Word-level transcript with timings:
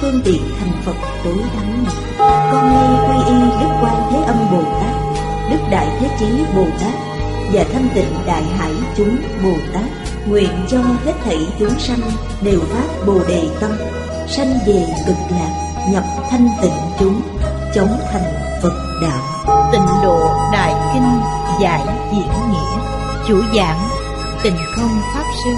phương 0.00 0.20
tiện 0.24 0.42
thành 0.60 0.72
Phật 0.84 0.94
tối 1.24 1.38
thắng. 1.56 1.84
Con 2.52 2.74
nay 2.74 2.88
quy 3.08 3.32
y 3.32 3.40
Đức 3.60 3.68
Quan 3.82 4.10
Thế 4.10 4.18
Âm 4.26 4.36
Bồ 4.52 4.62
Tát, 4.62 4.94
Đức 5.50 5.58
Đại 5.70 5.88
Thế 6.00 6.08
Chí 6.18 6.26
Bồ 6.56 6.64
Tát 6.80 6.94
và 7.52 7.64
thanh 7.72 7.88
tịnh 7.94 8.14
Đại 8.26 8.42
Hải 8.42 8.72
chúng 8.96 9.16
Bồ 9.44 9.52
Tát, 9.72 9.84
nguyện 10.26 10.50
cho 10.68 10.78
hết 11.04 11.12
thảy 11.24 11.38
chúng 11.58 11.78
sanh 11.78 12.00
đều 12.42 12.60
phát 12.60 13.06
Bồ 13.06 13.18
đề 13.28 13.48
tâm, 13.60 13.70
sanh 14.28 14.58
về 14.66 14.86
cực 15.06 15.16
lạc, 15.30 15.72
nhập 15.90 16.04
thanh 16.30 16.48
tịnh 16.62 16.76
chúng, 16.98 17.20
chống 17.74 18.00
thành 18.12 18.32
Phật 18.62 18.74
đạo. 19.02 19.22
Tịnh 19.72 19.86
độ 20.02 20.30
Đại 20.52 20.74
Kinh 20.94 21.20
giải 21.60 21.80
diễn 22.12 22.28
nghĩa, 22.50 22.80
chủ 23.28 23.42
giảng 23.56 23.88
Tịnh 24.42 24.56
không 24.76 25.00
Pháp 25.14 25.24
Sư, 25.44 25.50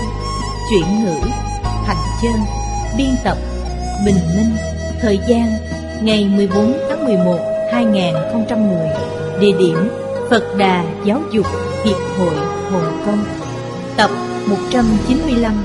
chuyển 0.70 1.04
ngữ, 1.04 1.14
thành 1.86 1.96
chân, 2.22 2.32
biên 2.96 3.16
tập 3.24 3.36
Bình 4.04 4.14
Minh, 4.36 4.56
Thời 5.00 5.18
gian 5.28 5.52
ngày 6.02 6.28
14 6.36 6.72
tháng 6.88 7.04
11 7.04 7.38
2010 7.72 8.76
Địa 9.40 9.58
điểm, 9.58 9.76
Phật 10.30 10.54
Đà 10.58 11.04
Giáo 11.04 11.22
dục 11.32 11.46
Hiệp 11.84 11.96
hội 12.18 12.34
Hồng 12.70 13.02
Kông 13.06 13.24
Tập 13.96 14.10
195 14.48 15.64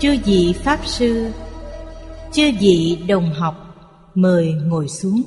Chư 0.00 0.16
vị 0.24 0.54
Pháp 0.64 0.86
Sư, 0.86 1.30
Chư 2.32 2.50
vị 2.60 2.98
đồng 3.08 3.32
học, 3.32 3.54
Mời 4.14 4.52
ngồi 4.52 4.88
xuống. 4.88 5.22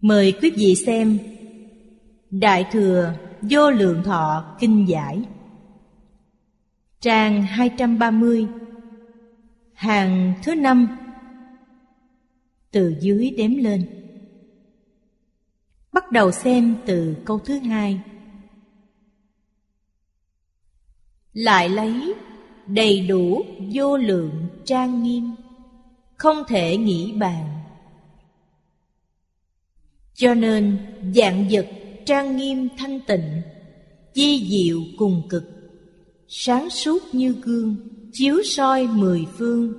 Mời 0.00 0.32
quý 0.42 0.50
vị 0.56 0.74
xem 0.86 1.18
Đại 2.30 2.66
Thừa 2.72 3.12
Vô 3.42 3.70
Lượng 3.70 4.02
Thọ 4.02 4.44
Kinh 4.60 4.88
Giải. 4.88 5.22
Trang 7.00 7.42
230 7.42 8.46
Hàng 9.72 10.34
thứ 10.42 10.54
năm. 10.54 10.98
Từ 12.70 12.96
dưới 13.00 13.30
đếm 13.30 13.56
lên. 13.56 13.86
Bắt 15.92 16.12
đầu 16.12 16.32
xem 16.32 16.76
từ 16.86 17.16
câu 17.24 17.38
thứ 17.38 17.58
hai. 17.58 18.00
Lại 21.32 21.68
lấy 21.68 22.14
đầy 22.66 23.06
đủ 23.06 23.44
vô 23.72 23.96
lượng 23.96 24.48
trang 24.64 25.02
nghiêm, 25.02 25.30
Không 26.16 26.42
thể 26.48 26.76
nghĩ 26.76 27.12
bàn. 27.12 27.60
Cho 30.14 30.34
nên 30.34 30.78
dạng 31.14 31.46
vật 31.50 31.66
trang 32.06 32.36
nghiêm 32.36 32.68
thanh 32.78 33.00
tịnh 33.00 33.42
Di 34.14 34.48
diệu 34.48 34.80
cùng 34.98 35.22
cực 35.28 35.55
sáng 36.28 36.70
suốt 36.70 37.02
như 37.12 37.34
gương, 37.42 37.76
chiếu 38.12 38.42
soi 38.44 38.86
mười 38.86 39.26
phương. 39.38 39.72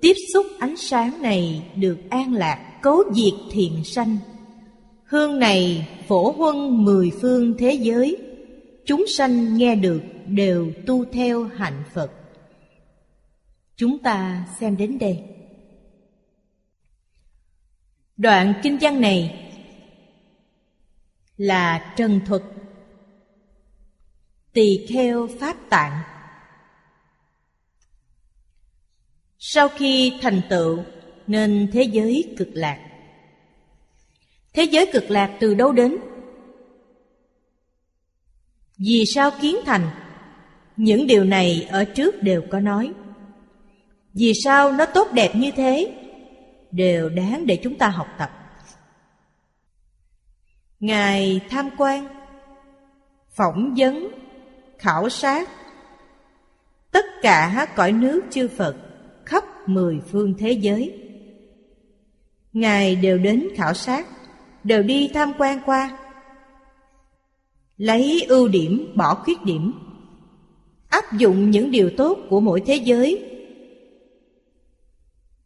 Tiếp 0.00 0.14
xúc 0.34 0.46
ánh 0.58 0.76
sáng 0.76 1.22
này 1.22 1.70
được 1.76 1.98
an 2.10 2.34
lạc, 2.34 2.78
cấu 2.82 3.02
diệt 3.14 3.34
thiện 3.50 3.84
sanh. 3.84 4.16
Hương 5.04 5.38
này 5.38 5.88
phổ 6.08 6.30
huân 6.30 6.84
mười 6.84 7.10
phương 7.20 7.54
thế 7.58 7.72
giới. 7.72 8.16
Chúng 8.84 9.04
sanh 9.16 9.56
nghe 9.56 9.74
được 9.74 10.02
đều 10.26 10.72
tu 10.86 11.04
theo 11.04 11.44
hạnh 11.44 11.82
phật. 11.94 12.12
Chúng 13.76 13.98
ta 13.98 14.46
xem 14.60 14.76
đến 14.76 14.98
đây. 14.98 15.22
Đoạn 18.16 18.54
kinh 18.62 18.78
văn 18.80 19.00
này 19.00 19.50
là 21.36 21.94
trần 21.96 22.20
thuật 22.26 22.42
tỳ 24.56 24.86
kheo 24.88 25.28
pháp 25.40 25.56
tạng. 25.70 26.02
Sau 29.38 29.68
khi 29.68 30.12
thành 30.22 30.40
tựu, 30.50 30.78
nên 31.26 31.70
thế 31.72 31.82
giới 31.82 32.34
cực 32.38 32.48
lạc. 32.52 32.78
Thế 34.54 34.64
giới 34.64 34.90
cực 34.92 35.10
lạc 35.10 35.36
từ 35.40 35.54
đâu 35.54 35.72
đến? 35.72 35.96
Vì 38.78 39.04
sao 39.06 39.30
kiến 39.40 39.56
thành? 39.66 39.90
Những 40.76 41.06
điều 41.06 41.24
này 41.24 41.68
ở 41.70 41.84
trước 41.84 42.22
đều 42.22 42.42
có 42.50 42.60
nói. 42.60 42.92
Vì 44.12 44.32
sao 44.44 44.72
nó 44.72 44.86
tốt 44.86 45.08
đẹp 45.12 45.34
như 45.34 45.50
thế? 45.50 45.94
Đều 46.70 47.08
đáng 47.08 47.46
để 47.46 47.58
chúng 47.62 47.78
ta 47.78 47.88
học 47.88 48.08
tập. 48.18 48.30
Ngài 50.80 51.40
tham 51.50 51.70
quan, 51.78 52.08
phỏng 53.36 53.74
vấn 53.76 54.15
khảo 54.78 55.08
sát 55.08 55.48
tất 56.92 57.04
cả 57.22 57.66
cõi 57.76 57.92
nước 57.92 58.20
chư 58.30 58.48
Phật 58.48 58.76
khắp 59.24 59.44
mười 59.68 60.00
phương 60.10 60.34
thế 60.38 60.52
giới. 60.52 61.02
Ngài 62.52 62.96
đều 62.96 63.18
đến 63.18 63.48
khảo 63.56 63.74
sát, 63.74 64.06
đều 64.64 64.82
đi 64.82 65.10
tham 65.14 65.32
quan 65.38 65.60
qua. 65.66 65.98
Lấy 67.76 68.26
ưu 68.28 68.48
điểm 68.48 68.92
bỏ 68.96 69.14
khuyết 69.14 69.42
điểm, 69.44 69.72
áp 70.88 71.04
dụng 71.18 71.50
những 71.50 71.70
điều 71.70 71.90
tốt 71.96 72.18
của 72.30 72.40
mỗi 72.40 72.62
thế 72.66 72.74
giới. 72.74 73.32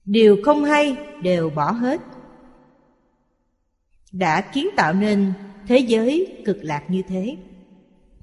Điều 0.04 0.36
không 0.44 0.64
hay 0.64 0.96
đều 1.22 1.50
bỏ 1.50 1.70
hết. 1.70 2.00
Đã 4.12 4.40
kiến 4.40 4.68
tạo 4.76 4.92
nên 4.92 5.32
thế 5.66 5.78
giới 5.78 6.42
cực 6.44 6.58
lạc 6.60 6.84
như 6.88 7.02
thế. 7.08 7.36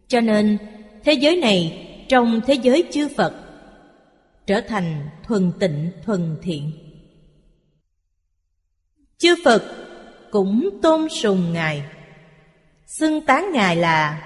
Cho 0.07 0.21
nên 0.21 0.57
Thế 1.03 1.13
giới 1.13 1.35
này 1.35 1.87
trong 2.09 2.41
thế 2.47 2.53
giới 2.53 2.83
chư 2.91 3.07
Phật 3.17 3.33
trở 4.45 4.61
thành 4.61 5.09
thuần 5.23 5.51
tịnh 5.59 5.91
thuần 6.05 6.37
thiện. 6.41 6.71
Chư 9.17 9.35
Phật 9.45 9.63
cũng 10.31 10.69
tôn 10.81 11.09
sùng 11.09 11.53
Ngài, 11.53 11.83
xưng 12.85 13.25
tán 13.25 13.51
Ngài 13.53 13.75
là 13.75 14.23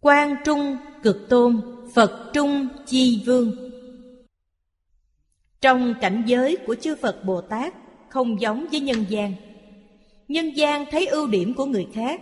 Quan 0.00 0.36
Trung 0.44 0.76
Cực 1.02 1.28
Tôn 1.28 1.60
Phật 1.94 2.30
Trung 2.32 2.68
Chi 2.86 3.22
Vương. 3.26 3.70
Trong 5.60 5.94
cảnh 6.00 6.22
giới 6.26 6.56
của 6.66 6.74
chư 6.74 6.96
Phật 6.96 7.24
Bồ 7.24 7.40
Tát 7.40 7.74
không 8.08 8.40
giống 8.40 8.66
với 8.70 8.80
nhân 8.80 9.04
gian. 9.08 9.34
Nhân 10.28 10.56
gian 10.56 10.84
thấy 10.90 11.06
ưu 11.06 11.26
điểm 11.26 11.54
của 11.54 11.64
người 11.64 11.86
khác 11.94 12.20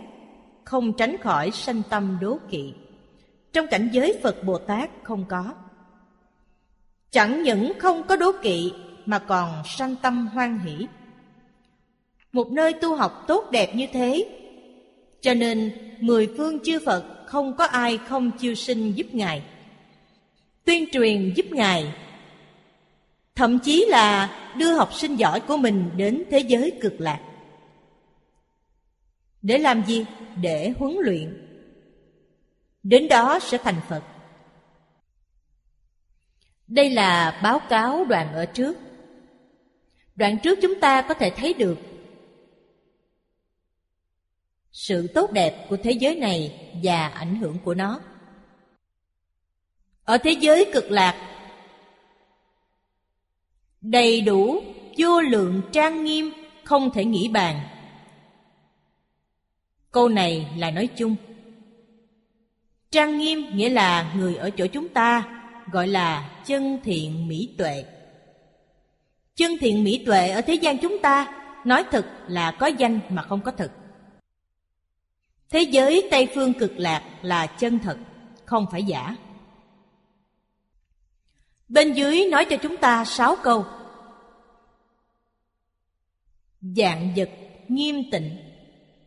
không 0.71 0.93
tránh 0.93 1.17
khỏi 1.17 1.51
sanh 1.51 1.81
tâm 1.89 2.17
đố 2.21 2.39
kỵ. 2.49 2.73
Trong 3.53 3.67
cảnh 3.67 3.89
giới 3.91 4.19
Phật 4.23 4.43
Bồ 4.43 4.57
Tát 4.57 4.89
không 5.03 5.25
có. 5.29 5.53
Chẳng 7.11 7.43
những 7.43 7.71
không 7.79 8.03
có 8.03 8.15
đố 8.15 8.31
kỵ 8.41 8.73
mà 9.05 9.19
còn 9.19 9.49
sanh 9.65 9.95
tâm 9.95 10.27
hoan 10.27 10.59
hỷ. 10.59 10.87
Một 12.31 12.51
nơi 12.51 12.73
tu 12.73 12.95
học 12.95 13.23
tốt 13.27 13.51
đẹp 13.51 13.75
như 13.75 13.87
thế, 13.93 14.25
cho 15.21 15.33
nên 15.33 15.71
mười 15.99 16.27
phương 16.37 16.59
chư 16.63 16.79
Phật 16.85 17.03
không 17.25 17.57
có 17.57 17.65
ai 17.65 17.97
không 17.97 18.31
chiêu 18.31 18.55
sinh 18.55 18.91
giúp 18.91 19.07
Ngài. 19.11 19.41
Tuyên 20.65 20.85
truyền 20.91 21.33
giúp 21.35 21.45
Ngài, 21.51 21.93
thậm 23.35 23.59
chí 23.59 23.85
là 23.89 24.29
đưa 24.57 24.73
học 24.73 24.93
sinh 24.93 25.15
giỏi 25.15 25.39
của 25.39 25.57
mình 25.57 25.89
đến 25.97 26.23
thế 26.31 26.39
giới 26.39 26.71
cực 26.81 27.01
lạc. 27.01 27.19
Để 29.41 29.57
làm 29.57 29.85
gì? 29.85 30.05
Để 30.41 30.73
huấn 30.79 30.97
luyện. 30.99 31.47
Đến 32.83 33.07
đó 33.07 33.39
sẽ 33.41 33.57
thành 33.57 33.81
Phật. 33.89 34.03
Đây 36.67 36.89
là 36.89 37.39
báo 37.43 37.59
cáo 37.69 38.05
đoạn 38.05 38.33
ở 38.33 38.45
trước. 38.45 38.77
Đoạn 40.15 40.37
trước 40.43 40.59
chúng 40.61 40.79
ta 40.79 41.01
có 41.01 41.13
thể 41.13 41.29
thấy 41.29 41.53
được 41.53 41.77
sự 44.71 45.07
tốt 45.07 45.31
đẹp 45.31 45.65
của 45.69 45.77
thế 45.77 45.91
giới 45.91 46.15
này 46.15 46.69
và 46.83 47.07
ảnh 47.07 47.35
hưởng 47.35 47.57
của 47.63 47.73
nó. 47.73 47.99
Ở 50.03 50.17
thế 50.17 50.31
giới 50.31 50.71
cực 50.73 50.91
lạc, 50.91 51.45
đầy 53.81 54.21
đủ, 54.21 54.59
vô 54.97 55.21
lượng 55.21 55.61
trang 55.71 56.03
nghiêm, 56.03 56.31
không 56.63 56.89
thể 56.93 57.05
nghĩ 57.05 57.27
bàn 57.27 57.70
Câu 59.91 60.09
này 60.09 60.47
là 60.57 60.71
nói 60.71 60.87
chung. 60.87 61.15
Trang 62.91 63.17
nghiêm 63.17 63.55
nghĩa 63.55 63.69
là 63.69 64.13
người 64.15 64.35
ở 64.35 64.49
chỗ 64.49 64.67
chúng 64.67 64.89
ta, 64.89 65.23
gọi 65.71 65.87
là 65.87 66.41
chân 66.45 66.79
thiện 66.83 67.27
mỹ 67.27 67.55
tuệ. 67.57 67.85
Chân 69.35 69.51
thiện 69.59 69.83
mỹ 69.83 70.03
tuệ 70.05 70.29
ở 70.29 70.41
thế 70.41 70.53
gian 70.53 70.77
chúng 70.77 70.97
ta 71.01 71.41
Nói 71.65 71.83
thực 71.91 72.05
là 72.27 72.51
có 72.51 72.67
danh 72.67 72.99
mà 73.09 73.21
không 73.21 73.41
có 73.41 73.51
thực 73.51 73.71
Thế 75.49 75.61
giới 75.61 76.07
Tây 76.11 76.27
Phương 76.35 76.53
cực 76.53 76.71
lạc 76.77 77.03
là 77.21 77.47
chân 77.47 77.79
thật 77.79 77.97
Không 78.45 78.65
phải 78.71 78.83
giả 78.83 79.15
Bên 81.67 81.93
dưới 81.93 82.27
nói 82.31 82.45
cho 82.49 82.57
chúng 82.57 82.77
ta 82.77 83.05
sáu 83.05 83.35
câu 83.43 83.65
Dạng 86.61 87.13
vật 87.15 87.29
nghiêm 87.67 87.95
tịnh 88.11 88.37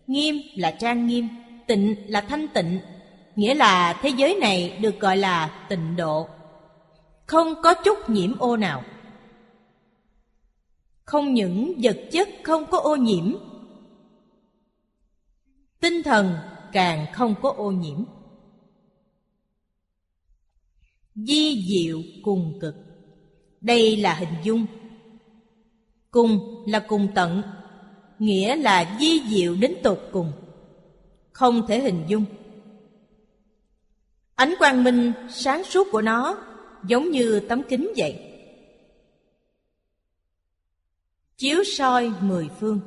Nghiêm 0.07 0.37
là 0.55 0.71
trang 0.71 1.07
nghiêm, 1.07 1.29
Tịnh 1.67 1.97
là 2.07 2.21
thanh 2.21 2.49
tịnh, 2.49 2.81
Nghĩa 3.37 3.55
là 3.55 3.99
thế 4.03 4.09
giới 4.09 4.35
này 4.41 4.79
được 4.81 5.01
gọi 5.01 5.17
là 5.17 5.67
tịnh 5.69 5.97
độ. 5.97 6.29
Không 7.27 7.55
có 7.63 7.75
chút 7.85 8.11
nhiễm 8.11 8.39
ô 8.39 8.57
nào. 8.57 8.83
Không 11.05 11.35
những 11.35 11.75
vật 11.83 11.97
chất 12.13 12.29
không 12.43 12.67
có 12.71 12.79
ô 12.79 12.97
nhiễm, 12.97 13.35
Tinh 15.85 16.03
thần 16.03 16.35
càng 16.73 17.07
không 17.13 17.35
có 17.43 17.51
ô 17.51 17.71
nhiễm. 17.71 18.05
Di 21.15 21.65
diệu 21.69 22.03
cùng 22.23 22.59
cực. 22.61 22.75
Đây 23.61 23.97
là 23.97 24.15
hình 24.15 24.35
dung. 24.43 24.67
Cùng 26.11 26.65
là 26.67 26.79
cùng 26.89 27.09
tận. 27.15 27.43
Nghĩa 28.19 28.57
là 28.57 28.97
di 29.01 29.23
diệu 29.29 29.55
đến 29.55 29.77
tột 29.83 30.01
cùng. 30.13 30.33
Không 31.33 31.67
thể 31.67 31.81
hình 31.81 32.05
dung. 32.09 32.25
Ánh 34.35 34.55
quang 34.59 34.85
minh 34.85 35.13
sáng 35.31 35.65
suốt 35.65 35.89
của 35.93 36.03
nó 36.03 36.39
Giống 36.87 37.11
như 37.11 37.41
tấm 37.41 37.63
kính 37.69 37.93
vậy. 37.97 38.31
Chiếu 41.37 41.65
soi 41.65 42.13
mười 42.21 42.49
phương. 42.61 42.81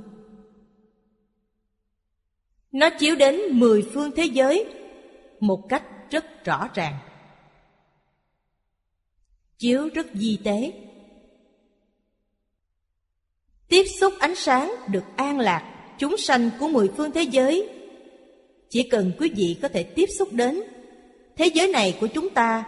Nó 2.72 2.90
chiếu 3.00 3.16
đến 3.16 3.40
mười 3.52 3.90
phương 3.94 4.12
thế 4.16 4.26
giới 4.26 4.66
Một 5.40 5.66
cách 5.70 5.84
rất 6.10 6.44
rõ 6.46 6.70
ràng. 6.74 6.98
Chiếu 9.58 9.90
rất 9.94 10.08
di 10.14 10.40
tế. 10.44 10.87
Tiếp 13.68 13.84
xúc 14.00 14.14
ánh 14.20 14.36
sáng 14.36 14.76
được 14.88 15.04
an 15.16 15.40
lạc, 15.40 15.74
Chúng 15.98 16.18
sanh 16.18 16.50
của 16.60 16.68
mười 16.68 16.90
phương 16.98 17.12
thế 17.12 17.24
giới 17.24 17.70
Chỉ 18.70 18.90
cần 18.90 19.12
quý 19.20 19.32
vị 19.36 19.60
có 19.62 19.68
thể 19.68 19.84
tiếp 19.84 20.06
xúc 20.20 20.30
đến, 20.32 20.62
Thế 21.36 21.46
giới 21.54 21.68
này 21.68 21.98
của 22.00 22.08
chúng 22.08 22.30
ta 22.30 22.64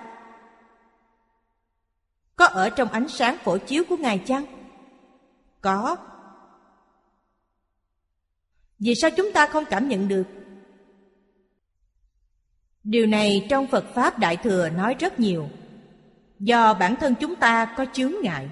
Có 2.36 2.46
ở 2.46 2.70
trong 2.70 2.90
ánh 2.90 3.08
sáng 3.08 3.38
phổ 3.44 3.58
chiếu 3.58 3.84
của 3.90 3.98
Ngài 3.98 4.18
chăng? 4.18 4.46
Có 5.62 5.96
Vì 8.80 8.96
sao 8.96 9.10
chúng 9.18 9.32
ta 9.34 9.46
không 9.46 9.66
cảm 9.70 9.88
nhận 9.88 10.08
được? 10.08 10.24
Điều 12.84 13.06
này 13.06 13.48
trong 13.50 13.68
Phật 13.68 13.86
Pháp 13.94 14.20
Đại 14.20 14.38
Thừa 14.38 14.70
nói 14.70 14.96
rất 15.00 15.20
nhiều 15.20 15.50
Do 16.40 16.74
bản 16.74 16.96
thân 16.96 17.16
chúng 17.20 17.36
ta 17.36 17.74
có 17.78 17.86
chướng 17.94 18.14
ngại 18.22 18.50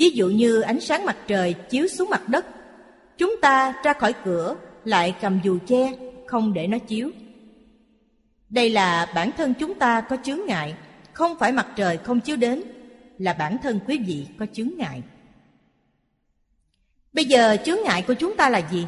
Ví 0.00 0.10
dụ 0.10 0.28
như 0.28 0.60
ánh 0.60 0.80
sáng 0.80 1.04
mặt 1.04 1.16
trời 1.26 1.52
chiếu 1.54 1.88
xuống 1.88 2.10
mặt 2.10 2.28
đất. 2.28 2.46
Chúng 3.18 3.36
ta 3.42 3.74
ra 3.84 3.92
khỏi 3.92 4.14
cửa, 4.24 4.56
lại 4.84 5.14
cầm 5.20 5.40
dù 5.44 5.58
che, 5.66 5.92
Không 6.26 6.52
để 6.52 6.66
nó 6.66 6.78
chiếu. 6.78 7.10
Đây 8.50 8.70
là 8.70 9.12
bản 9.14 9.30
thân 9.36 9.54
chúng 9.54 9.74
ta 9.74 10.00
có 10.00 10.16
chướng 10.24 10.40
ngại, 10.46 10.74
Không 11.12 11.38
phải 11.38 11.52
mặt 11.52 11.66
trời 11.76 11.96
không 11.96 12.20
chiếu 12.20 12.36
đến, 12.36 12.62
Là 13.18 13.32
bản 13.32 13.56
thân 13.62 13.80
quý 13.86 13.98
vị 13.98 14.26
có 14.38 14.46
chướng 14.52 14.70
ngại. 14.76 15.02
Bây 17.12 17.24
giờ 17.24 17.56
chướng 17.64 17.78
ngại 17.84 18.04
của 18.06 18.14
chúng 18.14 18.36
ta 18.36 18.48
là 18.48 18.58
gì? 18.70 18.86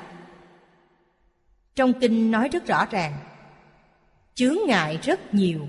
Trong 1.75 1.93
kinh 2.01 2.31
nói 2.31 2.49
rất 2.49 2.67
rõ 2.67 2.87
ràng, 2.91 3.13
Chướng 4.35 4.57
ngại 4.67 4.99
rất 5.03 5.35
nhiều, 5.35 5.69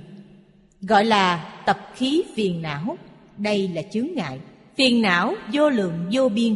Gọi 0.82 1.06
là 1.06 1.62
tập 1.66 1.92
khí 1.96 2.24
phiền 2.36 2.62
não. 2.62 2.98
Đây 3.38 3.68
là 3.68 3.82
chướng 3.92 4.08
ngại. 4.16 4.40
Phiền 4.76 5.02
não, 5.02 5.36
vô 5.54 5.70
lượng, 5.70 6.10
vô 6.12 6.30
biên. 6.30 6.56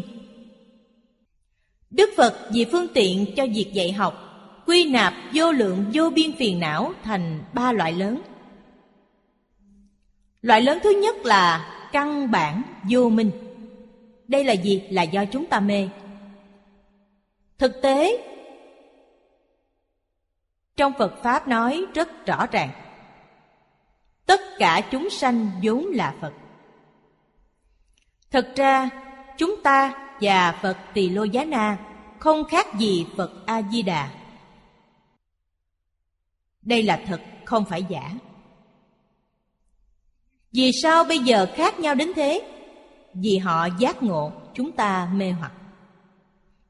Đức 1.90 2.10
Phật 2.18 2.50
vì 2.54 2.66
phương 2.72 2.88
tiện 2.94 3.26
cho 3.36 3.46
việc 3.56 3.70
dạy 3.74 3.92
học, 3.92 4.24
Quy 4.66 4.90
nạp 4.90 5.14
vô 5.34 5.52
lượng, 5.52 5.86
vô 5.94 6.10
biên 6.10 6.32
phiền 6.38 6.60
não 6.60 6.94
thành 7.04 7.44
ba 7.54 7.72
loại 7.72 7.94
lớn. 7.94 8.22
Loại 10.42 10.62
lớn 10.62 10.80
thứ 10.84 10.90
nhất 11.02 11.16
là 11.26 11.74
căn 11.92 12.32
bản, 12.32 12.62
vô 12.90 13.10
minh. 13.10 13.32
Đây 14.28 14.44
là 14.44 14.54
gì? 14.54 14.84
Là 14.90 15.04
do 15.04 15.26
chúng 15.26 15.46
ta 15.46 15.60
mê. 15.60 15.90
Thực 17.58 17.82
tế, 17.82 18.24
Trong 20.78 20.94
Phật 20.98 21.24
Pháp 21.24 21.48
nói 21.48 21.86
rất 21.94 22.26
rõ 22.26 22.46
ràng. 22.52 22.70
Tất 24.26 24.42
cả 24.58 24.82
chúng 24.92 25.10
sanh 25.10 25.50
vốn 25.64 25.86
là 25.86 26.16
Phật. 26.22 26.34
Thật 28.32 28.54
ra 28.56 28.90
chúng 29.38 29.62
ta 29.64 29.94
và 30.22 30.60
Phật 30.62 30.78
Tỳ 30.94 31.10
Lô 31.10 31.24
Giá 31.24 31.46
Na 31.46 31.78
không 32.20 32.44
khác 32.44 32.68
gì 32.80 33.06
Phật 33.18 33.46
A 33.46 33.62
Di 33.62 33.82
Đà. 33.82 34.10
Đây 36.62 36.84
là 36.84 37.02
thật, 37.08 37.22
không 37.46 37.66
phải 37.66 37.84
giả. 37.90 38.12
Vì 40.52 40.72
sao 40.72 41.04
bây 41.04 41.20
giờ 41.20 41.48
khác 41.56 41.80
nhau 41.80 41.96
đến 41.96 42.12
thế? 42.16 42.42
Vì 43.14 43.38
họ 43.38 43.68
giác 43.80 44.04
ngộ, 44.04 44.32
chúng 44.54 44.72
ta 44.72 45.10
mê 45.14 45.32
hoặc. 45.32 45.52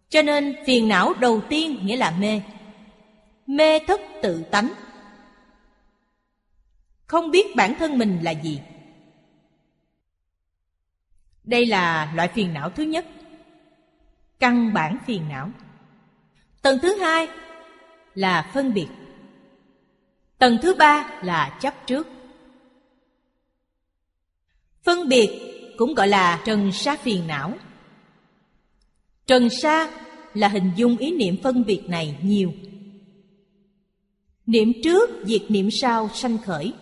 Cho 0.10 0.22
nên 0.22 0.56
phiền 0.66 0.88
não 0.88 1.14
đầu 1.14 1.42
tiên 1.50 1.86
nghĩa 1.86 1.98
là 1.98 2.12
mê. 2.20 2.42
Mê 3.48 3.80
thất 3.80 4.02
tự 4.22 4.44
tánh. 4.44 4.74
Không 7.06 7.32
biết 7.32 7.56
bản 7.56 7.74
thân 7.80 7.98
mình 7.98 8.20
là 8.22 8.32
gì. 8.32 8.60
Đây 11.48 11.66
là 11.66 12.12
loại 12.16 12.28
phiền 12.28 12.54
não 12.54 12.70
thứ 12.70 12.84
nhất. 12.84 13.06
Căn 14.40 14.74
bản 14.74 14.98
phiền 15.06 15.30
não. 15.30 15.52
Tầng 16.62 16.80
thứ 16.82 16.96
hai 16.96 17.28
là 18.16 18.52
phân 18.54 18.74
biệt. 18.74 18.88
Tầng 20.38 20.58
thứ 20.62 20.74
ba 20.74 21.20
là 21.24 21.58
chấp 21.62 21.74
trước. 21.88 22.08
Phân 24.84 25.08
biệt 25.08 25.30
cũng 25.78 25.94
gọi 25.94 26.08
là 26.08 26.42
trần 26.46 26.72
sa 26.72 26.96
phiền 26.96 27.28
não. 27.28 27.54
Trần 29.26 29.50
sa 29.50 29.92
là 30.34 30.48
hình 30.48 30.72
dung 30.76 30.98
ý 30.98 31.12
niệm 31.12 31.38
phân 31.44 31.66
biệt 31.66 31.82
này 31.88 32.18
nhiều. 32.22 32.54
Niệm 34.46 34.72
trước, 34.84 35.10
diệt 35.24 35.42
niệm 35.50 35.72
sau 35.72 36.10
sanh 36.14 36.38
khởi. 36.38 36.74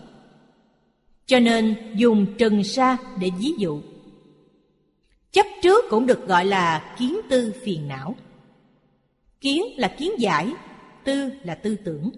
Cho 1.26 1.40
nên 1.40 1.94
dùng 1.96 2.26
trần 2.38 2.64
sa 2.64 2.98
để 3.20 3.30
ví 3.40 3.54
dụ. 3.58 3.82
Chấp 5.36 5.46
trước 5.62 5.86
cũng 5.90 6.06
được 6.06 6.28
gọi 6.28 6.46
là 6.46 6.96
kiến 6.98 7.20
tư 7.30 7.54
phiền 7.64 7.88
não. 7.88 8.16
Kiến 9.42 9.64
là 9.78 9.88
kiến 9.88 10.12
giải, 10.18 10.54
tư 11.04 11.32
là 11.44 11.56
tư 11.56 11.76
tưởng. 11.86 12.12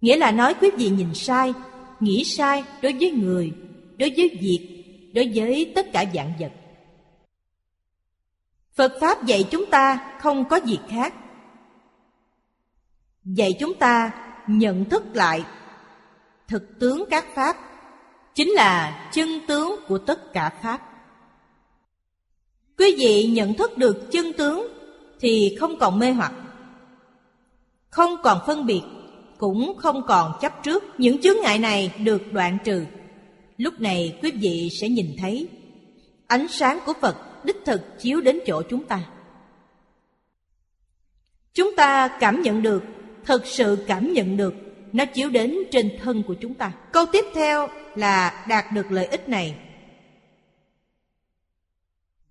Nghĩa 0.00 0.16
là 0.16 0.30
nói 0.30 0.54
quý 0.60 0.70
vị 0.76 0.88
nhìn 0.90 1.14
sai, 1.14 1.52
nghĩ 2.00 2.24
sai 2.24 2.64
đối 2.82 2.92
với 2.92 3.10
người, 3.10 3.52
đối 3.98 4.10
với 4.16 4.38
việc, 4.40 4.84
đối 5.14 5.32
với 5.34 5.72
tất 5.74 5.86
cả 5.92 6.04
dạng 6.14 6.32
vật. 6.40 6.52
Phật 8.74 8.92
Pháp 9.00 9.24
dạy 9.24 9.48
chúng 9.50 9.66
ta 9.66 10.16
không 10.20 10.48
có 10.48 10.60
gì 10.64 10.78
khác. 10.88 11.14
Dạy 13.24 13.56
chúng 13.60 13.74
ta 13.74 14.10
nhận 14.46 14.84
thức 14.84 15.04
lại 15.14 15.44
thực 16.48 16.78
tướng 16.78 17.04
các 17.10 17.24
Pháp, 17.34 17.56
chính 18.34 18.48
là 18.48 19.08
chân 19.12 19.28
tướng 19.48 19.80
của 19.88 19.98
tất 19.98 20.32
cả 20.32 20.50
Pháp. 20.62 20.95
Quý 22.78 22.94
vị 22.98 23.30
nhận 23.32 23.54
thức 23.54 23.78
được 23.78 24.12
chân 24.12 24.32
tướng 24.32 24.68
thì 25.20 25.56
không 25.60 25.78
còn 25.78 25.98
mê 25.98 26.10
hoặc, 26.10 26.32
không 27.90 28.16
còn 28.22 28.38
phân 28.46 28.66
biệt, 28.66 28.82
cũng 29.38 29.76
không 29.76 30.02
còn 30.06 30.32
chấp 30.40 30.62
trước. 30.62 30.84
Những 30.98 31.20
chướng 31.22 31.36
ngại 31.42 31.58
này 31.58 31.92
được 32.04 32.32
đoạn 32.32 32.58
trừ. 32.64 32.84
Lúc 33.56 33.80
này 33.80 34.18
quý 34.22 34.30
vị 34.30 34.68
sẽ 34.80 34.88
nhìn 34.88 35.06
thấy 35.18 35.48
ánh 36.26 36.48
sáng 36.48 36.78
của 36.86 36.92
Phật 37.00 37.44
đích 37.44 37.56
thực 37.64 37.80
chiếu 37.98 38.20
đến 38.20 38.38
chỗ 38.46 38.62
chúng 38.70 38.84
ta. 38.84 39.00
Chúng 41.54 41.76
ta 41.76 42.08
cảm 42.20 42.42
nhận 42.42 42.62
được, 42.62 42.82
thật 43.24 43.46
sự 43.46 43.84
cảm 43.86 44.12
nhận 44.12 44.36
được 44.36 44.54
nó 44.92 45.04
chiếu 45.04 45.30
đến 45.30 45.56
trên 45.70 45.98
thân 46.02 46.22
của 46.22 46.34
chúng 46.40 46.54
ta. 46.54 46.72
Câu 46.92 47.06
tiếp 47.12 47.24
theo 47.34 47.68
là 47.94 48.44
đạt 48.48 48.64
được 48.72 48.92
lợi 48.92 49.06
ích 49.06 49.28
này 49.28 49.54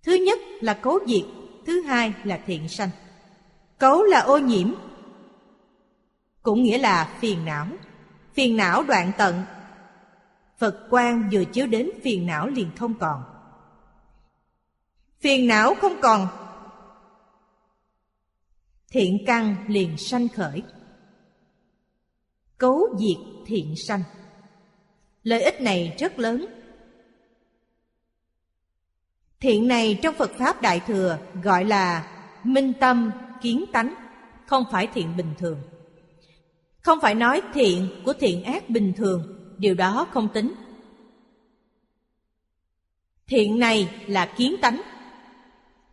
Thứ 0.06 0.14
nhất 0.14 0.38
là 0.60 0.74
cấu 0.74 0.98
diệt, 1.06 1.24
thứ 1.66 1.82
hai 1.82 2.12
là 2.24 2.40
thiện 2.46 2.68
sanh. 2.68 2.90
Cấu 3.78 4.02
là 4.02 4.20
ô 4.20 4.38
nhiễm, 4.38 4.74
cũng 6.42 6.62
nghĩa 6.62 6.78
là 6.78 7.16
phiền 7.20 7.44
não. 7.44 7.66
Phiền 8.34 8.56
não 8.56 8.82
đoạn 8.82 9.12
tận, 9.18 9.42
Phật 10.58 10.86
quan 10.90 11.28
vừa 11.32 11.44
chiếu 11.44 11.66
đến 11.66 11.90
phiền 12.02 12.26
não 12.26 12.46
liền 12.48 12.70
không 12.76 12.94
còn. 12.94 13.22
Phiền 15.20 15.46
não 15.46 15.74
không 15.74 16.00
còn 16.02 16.28
Thiện 18.90 19.24
căn 19.26 19.56
liền 19.68 19.96
sanh 19.96 20.28
khởi 20.28 20.62
Cấu 22.58 22.96
diệt 22.98 23.46
thiện 23.46 23.74
sanh 23.76 24.02
Lợi 25.22 25.42
ích 25.42 25.60
này 25.60 25.96
rất 25.98 26.18
lớn 26.18 26.55
Thiện 29.46 29.68
này 29.68 29.98
trong 30.02 30.14
Phật 30.14 30.30
Pháp 30.38 30.62
Đại 30.62 30.80
Thừa 30.80 31.18
gọi 31.42 31.64
là 31.64 32.08
minh 32.44 32.72
tâm 32.80 33.10
kiến 33.42 33.64
tánh, 33.72 33.94
không 34.46 34.64
phải 34.70 34.86
thiện 34.86 35.16
bình 35.16 35.34
thường. 35.38 35.58
Không 36.80 37.00
phải 37.00 37.14
nói 37.14 37.42
thiện 37.54 37.88
của 38.04 38.12
thiện 38.12 38.44
ác 38.44 38.70
bình 38.70 38.92
thường, 38.96 39.22
điều 39.58 39.74
đó 39.74 40.06
không 40.10 40.28
tính. 40.28 40.54
Thiện 43.26 43.58
này 43.58 44.04
là 44.06 44.26
kiến 44.36 44.56
tánh, 44.62 44.82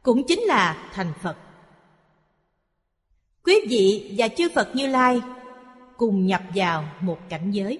cũng 0.03 0.27
chính 0.27 0.39
là 0.41 0.89
thành 0.93 1.13
Phật. 1.21 1.37
Quý 3.43 3.55
vị 3.69 4.15
và 4.17 4.27
chư 4.27 4.49
Phật 4.55 4.75
Như 4.75 4.87
Lai 4.87 5.21
cùng 5.97 6.25
nhập 6.25 6.41
vào 6.55 6.85
một 7.01 7.17
cảnh 7.29 7.51
giới. 7.51 7.79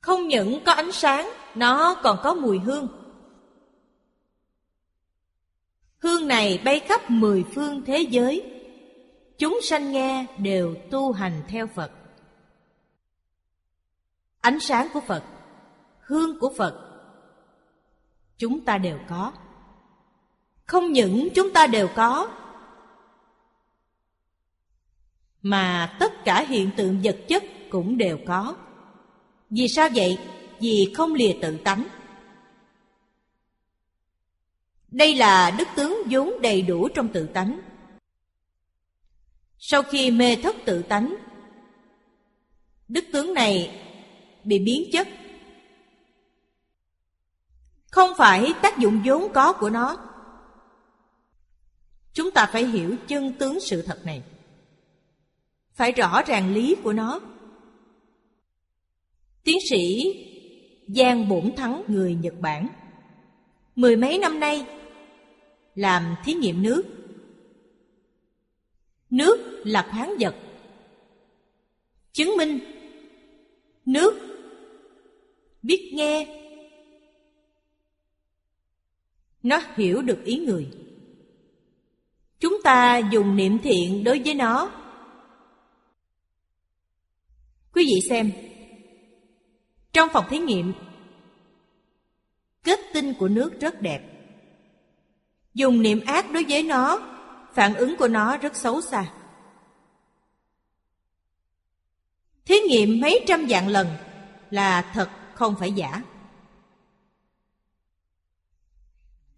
Không 0.00 0.28
những 0.28 0.64
có 0.64 0.72
ánh 0.72 0.92
sáng, 0.92 1.30
nó 1.54 1.94
còn 2.02 2.18
có 2.22 2.34
mùi 2.34 2.58
hương. 2.58 3.03
Hương 6.04 6.28
này 6.28 6.60
bay 6.64 6.80
khắp 6.80 7.10
mười 7.10 7.44
phương 7.54 7.82
thế 7.84 7.98
giới. 8.10 8.42
Chúng 9.38 9.58
sanh 9.62 9.92
nghe 9.92 10.26
đều 10.38 10.74
tu 10.90 11.12
hành 11.12 11.42
theo 11.48 11.66
Phật. 11.66 11.90
Ánh 14.40 14.60
sáng 14.60 14.88
của 14.94 15.00
Phật, 15.00 15.24
hương 16.00 16.40
của 16.40 16.52
Phật, 16.56 16.80
chúng 18.38 18.64
ta 18.64 18.78
đều 18.78 18.98
có. 19.08 19.32
Không 20.64 20.92
những 20.92 21.28
chúng 21.34 21.52
ta 21.52 21.66
đều 21.66 21.88
có, 21.94 22.28
mà 25.42 25.96
tất 26.00 26.24
cả 26.24 26.44
hiện 26.48 26.70
tượng 26.76 27.00
vật 27.04 27.16
chất 27.28 27.44
cũng 27.70 27.98
đều 27.98 28.18
có. 28.26 28.56
Vì 29.50 29.68
sao 29.68 29.88
vậy? 29.94 30.18
Vì 30.60 30.92
không 30.96 31.14
lìa 31.14 31.32
tự 31.42 31.56
tánh. 31.56 31.84
Đây 34.94 35.14
là 35.14 35.50
đức 35.58 35.68
tướng 35.76 36.02
vốn 36.10 36.42
đầy 36.42 36.62
đủ 36.62 36.88
trong 36.88 37.08
tự 37.08 37.26
tánh. 37.26 37.60
Sau 39.58 39.82
khi 39.82 40.10
mê 40.10 40.36
thất 40.36 40.56
tự 40.64 40.82
tánh, 40.82 41.14
đức 42.88 43.04
tướng 43.12 43.34
này 43.34 43.80
bị 44.44 44.58
biến 44.58 44.82
chất. 44.92 45.08
Không 47.90 48.10
phải 48.18 48.52
tác 48.62 48.78
dụng 48.78 49.02
vốn 49.04 49.32
có 49.32 49.52
của 49.52 49.70
nó. 49.70 49.96
Chúng 52.12 52.30
ta 52.30 52.46
phải 52.52 52.66
hiểu 52.66 52.96
chân 53.08 53.32
tướng 53.32 53.60
sự 53.60 53.82
thật 53.82 54.06
này. 54.06 54.22
Phải 55.72 55.92
rõ 55.92 56.22
ràng 56.22 56.54
lý 56.54 56.76
của 56.82 56.92
nó. 56.92 57.20
Tiến 59.44 59.58
sĩ 59.70 60.14
Giang 60.88 61.28
Bổn 61.28 61.52
Thắng 61.56 61.82
người 61.88 62.14
Nhật 62.14 62.34
Bản 62.40 62.68
Mười 63.76 63.96
mấy 63.96 64.18
năm 64.18 64.40
nay 64.40 64.66
làm 65.74 66.14
thí 66.24 66.32
nghiệm 66.32 66.62
nước. 66.62 66.84
Nước 69.10 69.62
là 69.64 69.88
khoáng 69.90 70.14
vật. 70.20 70.36
Chứng 72.12 72.36
minh. 72.36 72.60
Nước. 73.86 74.20
Biết 75.62 75.90
nghe. 75.94 76.40
Nó 79.42 79.62
hiểu 79.76 80.02
được 80.02 80.24
ý 80.24 80.38
người. 80.38 80.70
Chúng 82.40 82.62
ta 82.64 82.98
dùng 83.12 83.36
niệm 83.36 83.58
thiện 83.58 84.04
đối 84.04 84.18
với 84.24 84.34
nó. 84.34 84.70
Quý 87.72 87.84
vị 87.84 88.08
xem. 88.08 88.32
Trong 89.92 90.08
phòng 90.12 90.24
thí 90.30 90.38
nghiệm, 90.38 90.72
kết 92.62 92.80
tinh 92.94 93.14
của 93.18 93.28
nước 93.28 93.60
rất 93.60 93.82
đẹp. 93.82 94.13
Dùng 95.54 95.82
niệm 95.82 96.00
ác 96.06 96.32
đối 96.32 96.44
với 96.48 96.62
nó, 96.62 97.00
phản 97.52 97.74
ứng 97.74 97.96
của 97.96 98.08
nó 98.08 98.36
rất 98.36 98.56
xấu 98.56 98.80
xa. 98.80 99.12
Thí 102.44 102.58
nghiệm 102.60 103.00
mấy 103.00 103.24
trăm 103.28 103.46
vạn 103.48 103.68
lần 103.68 103.88
là 104.50 104.90
thật 104.94 105.10
không 105.34 105.54
phải 105.58 105.72
giả. 105.72 106.02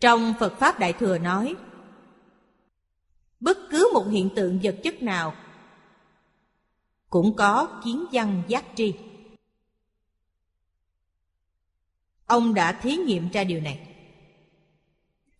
Trong 0.01 0.35
Phật 0.41 0.59
Pháp 0.59 0.79
Đại 0.79 0.93
Thừa 0.93 1.19
nói, 1.19 1.55
bất 3.41 3.59
cứ 3.71 3.91
một 3.95 4.07
hiện 4.11 4.31
tượng 4.37 4.61
vật 4.63 4.77
chất 4.83 5.03
nào 5.03 5.35
cũng 7.11 7.37
có 7.37 7.81
kiến 7.85 8.07
văn 8.13 8.43
giác 8.49 8.65
tri. 8.75 8.95
Ông 12.27 12.55
đã 12.55 12.73
thí 12.73 12.97
nghiệm 12.97 13.29
ra 13.29 13.45
điều 13.45 13.61
này. 13.61 13.86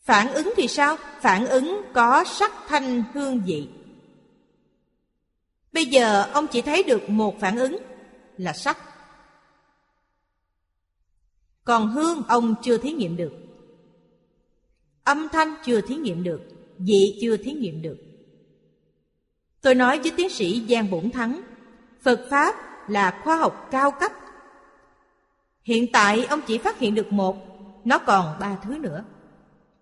Phản 0.07 0.33
ứng 0.33 0.53
thì 0.57 0.69
sao? 0.69 0.97
Phản 1.21 1.47
ứng 1.47 1.83
có 1.93 2.25
sắc 2.25 2.53
thanh 2.69 3.03
hương 3.15 3.43
vị. 3.47 3.69
Bây 5.73 5.87
giờ 5.87 6.23
ông 6.33 6.47
chỉ 6.47 6.63
thấy 6.63 6.83
được 6.83 7.11
một 7.11 7.41
phản 7.41 7.57
ứng 7.57 7.77
là 8.37 8.53
sắc. 8.53 8.79
Còn 11.65 11.89
hương 11.89 12.23
ông 12.29 12.55
chưa 12.63 12.79
thí 12.79 12.93
nghiệm 12.93 13.17
được. 13.17 13.33
Âm 15.05 15.29
thanh 15.33 15.55
chưa 15.65 15.81
thí 15.81 15.95
nghiệm 15.95 16.23
được, 16.23 16.41
vị 16.79 17.19
chưa 17.21 17.37
thí 17.37 17.53
nghiệm 17.53 17.83
được. 17.83 17.99
Tôi 19.61 19.75
nói 19.75 19.99
với 19.99 20.13
tiến 20.17 20.29
sĩ 20.29 20.67
Giang 20.69 20.91
Bổn 20.91 21.11
Thắng, 21.11 21.43
Phật 22.03 22.27
Pháp 22.31 22.55
là 22.89 23.21
khoa 23.25 23.37
học 23.37 23.69
cao 23.71 23.91
cấp 23.91 24.13
Hiện 25.67 25.93
tại 25.93 26.25
ông 26.25 26.41
chỉ 26.47 26.59
phát 26.59 26.79
hiện 26.79 26.95
được 26.95 27.13
một 27.13 27.37
Nó 27.85 27.99
còn 27.99 28.37
ba 28.41 28.57
thứ 28.63 28.79
nữa 28.79 29.05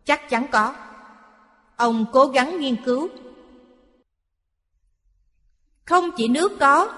Chắc 0.04 0.28
chắn 0.28 0.46
có. 0.52 0.75
Ông 1.76 2.06
cố 2.12 2.26
gắng 2.26 2.61
nghiên 2.61 2.84
cứu. 2.84 3.08
Không 5.84 6.11
chỉ 6.16 6.28
nước 6.28 6.52
có 6.61 6.92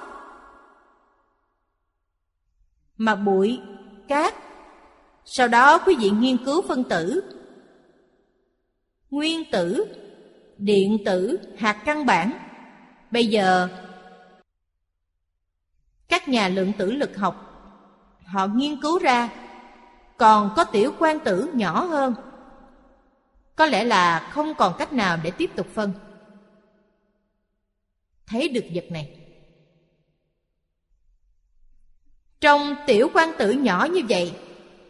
Mà 2.97 3.15
bụi, 3.15 3.61
cát. 4.09 4.35
Sau 5.25 5.49
đó 5.49 5.79
quý 5.79 5.97
vị 5.99 6.11
nghiên 6.11 6.45
cứu 6.45 6.63
phân 6.63 6.85
tử. 6.85 7.23
Nguyên 9.11 9.51
tử, 9.51 9.87
điện 10.59 10.99
tử, 11.05 11.39
hạt 11.59 11.83
căn 11.85 12.07
bản. 12.07 12.33
Bây 13.11 13.27
giờ 13.27 13.69
Các 16.09 16.29
nhà 16.29 16.49
lượng 16.49 16.73
tử 16.79 16.93
lực 16.93 17.17
học 17.17 17.47
họ 18.27 18.47
nghiên 18.47 18.81
cứu 18.81 18.99
ra 18.99 19.29
còn 20.17 20.53
có 20.57 20.65
tiểu 20.65 20.93
quan 20.99 21.21
tử 21.21 21.51
nhỏ 21.55 21.85
hơn 21.85 22.15
có 23.57 23.67
lẽ 23.67 23.85
là 23.85 24.31
không 24.31 24.55
còn 24.55 24.75
cách 24.79 24.93
nào 24.93 25.19
để 25.23 25.31
tiếp 25.31 25.51
tục 25.57 25.67
phân. 25.75 25.93
Thấy 28.27 28.49
được 28.49 28.65
vật 28.75 28.85
này. 28.91 29.11
Trong 32.41 32.75
tiểu 32.87 33.11
quan 33.15 33.33
tử 33.39 33.51
nhỏ 33.51 33.89
như 33.93 34.01
vậy, 34.09 34.33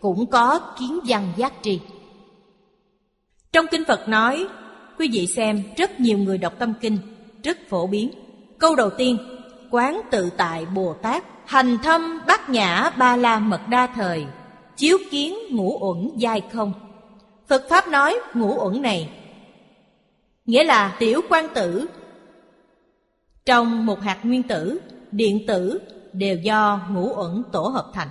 cũng 0.00 0.30
có 0.30 0.74
kiến 0.78 1.00
văn 1.06 1.32
giác 1.36 1.52
tri. 1.62 1.80
Trong 3.52 3.66
kinh 3.70 3.84
phật 3.84 4.08
nói, 4.08 4.46
quý 4.98 5.08
vị 5.12 5.26
xem 5.26 5.62
rất 5.76 6.00
nhiều 6.00 6.18
người 6.18 6.38
đọc 6.38 6.52
tâm 6.58 6.74
kinh, 6.80 6.98
rất 7.42 7.58
phổ 7.68 7.86
biến. 7.86 8.10
Câu 8.58 8.74
đầu 8.74 8.90
tiên, 8.90 9.18
quán 9.70 10.00
tự 10.10 10.30
tại 10.36 10.66
bồ 10.66 10.94
tát, 11.02 11.24
Hành 11.46 11.78
thâm 11.82 12.20
bát 12.26 12.50
nhã 12.50 12.90
ba 12.98 13.16
la 13.16 13.38
mật 13.38 13.60
đa 13.68 13.86
thời, 13.86 14.26
Chiếu 14.76 14.98
kiến 15.10 15.34
ngũ 15.50 15.78
uẩn 15.80 16.10
giai 16.16 16.42
không. 16.52 16.85
Phật 17.48 17.66
Pháp 17.68 17.88
nói 17.88 18.18
ngũ 18.34 18.64
uẩn 18.64 18.82
này. 18.82 19.10
Nghĩa 20.44 20.64
là 20.64 20.96
tiểu 20.98 21.20
quan 21.28 21.46
tử. 21.54 21.86
Trong 23.44 23.86
một 23.86 24.00
hạt 24.00 24.20
nguyên 24.22 24.42
tử, 24.42 24.80
điện 25.10 25.44
tử 25.48 25.80
đều 26.12 26.36
do 26.36 26.86
ngũ 26.90 27.14
uẩn 27.16 27.42
tổ 27.52 27.62
hợp 27.62 27.90
thành. 27.94 28.08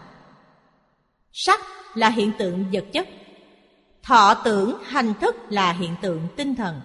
Sắc 1.32 1.60
là 1.96 2.10
hiện 2.10 2.32
tượng 2.40 2.66
vật 2.74 2.86
chất. 2.94 3.08
Thọ 4.04 4.42
tưởng 4.46 4.78
hành 4.84 5.14
thức 5.22 5.36
là 5.50 5.72
hiện 5.72 5.96
tượng 6.02 6.28
tinh 6.38 6.56
thần. 6.56 6.82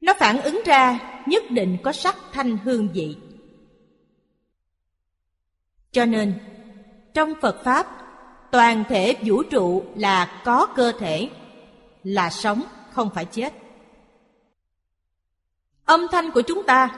Nó 0.00 0.14
phản 0.18 0.42
ứng 0.42 0.60
ra 0.66 1.00
nhất 1.26 1.42
định 1.50 1.76
có 1.82 1.92
sắc 1.92 2.16
thanh 2.32 2.58
hương 2.58 2.88
vị. 2.92 3.16
Cho 5.92 6.04
nên, 6.04 6.34
trong 7.14 7.32
Phật 7.40 7.64
Pháp, 7.64 8.03
toàn 8.54 8.84
thể 8.88 9.16
vũ 9.24 9.42
trụ 9.42 9.84
là 9.96 10.42
có 10.44 10.66
cơ 10.66 10.92
thể, 10.98 11.30
là 12.04 12.30
sống, 12.30 12.62
không 12.90 13.10
phải 13.14 13.24
chết. 13.24 13.54
Âm 15.84 16.06
thanh 16.12 16.30
của 16.30 16.42
chúng 16.42 16.66
ta, 16.66 16.88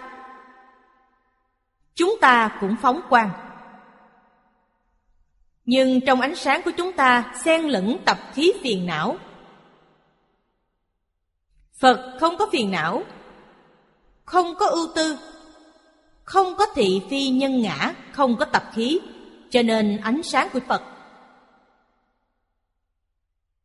chúng 1.95 2.15
ta 2.21 2.59
cũng 2.61 2.77
phóng 2.83 3.01
quang. 3.09 3.31
Nhưng 5.65 6.01
trong 6.07 6.21
ánh 6.21 6.35
sáng 6.35 6.63
của 6.65 6.71
chúng 6.77 6.93
ta 6.93 7.35
xen 7.45 7.63
lẫn 7.63 7.97
tập 8.05 8.19
khí 8.35 8.53
phiền 8.63 8.87
não. 8.87 9.17
Phật 11.79 12.17
không 12.21 12.37
có 12.37 12.47
phiền 12.53 12.71
não, 12.71 13.03
không 14.25 14.55
có 14.59 14.67
ưu 14.67 14.89
tư, 14.95 15.19
không 16.23 16.57
có 16.59 16.67
thị 16.75 17.03
phi 17.11 17.29
nhân 17.29 17.63
ngã, 17.63 17.95
không 18.13 18.37
có 18.37 18.45
tập 18.45 18.65
khí, 18.73 19.01
cho 19.51 19.63
nên 19.63 19.97
ánh 19.97 20.23
sáng 20.23 20.49
của 20.53 20.61
Phật 20.69 20.83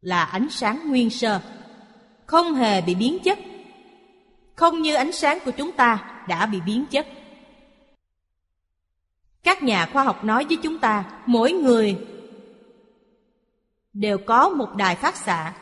là 0.02 0.24
ánh 0.24 0.50
sáng 0.50 0.90
nguyên 0.90 1.10
sơ, 1.10 1.42
không 2.26 2.54
hề 2.54 2.82
bị 2.82 2.96
biến 2.96 3.18
chất, 3.24 3.40
không 4.56 4.82
như 4.82 4.96
ánh 4.96 5.12
sáng 5.12 5.40
của 5.46 5.52
chúng 5.52 5.72
ta 5.72 6.24
đã 6.28 6.46
bị 6.46 6.62
biến 6.66 6.86
chất. 6.92 7.08
Các 9.44 9.64
nhà 9.64 9.90
khoa 9.94 10.04
học 10.04 10.24
nói 10.24 10.46
với 10.46 10.58
chúng 10.64 10.80
ta, 10.80 11.04
mỗi 11.26 11.52
người 11.52 11.98
đều 13.94 14.18
có 14.18 14.50
một 14.50 14.76
đài 14.76 14.96
phát 14.96 15.16
xạ. 15.16 15.54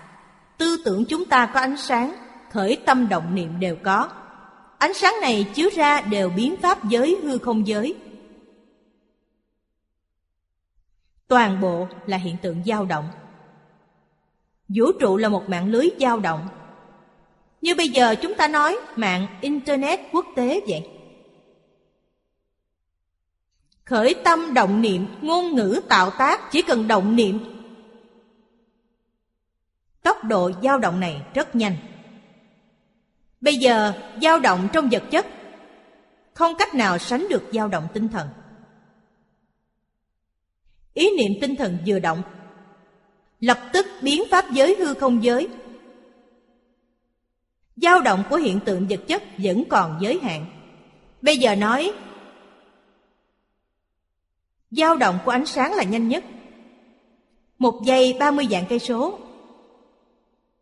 Tư 0.58 0.82
tưởng 0.86 1.06
chúng 1.06 1.26
ta 1.26 1.46
có 1.54 1.60
ánh 1.60 1.78
sáng, 1.78 2.16
khởi 2.52 2.78
tâm 2.86 3.10
động 3.10 3.36
niệm 3.36 3.60
đều 3.60 3.76
có. 3.84 4.10
Ánh 4.78 4.94
sáng 4.94 5.14
này 5.22 5.52
chiếu 5.54 5.70
ra 5.76 6.02
đều 6.02 6.30
biến 6.30 6.56
pháp 6.62 6.90
giới 6.90 7.18
hư 7.24 7.38
không 7.38 7.68
giới. 7.68 7.96
Toàn 11.28 11.62
bộ 11.62 11.88
là 12.06 12.18
hiện 12.18 12.38
tượng 12.42 12.64
dao 12.66 12.86
động. 12.86 13.10
Vũ 14.70 14.92
trụ 15.00 15.18
là 15.18 15.30
một 15.30 15.50
mạng 15.50 15.72
lưới 15.72 15.90
dao 16.00 16.20
động. 16.20 16.48
Như 17.62 17.76
bây 17.76 17.90
giờ 17.90 18.16
chúng 18.22 18.34
ta 18.36 18.48
nói 18.48 18.80
mạng 18.96 19.28
Internet 19.42 20.00
quốc 20.12 20.26
tế 20.36 20.62
vậy. 20.68 20.90
Khởi 23.86 24.16
tâm 24.24 24.54
động 24.54 24.82
niệm, 24.82 25.08
ngôn 25.22 25.56
ngữ 25.56 25.82
tạo 25.90 26.12
tác 26.12 26.52
chỉ 26.52 26.62
cần 26.62 26.88
động 26.88 27.16
niệm. 27.16 27.40
Tốc 30.02 30.24
độ 30.24 30.52
dao 30.64 30.80
động 30.80 31.00
này 31.00 31.22
rất 31.34 31.56
nhanh. 31.56 31.76
Bây 33.42 33.56
giờ 33.56 33.94
dao 34.22 34.40
động 34.40 34.68
trong 34.74 34.90
vật 34.92 35.04
chất 35.12 35.26
không 36.34 36.56
cách 36.60 36.76
nào 36.76 36.98
sánh 36.98 37.28
được 37.30 37.44
dao 37.54 37.68
động 37.68 37.88
tinh 37.94 38.10
thần. 38.10 38.28
Ý 40.94 41.10
niệm 41.18 41.32
tinh 41.42 41.56
thần 41.56 41.78
vừa 41.86 42.00
động 42.00 42.22
lập 43.40 43.60
tức 43.74 43.86
biến 44.02 44.24
pháp 44.32 44.46
giới 44.52 44.76
hư 44.76 44.94
không 44.94 45.24
giới. 45.24 45.48
dao 47.76 48.02
động 48.02 48.24
của 48.30 48.36
hiện 48.36 48.60
tượng 48.66 48.88
vật 48.88 49.00
chất 49.08 49.24
vẫn 49.38 49.64
còn 49.70 49.98
giới 50.02 50.20
hạn. 50.20 50.46
Bây 51.22 51.38
giờ 51.38 51.56
nói 51.56 51.94
dao 54.72 54.96
động 54.96 55.20
của 55.26 55.32
ánh 55.32 55.46
sáng 55.46 55.74
là 55.74 55.84
nhanh 55.84 56.08
nhất. 56.08 56.24
Một 57.58 57.82
giây 57.86 58.16
30 58.20 58.48
dạng 58.52 58.66
cây 58.70 58.80
số. 58.80 59.20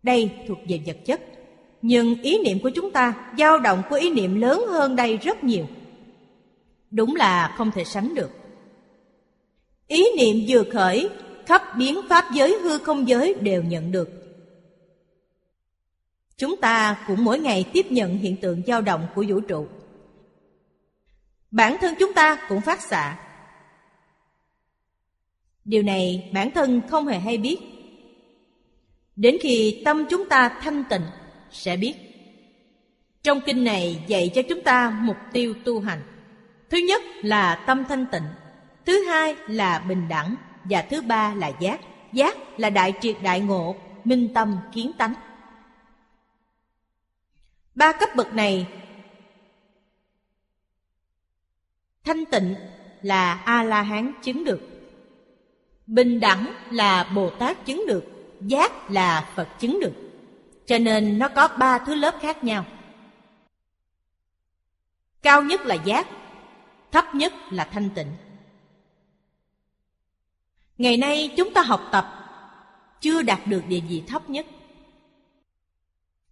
Đây 0.04 0.32
thuộc 0.48 0.58
về 0.70 0.82
vật 0.86 0.98
chất. 1.06 1.22
Nhưng 1.82 2.22
ý 2.22 2.38
niệm 2.44 2.60
của 2.64 2.70
chúng 2.70 2.92
ta, 2.92 3.32
dao 3.38 3.60
động 3.60 3.82
của 3.90 3.96
ý 3.96 4.10
niệm 4.10 4.42
lớn 4.42 4.64
hơn 4.70 4.96
đây 4.96 5.18
rất 5.18 5.44
nhiều. 5.44 5.66
Đúng 6.92 7.16
là 7.16 7.56
không 7.58 7.72
thể 7.72 7.84
sánh 7.84 8.16
được. 8.16 8.32
Ý 9.88 10.06
niệm 10.18 10.46
vừa 10.48 10.64
khởi, 10.74 11.10
biến 11.78 12.00
pháp 12.10 12.26
giới 12.34 12.60
hư 12.64 12.78
không 12.78 13.08
giới 13.08 13.34
đều 13.42 13.64
nhận 13.64 13.92
được. 13.92 14.10
Chúng 16.38 16.62
ta 16.62 16.98
cũng 17.08 17.24
mỗi 17.24 17.40
ngày 17.40 17.66
tiếp 17.74 17.86
nhận 17.90 18.18
hiện 18.18 18.38
tượng 18.42 18.62
dao 18.68 18.82
động 18.82 19.08
của 19.16 19.26
vũ 19.28 19.40
trụ. 19.40 19.68
Bản 21.52 21.78
thân 21.82 21.94
chúng 22.00 22.14
ta 22.14 22.46
cũng 22.50 22.62
phát 22.62 22.82
xạ 22.82 23.28
Điều 25.68 25.84
này 25.84 26.30
bản 26.34 26.52
thân 26.52 26.82
không 26.90 27.08
hề 27.08 27.20
hay 27.20 27.38
biết. 27.38 27.58
Đến 29.16 29.38
khi 29.42 29.82
tâm 29.86 30.06
chúng 30.10 30.30
ta 30.30 30.60
thanh 30.62 30.84
tịnh 30.90 31.02
sẽ 31.52 31.78
biết. 31.78 31.94
Trong 33.24 33.42
kinh 33.46 33.64
này 33.64 34.04
dạy 34.08 34.32
cho 34.36 34.42
chúng 34.50 34.62
ta 34.62 35.00
mục 35.02 35.18
tiêu 35.34 35.54
tu 35.66 35.80
hành. 35.80 36.02
Thứ 36.70 36.78
nhất 36.78 37.02
là 37.22 37.64
tâm 37.68 37.84
thanh 37.90 38.06
tịnh, 38.12 38.24
thứ 38.86 39.04
hai 39.04 39.36
là 39.48 39.80
bình 39.80 40.08
đẳng 40.10 40.36
và 40.70 40.82
thứ 40.82 41.02
ba 41.02 41.34
là 41.34 41.52
giác. 41.60 41.82
Giác 42.14 42.60
là 42.60 42.70
đại 42.70 42.94
triệt 43.02 43.18
đại 43.24 43.40
ngộ, 43.40 43.76
minh 44.04 44.34
tâm 44.34 44.58
kiến 44.74 44.92
tánh. 44.98 45.14
Ba 47.76 47.92
cấp 47.92 48.10
bậc 48.16 48.34
này 48.34 48.68
Thanh 52.04 52.26
tịnh 52.26 52.56
là 53.02 53.34
A-la-hán 53.34 54.14
chứng 54.24 54.44
được 54.44 54.78
Bình 55.88 56.20
đẳng 56.20 56.54
là 56.72 57.04
Bồ 57.16 57.30
Tát 57.30 57.66
chứng 57.66 57.84
được, 57.88 58.04
giác 58.42 58.92
là 58.92 59.32
Phật 59.36 59.48
chứng 59.60 59.80
được. 59.80 59.94
Cho 60.66 60.78
nên 60.78 61.20
nó 61.20 61.30
có 61.30 61.48
ba 61.48 61.80
thứ 61.80 61.96
lớp 61.96 62.16
khác 62.22 62.44
nhau. 62.44 62.66
Cao 65.22 65.44
nhất 65.44 65.62
là 65.66 65.76
giác, 65.76 66.08
thấp 66.92 67.16
nhất 67.16 67.34
là 67.52 67.70
thanh 67.72 67.90
tịnh. 67.90 68.08
Ngày 70.78 70.98
nay 70.98 71.34
chúng 71.38 71.54
ta 71.54 71.62
học 71.62 71.82
tập 71.92 72.06
chưa 73.02 73.22
đạt 73.22 73.40
được 73.48 73.62
địa 73.68 73.82
vị 73.90 74.04
thấp 74.08 74.30
nhất. 74.30 74.46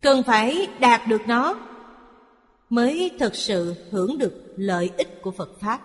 Cần 0.02 0.24
phải 0.24 0.68
đạt 0.80 1.08
được 1.08 1.22
nó 1.28 1.56
mới 2.70 3.12
thực 3.20 3.36
sự 3.36 3.76
hưởng 3.92 4.18
được 4.18 4.54
lợi 4.56 4.90
ích 4.98 5.22
của 5.22 5.32
Phật 5.32 5.60
Pháp. 5.60 5.82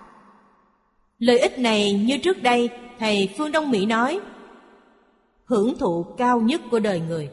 Lợi 1.19 1.39
ích 1.39 1.59
này 1.59 1.93
như 1.93 2.19
trước 2.19 2.43
đây, 2.43 2.71
Thầy 2.99 3.35
Phương 3.37 3.53
Đông 3.53 3.71
Mỹ 3.71 3.87
nói, 3.87 4.21
Hưởng 5.51 5.79
thụ 5.79 6.03
cao 6.03 6.41
nhất 6.41 6.61
của 6.71 6.79
đời 6.79 7.01
người 7.01 7.31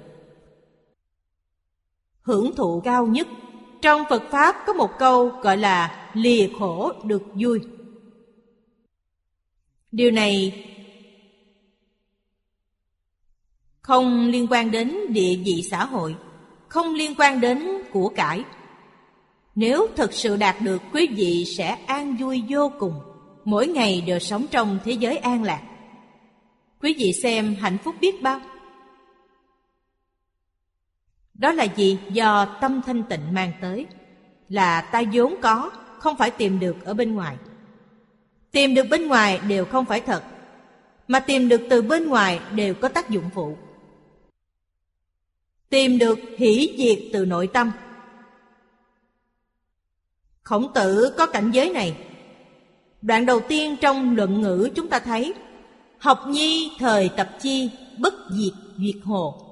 Hưởng 2.21 2.55
thụ 2.55 2.81
cao 2.81 3.07
nhất 3.07 3.27
Trong 3.81 4.03
Phật 4.09 4.23
Pháp 4.31 4.55
có 4.67 4.73
một 4.73 4.89
câu 4.99 5.27
gọi 5.27 5.57
là 5.57 6.09
Lìa 6.13 6.47
khổ 6.59 6.91
được 7.03 7.23
vui 7.33 7.59
Điều 9.91 10.11
này 10.11 10.63
không 13.87 14.27
liên 14.27 14.47
quan 14.49 14.71
đến 14.71 14.97
địa 15.09 15.35
vị 15.45 15.63
xã 15.71 15.85
hội, 15.85 16.15
không 16.67 16.93
liên 16.93 17.15
quan 17.17 17.41
đến 17.41 17.67
của 17.91 18.09
cải. 18.09 18.43
Nếu 19.55 19.87
thực 19.95 20.13
sự 20.13 20.37
đạt 20.37 20.55
được, 20.61 20.81
quý 20.93 21.07
vị 21.15 21.45
sẽ 21.57 21.77
an 21.87 22.15
vui 22.15 22.43
vô 22.49 22.71
cùng 22.79 22.93
mỗi 23.45 23.67
ngày 23.67 24.03
đều 24.07 24.19
sống 24.19 24.45
trong 24.51 24.79
thế 24.85 24.91
giới 24.91 25.17
an 25.17 25.43
lạc. 25.43 25.61
Quý 26.81 26.95
vị 26.97 27.13
xem 27.13 27.55
hạnh 27.61 27.77
phúc 27.83 27.95
biết 28.01 28.21
bao. 28.21 28.41
Đó 31.33 31.51
là 31.51 31.63
gì? 31.63 31.99
Do 32.09 32.45
tâm 32.61 32.81
thanh 32.85 33.03
tịnh 33.03 33.33
mang 33.33 33.51
tới. 33.61 33.85
Là 34.49 34.81
ta 34.81 35.01
vốn 35.13 35.35
có, 35.41 35.71
không 35.99 36.17
phải 36.17 36.31
tìm 36.31 36.59
được 36.59 36.85
ở 36.85 36.93
bên 36.93 37.15
ngoài. 37.15 37.37
Tìm 38.51 38.75
được 38.75 38.85
bên 38.89 39.07
ngoài 39.07 39.39
đều 39.47 39.65
không 39.65 39.85
phải 39.85 40.01
thật, 40.01 40.23
mà 41.07 41.19
tìm 41.19 41.49
được 41.49 41.61
từ 41.69 41.81
bên 41.81 42.07
ngoài 42.07 42.39
đều 42.55 42.73
có 42.73 42.89
tác 42.89 43.09
dụng 43.09 43.29
phụ. 43.33 43.57
Tìm 45.69 45.97
được 45.97 46.19
hỷ 46.37 46.75
diệt 46.77 46.99
từ 47.13 47.25
nội 47.25 47.47
tâm. 47.47 47.71
Khổng 50.43 50.73
tử 50.73 51.13
có 51.17 51.25
cảnh 51.25 51.51
giới 51.51 51.69
này 51.69 51.97
Đoạn 53.01 53.25
đầu 53.25 53.39
tiên 53.47 53.75
trong 53.81 54.15
luận 54.15 54.41
ngữ 54.41 54.69
chúng 54.75 54.89
ta 54.89 54.99
thấy, 54.99 55.33
Học 55.99 56.23
nhi 56.27 56.71
thời 56.79 57.09
tập 57.09 57.29
chi 57.39 57.69
bất 57.97 58.13
diệt 58.31 58.53
duyệt 58.77 58.95
hồ 59.03 59.43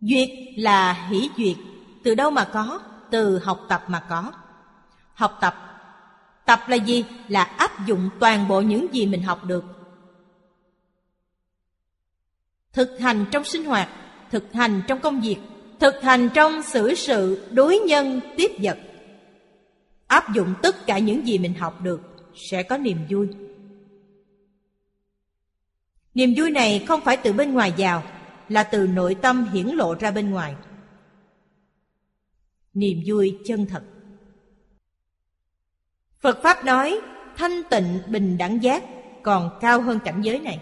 Duyệt 0.00 0.28
là 0.56 0.92
hỷ 0.92 1.30
duyệt, 1.36 1.56
Từ 2.04 2.14
đâu 2.14 2.30
mà 2.30 2.44
có? 2.44 2.80
Từ 3.10 3.38
học 3.38 3.60
tập 3.68 3.84
mà 3.86 4.00
có 4.08 4.32
Học 5.14 5.38
tập 5.40 5.54
Tập 6.46 6.60
là 6.68 6.76
gì? 6.76 7.04
Là 7.28 7.42
áp 7.42 7.86
dụng 7.86 8.10
toàn 8.20 8.48
bộ 8.48 8.60
những 8.60 8.94
gì 8.94 9.06
mình 9.06 9.22
học 9.22 9.44
được 9.44 9.64
Thực 12.72 12.98
hành 13.00 13.24
trong 13.30 13.44
sinh 13.44 13.64
hoạt 13.64 13.88
Thực 14.30 14.52
hành 14.52 14.82
trong 14.88 15.00
công 15.00 15.20
việc 15.20 15.36
Thực 15.80 16.02
hành 16.02 16.28
trong 16.34 16.62
xử 16.62 16.94
sự 16.94 17.48
đối 17.50 17.78
nhân 17.78 18.20
tiếp 18.36 18.50
vật 18.62 18.78
Áp 20.06 20.34
dụng 20.34 20.54
tất 20.62 20.86
cả 20.86 20.98
những 20.98 21.26
gì 21.26 21.38
mình 21.38 21.54
học 21.54 21.82
được 21.82 22.00
sẽ 22.34 22.62
có 22.62 22.78
niềm 22.78 22.98
vui. 23.10 23.28
Niềm 26.14 26.34
vui 26.36 26.50
này 26.50 26.84
không 26.88 27.00
phải 27.00 27.16
từ 27.16 27.32
bên 27.32 27.54
ngoài 27.54 27.72
vào, 27.78 28.02
là 28.48 28.62
từ 28.62 28.86
nội 28.86 29.14
tâm 29.14 29.48
hiển 29.52 29.66
lộ 29.66 29.94
ra 29.94 30.10
bên 30.10 30.30
ngoài. 30.30 30.54
Niềm 32.74 33.02
vui 33.06 33.38
chân 33.44 33.66
thật. 33.66 33.82
Phật 36.20 36.42
Pháp 36.42 36.64
nói 36.64 37.00
thanh 37.36 37.62
tịnh 37.70 37.98
bình 38.08 38.38
đẳng 38.38 38.62
giác 38.62 38.84
còn 39.22 39.58
cao 39.60 39.82
hơn 39.82 39.98
cảnh 40.04 40.22
giới 40.22 40.40
này. 40.40 40.60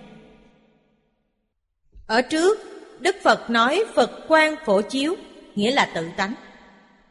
Ở 2.07 2.22
trước, 2.22 2.59
Đức 3.00 3.16
Phật 3.22 3.50
nói 3.50 3.84
Phật 3.94 4.11
quan 4.28 4.54
phổ 4.64 4.82
chiếu, 4.82 5.16
nghĩa 5.54 5.70
là 5.70 5.90
tự 5.94 6.08
tánh. 6.16 6.34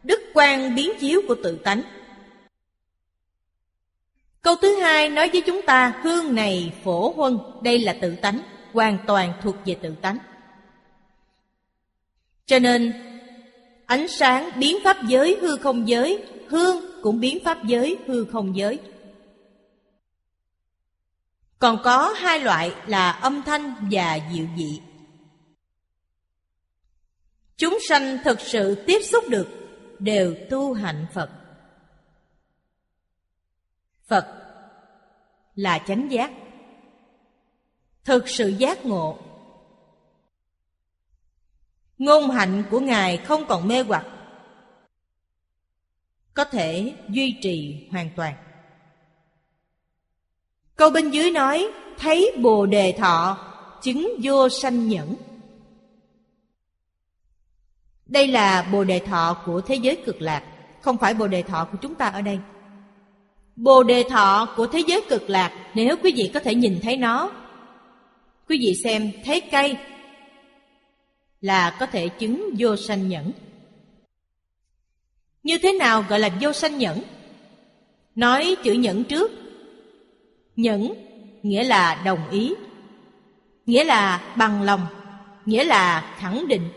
Đức 0.04 0.19
quan 0.34 0.76
biến 0.76 0.91
chiếu 1.00 1.21
của 1.28 1.36
tự 1.43 1.58
tánh 1.63 1.82
Câu 4.47 4.56
thứ 4.56 4.76
hai 4.76 5.10
nói 5.10 5.30
với 5.30 5.41
chúng 5.41 5.62
ta 5.62 5.93
hương 6.04 6.36
này 6.36 6.73
phổ 6.84 7.13
huân, 7.15 7.39
đây 7.62 7.80
là 7.80 7.95
tự 8.02 8.15
tánh, 8.15 8.39
hoàn 8.73 8.97
toàn 9.08 9.34
thuộc 9.43 9.56
về 9.65 9.76
tự 9.82 9.95
tánh. 10.02 10.17
Cho 12.45 12.60
nên 12.60 12.93
ánh 13.86 14.08
sáng 14.08 14.50
biến 14.56 14.78
pháp 14.84 14.97
giới 15.08 15.38
hư 15.41 15.58
không 15.58 15.88
giới, 15.88 16.23
hương 16.50 17.02
cũng 17.02 17.19
biến 17.19 17.38
pháp 17.45 17.58
giới 17.65 17.97
hư 18.08 18.26
không 18.26 18.58
giới. 18.58 18.80
Còn 21.60 21.78
có 21.84 22.13
hai 22.17 22.39
loại 22.39 22.71
là 22.88 23.12
âm 23.12 23.43
thanh 23.43 23.73
và 23.91 24.19
diệu 24.34 24.45
dị. 24.58 24.82
Chúng 27.58 27.78
sanh 27.89 28.17
thực 28.24 28.39
sự 28.39 28.84
tiếp 28.88 29.00
xúc 29.04 29.24
được, 29.30 29.48
đều 30.00 30.36
tu 30.50 30.74
hạnh 30.74 31.06
Phật. 31.13 31.30
Phật 34.08 34.26
là 35.56 35.80
chánh 35.88 36.12
giác. 36.12 36.32
Thực 38.04 38.30
sự 38.30 38.48
giác 38.48 38.86
ngộ. 38.86 39.20
Ngôn 41.98 42.30
hạnh 42.30 42.63
của 42.72 42.80
Ngài 42.80 43.17
không 43.17 43.46
còn 43.48 43.67
mê 43.67 43.84
hoặc. 43.84 44.06
Có 46.34 46.43
thể 46.43 46.93
duy 47.10 47.39
trì 47.41 47.88
hoàn 47.91 48.10
toàn. 48.15 48.36
Câu 50.76 50.89
bên 50.89 51.12
dưới 51.12 51.32
nói, 51.32 51.67
Thấy 51.98 52.38
Bồ 52.41 52.65
Đề 52.65 52.96
Thọ, 52.98 53.38
Chứng 53.82 54.20
vô 54.24 54.50
sanh 54.50 54.88
nhẫn 54.88 55.15
đây 58.08 58.28
là 58.28 58.67
Bồ 58.72 58.84
Đề 58.84 59.00
Thọ 59.00 59.38
của 59.46 59.62
thế 59.62 59.76
giới 59.76 59.96
cực 60.06 60.22
lạc 60.22 60.43
Không 60.82 60.98
phải 60.98 61.13
Bồ 61.13 61.28
Đề 61.28 61.41
Thọ 61.41 61.67
của 61.72 61.78
chúng 61.82 61.96
ta 61.96 62.08
ở 62.08 62.22
đây. 62.22 62.39
Bồ 63.56 63.84
Đề 63.84 64.04
Thọ 64.10 64.54
của 64.58 64.67
thế 64.67 64.80
giới 64.88 65.02
cực 65.10 65.30
lạc 65.30 65.52
Nếu 65.74 65.96
quý 66.04 66.13
vị 66.15 66.32
có 66.34 66.39
thể 66.39 66.56
nhìn 66.56 66.80
thấy 66.84 66.98
nó 66.98 67.32
Quý 68.50 68.58
vị 68.62 68.76
xem 68.84 69.12
thấy 69.26 69.41
cây 69.41 69.78
Là 71.41 71.78
có 71.80 71.86
thể 71.86 72.10
chứng 72.10 72.50
vô 72.60 72.76
sanh 72.76 73.10
nhẫn. 73.10 73.32
Như 75.43 75.58
thế 75.58 75.74
nào 75.74 76.06
gọi 76.10 76.20
là 76.20 76.30
vô 76.41 76.54
sanh 76.54 76.78
nhẫn? 76.78 77.02
Nói 78.15 78.56
chữ 78.63 78.74
nhẫn 78.74 79.04
trước. 79.04 79.32
Nhẫn 80.56 80.93
nghĩa 81.43 81.63
là 81.63 82.02
đồng 82.06 82.30
ý, 82.30 82.54
nghĩa 83.65 83.84
là 83.84 84.34
bằng 84.38 84.62
lòng, 84.62 84.86
nghĩa 85.46 85.63
là 85.63 86.15
khẳng 86.20 86.48
định. 86.48 86.70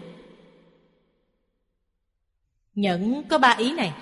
Nhẫn 2.74 3.22
có 3.28 3.38
ba 3.38 3.50
ý 3.58 3.72
này. 3.72 3.94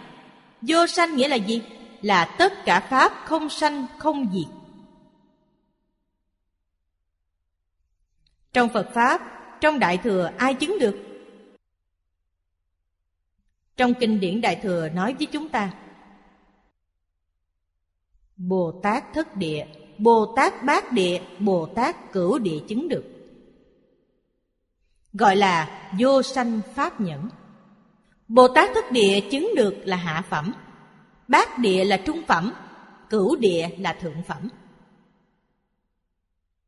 Vô 0.61 0.87
sanh 0.87 1.17
nghĩa 1.17 1.29
là 1.29 1.37
gì? 1.37 1.63
Là 2.03 2.37
tất 2.39 2.53
cả 2.65 2.81
pháp 2.91 3.13
không 3.25 3.49
sanh 3.49 3.87
không 3.99 4.33
diệt. 4.33 4.55
Trong 8.53 8.69
Phật 8.69 8.91
Pháp, 8.95 9.21
trong 9.61 9.79
Đại 9.79 9.99
Thừa 9.99 10.31
ai 10.39 10.55
chứng 10.55 10.79
được? 10.81 10.97
Trong 13.77 13.95
kinh 14.01 14.21
điển 14.21 14.41
Đại 14.41 14.57
Thừa 14.63 14.89
nói 14.89 15.15
với 15.19 15.27
chúng 15.27 15.49
ta 15.49 15.75
Bồ 18.37 18.81
Tát 18.83 19.05
thất 19.15 19.37
địa, 19.37 19.67
Bồ 19.99 20.33
Tát 20.37 20.65
bát 20.65 20.93
địa, 20.93 21.23
Bồ 21.39 21.67
Tát 21.67 22.13
cửu 22.13 22.39
địa 22.39 22.59
chứng 22.69 22.89
được. 22.89 23.05
Gọi 25.13 25.37
là 25.37 25.91
vô 25.99 26.23
sanh 26.23 26.61
pháp 26.75 27.01
nhẫn. 27.01 27.29
Bồ 28.29 28.49
Tát 28.49 28.71
thất 28.75 28.93
địa 28.93 29.21
chứng 29.31 29.53
được 29.57 29.75
là 29.85 29.97
hạ 29.97 30.23
phẩm, 30.31 30.55
bát 31.29 31.59
địa 31.59 31.85
là 31.85 31.97
trung 31.97 32.23
phẩm, 32.29 32.53
cửu 33.11 33.37
địa 33.37 33.69
là 33.79 33.93
thượng 33.93 34.23
phẩm. 34.23 34.49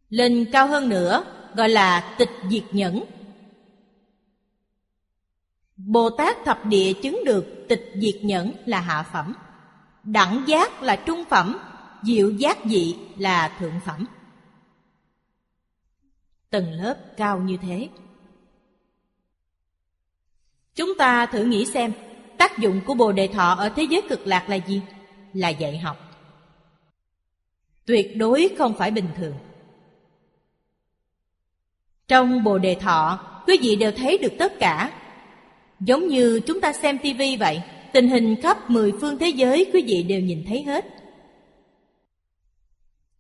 Lên 0.08 0.48
cao 0.52 0.66
hơn 0.66 0.88
nữa 0.88 1.24
gọi 1.54 1.68
là 1.68 2.14
tịch 2.18 2.30
diệt 2.50 2.64
nhẫn. 2.72 3.04
Bồ 5.76 6.10
Tát 6.10 6.36
thập 6.44 6.66
địa 6.66 6.92
chứng 7.02 7.22
được 7.24 7.46
tịch 7.68 7.92
diệt 7.94 8.24
nhẫn 8.24 8.52
là 8.66 8.80
hạ 8.80 9.02
phẩm, 9.12 9.34
đẳng 10.04 10.44
giác 10.46 10.82
là 10.82 10.96
trung 10.96 11.24
phẩm, 11.30 11.58
diệu 12.02 12.30
giác 12.30 12.58
dị 12.64 12.96
là 13.18 13.56
thượng 13.58 13.80
phẩm. 13.84 14.06
Tầng 16.50 16.72
lớp 16.72 16.96
cao 17.16 17.38
như 17.40 17.56
thế. 17.56 17.88
Chúng 20.80 20.94
ta 20.98 21.26
thử 21.26 21.44
nghĩ 21.44 21.64
xem, 21.66 21.92
tác 22.38 22.58
dụng 22.58 22.80
của 22.86 22.94
Bồ 22.94 23.12
Đề 23.12 23.26
Thọ 23.26 23.54
ở 23.58 23.68
thế 23.68 23.82
giới 23.90 24.02
cực 24.08 24.26
lạc 24.26 24.48
là 24.48 24.56
gì? 24.56 24.80
Là 25.34 25.48
dạy 25.48 25.78
học. 25.78 25.96
Tuyệt 27.86 28.16
đối 28.16 28.48
không 28.58 28.74
phải 28.78 28.90
bình 28.90 29.08
thường. 29.16 29.34
Trong 32.08 32.44
Bồ 32.44 32.58
Đề 32.58 32.74
Thọ, 32.74 33.20
quý 33.46 33.58
vị 33.62 33.76
đều 33.76 33.92
thấy 33.92 34.18
được 34.18 34.32
tất 34.38 34.58
cả. 34.58 34.92
Giống 35.80 36.08
như 36.08 36.40
chúng 36.46 36.60
ta 36.60 36.72
xem 36.72 36.98
tivi 36.98 37.36
vậy, 37.36 37.62
tình 37.92 38.08
hình 38.08 38.36
khắp 38.42 38.70
mười 38.70 38.92
phương 39.00 39.18
thế 39.18 39.28
giới 39.28 39.70
quý 39.72 39.82
vị 39.86 40.02
đều 40.02 40.20
nhìn 40.20 40.44
thấy 40.48 40.62
hết. 40.62 40.86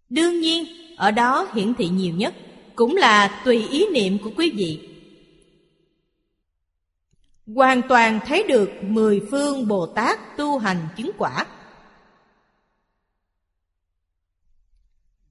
Đương 0.08 0.40
nhiên, 0.40 0.64
ở 0.96 1.10
đó 1.10 1.48
hiển 1.54 1.74
thị 1.74 1.88
nhiều 1.88 2.14
nhất 2.14 2.34
cũng 2.74 2.96
là 2.96 3.42
tùy 3.44 3.66
ý 3.70 3.86
niệm 3.92 4.18
của 4.18 4.30
quý 4.36 4.50
vị. 4.50 4.89
Hoàn 7.54 7.82
toàn 7.88 8.20
thấy 8.26 8.44
được 8.48 8.70
mười 8.82 9.20
phương 9.30 9.68
Bồ 9.68 9.86
Tát 9.86 10.18
tu 10.36 10.58
hành 10.58 10.88
chứng 10.96 11.10
quả. 11.18 11.46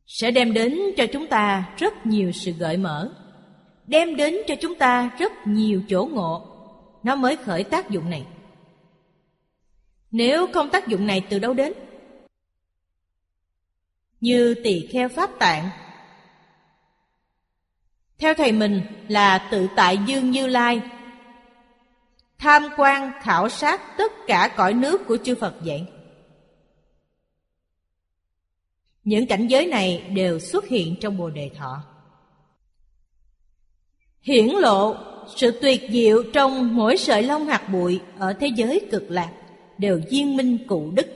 Sẽ 0.05 0.31
đem 0.31 0.53
đến 0.53 0.79
cho 0.97 1.05
chúng 1.13 1.27
ta 1.27 1.73
rất 1.77 2.05
nhiều 2.05 2.31
sự 2.31 2.51
gợi 2.51 2.77
mở, 2.77 3.11
đem 3.87 4.15
đến 4.15 4.35
cho 4.47 4.55
chúng 4.61 4.75
ta 4.75 5.11
rất 5.19 5.31
nhiều 5.45 5.81
chỗ 5.89 6.09
ngộ, 6.13 6.45
nó 7.03 7.15
mới 7.15 7.35
khởi 7.35 7.63
tác 7.63 7.89
dụng 7.89 8.09
này. 8.09 8.25
Nếu 10.11 10.47
không 10.53 10.69
tác 10.69 10.87
dụng 10.87 11.07
này 11.07 11.25
từ 11.29 11.39
đâu 11.39 11.53
đến? 11.53 11.73
như 14.21 14.55
tỳ 14.63 14.87
kheo 14.91 15.09
pháp 15.09 15.29
tạng 15.39 15.69
theo 18.17 18.33
thầy 18.33 18.51
mình 18.51 18.81
là 19.07 19.47
tự 19.51 19.67
tại 19.75 19.97
dương 20.05 20.31
như 20.31 20.47
lai 20.47 20.81
tham 22.39 22.63
quan, 22.77 23.11
khảo 23.21 23.49
sát 23.49 23.81
tất 23.97 24.11
cả 24.27 24.53
cõi 24.57 24.73
nước 24.73 25.01
của 25.07 25.17
chư 25.23 25.35
phật 25.35 25.55
vậy 25.59 25.85
những 29.03 29.27
cảnh 29.27 29.47
giới 29.47 29.65
này 29.65 30.11
đều 30.15 30.39
xuất 30.39 30.67
hiện 30.67 30.95
trong 31.01 31.17
bồ 31.17 31.29
đề 31.29 31.51
thọ 31.57 31.83
hiển 34.21 34.47
lộ 34.47 34.95
sự 35.35 35.59
tuyệt 35.61 35.81
diệu 35.89 36.23
trong 36.33 36.75
mỗi 36.75 36.97
sợi 36.97 37.23
lông 37.23 37.45
hạt 37.45 37.69
bụi 37.71 37.99
ở 38.17 38.33
thế 38.33 38.47
giới 38.55 38.87
cực 38.91 39.03
lạc 39.09 39.33
đều 39.77 40.01
viên 40.11 40.37
minh 40.37 40.57
cụ 40.67 40.91
đức 40.91 41.07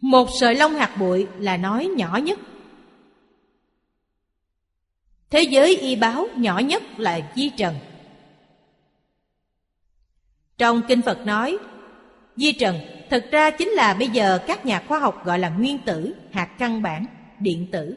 một 0.00 0.28
sợi 0.40 0.54
lông 0.54 0.74
hạt 0.74 0.96
bụi 0.98 1.26
là 1.38 1.56
nói 1.56 1.88
nhỏ 1.96 2.16
nhất. 2.16 2.38
Thế 5.30 5.42
giới 5.42 5.76
y 5.76 5.96
báo 5.96 6.26
nhỏ 6.36 6.58
nhất 6.58 6.82
là 6.96 7.32
di 7.36 7.50
trần. 7.56 7.74
Trong 10.58 10.82
Kinh 10.88 11.02
Phật 11.02 11.26
nói, 11.26 11.58
di 12.36 12.52
trần 12.52 12.78
thực 13.10 13.30
ra 13.30 13.50
chính 13.50 13.68
là 13.68 13.94
bây 13.94 14.08
giờ 14.08 14.38
các 14.46 14.66
nhà 14.66 14.82
khoa 14.88 14.98
học 14.98 15.24
gọi 15.24 15.38
là 15.38 15.48
nguyên 15.48 15.78
tử, 15.78 16.14
hạt 16.32 16.48
căn 16.58 16.82
bản, 16.82 17.06
điện 17.38 17.66
tử. 17.72 17.96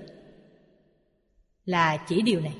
Là 1.65 1.97
chỉ 1.97 2.21
điều 2.21 2.39
này. 2.39 2.53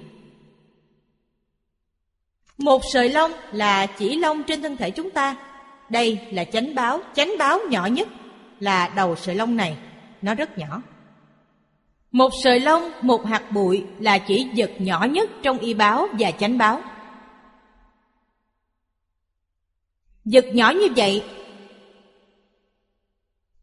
Một 2.58 2.82
sợi 2.94 3.10
lông 3.10 3.32
là 3.52 3.86
chỉ 3.86 4.18
lông 4.18 4.44
trên 4.44 4.62
thân 4.62 4.78
thể 4.78 4.92
chúng 4.92 5.12
ta. 5.12 5.36
Đây 5.90 6.20
là 6.32 6.44
chánh 6.44 6.76
báo, 6.76 7.00
chánh 7.14 7.32
báo 7.40 7.60
nhỏ 7.70 7.86
nhất 7.86 8.08
là 8.60 8.92
đầu 8.96 9.16
sợi 9.16 9.36
lông 9.36 9.58
này, 9.58 9.78
nó 10.22 10.36
rất 10.36 10.58
nhỏ. 10.58 10.82
Một 12.12 12.30
sợi 12.44 12.60
lông, 12.60 12.92
một 13.02 13.26
hạt 13.26 13.52
bụi 13.52 13.84
là 14.00 14.18
chỉ 14.18 14.48
vật 14.56 14.72
nhỏ 14.80 15.08
nhất 15.12 15.30
trong 15.44 15.58
y 15.58 15.74
báo 15.74 16.08
và 16.20 16.32
chánh 16.32 16.58
báo. 16.58 16.82
Vật 20.26 20.46
nhỏ 20.54 20.74
như 20.80 20.88
vậy 20.96 21.24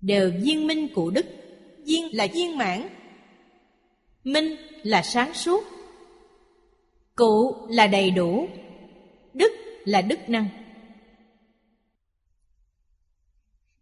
đều 0.01 0.33
viên 0.43 0.67
minh 0.67 0.89
cụ 0.95 1.11
đức. 1.11 1.27
Viên 1.85 2.17
là 2.17 2.27
viên 2.35 2.59
mãn, 2.59 2.89
minh 4.25 4.57
là 4.83 5.03
sáng 5.03 5.35
suốt, 5.35 5.65
cụ 7.15 7.67
là 7.69 7.87
đầy 7.87 8.11
đủ, 8.11 8.49
đức 9.35 9.53
là 9.85 10.03
đức 10.03 10.29
năng. 10.29 10.49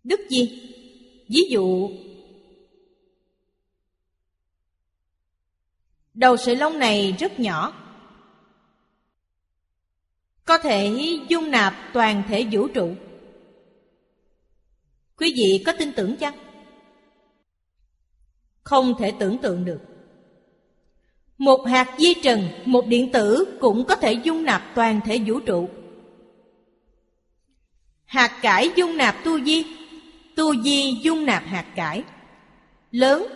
Đức 0.04 0.20
gì? 0.30 0.72
Ví 1.28 1.48
dụ 1.50 1.90
Đầu 6.14 6.36
sợi 6.36 6.56
lông 6.56 6.78
này 6.78 7.16
rất 7.18 7.40
nhỏ 7.40 7.85
có 10.46 10.58
thể 10.58 10.92
dung 11.28 11.50
nạp 11.50 11.74
toàn 11.92 12.22
thể 12.28 12.46
vũ 12.50 12.68
trụ 12.68 12.94
Quý 15.16 15.32
vị 15.36 15.62
có 15.66 15.72
tin 15.72 15.92
tưởng 15.92 16.16
chăng? 16.16 16.34
Không 18.62 18.94
thể 18.98 19.12
tưởng 19.18 19.38
tượng 19.38 19.64
được. 19.64 19.80
Một 21.38 21.66
hạt 21.66 21.94
di 21.98 22.14
trần, 22.14 22.48
một 22.64 22.86
điện 22.86 23.12
tử 23.12 23.56
cũng 23.60 23.84
có 23.84 23.96
thể 23.96 24.12
dung 24.12 24.44
nạp 24.44 24.62
toàn 24.74 25.00
thể 25.04 25.18
vũ 25.26 25.40
trụ. 25.40 25.68
Hạt 28.04 28.38
cải 28.42 28.70
dung 28.76 28.96
nạp 28.96 29.24
tu 29.24 29.40
di, 29.40 29.64
tu 30.36 30.62
di 30.62 30.98
dung 31.02 31.26
nạp 31.26 31.42
hạt 31.46 31.66
cải. 31.76 32.04
Lớn, 32.90 33.26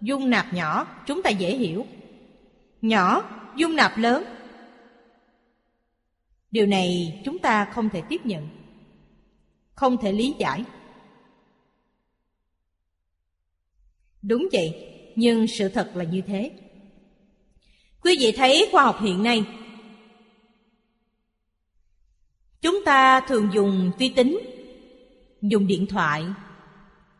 dung 0.00 0.30
nạp 0.30 0.54
nhỏ, 0.54 0.86
chúng 1.06 1.22
ta 1.22 1.30
dễ 1.30 1.56
hiểu. 1.56 1.86
Nhỏ, 2.82 3.22
dung 3.56 3.76
nạp 3.76 3.98
lớn. 3.98 4.24
Điều 6.52 6.66
này 6.66 7.20
chúng 7.24 7.38
ta 7.38 7.64
không 7.64 7.90
thể 7.90 8.02
tiếp 8.08 8.20
nhận, 8.26 8.48
không 9.74 9.96
thể 9.96 10.12
lý 10.12 10.34
giải. 10.38 10.64
Đúng 14.22 14.48
vậy, 14.52 14.88
nhưng 15.16 15.46
sự 15.46 15.68
thật 15.68 15.90
là 15.94 16.04
như 16.04 16.20
thế. 16.20 16.50
Quý 18.02 18.16
vị 18.20 18.32
thấy 18.36 18.68
khoa 18.72 18.84
học 18.84 18.98
hiện 19.00 19.22
nay. 19.22 19.44
Chúng 22.60 22.84
ta 22.84 23.20
thường 23.20 23.48
dùng 23.52 23.90
vi 23.98 24.08
tính 24.08 24.38
Dùng 25.42 25.66
điện 25.66 25.86
thoại. 25.86 26.24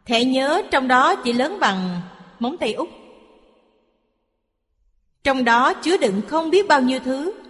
Thẻ 0.07 0.25
nhớ 0.25 0.63
trong 0.71 0.89
đó 0.89 1.17
chỉ 1.25 1.33
lớn 1.33 1.59
bằng 1.61 2.01
móng 2.39 2.57
tay 2.61 2.73
út 2.73 2.89
Trong 5.25 5.45
đó 5.45 5.75
chứa 5.75 5.97
đựng 5.97 6.21
không 6.29 6.51
biết 6.51 6.69
bao 6.69 6.81
nhiêu 6.81 6.99
thứ. 7.05 7.42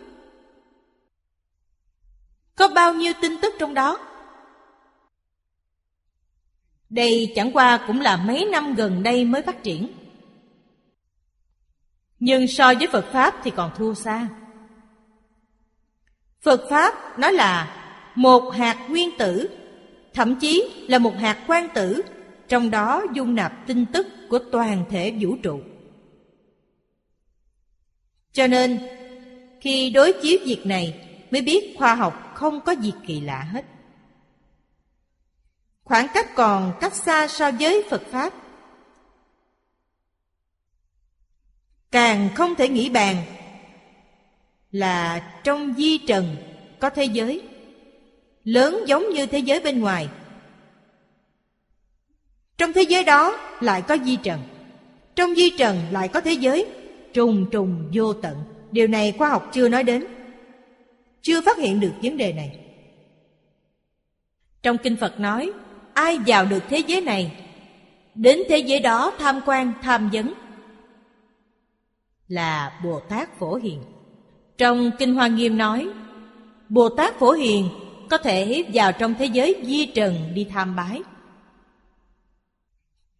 Có 2.56 2.68
bao 2.68 2.94
nhiêu 2.94 3.12
tin 3.22 3.32
tức 3.42 3.54
trong 3.58 3.74
đó 3.74 3.98
Đây 6.90 7.32
chẳng 7.36 7.52
qua 7.52 7.84
cũng 7.86 8.00
là 8.00 8.16
mấy 8.16 8.44
năm 8.44 8.74
gần 8.74 9.02
đây 9.02 9.24
mới 9.24 9.42
phát 9.42 9.62
triển 9.62 9.92
nhưng 12.24 12.48
so 12.48 12.74
với 12.74 12.86
Phật 12.86 13.12
Pháp 13.12 13.34
thì 13.44 13.50
còn 13.50 13.70
thua 13.76 13.94
xa. 13.94 14.28
Phật 16.40 16.60
Pháp 16.70 17.18
nói 17.18 17.32
là 17.32 17.76
một 18.14 18.50
hạt 18.50 18.86
nguyên 18.88 19.10
tử, 19.18 19.48
thậm 20.14 20.36
chí 20.40 20.70
là 20.88 20.98
một 20.98 21.14
hạt 21.18 21.44
quang 21.46 21.68
tử, 21.74 22.02
trong 22.48 22.70
đó 22.70 23.02
dung 23.14 23.34
nạp 23.34 23.66
tin 23.66 23.86
tức 23.86 24.06
của 24.28 24.38
toàn 24.38 24.84
thể 24.90 25.14
vũ 25.20 25.36
trụ. 25.42 25.60
Cho 28.32 28.46
nên, 28.46 28.78
khi 29.60 29.90
đối 29.90 30.12
chiếu 30.12 30.38
việc 30.46 30.66
này 30.66 31.08
mới 31.30 31.42
biết 31.42 31.74
khoa 31.78 31.94
học 31.94 32.31
không 32.42 32.60
có 32.60 32.72
gì 32.72 32.92
kỳ 33.06 33.20
lạ 33.20 33.42
hết. 33.42 33.64
Khoảng 35.84 36.06
cách 36.14 36.34
còn 36.34 36.72
cách 36.80 36.94
xa 36.94 37.28
so 37.28 37.50
với 37.50 37.84
Phật 37.90 38.02
Pháp 38.10 38.32
Càng 41.90 42.28
không 42.34 42.54
thể 42.54 42.68
nghĩ 42.68 42.90
bàn 42.90 43.16
là 44.70 45.30
trong 45.44 45.74
di 45.76 45.98
trần 45.98 46.36
có 46.80 46.90
thế 46.90 47.04
giới, 47.04 47.42
lớn 48.44 48.84
giống 48.86 49.10
như 49.10 49.26
thế 49.26 49.38
giới 49.38 49.60
bên 49.60 49.80
ngoài. 49.80 50.08
Trong 52.58 52.72
thế 52.72 52.82
giới 52.82 53.04
đó 53.04 53.38
lại 53.60 53.82
có 53.82 53.96
di 54.04 54.16
trần. 54.16 54.40
Trong 55.14 55.34
di 55.34 55.50
trần 55.58 55.78
lại 55.90 56.08
có 56.08 56.20
thế 56.20 56.32
giới 56.32 56.66
trùng 57.12 57.50
trùng 57.50 57.90
vô 57.94 58.12
tận. 58.12 58.36
Điều 58.70 58.86
này 58.86 59.14
khoa 59.18 59.28
học 59.28 59.50
chưa 59.52 59.68
nói 59.68 59.82
đến. 59.84 60.21
Chưa 61.22 61.40
phát 61.40 61.58
hiện 61.58 61.80
được 61.80 61.92
vấn 62.02 62.16
đề 62.16 62.32
này. 62.32 62.58
Trong 64.62 64.78
kinh 64.78 64.96
Phật 64.96 65.20
nói, 65.20 65.52
ai 65.94 66.18
vào 66.26 66.44
được 66.44 66.62
thế 66.68 66.78
giới 66.78 67.00
này, 67.00 67.48
đến 68.14 68.38
thế 68.48 68.58
giới 68.58 68.80
đó 68.80 69.12
tham 69.18 69.40
quan, 69.46 69.72
tham 69.82 70.10
vấn, 70.12 70.32
là 72.28 72.80
Bồ 72.84 73.00
Tát 73.00 73.38
Phổ 73.38 73.54
Hiền. 73.54 73.82
Trong 74.58 74.90
Kinh 74.98 75.14
Hoa 75.14 75.28
Nghiêm 75.28 75.58
nói, 75.58 75.88
Bồ 76.68 76.88
Tát 76.88 77.18
Phổ 77.18 77.32
Hiền 77.32 77.68
có 78.10 78.18
thể 78.18 78.64
vào 78.74 78.92
trong 78.92 79.14
thế 79.18 79.26
giới 79.26 79.62
di 79.66 79.86
trần 79.86 80.14
đi 80.34 80.44
tham 80.44 80.76
bái. 80.76 81.02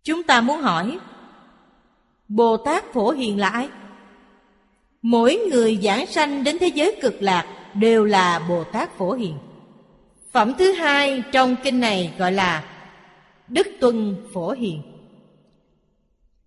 Chúng 0.03 0.23
ta 0.23 0.41
muốn 0.41 0.61
hỏi, 0.61 0.99
Bồ 2.29 2.57
Tát 2.57 2.93
Phổ 2.93 3.11
Hiền 3.11 3.39
là 3.39 3.49
ai? 3.49 3.69
Mỗi 5.03 5.37
người 5.51 5.79
giảng 5.83 6.07
sanh 6.07 6.45
đến 6.45 6.59
thế 6.61 6.67
giới 6.67 6.99
cực 7.03 7.23
lạc 7.23 7.62
đều 7.75 8.05
là 8.05 8.47
Bồ 8.49 8.65
Tát 8.65 8.99
Phổ 8.99 9.13
Hiền. 9.13 9.39
Phẩm 10.33 10.53
thứ 10.59 10.73
hai 10.73 11.23
trong 11.33 11.57
kinh 11.65 11.81
này 11.81 12.15
gọi 12.19 12.33
là 12.33 12.65
Đức 13.49 13.67
Tuân 13.81 14.17
Phổ 14.35 14.51
Hiền. 14.51 14.83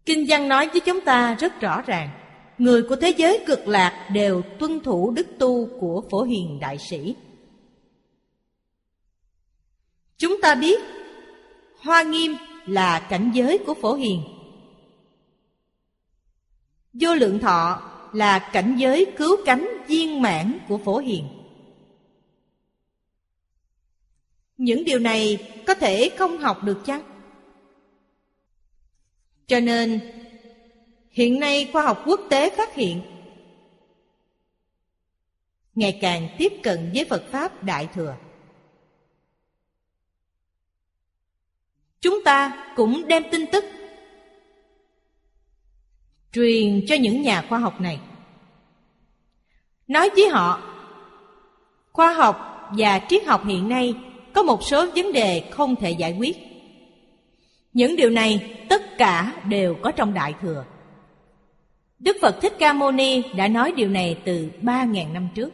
Kinh 0.06 0.26
văn 0.30 0.48
nói 0.48 0.70
với 0.70 0.80
chúng 0.80 1.02
ta 1.02 1.36
rất 1.40 1.62
rõ 1.62 1.82
ràng, 1.82 2.10
người 2.58 2.84
của 2.84 2.96
thế 2.96 3.10
giới 3.10 3.44
cực 3.48 3.68
lạc 3.68 4.10
đều 4.14 4.42
tuân 4.60 4.80
thủ 4.80 5.12
đức 5.12 5.28
tu 5.40 5.70
của 5.80 6.04
phổ 6.12 6.24
hiền 6.24 6.60
đại 6.60 6.78
sĩ 6.78 7.16
chúng 10.18 10.42
ta 10.42 10.56
biết, 10.56 10.82
hoa 11.80 12.04
nghiêm 12.04 12.36
là 12.66 13.00
cảnh 13.00 13.32
giới 13.34 13.58
của 13.58 13.74
phổ 13.74 13.94
hiền 13.94 14.22
vô 16.94 17.16
lượng 17.16 17.40
thọ 17.40 17.82
là 18.14 18.40
cảnh 18.40 18.76
giới 18.78 19.06
cứu 19.18 19.38
cánh 19.46 19.75
viên 19.88 20.22
mãn 20.22 20.60
của 20.68 20.78
phổ 20.78 20.98
hiền 20.98 21.28
những 24.58 24.86
điều 24.86 25.00
này 25.00 25.54
có 25.68 25.74
thể 25.74 26.10
không 26.18 26.38
học 26.38 26.64
được 26.64 26.82
chăng 26.86 27.02
cho 29.48 29.60
nên, 29.60 30.16
Hiện 31.16 31.40
nay 31.40 31.70
khoa 31.74 31.84
học 31.84 32.04
quốc 32.06 32.20
tế 32.30 32.56
phát 32.58 32.74
hiện, 32.74 33.02
ngày 35.76 35.98
càng 36.02 36.30
tiếp 36.38 36.54
cận 36.64 36.92
với 36.94 37.06
Phật 37.06 37.24
Pháp 37.32 37.64
Đại 37.64 37.88
Thừa. 37.94 38.16
Chúng 42.02 42.24
ta 42.26 42.68
cũng 42.76 43.08
đem 43.08 43.24
tin 43.32 43.46
tức 43.52 43.66
truyền 46.32 46.86
cho 46.88 46.96
những 46.96 47.22
nhà 47.22 47.46
khoa 47.50 47.60
học 47.60 47.82
này. 47.82 48.00
Nói 49.88 50.10
với 50.16 50.30
họ, 50.30 50.62
khoa 51.92 52.14
học 52.14 52.70
và 52.78 53.02
triết 53.10 53.26
học 53.26 53.46
hiện 53.46 53.70
nay 53.70 53.94
có 54.34 54.44
một 54.44 54.64
số 54.64 54.86
vấn 54.96 55.14
đề 55.14 55.50
không 55.52 55.76
thể 55.76 55.92
giải 55.92 56.16
quyết. 56.20 56.38
Những 57.74 57.96
điều 57.96 58.10
này 58.10 58.58
tất 58.70 58.98
cả 58.98 59.34
đều 59.50 59.76
có 59.82 59.92
trong 59.92 60.14
Đại 60.14 60.34
Thừa. 60.42 60.66
Đức 62.00 62.18
Phật 62.22 62.42
Thích 62.42 62.54
Ca 62.60 62.74
Mâu 62.74 62.92
Ni 62.92 63.24
đã 63.36 63.48
nói 63.48 63.74
điều 63.76 63.90
này 63.90 64.18
từ 64.26 64.50
3.000 64.62 65.14
năm 65.14 65.28
trước. 65.36 65.50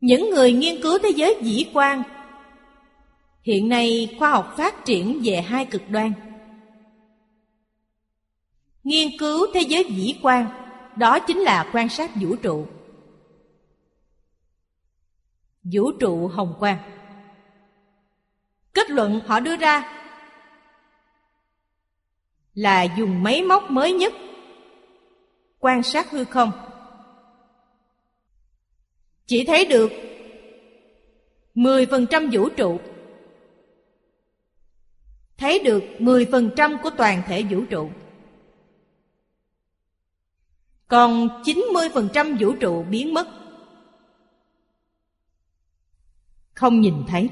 Những 0.00 0.30
người 0.30 0.52
nghiên 0.52 0.82
cứu 0.82 0.98
thế 0.98 1.10
giới 1.16 1.36
dĩ 1.42 1.66
quan 1.74 2.02
Hiện 3.46 3.68
nay 3.68 4.16
khoa 4.18 4.30
học 4.30 4.54
phát 4.56 4.84
triển 4.84 5.20
về 5.24 5.40
hai 5.40 5.64
cực 5.64 5.82
đoan. 5.90 6.12
Nghiên 8.84 9.08
cứu 9.18 9.46
thế 9.54 9.60
giới 9.60 9.84
dĩ 9.88 10.14
quan, 10.22 10.46
đó 10.96 11.18
chính 11.18 11.38
là 11.38 11.70
quan 11.72 11.88
sát 11.88 12.10
vũ 12.14 12.36
trụ. 12.36 12.66
Vũ 15.62 15.92
trụ 16.00 16.28
hồng 16.28 16.54
quang. 16.58 16.78
Kết 18.74 18.90
luận 18.90 19.20
họ 19.26 19.40
đưa 19.40 19.56
ra 19.56 19.96
là 22.54 22.82
dùng 22.82 23.22
máy 23.22 23.42
móc 23.42 23.70
mới 23.70 23.92
nhất 23.92 24.12
quan 25.58 25.82
sát 25.82 26.10
hư 26.10 26.24
không 26.24 26.52
chỉ 29.26 29.44
thấy 29.44 29.64
được 29.64 29.90
10% 31.54 32.28
vũ 32.32 32.48
trụ 32.48 32.80
thấy 35.36 35.58
được 35.58 35.82
10% 35.98 36.78
của 36.82 36.90
toàn 36.90 37.22
thể 37.26 37.42
vũ 37.42 37.64
trụ 37.70 37.90
còn 40.88 41.28
90% 41.42 42.36
vũ 42.40 42.52
trụ 42.60 42.82
biến 42.82 43.14
mất. 43.14 43.28
Không 46.54 46.80
nhìn 46.80 47.04
thấy. 47.08 47.30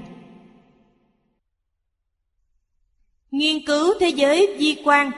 Nghiên 3.31 3.67
cứu 3.67 3.95
thế 4.01 4.09
giới 4.09 4.57
di 4.61 4.83
quan 4.85 5.11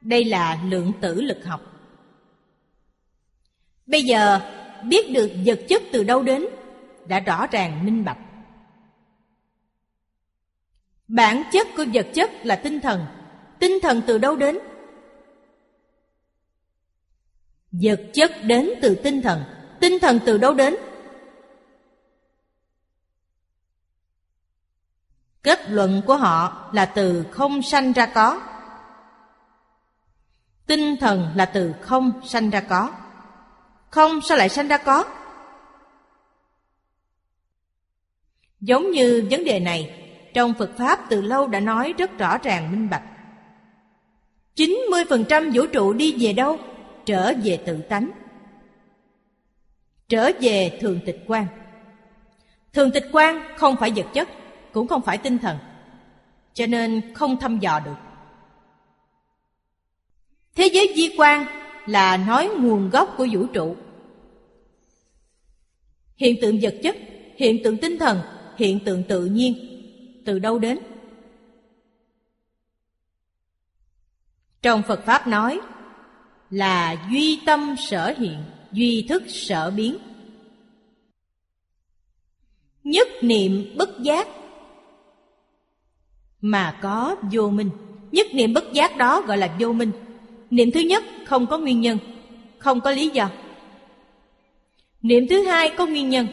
Đây 0.00 0.24
là 0.24 0.62
lượng 0.64 0.92
tử 1.00 1.20
lực 1.20 1.44
học. 1.44 1.60
Bây 3.86 4.02
giờ, 4.02 4.40
biết 4.84 5.10
được 5.10 5.30
vật 5.44 5.60
chất 5.68 5.82
từ 5.92 6.04
đâu 6.04 6.22
đến, 6.22 6.44
Đã 7.06 7.20
rõ 7.20 7.46
ràng 7.46 7.84
minh 7.84 8.04
bạch. 8.04 8.18
Bản 11.08 11.42
chất 11.52 11.66
của 11.76 11.84
vật 11.94 12.06
chất 12.14 12.30
là 12.42 12.56
tinh 12.56 12.80
thần. 12.80 13.06
Tinh 13.58 13.72
thần 13.82 14.02
từ 14.06 14.18
đâu 14.18 14.36
đến? 14.36 14.58
Vật 17.72 18.00
chất 18.14 18.32
đến 18.42 18.70
từ 18.82 18.94
tinh 18.94 19.22
thần 19.22 19.44
Tinh 19.80 19.98
thần 19.98 20.20
từ 20.26 20.38
đâu 20.38 20.54
đến? 20.54 20.76
Kết 25.42 25.70
luận 25.70 26.02
của 26.06 26.16
họ 26.16 26.70
là 26.72 26.86
từ 26.86 27.24
không 27.30 27.62
sanh 27.62 27.92
ra 27.92 28.06
có. 28.06 28.40
Tinh 30.66 30.96
thần 31.00 31.28
là 31.34 31.44
từ 31.44 31.74
không 31.80 32.20
sanh 32.24 32.50
ra 32.50 32.60
có. 32.60 32.92
Không 33.90 34.20
sao 34.20 34.38
lại 34.38 34.48
sanh 34.48 34.68
ra 34.68 34.78
có? 34.78 35.04
Giống 38.60 38.90
như 38.90 39.28
vấn 39.30 39.44
đề 39.44 39.60
này, 39.60 40.10
trong 40.34 40.54
Phật 40.54 40.70
Pháp 40.78 41.00
từ 41.10 41.20
lâu 41.20 41.46
đã 41.46 41.60
nói 41.60 41.94
rất 41.98 42.18
rõ 42.18 42.38
ràng 42.38 42.70
minh 42.70 42.90
bạch. 42.90 43.02
90% 44.56 45.50
vũ 45.54 45.66
trụ 45.66 45.92
đi 45.92 46.14
về 46.18 46.32
đâu? 46.32 46.58
Trở 47.08 47.32
về 47.44 47.56
tự 47.66 47.82
tánh. 47.82 48.10
Trở 50.08 50.30
về 50.40 50.78
thường 50.80 51.00
tịch 51.06 51.24
quan. 51.26 51.46
Thường 52.72 52.90
tịch 52.94 53.04
quan 53.12 53.42
không 53.56 53.76
phải 53.80 53.92
vật 53.96 54.06
chất, 54.14 54.28
cũng 54.72 54.88
không 54.88 55.02
phải 55.02 55.18
tinh 55.18 55.38
thần. 55.38 55.58
Cho 56.54 56.66
nên 56.66 57.14
không 57.14 57.40
thăm 57.40 57.58
dò 57.58 57.80
được. 57.80 57.94
Thế 60.54 60.66
giới 60.72 60.92
di 60.96 61.14
quan 61.18 61.46
là 61.86 62.16
nói 62.16 62.50
nguồn 62.58 62.90
gốc 62.90 63.14
của 63.16 63.26
vũ 63.32 63.46
trụ. 63.46 63.76
Hiện 66.16 66.36
tượng 66.42 66.58
vật 66.62 66.74
chất, 66.82 66.96
hiện 67.36 67.62
tượng 67.64 67.78
tinh 67.78 67.98
thần, 67.98 68.20
hiện 68.56 68.84
tượng 68.84 69.04
tự 69.04 69.24
nhiên, 69.24 69.54
từ 70.26 70.38
đâu 70.38 70.58
đến? 70.58 70.78
Trong 74.62 74.82
Phật 74.82 75.04
Pháp 75.04 75.26
nói 75.26 75.60
là 76.50 76.96
duy 77.10 77.40
tâm 77.46 77.74
sở 77.78 78.14
hiện, 78.18 78.38
duy 78.72 79.06
thức 79.08 79.22
sở 79.26 79.70
biến. 79.70 79.96
Nhất 82.84 83.08
niệm 83.22 83.74
bất 83.76 84.00
giác 84.00 84.28
mà 86.40 86.78
có 86.82 87.16
vô 87.32 87.50
minh. 87.50 87.70
Nhất 88.12 88.26
niệm 88.34 88.52
bất 88.52 88.72
giác 88.72 88.96
đó 88.96 89.20
gọi 89.20 89.38
là 89.38 89.56
vô 89.60 89.72
minh. 89.72 89.90
Niệm 90.50 90.70
thứ 90.70 90.80
nhất 90.80 91.04
không 91.26 91.46
có 91.46 91.58
nguyên 91.58 91.80
nhân, 91.80 91.98
không 92.58 92.80
có 92.80 92.90
lý 92.90 93.08
do. 93.08 93.30
Niệm 95.02 95.26
thứ 95.28 95.44
hai 95.44 95.70
có 95.70 95.86
nguyên 95.86 96.08
nhân. 96.08 96.26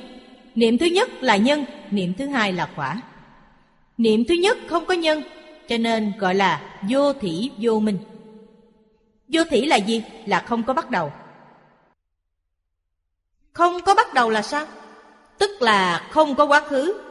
Niệm 0.55 0.77
thứ 0.77 0.85
nhất 0.85 1.09
là 1.23 1.37
nhân, 1.37 1.65
niệm 1.91 2.13
thứ 2.17 2.27
hai 2.27 2.53
là 2.53 2.69
quả. 2.75 3.01
Niệm 3.97 4.25
thứ 4.25 4.35
nhất 4.35 4.57
không 4.67 4.85
có 4.85 4.93
nhân, 4.93 5.23
cho 5.67 5.77
nên 5.77 6.11
gọi 6.19 6.35
là 6.35 6.79
vô 6.89 7.13
thỉ 7.13 7.51
vô 7.57 7.79
minh. 7.79 7.97
Vô 9.27 9.43
thỉ 9.49 9.65
là 9.65 9.75
gì? 9.75 10.03
Là 10.25 10.39
không 10.39 10.63
có 10.63 10.73
bắt 10.73 10.89
đầu. 10.89 11.13
Không 13.53 13.81
có 13.85 13.95
bắt 13.95 14.13
đầu 14.13 14.29
là 14.29 14.41
sao? 14.41 14.67
Tức 15.37 15.61
là 15.61 16.07
không 16.11 16.35
có 16.35 16.45
quá 16.45 16.61
khứ. 16.61 17.01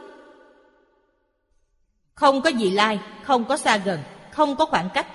Không 2.13 2.41
có 2.41 2.49
gì 2.49 2.69
lai, 2.69 2.99
không 3.23 3.45
có 3.45 3.57
xa 3.57 3.77
gần, 3.77 3.99
không 4.31 4.55
có 4.55 4.65
khoảng 4.65 4.89
cách. 4.93 5.07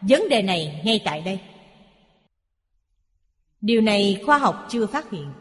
Vấn 0.00 0.28
đề 0.28 0.42
này 0.42 0.82
ngay 0.84 1.02
tại 1.04 1.20
đây. 1.20 1.40
Điều 3.60 3.80
này 3.80 4.22
khoa 4.26 4.38
học 4.38 4.66
chưa 4.68 4.86
phát 4.86 5.10
hiện. 5.10 5.32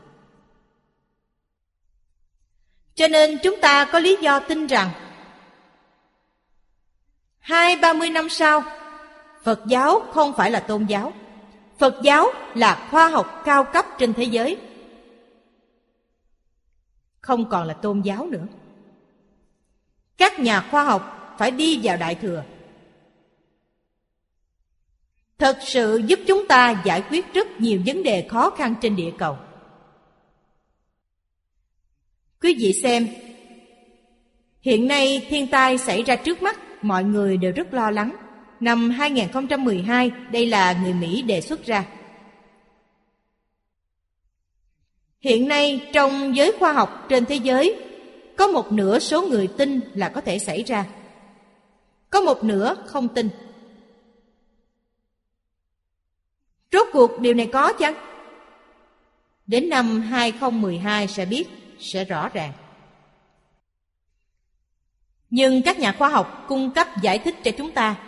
Cho 2.96 3.08
nên 3.08 3.38
chúng 3.44 3.62
ta 3.62 3.86
có 3.86 4.00
lý 4.00 4.18
do 4.22 4.40
tin 4.40 4.68
rằng 4.68 4.90
Hai 7.40 7.76
ba 7.76 7.94
mươi 7.94 8.10
năm 8.10 8.30
sau 8.30 8.64
Phật 9.48 9.66
giáo 9.68 10.00
không 10.12 10.34
phải 10.38 10.52
là 10.52 10.60
tôn 10.60 10.86
giáo. 10.86 11.14
Phật 11.78 12.00
giáo 12.04 12.28
là 12.56 12.88
khoa 12.92 13.10
học 13.10 13.42
cao 13.46 13.64
cấp 13.64 13.86
trên 13.98 14.14
thế 14.14 14.24
giới. 14.24 14.58
Không 17.22 17.50
còn 17.50 17.68
là 17.68 17.74
tôn 17.74 18.02
giáo 18.02 18.26
nữa. 18.26 18.48
Các 20.18 20.40
nhà 20.40 20.68
khoa 20.72 20.84
học 20.84 21.36
phải 21.38 21.52
đi 21.52 21.80
vào 21.84 21.98
Đại 21.98 22.16
Thừa. 22.16 22.44
Thật 25.38 25.58
sự 25.62 26.02
giúp 26.06 26.20
chúng 26.28 26.48
ta 26.48 26.82
giải 26.86 27.04
quyết 27.10 27.34
rất 27.34 27.48
nhiều 27.62 27.82
vấn 27.86 28.04
đề 28.04 28.28
khó 28.30 28.50
khăn 28.50 28.76
trên 28.82 28.96
địa 28.96 29.12
cầu. 29.18 29.38
Quý 32.42 32.56
vị 32.60 32.74
xem, 32.84 33.08
Hiện 34.62 34.88
nay 34.88 35.28
thiên 35.30 35.48
tai 35.48 35.78
xảy 35.78 36.04
ra 36.04 36.16
trước 36.16 36.42
mắt, 36.42 36.60
Mọi 36.82 37.04
người 37.04 37.38
đều 37.38 37.52
rất 37.52 37.74
lo 37.74 37.92
lắng. 37.92 38.27
Năm 38.60 38.90
2012 38.90 40.12
Đây 40.32 40.46
là 40.46 40.74
người 40.74 40.94
Mỹ 40.94 41.22
đề 41.22 41.42
xuất 41.42 41.66
ra 41.66 41.86
Hiện 45.20 45.48
nay, 45.48 45.90
trong 45.94 46.36
giới 46.36 46.52
khoa 46.60 46.74
học 46.74 47.06
trên 47.10 47.26
thế 47.26 47.36
giới, 47.36 47.76
Có 48.38 48.48
một 48.48 48.72
nửa 48.72 49.00
số 49.00 49.28
người 49.28 49.48
tin 49.48 49.80
là 49.94 50.10
có 50.10 50.22
thể 50.22 50.40
xảy 50.40 50.64
ra 50.64 50.86
Có 52.10 52.22
một 52.22 52.44
nửa 52.44 52.76
không 52.86 53.08
tin 53.08 53.30
Rốt 56.72 56.88
cuộc 56.94 57.20
điều 57.20 57.34
này 57.34 57.50
có 57.54 57.74
chăng? 57.74 57.94
Đến 59.48 59.70
năm 59.70 60.02
2012 60.02 61.08
sẽ 61.08 61.26
biết, 61.26 61.48
sẽ 61.80 62.06
rõ 62.06 62.30
ràng. 62.30 62.54
Nhưng 65.30 65.62
các 65.62 65.80
nhà 65.80 65.92
khoa 65.92 66.10
học 66.10 66.46
cung 66.48 66.72
cấp 66.72 66.88
giải 67.02 67.20
thích 67.20 67.36
cho 67.44 67.52
chúng 67.58 67.72
ta. 67.72 68.07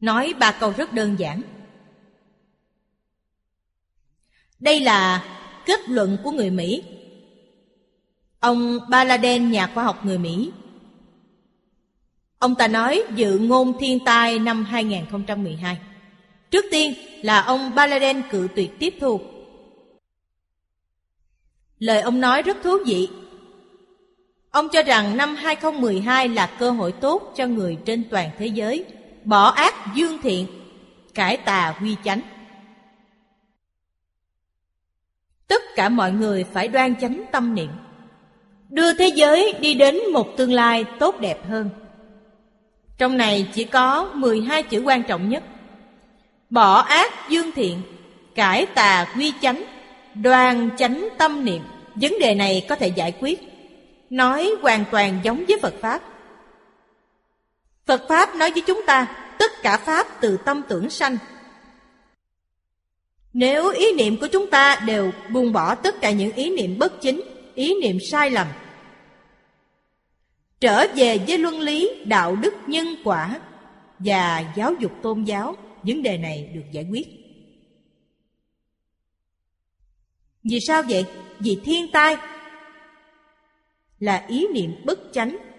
Nói 0.00 0.34
ba 0.38 0.52
câu 0.52 0.72
rất 0.76 0.92
đơn 0.92 1.18
giản. 1.18 1.42
Đây 4.60 4.80
là 4.80 5.24
kết 5.66 5.88
luận 5.88 6.18
của 6.24 6.30
người 6.30 6.50
Mỹ. 6.50 6.82
Ông 8.40 8.78
Baladen, 8.88 9.50
nhà 9.50 9.70
khoa 9.74 9.84
học 9.84 10.04
người 10.04 10.18
Mỹ. 10.18 10.52
Ông 12.38 12.54
ta 12.54 12.68
nói 12.68 13.02
dự 13.14 13.38
ngôn 13.38 13.78
thiên 13.80 14.04
tai 14.04 14.38
năm 14.38 14.64
2012. 14.64 15.78
Trước 16.50 16.64
tiên 16.70 16.94
là 17.22 17.40
ông 17.40 17.74
Baladen 17.74 18.22
cự 18.30 18.48
tuyệt 18.54 18.70
tiếp 18.78 18.94
thu 19.00 19.20
Lời 21.78 22.00
ông 22.00 22.20
nói 22.20 22.42
rất 22.42 22.56
thú 22.62 22.76
vị. 22.86 23.08
Ông 24.50 24.68
cho 24.72 24.82
rằng 24.82 25.16
năm 25.16 25.36
2012 25.36 26.28
là 26.28 26.56
cơ 26.58 26.70
hội 26.70 26.92
tốt 26.92 27.32
cho 27.36 27.46
người 27.46 27.78
trên 27.84 28.04
toàn 28.10 28.30
thế 28.38 28.46
giới 28.46 28.84
bỏ 29.24 29.50
ác 29.50 29.74
dương 29.94 30.18
thiện, 30.22 30.46
cải 31.14 31.36
tà 31.36 31.74
quy 31.82 31.96
chánh. 32.04 32.20
Tất 35.48 35.62
cả 35.76 35.88
mọi 35.88 36.12
người 36.12 36.44
phải 36.52 36.68
đoan 36.68 36.94
chánh 37.00 37.24
tâm 37.32 37.54
niệm, 37.54 37.70
đưa 38.68 38.92
thế 38.92 39.06
giới 39.06 39.54
đi 39.60 39.74
đến 39.74 39.98
một 40.12 40.36
tương 40.36 40.52
lai 40.52 40.84
tốt 40.98 41.20
đẹp 41.20 41.48
hơn. 41.48 41.70
Trong 42.98 43.16
này 43.16 43.48
chỉ 43.52 43.64
có 43.64 44.10
12 44.14 44.62
chữ 44.62 44.82
quan 44.82 45.02
trọng 45.02 45.28
nhất. 45.28 45.42
Bỏ 46.50 46.80
ác 46.80 47.12
dương 47.28 47.50
thiện, 47.54 47.82
cải 48.34 48.66
tà 48.66 49.06
quy 49.16 49.32
chánh, 49.40 49.64
đoan 50.14 50.70
chánh 50.76 51.08
tâm 51.18 51.44
niệm 51.44 51.62
Vấn 51.94 52.12
đề 52.20 52.34
này 52.34 52.66
có 52.68 52.76
thể 52.76 52.88
giải 52.88 53.12
quyết 53.20 53.40
Nói 54.10 54.50
hoàn 54.62 54.84
toàn 54.90 55.20
giống 55.22 55.44
với 55.48 55.58
Phật 55.62 55.74
Pháp 55.80 56.02
Phật 57.90 58.08
Pháp 58.08 58.36
nói 58.36 58.50
với 58.50 58.62
chúng 58.66 58.80
ta 58.86 59.06
Tất 59.38 59.52
cả 59.62 59.76
Pháp 59.76 60.06
từ 60.20 60.36
tâm 60.36 60.62
tưởng 60.68 60.90
sanh. 60.90 61.16
Nếu 63.32 63.70
ý 63.70 63.92
niệm 63.92 64.16
của 64.20 64.26
chúng 64.32 64.50
ta 64.50 64.82
đều 64.86 65.12
buông 65.30 65.52
bỏ 65.52 65.74
tất 65.74 66.00
cả 66.00 66.10
những 66.10 66.32
ý 66.32 66.56
niệm 66.56 66.78
bất 66.78 67.00
chính 67.00 67.20
Ý 67.54 67.74
niệm 67.82 67.98
sai 68.00 68.30
lầm 68.30 68.46
Trở 70.60 70.86
về 70.94 71.18
với 71.18 71.38
luân 71.38 71.60
lý, 71.60 72.04
đạo 72.04 72.36
đức, 72.36 72.54
nhân 72.66 72.86
quả 73.04 73.40
Và 73.98 74.52
giáo 74.56 74.74
dục 74.74 74.92
tôn 75.02 75.24
giáo 75.24 75.56
Vấn 75.82 76.02
đề 76.02 76.18
này 76.18 76.50
được 76.54 76.64
giải 76.72 76.86
quyết. 76.90 77.08
Vì 80.44 80.60
sao 80.60 80.82
vậy? 80.88 81.04
Vì 81.38 81.60
thiên 81.64 81.90
tai 81.92 82.16
Là 83.98 84.24
ý 84.28 84.46
niệm 84.54 84.74
bất 84.84 84.98
chánh. 85.12 85.49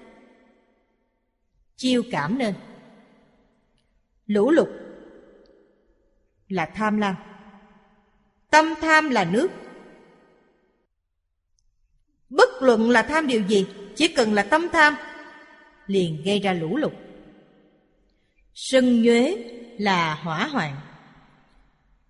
Chiêu 1.82 2.04
cảm 2.12 2.38
nên. 2.38 2.54
Lũ 4.26 4.52
lụt 4.52 4.68
Là 6.48 6.66
tham 6.66 6.98
lam. 6.98 7.16
Tâm 8.50 8.74
tham 8.82 9.10
là 9.10 9.26
nước. 9.26 9.48
Bất 12.30 12.50
luận 12.62 12.90
là 12.90 13.02
tham 13.02 13.28
điều 13.28 13.42
gì 13.48 13.68
Chỉ 13.96 14.08
cần 14.08 14.34
là 14.34 14.44
tâm 14.44 14.68
tham 14.74 14.96
Liền 15.88 16.22
gây 16.26 16.40
ra 16.40 16.54
lũ 16.54 16.78
lụt. 16.78 16.94
Sân 18.54 19.02
nhuế 19.02 19.36
là 19.78 20.14
hỏa 20.14 20.48
hoạn. 20.48 20.76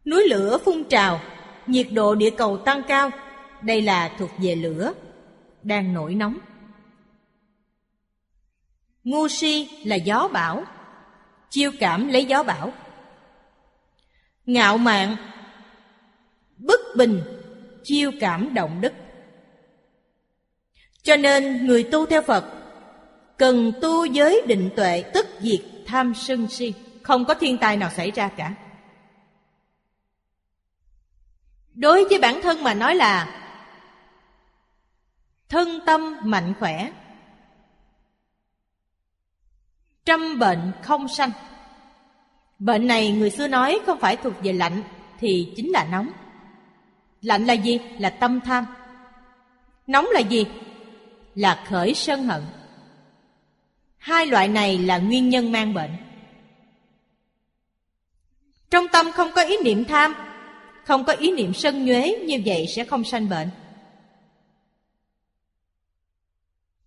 Núi 0.05 0.28
lửa 0.30 0.57
phun 0.65 0.84
trào 0.84 1.22
nhiệt 1.67 1.88
độ 1.91 2.15
địa 2.15 2.30
cầu 2.30 2.57
tăng 2.57 2.82
cao, 2.88 3.09
đây 3.61 3.82
là 3.82 4.15
thuộc 4.19 4.30
về 4.38 4.55
lửa, 4.55 4.93
đang 5.63 5.93
nổi 5.93 6.15
nóng. 6.15 6.38
Ngu 9.04 9.28
si 9.28 9.70
là 9.84 9.95
gió 9.95 10.28
bão, 10.28 10.64
chiêu 11.49 11.72
cảm 11.80 12.08
lấy 12.08 12.26
gió 12.26 12.43
bão. 12.43 12.74
Ngạo 14.45 14.78
mạn, 14.78 15.16
bất 16.58 16.80
bình, 16.95 17.24
chiêu 17.84 18.12
cảm 18.20 18.54
động 18.54 18.82
đất. 18.82 18.93
Cho 21.04 21.16
nên 21.16 21.66
người 21.66 21.84
tu 21.84 22.06
theo 22.06 22.22
Phật 22.22 22.45
cần 23.38 23.72
tu 23.82 24.06
giới 24.06 24.41
định 24.47 24.70
tuệ 24.76 25.04
tức 25.14 25.28
diệt 25.39 25.62
tham 25.86 26.14
sân 26.16 26.47
si, 26.47 26.74
không 27.04 27.26
có 27.26 27.34
thiên 27.34 27.58
tai 27.58 27.78
nào 27.78 27.89
xảy 27.89 28.12
ra 28.12 28.28
cả. 28.28 28.54
Đối 31.74 32.06
với 32.06 32.20
bản 32.20 32.41
thân 32.41 32.64
mà 32.64 32.74
nói 32.74 32.95
là 32.95 33.38
thân 35.49 35.80
tâm 35.86 36.16
mạnh 36.24 36.54
khỏe, 36.60 36.91
trăm 40.06 40.39
bệnh 40.39 40.72
không 40.82 41.08
sanh. 41.08 41.32
Bệnh 42.60 42.88
này 42.88 43.12
người 43.12 43.30
xưa 43.30 43.47
nói 43.47 43.80
không 43.86 43.99
phải 43.99 44.16
thuộc 44.16 44.34
về 44.43 44.54
lạnh 44.54 44.84
thì 45.20 45.54
chính 45.56 45.72
là 45.72 45.88
nóng. 45.91 46.12
Lạnh 47.22 47.45
là 47.45 47.54
gì? 47.54 47.80
Là 47.99 48.10
tâm 48.10 48.39
tham. 48.41 48.66
Nóng 49.88 50.08
là 50.12 50.20
gì? 50.20 50.45
Là 51.36 51.66
khởi 51.68 51.93
sân 51.93 52.24
hận. 52.24 52.41
Hai 53.97 54.26
loại 54.26 54.47
này 54.47 54.78
là 54.78 54.97
nguyên 54.97 55.30
nhân 55.30 55.52
mang 55.52 55.74
bệnh. 55.74 55.91
Trong 58.70 58.88
tâm 58.88 59.12
không 59.12 59.32
có 59.36 59.43
ý 59.43 59.58
niệm 59.64 59.86
tham, 59.86 60.14
không 60.84 61.04
có 61.04 61.14
ý 61.14 61.32
niệm 61.32 61.54
sân 61.54 61.86
nhuế 61.86 62.20
như 62.28 62.41
vậy 62.45 62.66
sẽ 62.68 62.86
không 62.86 63.04
sanh 63.04 63.30
bệnh. 63.30 63.49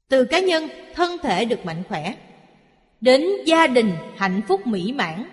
Từ 0.09 0.25
cá 0.25 0.41
nhân, 0.41 0.69
thân 0.95 1.19
thể 1.23 1.45
được 1.45 1.67
mạnh 1.67 1.83
khỏe, 1.89 2.15
đến 3.05 3.26
gia 3.46 3.66
đình 3.66 3.92
hạnh 4.16 4.40
phúc 4.48 4.66
mỹ 4.66 4.92
mãn, 4.92 5.26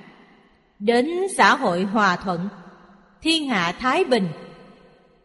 đến 0.79 1.09
xã 1.37 1.55
hội 1.55 1.83
hòa 1.83 2.15
thuận, 2.15 2.49
thiên 3.21 3.47
hạ 3.47 3.71
thái 3.79 4.03
bình, 4.03 4.27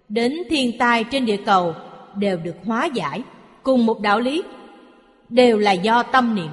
đến 0.08 0.36
thiên 0.50 0.78
tai 0.78 1.04
trên 1.04 1.26
địa 1.26 1.36
cầu 1.46 1.74
đều 2.14 2.36
được 2.36 2.56
hóa 2.64 2.84
giải. 2.84 3.22
Cùng 3.62 3.86
một 3.86 4.00
đạo 4.00 4.20
lý 4.20 4.42
đều 5.28 5.58
là 5.58 5.72
do 5.72 6.02
tâm 6.02 6.34
niệm. 6.34 6.50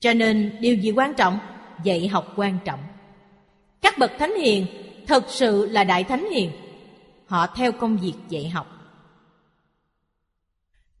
Cho 0.00 0.12
nên 0.12 0.56
điều 0.60 0.74
gì 0.74 0.90
quan 0.90 1.14
trọng? 1.14 1.38
Dạy 1.84 2.08
học 2.08 2.32
quan 2.36 2.58
trọng. 2.64 2.80
Các 3.82 3.98
bậc 3.98 4.12
thánh 4.18 4.34
hiền 4.34 4.66
thật 5.06 5.24
sự 5.28 5.68
là 5.70 5.84
đại 5.84 6.04
thánh 6.04 6.30
hiền. 6.30 6.50
Họ 7.26 7.46
theo 7.46 7.72
công 7.72 7.96
việc 7.96 8.14
dạy 8.28 8.48
học. 8.48 8.66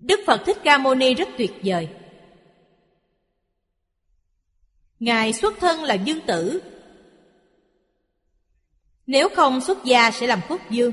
Đức 0.00 0.20
phật 0.26 0.42
thích 0.46 0.58
ca 0.64 0.78
mâu 0.78 0.94
ni 0.94 1.14
rất 1.14 1.28
tuyệt 1.38 1.52
vời 1.64 1.88
ngài 5.00 5.32
xuất 5.32 5.54
thân 5.60 5.82
là 5.82 5.94
dương 5.94 6.20
tử. 6.26 6.62
Nếu 9.06 9.28
không 9.36 9.60
xuất 9.60 9.84
gia 9.84 10.10
sẽ 10.10 10.26
làm 10.26 10.40
quốc 10.48 10.60
dương. 10.70 10.92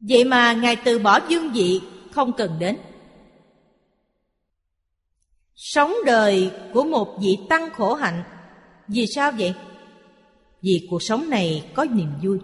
Vậy 0.00 0.24
mà 0.24 0.52
ngài 0.52 0.76
từ 0.76 0.98
bỏ 0.98 1.20
dương 1.28 1.52
vị, 1.52 1.80
không 2.12 2.32
cần 2.32 2.56
đến. 2.58 2.78
Sống 5.54 5.94
đời 6.06 6.50
của 6.72 6.84
một 6.84 7.18
vị 7.20 7.38
tăng 7.48 7.70
khổ 7.70 7.94
hạnh, 7.94 8.22
vì 8.88 9.06
sao 9.06 9.32
vậy? 9.32 9.54
Vì 10.62 10.86
cuộc 10.90 11.02
sống 11.02 11.30
này 11.30 11.70
có 11.74 11.84
niềm 11.84 12.12
vui. 12.22 12.38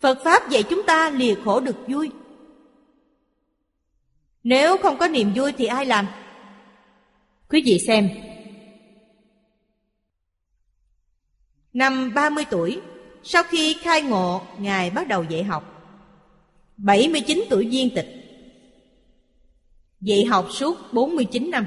Phật 0.00 0.18
pháp 0.24 0.50
dạy 0.50 0.62
chúng 0.62 0.82
ta 0.86 1.10
lìa 1.10 1.34
khổ 1.44 1.60
được 1.60 1.76
vui. 1.88 2.10
Nếu 4.44 4.76
không 4.78 4.98
có 4.98 5.08
niềm 5.08 5.32
vui 5.34 5.52
thì 5.52 5.66
ai 5.66 5.86
làm? 5.86 6.06
Quý 7.52 7.62
vị 7.64 7.78
xem. 7.86 8.10
Năm 11.72 12.14
30 12.14 12.44
tuổi, 12.50 12.80
sau 13.22 13.42
khi 13.42 13.76
khai 13.80 14.02
ngộ, 14.02 14.42
ngài 14.58 14.90
bắt 14.90 15.08
đầu 15.08 15.24
dạy 15.24 15.42
học. 15.42 15.68
79 16.76 17.44
tuổi 17.50 17.68
viên 17.68 17.94
tịch. 17.94 18.08
Dạy 20.00 20.24
học 20.24 20.46
suốt 20.50 20.92
49 20.92 21.50
năm. 21.50 21.66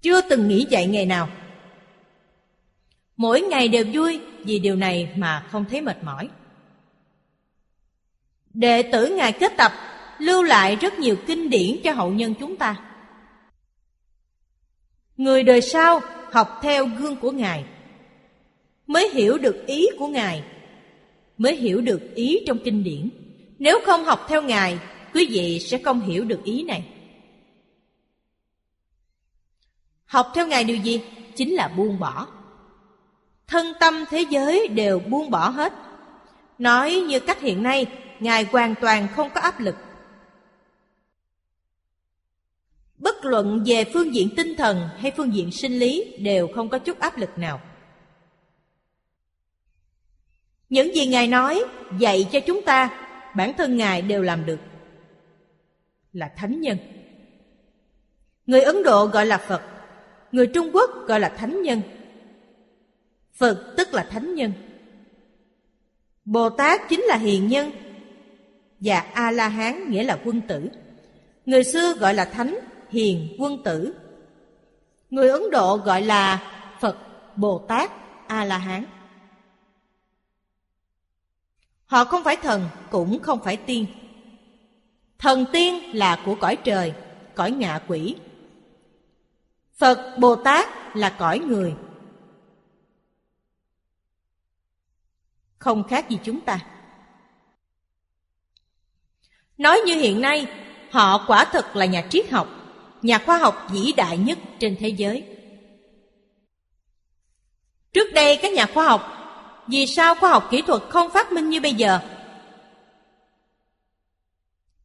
Chưa 0.00 0.20
từng 0.20 0.48
nghỉ 0.48 0.66
dạy 0.70 0.86
ngày 0.86 1.06
nào. 1.06 1.28
Mỗi 3.16 3.40
ngày 3.40 3.68
đều 3.68 3.84
vui 3.92 4.20
vì 4.44 4.58
điều 4.58 4.76
này 4.76 5.12
mà 5.16 5.46
không 5.50 5.64
thấy 5.70 5.80
mệt 5.80 6.04
mỏi. 6.04 6.28
Đệ 8.54 8.82
tử 8.82 9.16
Ngài 9.16 9.32
kết 9.32 9.52
tập, 9.56 9.72
lưu 10.18 10.42
lại 10.42 10.76
rất 10.76 10.98
nhiều 10.98 11.16
kinh 11.26 11.50
điển 11.50 11.76
cho 11.84 11.92
hậu 11.92 12.10
nhân 12.10 12.34
chúng 12.40 12.56
ta. 12.56 12.88
Người 15.18 15.42
đời 15.42 15.60
sau 15.60 16.00
học 16.32 16.58
theo 16.62 16.86
gương 16.86 17.16
của 17.16 17.30
Ngài, 17.30 17.64
Mới 18.86 19.10
hiểu 19.10 19.38
được 19.38 19.66
ý 19.66 19.86
của 19.98 20.06
Ngài, 20.06 20.42
Mới 21.38 21.56
hiểu 21.56 21.80
được 21.80 22.14
ý 22.14 22.38
trong 22.46 22.58
kinh 22.64 22.84
điển. 22.84 23.10
Nếu 23.58 23.80
không 23.86 24.04
học 24.04 24.26
theo 24.28 24.42
Ngài, 24.42 24.78
quý 25.14 25.26
vị 25.30 25.58
sẽ 25.60 25.78
không 25.78 26.00
hiểu 26.00 26.24
được 26.24 26.44
ý 26.44 26.62
này. 26.62 26.84
Học 30.08 30.32
theo 30.34 30.46
ngài 30.46 30.64
điều 30.64 30.76
gì? 30.76 31.02
Chính 31.36 31.54
là 31.54 31.68
buông 31.68 31.98
bỏ. 31.98 32.26
Thân 33.46 33.72
tâm 33.80 34.04
thế 34.10 34.24
giới 34.30 34.68
đều 34.68 34.98
buông 34.98 35.30
bỏ 35.30 35.48
hết. 35.48 35.72
Nói 36.58 36.94
như 37.08 37.20
cách 37.20 37.40
hiện 37.40 37.62
nay, 37.62 37.86
ngài 38.20 38.44
hoàn 38.44 38.74
toàn 38.80 39.08
không 39.16 39.30
có 39.34 39.40
áp 39.40 39.60
lực. 39.60 39.74
Bất 42.98 43.24
luận 43.24 43.62
về 43.66 43.84
phương 43.92 44.14
diện 44.14 44.28
tinh 44.36 44.54
thần 44.56 44.88
hay 44.98 45.12
phương 45.16 45.34
diện 45.34 45.50
sinh 45.50 45.72
lý 45.72 46.16
đều 46.18 46.48
không 46.54 46.68
có 46.68 46.78
chút 46.78 46.98
áp 46.98 47.18
lực 47.18 47.38
nào 47.38 47.60
những 50.68 50.94
gì 50.94 51.06
ngài 51.06 51.26
nói 51.26 51.64
dạy 51.98 52.28
cho 52.32 52.40
chúng 52.40 52.62
ta 52.62 52.90
bản 53.36 53.52
thân 53.58 53.76
ngài 53.76 54.02
đều 54.02 54.22
làm 54.22 54.46
được 54.46 54.58
là 56.12 56.32
thánh 56.36 56.60
nhân. 56.60 56.78
Người 58.46 58.60
Ấn 58.60 58.82
Độ 58.82 59.06
gọi 59.06 59.26
là 59.26 59.38
Phật, 59.38 59.62
người 60.32 60.46
Trung 60.46 60.70
Quốc 60.72 60.90
gọi 61.06 61.20
là 61.20 61.28
thánh 61.28 61.62
nhân. 61.62 61.80
Phật 63.34 63.74
tức 63.76 63.94
là 63.94 64.06
thánh 64.10 64.34
nhân. 64.34 64.52
Bồ 66.24 66.50
Tát 66.50 66.80
chính 66.88 67.00
là 67.00 67.16
hiền 67.16 67.48
nhân 67.48 67.70
và 68.80 69.00
A 69.00 69.30
La 69.30 69.48
Hán 69.48 69.90
nghĩa 69.90 70.04
là 70.04 70.18
quân 70.24 70.40
tử. 70.40 70.68
Người 71.46 71.64
xưa 71.64 71.94
gọi 71.94 72.14
là 72.14 72.24
thánh, 72.24 72.58
hiền, 72.90 73.36
quân 73.38 73.62
tử. 73.62 73.94
Người 75.10 75.28
Ấn 75.28 75.42
Độ 75.50 75.76
gọi 75.76 76.02
là 76.02 76.52
Phật, 76.80 76.96
Bồ 77.36 77.58
Tát, 77.68 77.90
A 78.26 78.44
La 78.44 78.58
Hán. 78.58 78.84
Họ 81.86 82.04
không 82.04 82.24
phải 82.24 82.36
thần, 82.36 82.68
cũng 82.90 83.22
không 83.22 83.38
phải 83.44 83.56
tiên, 83.56 83.86
Thần 85.18 85.44
tiên 85.52 85.96
là 85.96 86.22
của 86.24 86.34
cõi 86.40 86.56
trời, 86.56 86.94
cõi 87.34 87.50
ngạ 87.50 87.80
quỷ. 87.88 88.16
Phật 89.76 90.16
Bồ 90.18 90.36
Tát 90.36 90.96
là 90.96 91.16
cõi 91.18 91.38
người. 91.38 91.74
Không 95.58 95.84
khác 95.88 96.08
gì 96.08 96.18
chúng 96.24 96.40
ta. 96.40 96.60
Nói 99.58 99.80
như 99.86 99.94
hiện 99.94 100.20
nay, 100.20 100.46
họ 100.90 101.24
quả 101.26 101.44
thực 101.44 101.76
là 101.76 101.84
nhà 101.84 102.06
triết 102.10 102.30
học, 102.30 102.48
nhà 103.02 103.18
khoa 103.18 103.38
học 103.38 103.66
vĩ 103.70 103.92
đại 103.96 104.18
nhất 104.18 104.38
trên 104.58 104.76
thế 104.80 104.88
giới. 104.88 105.24
Trước 107.92 108.12
đây 108.14 108.38
các 108.42 108.52
nhà 108.52 108.66
khoa 108.66 108.84
học, 108.84 109.02
vì 109.68 109.86
sao 109.86 110.14
khoa 110.14 110.30
học 110.30 110.48
kỹ 110.50 110.62
thuật 110.62 110.82
không 110.88 111.10
phát 111.10 111.32
minh 111.32 111.50
như 111.50 111.60
bây 111.60 111.74
giờ? 111.74 112.00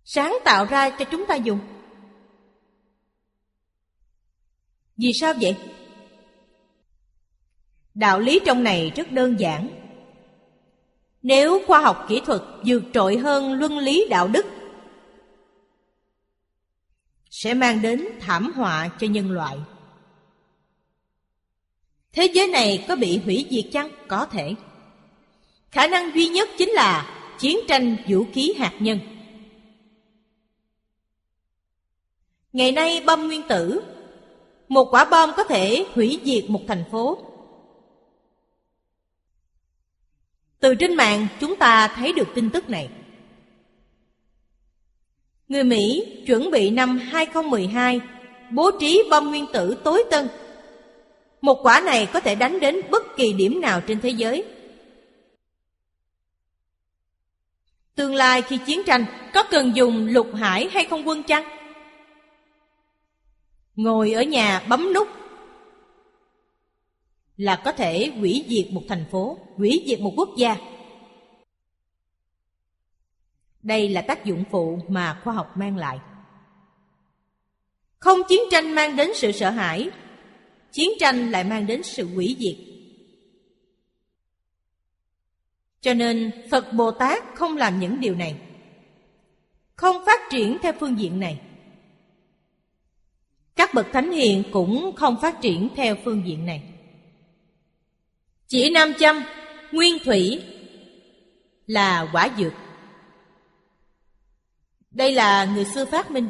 Sáng 0.03 0.37
tạo 0.45 0.65
ra 0.65 0.89
cho 0.89 1.05
chúng 1.05 1.25
ta 1.27 1.35
dùng. 1.35 1.59
Vì 4.97 5.11
sao 5.13 5.33
vậy? 5.41 5.55
Đạo 7.93 8.19
lý 8.19 8.39
trong 8.45 8.63
này 8.63 8.91
rất 8.95 9.11
đơn 9.11 9.39
giản. 9.39 9.69
Nếu 11.21 11.61
khoa 11.67 11.81
học 11.81 12.05
kỹ 12.09 12.21
thuật 12.25 12.41
vượt 12.65 12.83
trội 12.93 13.17
hơn 13.17 13.53
luân 13.53 13.77
lý 13.77 14.07
đạo 14.09 14.27
đức 14.27 14.45
sẽ 17.33 17.53
mang 17.53 17.81
đến 17.81 18.05
thảm 18.19 18.51
họa 18.55 18.89
cho 18.99 19.07
nhân 19.07 19.31
loại. 19.31 19.57
Thế 22.11 22.25
giới 22.33 22.47
này 22.47 22.85
có 22.87 22.95
bị 22.95 23.17
hủy 23.17 23.45
diệt 23.49 23.65
chăng? 23.71 23.91
Có 24.07 24.25
thể. 24.25 24.55
Khả 25.71 25.87
năng 25.87 26.15
duy 26.15 26.27
nhất 26.27 26.49
chính 26.57 26.69
là 26.69 27.19
chiến 27.39 27.57
tranh 27.67 27.95
vũ 28.07 28.25
khí 28.33 28.53
hạt 28.57 28.73
nhân. 28.79 28.99
Ngày 32.53 32.71
nay 32.71 33.03
bom 33.05 33.27
nguyên 33.27 33.41
tử, 33.49 33.81
Một 34.67 34.87
quả 34.91 35.05
bom 35.05 35.29
có 35.37 35.43
thể 35.43 35.85
hủy 35.93 36.19
diệt 36.23 36.49
một 36.49 36.61
thành 36.67 36.83
phố. 36.91 37.17
Từ 40.59 40.75
trên 40.75 40.95
mạng 40.95 41.27
chúng 41.39 41.55
ta 41.55 41.87
thấy 41.87 42.13
được 42.13 42.27
tin 42.35 42.49
tức 42.49 42.69
này. 42.69 42.89
Người 45.47 45.63
Mỹ 45.63 46.05
chuẩn 46.25 46.51
bị 46.51 46.69
năm 46.69 46.97
2012 46.97 48.01
bố 48.51 48.71
trí 48.79 49.03
bom 49.09 49.29
nguyên 49.29 49.45
tử 49.53 49.77
tối 49.83 50.03
tân. 50.11 50.27
Một 51.41 51.59
quả 51.63 51.81
này 51.85 52.07
có 52.13 52.19
thể 52.19 52.35
đánh 52.35 52.59
đến 52.59 52.81
bất 52.91 53.17
kỳ 53.17 53.33
điểm 53.33 53.61
nào 53.61 53.81
trên 53.81 54.01
thế 54.01 54.09
giới. 54.09 54.43
Tương 57.95 58.15
lai 58.15 58.41
khi 58.41 58.57
chiến 58.65 58.81
tranh 58.85 59.05
có 59.33 59.43
cần 59.43 59.75
dùng 59.75 60.07
lục 60.07 60.27
hải 60.35 60.69
hay 60.71 60.85
không 60.85 61.07
quân 61.07 61.23
chăng? 61.23 61.43
Ngồi 63.75 64.11
ở 64.11 64.23
nhà 64.23 64.63
bấm 64.69 64.93
nút 64.93 65.07
là 67.37 67.55
có 67.55 67.71
thể 67.71 68.11
hủy 68.19 68.45
diệt 68.47 68.65
một 68.71 68.81
thành 68.89 69.05
phố, 69.11 69.37
hủy 69.55 69.83
diệt 69.87 69.99
một 69.99 70.13
quốc 70.15 70.29
gia. 70.37 70.57
Đây 73.63 73.89
là 73.89 74.01
tác 74.01 74.25
dụng 74.25 74.43
phụ 74.51 74.79
mà 74.87 75.21
khoa 75.23 75.33
học 75.33 75.57
mang 75.57 75.77
lại. 75.77 75.99
Không 77.99 78.19
chiến 78.29 78.41
tranh 78.51 78.75
mang 78.75 78.95
đến 78.95 79.09
sự 79.15 79.31
sợ 79.31 79.49
hãi, 79.49 79.89
chiến 80.71 80.89
tranh 80.99 81.31
lại 81.31 81.43
mang 81.43 81.67
đến 81.67 81.83
sự 81.83 82.07
hủy 82.07 82.35
diệt. 82.39 82.55
Cho 85.81 85.93
nên 85.93 86.31
Phật 86.51 86.73
Bồ 86.73 86.91
Tát 86.91 87.23
không 87.35 87.57
làm 87.57 87.79
những 87.79 87.99
điều 87.99 88.15
này. 88.15 88.35
Không 89.75 90.05
phát 90.05 90.19
triển 90.31 90.57
theo 90.61 90.73
phương 90.79 90.99
diện 90.99 91.19
này. 91.19 91.41
Các 93.55 93.73
bậc 93.73 93.87
thánh 93.93 94.11
hiền 94.11 94.43
cũng 94.53 94.95
không 94.95 95.15
phát 95.21 95.41
triển 95.41 95.69
theo 95.75 95.95
phương 96.05 96.23
diện 96.25 96.45
này. 96.45 96.63
Chỉ 98.47 98.69
nam 98.69 98.93
châm, 98.99 99.23
nguyên 99.71 99.97
thủy 100.05 100.41
là 101.67 102.09
quả 102.13 102.29
dược. 102.37 102.53
Đây 104.93 105.11
là 105.11 105.45
người 105.45 105.65
xưa 105.65 105.85
phát 105.85 106.11
minh. 106.11 106.27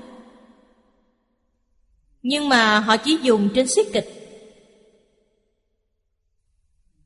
Nhưng 2.22 2.49
mà 2.49 2.80
họ 2.80 2.97
chỉ 2.97 3.18
dùng 3.22 3.49
trên 3.55 3.68
siết 3.68 3.86
kịch. 3.93 4.09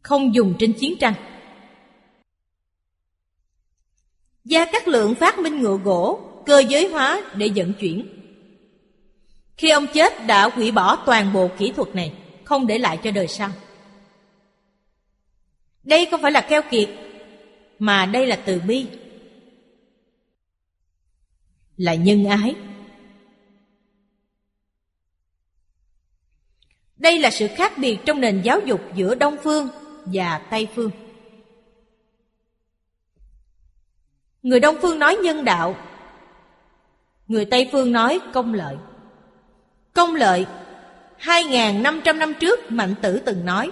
Không 0.01 0.36
dùng 0.36 0.53
trên 0.60 0.74
chiến 0.74 0.95
tranh. 0.99 1.14
Gia 4.45 4.66
Cát 4.66 4.88
Lượng 4.88 5.16
phát 5.16 5.39
minh 5.39 5.62
ngựa 5.62 5.78
gỗ, 5.78 6.20
cơ 6.45 6.60
giới 6.60 6.88
hóa 6.88 7.22
để 7.36 7.49
vận 7.55 7.74
chuyển. 7.74 8.08
Khi 9.58 9.70
ông 9.70 9.88
chết 9.93 10.28
đã 10.28 10.49
hủy 10.49 10.72
bỏ 10.72 10.95
toàn 10.95 11.34
bộ 11.34 11.49
kỹ 11.58 11.72
thuật 11.76 11.95
này, 11.95 12.14
không 12.43 12.68
để 12.68 12.78
lại 12.78 12.99
cho 13.03 13.12
đời 13.12 13.28
sau. 13.28 13.49
Đây 15.84 16.08
không 16.12 16.22
phải 16.22 16.32
là 16.32 16.41
keo 16.41 16.62
kiệt, 16.72 16.89
mà 17.80 18.05
đây 18.05 18.28
là 18.28 18.36
từ 18.36 18.62
bi. 18.68 18.86
Là 21.78 21.96
nhân 21.96 22.26
ái. 22.26 22.56
Đây 26.98 27.20
là 27.20 27.30
sự 27.30 27.48
khác 27.56 27.78
biệt 27.78 27.98
trong 28.06 28.22
nền 28.22 28.42
giáo 28.42 28.60
dục 28.66 28.82
giữa 28.96 29.16
Đông 29.16 29.38
Phương 29.44 29.68
và 30.06 30.38
Tây 30.52 30.68
Phương. 30.76 30.92
Người 34.44 34.60
Đông 34.60 34.76
Phương 34.82 35.00
nói 35.00 35.16
nhân 35.16 35.46
đạo, 35.46 35.76
Người 37.28 37.46
Tây 37.46 37.70
Phương 37.72 37.92
nói 37.92 38.20
công 38.34 38.54
lợi 38.54 38.76
Công 39.94 40.16
lợi 40.16 40.46
2.500 41.20 42.18
năm 42.18 42.34
trước 42.40 42.72
Mạnh 42.72 42.96
Tử 43.02 43.22
từng 43.26 43.46
nói 43.46 43.72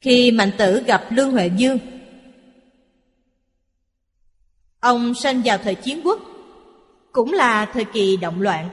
Khi 0.00 0.30
Mạnh 0.30 0.50
Tử 0.58 0.82
gặp 0.86 1.04
Lương 1.10 1.30
Huệ 1.30 1.50
Dương 1.56 1.78
Ông 4.86 5.14
sinh 5.14 5.42
vào 5.44 5.58
thời 5.58 5.74
chiến 5.74 6.00
quốc, 6.04 6.20
Cũng 7.12 7.32
là 7.32 7.66
thời 7.72 7.84
kỳ 7.84 8.16
động 8.16 8.40
loạn. 8.40 8.68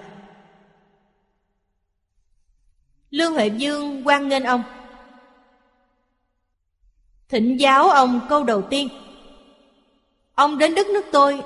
Lương 3.09 3.33
Huệ 3.33 3.47
Dương 3.47 4.07
quan 4.07 4.27
nghênh 4.27 4.43
ông. 4.43 4.63
Thỉnh 7.29 7.57
giáo 7.59 7.89
ông 7.89 8.19
câu 8.29 8.43
đầu 8.43 8.61
tiên. 8.61 8.89
Ông 10.35 10.57
đến 10.57 10.75
đất 10.75 10.87
nước 10.87 11.05
tôi. 11.11 11.41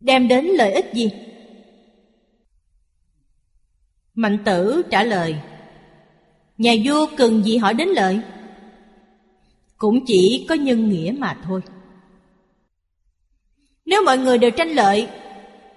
Đem 0.00 0.28
đến 0.28 0.44
lợi 0.44 0.72
ích 0.72 0.90
gì? 0.94 1.10
Mạnh 4.14 4.38
tử 4.44 4.82
trả 4.90 5.04
lời, 5.04 5.36
Nhà 6.58 6.72
vua 6.84 7.06
cần 7.16 7.42
gì 7.42 7.56
hỏi 7.56 7.74
đến 7.74 7.88
lợi? 7.88 8.20
Cũng 9.82 10.04
chỉ 10.06 10.46
có 10.48 10.54
nhân 10.54 10.88
nghĩa 10.88 11.14
mà 11.18 11.40
thôi. 11.44 11.60
Nếu 13.84 14.02
mọi 14.04 14.18
người 14.18 14.38
đều 14.38 14.50
tranh 14.50 14.68
lợi, 14.68 15.08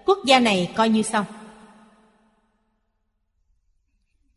Quốc 0.05 0.17
gia 0.25 0.39
này 0.39 0.73
coi 0.75 0.89
như 0.89 1.01
xong. 1.01 1.25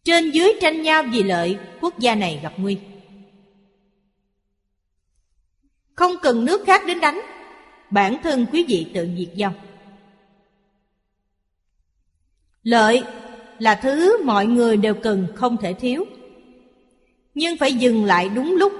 Trên 0.04 0.30
dưới 0.30 0.52
tranh 0.60 0.82
nhau 0.82 1.02
vì 1.12 1.22
lợi, 1.22 1.58
Quốc 1.80 1.98
gia 1.98 2.14
này 2.14 2.40
gặp 2.42 2.52
nguy. 2.56 2.78
Không 5.94 6.12
cần 6.22 6.44
nước 6.44 6.64
khác 6.66 6.82
đến 6.86 7.00
đánh, 7.00 7.20
Bản 7.90 8.16
thân 8.22 8.46
quý 8.52 8.64
vị 8.68 8.86
tự 8.94 9.08
diệt 9.18 9.28
vong. 9.40 9.54
Lợi 12.62 13.02
là 13.58 13.74
thứ 13.74 14.24
mọi 14.24 14.46
người 14.46 14.76
đều 14.76 14.94
cần 14.94 15.26
không 15.34 15.56
thể 15.56 15.72
thiếu. 15.72 16.04
Nhưng 17.34 17.56
phải 17.56 17.72
dừng 17.72 18.04
lại 18.04 18.28
đúng 18.28 18.56
lúc. 18.56 18.72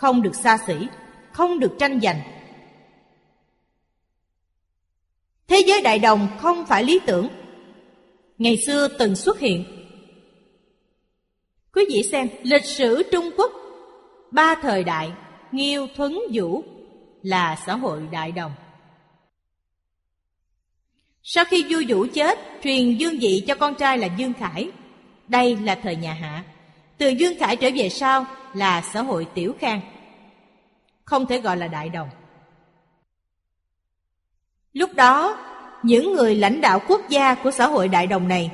Không 0.00 0.22
được 0.22 0.34
xa 0.34 0.58
xỉ, 0.66 0.74
Không 1.32 1.58
được 1.58 1.76
tranh 1.78 2.00
giành. 2.00 2.20
Thế 5.48 5.62
giới 5.66 5.82
đại 5.82 5.98
đồng 5.98 6.28
không 6.38 6.66
phải 6.66 6.84
lý 6.84 7.00
tưởng. 7.06 7.28
Ngày 8.38 8.56
xưa 8.66 8.88
từng 8.88 9.16
xuất 9.16 9.38
hiện. 9.38 9.64
Quý 11.74 11.84
vị 11.88 12.02
xem, 12.02 12.28
lịch 12.42 12.64
sử 12.64 13.02
Trung 13.12 13.30
Quốc, 13.36 13.52
Ba 14.30 14.54
thời 14.62 14.84
đại, 14.84 15.12
Nghiêu, 15.52 15.86
Thuấn, 15.96 16.18
Vũ 16.32 16.64
Là 17.22 17.58
xã 17.66 17.76
hội 17.76 18.00
đại 18.12 18.32
đồng. 18.32 18.52
Sau 21.22 21.44
khi 21.44 21.64
vua 21.68 21.82
Vũ 21.88 22.06
chết, 22.14 22.38
Truyền 22.62 22.96
dương 22.96 23.18
vị 23.18 23.44
cho 23.46 23.54
con 23.54 23.74
trai 23.74 23.98
là 23.98 24.08
Dương 24.16 24.32
Khải. 24.32 24.70
Đây 25.28 25.56
là 25.56 25.74
thời 25.74 25.96
nhà 25.96 26.12
Hạ. 26.12 26.44
Từ 26.98 27.08
Dương 27.08 27.38
Khải 27.38 27.56
trở 27.56 27.70
về 27.74 27.88
sau 27.88 28.26
là 28.54 28.82
xã 28.92 29.02
hội 29.02 29.26
Tiểu 29.34 29.54
Khang 29.58 29.80
Không 31.04 31.26
thể 31.26 31.40
gọi 31.40 31.56
là 31.56 31.68
đại 31.68 31.88
đồng 31.88 32.08
Lúc 34.72 34.94
đó 34.94 35.36
Những 35.82 36.12
người 36.12 36.34
lãnh 36.34 36.60
đạo 36.60 36.80
quốc 36.88 37.00
gia 37.08 37.34
của 37.34 37.50
xã 37.50 37.66
hội 37.66 37.88
đại 37.88 38.06
đồng 38.06 38.28
này 38.28 38.50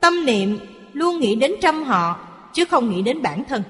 Tâm 0.00 0.26
niệm 0.26 0.58
luôn 0.92 1.20
nghĩ 1.20 1.34
đến 1.34 1.52
trăm 1.60 1.82
họ 1.82 2.28
chứ 2.54 2.64
không 2.64 2.90
nghĩ 2.90 3.02
đến 3.02 3.22
bản 3.22 3.44
thân. 3.44 3.62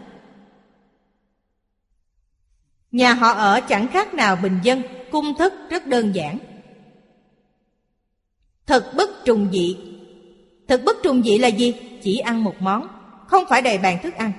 Nhà 2.93 3.14
họ 3.14 3.33
ở 3.33 3.61
chẳng 3.61 3.89
khác 3.89 4.14
nào 4.14 4.37
bình 4.37 4.59
dân, 4.62 4.83
cung 5.11 5.35
thức 5.39 5.53
rất 5.70 5.87
đơn 5.87 6.14
giản. 6.14 6.39
Thật 8.66 8.93
bất 8.97 9.11
trùng 9.24 9.49
dị. 9.53 9.76
Thật 10.68 10.83
bất 10.85 10.97
trùng 11.03 11.22
dị 11.22 11.39
là 11.39 11.49
gì? 11.49 11.74
Chỉ 12.03 12.18
ăn 12.18 12.45
một 12.45 12.55
món, 12.61 12.89
không 13.29 13.45
phải 13.49 13.62
đầy 13.62 13.79
bàn 13.79 13.99
thức 14.03 14.14
ăn. 14.14 14.33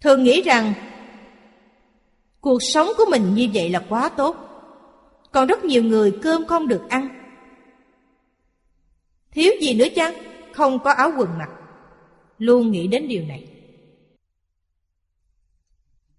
Thường 0.00 0.22
nghĩ 0.22 0.42
rằng, 0.42 0.74
cuộc 2.40 2.58
sống 2.72 2.88
của 2.96 3.04
mình 3.10 3.34
như 3.34 3.48
vậy 3.54 3.70
là 3.70 3.82
quá 3.88 4.08
tốt. 4.08 4.36
Còn 5.32 5.46
rất 5.46 5.64
nhiều 5.64 5.82
người 5.82 6.18
cơm 6.22 6.46
không 6.46 6.68
được 6.68 6.82
ăn. 6.88 7.08
Thiếu 9.30 9.52
gì 9.60 9.74
nữa 9.74 9.88
chăng? 9.96 10.14
không 10.56 10.78
có 10.78 10.92
áo 10.92 11.12
quần 11.18 11.38
mặc 11.38 11.50
Luôn 12.38 12.70
nghĩ 12.70 12.86
đến 12.86 13.08
điều 13.08 13.24
này 13.24 13.46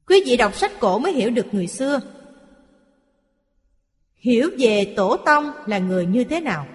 Quý 0.07 0.23
vị 0.25 0.37
đọc 0.37 0.55
sách 0.55 0.71
cổ 0.79 0.99
mới 0.99 1.13
hiểu 1.13 1.29
được 1.29 1.45
người 1.51 1.67
xưa 1.67 1.99
Hiểu 4.15 4.49
về 4.59 4.93
tổ 4.97 5.17
tông 5.17 5.51
là 5.65 5.79
người 5.79 6.05
như 6.05 6.23
thế 6.23 6.39
nào 6.39 6.67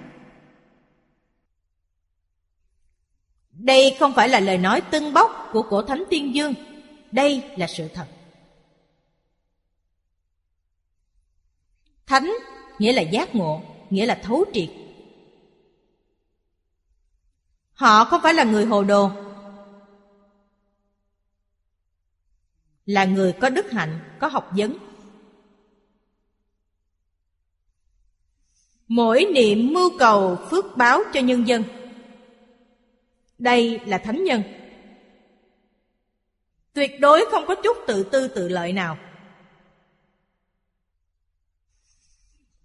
Đây 3.62 3.96
không 3.98 4.12
phải 4.14 4.28
là 4.28 4.40
lời 4.40 4.58
nói 4.58 4.80
tưng 4.80 5.12
bốc 5.12 5.48
của 5.52 5.62
cổ 5.62 5.82
thánh 5.82 6.04
tiên 6.10 6.34
dương. 6.34 6.54
Đây 7.12 7.50
là 7.56 7.66
sự 7.66 7.88
thật. 7.88 8.06
Thánh 12.06 12.32
nghĩa 12.78 12.92
là 12.92 13.02
giác 13.02 13.34
ngộ 13.34 13.62
Nghĩa 13.90 14.06
là 14.06 14.20
thấu 14.22 14.44
triệt. 14.52 14.68
Họ 17.72 18.04
không 18.04 18.20
phải 18.22 18.34
là 18.34 18.44
người 18.44 18.64
hồ 18.64 18.84
đồ. 18.84 19.10
Là 22.86 23.04
người 23.04 23.32
có 23.32 23.48
đức 23.48 23.70
hạnh, 23.70 24.00
có 24.20 24.26
học 24.26 24.50
vấn. 24.56 24.76
Mỗi 28.88 29.24
niệm 29.34 29.72
mưu 29.72 29.98
cầu 29.98 30.38
phước 30.50 30.76
báo 30.76 31.00
cho 31.12 31.20
nhân 31.20 31.48
dân. 31.48 31.81
Đây 33.42 33.80
là 33.86 33.98
thánh 33.98 34.24
nhân. 34.24 34.42
Tuyệt 36.72 37.00
đối 37.00 37.24
không 37.30 37.44
có 37.46 37.54
chút 37.54 37.76
tự 37.86 38.02
tư 38.02 38.28
tự 38.28 38.48
lợi 38.48 38.72
nào. 38.72 38.98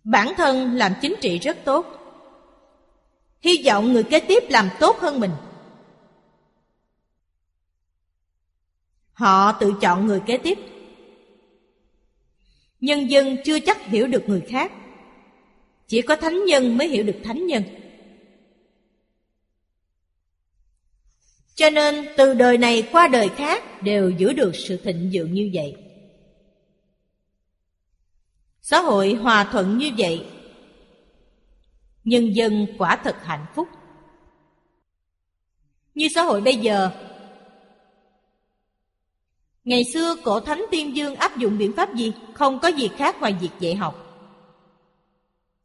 Bản 0.04 0.34
thân 0.38 0.76
làm 0.76 0.94
chính 1.02 1.16
trị 1.22 1.40
rất 1.40 1.58
tốt. 1.66 1.86
Hy 3.40 3.64
vọng 3.66 3.94
người 3.94 4.04
kế 4.04 4.20
tiếp 4.20 4.44
làm 4.50 4.70
tốt 4.80 4.98
hơn 5.00 5.20
mình. 5.20 5.32
Họ 9.14 9.52
tự 9.52 9.74
chọn 9.82 10.06
người 10.06 10.22
kế 10.26 10.38
tiếp. 10.38 10.58
Nhân 12.82 13.10
dân 13.10 13.38
chưa 13.46 13.60
chắc 13.60 13.82
hiểu 13.82 14.08
được 14.08 14.24
người 14.28 14.42
khác. 14.42 14.72
Chỉ 15.88 16.02
có 16.02 16.16
thánh 16.16 16.46
nhân 16.46 16.78
mới 16.78 16.88
hiểu 16.88 17.04
được 17.04 17.20
thánh 17.24 17.48
nhân. 17.48 17.64
Cho 21.58 21.70
nên 21.70 22.08
từ 22.18 22.34
đời 22.34 22.58
này 22.58 22.90
qua 22.92 23.08
đời 23.08 23.30
khác 23.30 23.82
đều 23.82 24.10
giữ 24.10 24.34
được 24.34 24.52
sự 24.56 24.78
thịnh 24.78 25.10
vượng 25.14 25.34
như 25.34 25.50
vậy. 25.54 25.76
Xã 28.62 28.82
hội 28.82 29.14
hòa 29.14 29.44
thuận 29.52 29.78
như 29.78 29.92
vậy, 29.98 30.26
nhân 32.04 32.36
dân 32.36 32.68
quả 32.78 32.96
thật 33.04 33.16
hạnh 33.24 33.46
phúc. 33.56 33.68
Như 35.96 36.08
xã 36.16 36.24
hội 36.24 36.42
bây 36.42 36.56
giờ, 36.56 36.90
ngày 39.64 39.84
xưa 39.94 40.16
cổ 40.24 40.40
thánh 40.40 40.66
tiên 40.72 40.96
dương 40.96 41.16
áp 41.16 41.38
dụng 41.38 41.58
biện 41.58 41.74
pháp 41.78 41.96
gì? 41.96 42.14
Không 42.34 42.60
có 42.60 42.68
gì 42.68 42.90
khác 42.98 43.20
ngoài 43.20 43.34
việc 43.42 43.52
dạy 43.60 43.76
học. 43.76 44.04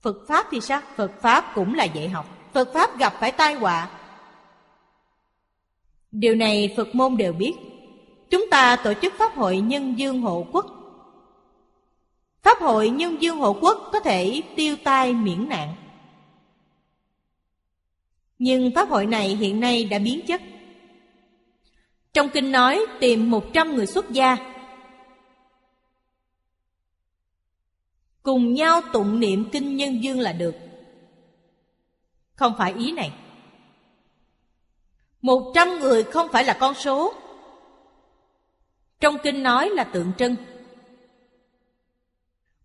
Phật 0.00 0.16
pháp 0.28 0.46
thì 0.50 0.60
sao? 0.60 0.80
Phật 0.96 1.10
pháp 1.20 1.52
cũng 1.54 1.74
là 1.74 1.84
dạy 1.84 2.08
học. 2.08 2.50
Phật 2.52 2.68
pháp 2.74 2.98
gặp 2.98 3.14
phải 3.20 3.32
tai 3.32 3.54
họa 3.54 4.01
điều 6.12 6.34
này 6.34 6.74
phật 6.76 6.94
môn 6.94 7.16
đều 7.16 7.32
biết. 7.32 7.52
Chúng 8.30 8.50
ta 8.50 8.76
tổ 8.84 8.92
chức 9.02 9.14
pháp 9.18 9.34
hội 9.34 9.60
nhân 9.60 9.98
dương 9.98 10.20
hộ 10.20 10.46
quốc. 10.52 10.66
Pháp 12.42 12.58
hội 12.60 12.90
nhân 12.90 13.22
dương 13.22 13.38
hộ 13.38 13.52
quốc 13.60 13.90
có 13.92 14.00
thể 14.00 14.42
tiêu 14.56 14.76
tai 14.84 15.12
miễn 15.12 15.48
nạn. 15.48 15.74
Nhưng 18.38 18.70
pháp 18.74 18.88
hội 18.88 19.06
này 19.06 19.28
hiện 19.28 19.60
nay 19.60 19.84
đã 19.84 19.98
biến 19.98 20.26
chất. 20.26 20.42
Trong 22.12 22.28
kinh 22.28 22.52
nói 22.52 22.86
tìm 23.00 23.30
một 23.30 23.44
trăm 23.52 23.74
người 23.74 23.86
xuất 23.86 24.10
gia. 24.10 24.36
Cùng 28.22 28.54
nhau 28.54 28.80
tụng 28.92 29.20
niệm 29.20 29.50
kinh 29.52 29.76
nhân 29.76 30.04
dương 30.04 30.20
là 30.20 30.32
được. 30.32 30.54
Không 32.34 32.54
phải 32.58 32.74
ý 32.74 32.92
này. 32.92 33.12
Một 35.22 35.52
trăm 35.54 35.78
người 35.80 36.02
không 36.02 36.28
phải 36.32 36.44
là 36.44 36.56
con 36.60 36.74
số. 36.74 37.14
Trong 39.00 39.16
kinh 39.22 39.42
nói 39.42 39.70
là 39.70 39.84
tượng 39.84 40.12
trưng. 40.18 40.36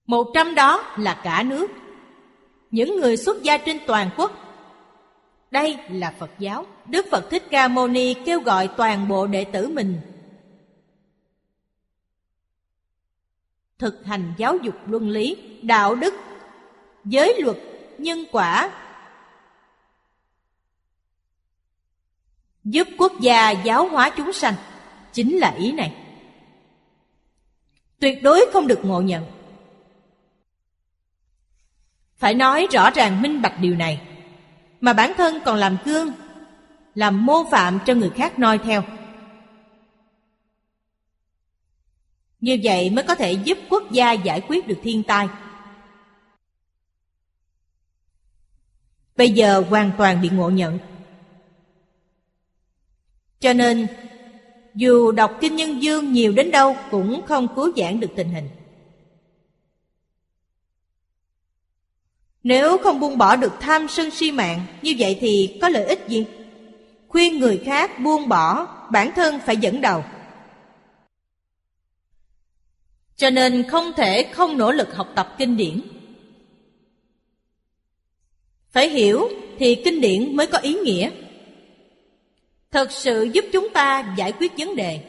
Một 0.06 0.32
trăm 0.34 0.56
đó 0.56 0.96
là 0.98 1.22
cả 1.24 1.44
nước. 1.44 1.68
Những 2.72 3.00
người 3.00 3.18
xuất 3.18 3.44
gia 3.44 3.58
trên 3.58 3.80
toàn 3.88 4.10
quốc. 4.18 4.32
Đây 5.52 5.78
là 5.90 6.14
Phật 6.20 6.32
giáo. 6.40 6.66
Đức 6.86 7.06
Phật 7.12 7.30
Thích 7.30 7.44
Ca 7.50 7.68
Mâu 7.68 7.88
Ni 7.88 8.14
kêu 8.14 8.40
gọi 8.40 8.70
toàn 8.78 9.08
bộ 9.08 9.28
đệ 9.28 9.44
tử 9.44 9.68
mình 9.68 10.02
thực 13.80 14.06
hành 14.06 14.34
giáo 14.38 14.58
dục 14.58 14.76
luân 14.88 15.10
lý, 15.10 15.38
đạo 15.62 15.96
đức, 15.96 16.14
giới 17.06 17.42
luật, 17.42 17.58
nhân 17.98 18.24
quả, 18.32 18.70
giúp 22.70 22.88
quốc 22.98 23.14
gia 23.20 23.52
giáo 23.52 23.88
hóa 23.88 24.12
chúng 24.18 24.34
sanh, 24.34 24.54
chính 25.14 25.38
là 25.38 25.54
ý 25.58 25.72
này. 25.72 25.94
Tuyệt 28.00 28.24
đối 28.24 28.46
không 28.54 28.68
được 28.68 28.86
ngộ 28.86 29.02
nhận. 29.02 29.26
Phải 32.18 32.34
nói 32.34 32.68
rõ 32.72 32.90
ràng 32.90 33.22
minh 33.22 33.42
bạch 33.42 33.60
điều 33.60 33.76
này. 33.76 34.02
Mà 34.82 34.94
bản 34.94 35.14
thân 35.18 35.40
còn 35.46 35.58
làm 35.58 35.78
gương 35.86 36.12
làm 36.96 37.26
mô 37.26 37.44
phạm 37.52 37.80
cho 37.86 37.94
người 37.94 38.10
khác 38.10 38.40
noi 38.40 38.58
theo. 38.58 38.84
Như 42.40 42.60
vậy 42.64 42.90
mới 42.90 43.04
có 43.04 43.16
thể 43.16 43.32
giúp 43.32 43.58
quốc 43.70 43.92
gia 43.92 44.12
giải 44.12 44.42
quyết 44.48 44.68
được 44.68 44.80
thiên 44.84 45.04
tai. 45.04 45.28
Bây 49.16 49.32
giờ 49.32 49.64
hoàn 49.70 49.92
toàn 49.98 50.22
bị 50.22 50.30
ngộ 50.30 50.50
nhận 50.50 50.80
cho 53.40 53.54
nên, 53.54 53.88
dù 54.76 55.12
đọc 55.12 55.38
kinh 55.42 55.56
nhân 55.56 55.84
dương 55.84 56.14
nhiều 56.14 56.32
đến 56.32 56.52
đâu 56.52 56.76
cũng 56.92 57.26
không 57.26 57.48
cứu 57.56 57.72
giãn 57.78 58.00
được 58.00 58.12
tình 58.16 58.30
hình. 58.30 58.50
Nếu 62.44 62.78
không 62.78 63.00
buông 63.00 63.18
bỏ 63.18 63.36
được 63.36 63.54
tham 63.60 63.88
sân 63.88 64.12
si 64.12 64.32
mạng, 64.32 64.66
Như 64.82 64.96
vậy 64.98 65.18
thì 65.22 65.58
có 65.62 65.70
lợi 65.70 65.86
ích 65.86 66.06
gì? 66.08 66.26
Khuyên 67.08 67.40
người 67.40 67.62
khác 67.66 68.00
buông 68.00 68.30
bỏ, 68.30 68.68
Bản 68.92 69.12
thân 69.16 69.40
phải 69.46 69.58
dẫn 69.58 69.82
đầu. 69.82 70.04
Cho 73.16 73.30
nên 73.30 73.64
không 73.70 73.92
thể 73.98 74.24
không 74.24 74.58
nỗ 74.58 74.72
lực 74.72 74.96
học 74.96 75.08
tập 75.16 75.36
kinh 75.38 75.58
điển. 75.58 75.82
Phải 78.72 78.90
hiểu 78.90 79.30
thì 79.60 79.76
kinh 79.86 80.02
điển 80.02 80.36
mới 80.36 80.48
có 80.48 80.58
ý 80.58 80.74
nghĩa. 80.74 81.10
Thật 82.78 82.92
sự 82.92 83.30
giúp 83.34 83.46
chúng 83.54 83.70
ta 83.70 84.14
giải 84.18 84.32
quyết 84.32 84.52
vấn 84.58 84.76
đề 84.76 85.00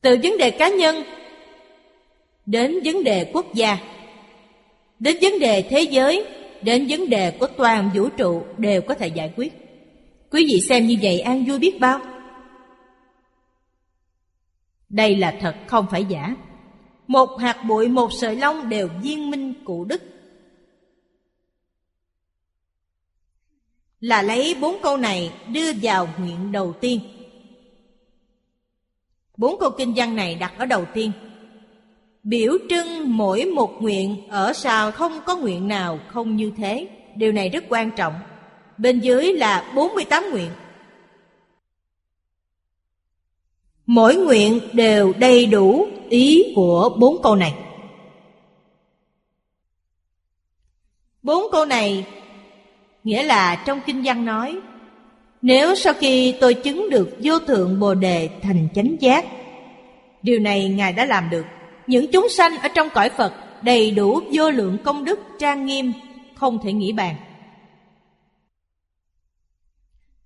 Từ 0.00 0.16
vấn 0.22 0.38
đề 0.38 0.50
cá 0.50 0.68
nhân 0.68 1.04
Đến 2.46 2.78
vấn 2.84 3.04
đề 3.04 3.30
quốc 3.32 3.54
gia 3.54 3.78
Đến 4.98 5.16
vấn 5.22 5.38
đề 5.38 5.62
thế 5.62 5.80
giới, 5.80 6.26
đến 6.62 6.86
vấn 6.88 7.10
đề 7.10 7.30
của 7.30 7.46
toàn 7.46 7.90
vũ 7.94 8.08
trụ 8.08 8.42
đều 8.58 8.82
có 8.82 8.94
thể 8.94 9.08
giải 9.08 9.32
quyết. 9.36 9.52
Quý 10.30 10.46
vị 10.48 10.60
xem 10.68 10.86
như 10.86 10.96
vậy 11.02 11.20
an 11.20 11.44
vui 11.44 11.58
biết 11.58 11.80
bao. 11.80 12.00
Đây 14.88 15.16
là 15.16 15.34
thật 15.40 15.54
không 15.66 15.86
phải 15.90 16.04
giả. 16.04 16.34
Một 17.06 17.30
hạt 17.40 17.64
bụi 17.68 17.88
một 17.88 18.12
sợi 18.12 18.36
lông 18.36 18.68
đều 18.68 18.88
viên 19.02 19.30
minh 19.30 19.54
cụ 19.64 19.84
đức. 19.84 20.02
Là 24.04 24.22
lấy 24.22 24.56
bốn 24.60 24.76
câu 24.82 24.96
này 24.96 25.32
đưa 25.52 25.72
vào 25.82 26.08
nguyện 26.18 26.52
đầu 26.52 26.74
tiên. 26.80 27.00
Bốn 29.36 29.58
câu 29.58 29.70
kinh 29.70 29.92
văn 29.96 30.16
này 30.16 30.34
đặt 30.34 30.52
ở 30.58 30.66
đầu 30.66 30.84
tiên 30.94 31.12
Biểu 32.22 32.52
trưng 32.70 33.16
mỗi 33.16 33.44
một 33.44 33.82
nguyện 33.82 34.28
ở 34.28 34.52
sao 34.52 34.92
không 34.92 35.20
có 35.26 35.36
nguyện 35.36 35.68
nào 35.68 35.98
không 36.08 36.36
như 36.36 36.52
thế. 36.56 36.88
Điều 37.16 37.32
này 37.32 37.48
rất 37.48 37.64
quan 37.68 37.90
trọng. 37.96 38.14
Bên 38.78 39.00
dưới 39.00 39.32
là 39.32 39.72
48 39.74 40.24
nguyện. 40.30 40.50
Mỗi 43.86 44.16
nguyện 44.16 44.60
đều 44.72 45.12
đầy 45.18 45.46
đủ 45.46 45.86
ý 46.10 46.52
của 46.56 46.96
bốn 46.98 47.22
câu 47.22 47.36
này. 47.36 47.54
Bốn 51.22 51.44
câu 51.52 51.64
này 51.64 52.06
nghĩa 53.04 53.22
là 53.22 53.62
trong 53.66 53.80
kinh 53.86 54.02
văn 54.04 54.24
nói 54.24 54.60
Nếu 55.42 55.74
sau 55.74 55.92
khi 55.92 56.34
tôi 56.40 56.54
chứng 56.54 56.90
được 56.90 57.16
vô 57.22 57.38
thượng 57.38 57.80
bồ 57.80 57.94
đề 57.94 58.28
thành 58.42 58.68
chánh 58.74 58.96
giác 59.00 59.24
Điều 60.22 60.38
này 60.38 60.68
Ngài 60.68 60.92
đã 60.92 61.04
làm 61.04 61.30
được 61.30 61.44
những 61.86 62.06
chúng 62.12 62.28
sanh 62.28 62.58
ở 62.58 62.68
trong 62.68 62.88
cõi 62.94 63.10
Phật 63.10 63.32
đầy 63.62 63.90
đủ 63.90 64.20
vô 64.32 64.50
lượng 64.50 64.78
công 64.84 65.04
đức 65.04 65.20
trang 65.38 65.66
nghiêm, 65.66 65.92
không 66.34 66.58
thể 66.62 66.72
nghĩ 66.72 66.92
bàn. 66.92 67.16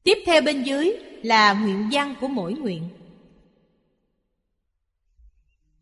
Tiếp 0.03 0.18
theo 0.26 0.43
bên 0.43 0.62
dưới 0.62 0.97
là 1.22 1.53
nguyện 1.53 1.89
văn 1.93 2.14
của 2.20 2.29
mỗi 2.29 2.53
nguyện. 2.53 2.89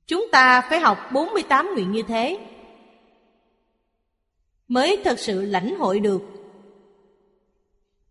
Chúng 0.06 0.26
ta 0.32 0.60
phải 0.70 0.80
học 0.80 0.98
48 1.12 1.70
nguyện 1.74 1.92
như 1.92 2.02
thế 2.02 2.38
mới 4.68 5.00
thật 5.04 5.18
sự 5.18 5.42
lãnh 5.44 5.74
hội 5.78 6.00
được. 6.00 6.22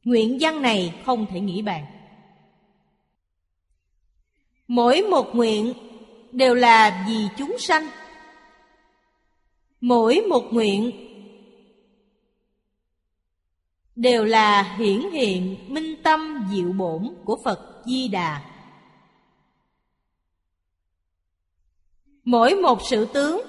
Nguyện 0.05 0.37
văn 0.41 0.61
này 0.61 1.01
không 1.05 1.25
thể 1.31 1.39
nghĩ 1.39 1.61
bàn. 1.61 1.85
Mỗi 4.67 5.01
một 5.01 5.35
nguyện 5.35 5.73
đều 6.31 6.55
là 6.55 7.05
vì 7.07 7.27
chúng 7.37 7.55
sanh. 7.59 7.87
Mỗi 9.81 10.21
một 10.29 10.43
nguyện 10.51 10.91
đều 13.95 14.25
là 14.25 14.75
hiển 14.77 15.11
hiện 15.11 15.57
minh 15.67 16.03
tâm 16.03 16.47
diệu 16.51 16.71
bổn 16.71 17.15
của 17.25 17.37
phật 17.43 17.81
di 17.85 18.07
đà. 18.07 18.41
Mỗi 22.23 22.55
một 22.55 22.79
sự 22.81 23.05
tướng 23.05 23.41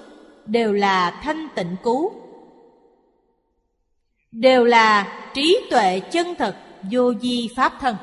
đều 0.45 0.73
là 0.73 1.21
thanh 1.23 1.47
tịnh 1.55 1.75
cứu. 1.83 2.11
Đều 4.31 4.63
là 4.63 5.23
trí 5.37 5.67
tuệ 5.69 5.99
chân 5.99 6.35
thật 6.37 6.55
vô 6.91 7.13
di 7.13 7.49
pháp 7.55 7.73
thân 7.79 7.95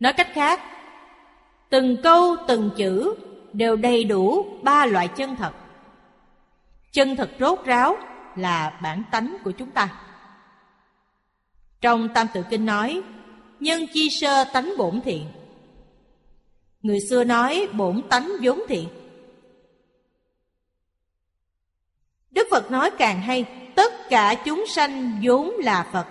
nói 0.00 0.12
cách 0.12 0.28
khác 0.32 0.60
Từng 1.70 1.96
câu 2.02 2.36
từng 2.48 2.70
chữ 2.76 3.14
đều 3.52 3.76
đầy 3.76 4.04
đủ 4.04 4.46
ba 4.62 4.86
loại 4.86 5.08
chân 5.08 5.36
thật 5.36 5.52
Chân 6.92 7.16
thật 7.16 7.30
rốt 7.40 7.64
ráo 7.64 7.96
là 8.36 8.78
bản 8.82 9.02
tánh 9.10 9.36
của 9.44 9.50
chúng 9.50 9.70
ta. 9.70 10.00
Trong 11.80 12.08
Tam 12.14 12.26
Tự 12.34 12.44
Kinh 12.50 12.66
nói, 12.66 13.02
nhân 13.60 13.86
chi 13.92 14.10
sơ 14.10 14.44
tánh 14.44 14.72
bổn 14.78 15.00
thiện. 15.00 15.26
Người 16.82 17.00
xưa 17.00 17.24
nói 17.24 17.68
bổn 17.72 18.02
tánh 18.10 18.32
vốn 18.42 18.60
thiện. 18.68 18.88
Đức 22.30 22.46
Phật 22.50 22.70
nói 22.70 22.90
càng 22.98 23.20
hay, 23.20 23.44
tất 23.80 23.92
cả 24.08 24.42
chúng 24.44 24.64
sanh 24.66 25.20
vốn 25.22 25.54
là 25.58 25.88
Phật. 25.92 26.06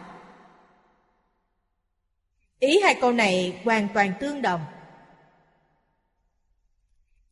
Ý 2.60 2.80
hai 2.84 2.96
câu 3.02 3.12
này 3.12 3.62
hoàn 3.64 3.88
toàn 3.94 4.14
tương 4.20 4.42
đồng. 4.42 4.62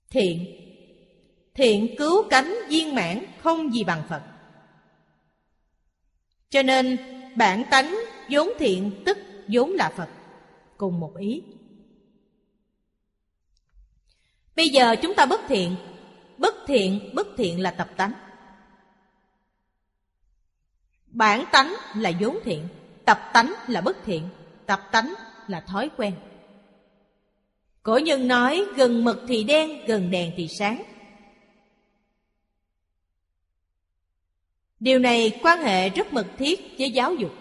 Thiện 0.09 0.45
Thiện 1.53 1.95
cứu 1.97 2.29
cánh 2.29 2.53
viên 2.69 2.95
mãn 2.95 3.25
không 3.39 3.73
gì 3.73 3.83
bằng 3.83 4.03
Phật. 4.09 4.21
Cho 6.49 6.61
nên 6.61 6.97
bản 7.35 7.63
tánh 7.71 7.95
vốn 8.29 8.49
thiện 8.59 9.03
tức 9.05 9.17
vốn 9.47 9.69
là 9.73 9.89
Phật. 9.97 10.09
Cùng 10.77 10.99
một 10.99 11.15
ý. 11.17 11.43
Bây 14.55 14.69
giờ 14.69 14.95
chúng 15.01 15.13
ta 15.13 15.25
bất 15.25 15.41
thiện. 15.47 15.75
Bất 16.37 16.55
thiện, 16.67 17.09
bất 17.13 17.27
thiện 17.37 17.61
là 17.61 17.71
tập 17.71 17.89
tánh. 17.97 18.26
Bản 21.17 21.45
tánh 21.51 21.73
là 21.95 22.11
vốn 22.19 22.37
thiện, 22.43 22.67
tập 23.05 23.19
tánh 23.33 23.53
là 23.67 23.81
bất 23.81 23.97
thiện, 24.05 24.23
tập 24.65 24.81
tánh 24.91 25.13
là 25.47 25.59
thói 25.59 25.89
quen. 25.97 26.13
Cổ 27.83 27.97
nhân 27.97 28.27
nói 28.27 28.65
gần 28.75 29.03
mực 29.05 29.23
thì 29.27 29.43
đen, 29.43 29.85
gần 29.87 30.11
đèn 30.11 30.31
thì 30.37 30.47
sáng. 30.59 30.83
Điều 34.79 34.99
này 34.99 35.39
quan 35.43 35.59
hệ 35.59 35.89
rất 35.89 36.13
mật 36.13 36.27
thiết 36.37 36.59
với 36.79 36.91
giáo 36.91 37.13
dục. 37.13 37.31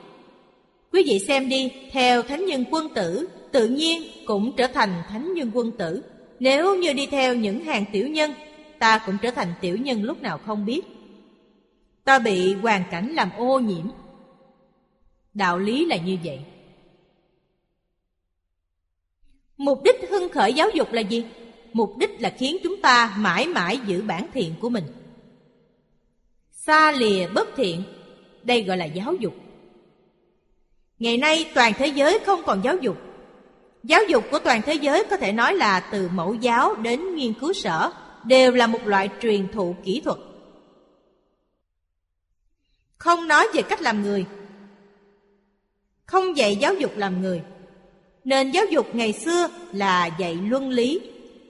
Quý 0.92 1.02
vị 1.06 1.18
xem 1.28 1.48
đi, 1.48 1.72
theo 1.92 2.22
thánh 2.22 2.46
nhân 2.46 2.64
quân 2.70 2.94
tử, 2.94 3.28
tự 3.52 3.68
nhiên 3.68 4.02
cũng 4.26 4.56
trở 4.56 4.66
thành 4.66 5.02
thánh 5.08 5.34
nhân 5.34 5.50
quân 5.54 5.72
tử. 5.78 6.02
Nếu 6.40 6.76
như 6.76 6.92
đi 6.92 7.06
theo 7.06 7.34
những 7.34 7.64
hàng 7.64 7.84
tiểu 7.92 8.08
nhân, 8.08 8.34
ta 8.78 9.00
cũng 9.06 9.16
trở 9.22 9.30
thành 9.30 9.54
tiểu 9.60 9.76
nhân 9.76 10.02
lúc 10.02 10.22
nào 10.22 10.38
không 10.38 10.66
biết. 10.66 10.95
Ta 12.06 12.18
bị 12.18 12.54
hoàn 12.54 12.82
cảnh 12.90 13.14
làm 13.14 13.30
ô 13.36 13.58
nhiễm. 13.58 13.86
Đạo 15.34 15.58
lý 15.58 15.84
là 15.86 15.96
như 15.96 16.16
vậy. 16.24 16.40
Mục 19.56 19.82
đích 19.84 20.10
hưng 20.10 20.28
khởi 20.28 20.52
giáo 20.52 20.68
dục 20.74 20.92
là 20.92 21.00
gì? 21.00 21.24
Mục 21.72 21.96
đích 21.98 22.20
là 22.20 22.30
khiến 22.38 22.56
chúng 22.62 22.82
ta 22.82 23.16
mãi 23.18 23.46
mãi 23.46 23.80
giữ 23.86 24.02
bản 24.02 24.26
thiện 24.34 24.54
của 24.60 24.68
mình. 24.68 24.84
Xa 26.50 26.92
lìa 26.92 27.28
bất 27.28 27.48
thiện, 27.56 27.82
đây 28.42 28.62
gọi 28.62 28.76
là 28.76 28.84
giáo 28.84 29.14
dục. 29.14 29.34
Ngày 30.98 31.16
nay 31.16 31.50
toàn 31.54 31.72
thế 31.78 31.86
giới 31.86 32.18
không 32.26 32.42
còn 32.46 32.60
giáo 32.64 32.76
dục. 32.76 32.96
Giáo 33.82 34.00
dục 34.08 34.24
của 34.30 34.38
toàn 34.38 34.62
thế 34.62 34.74
giới 34.74 35.04
có 35.10 35.16
thể 35.16 35.32
nói 35.32 35.54
là 35.54 35.80
từ 35.80 36.08
mẫu 36.08 36.34
giáo 36.34 36.74
đến 36.74 37.14
nghiên 37.14 37.32
cứu 37.32 37.52
sở 37.52 37.92
đều 38.24 38.52
là 38.52 38.66
một 38.66 38.86
loại 38.86 39.08
truyền 39.22 39.48
thụ 39.52 39.76
kỹ 39.84 40.00
thuật. 40.04 40.18
Không 42.98 43.28
nói 43.28 43.46
về 43.54 43.62
cách 43.62 43.82
làm 43.82 44.02
người, 44.02 44.24
không 46.06 46.36
dạy 46.36 46.56
giáo 46.56 46.74
dục 46.74 46.92
làm 46.96 47.22
người 47.22 47.42
Nền 48.26 48.50
giáo 48.50 48.64
dục 48.70 48.94
ngày 48.94 49.12
xưa 49.12 49.48
là 49.72 50.10
dạy 50.18 50.34
luân 50.34 50.70
lý. 50.70 51.00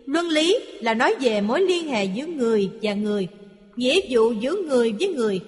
Luân 0.06 0.28
lý 0.28 0.58
là 0.80 0.94
nói 0.94 1.14
về 1.20 1.40
mối 1.40 1.60
liên 1.60 1.88
hệ 1.88 2.04
giữa 2.04 2.26
người 2.26 2.70
và 2.82 2.94
người, 2.94 3.28
nghĩa 3.76 4.00
vụ 4.10 4.32
giữa 4.32 4.56
người 4.56 4.92
với 5.00 5.08
người. 5.08 5.40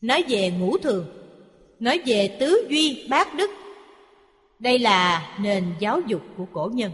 Nói 0.00 0.24
về 0.28 0.50
ngũ 0.50 0.78
thường, 0.78 1.06
nói 1.80 2.00
về 2.06 2.36
tứ 2.40 2.66
duy 2.70 3.06
bát 3.08 3.34
đức. 3.34 3.50
Đây 4.58 4.78
là 4.78 5.36
nền 5.40 5.64
giáo 5.80 6.00
dục 6.06 6.22
của 6.36 6.46
cổ 6.52 6.70
nhân. 6.74 6.92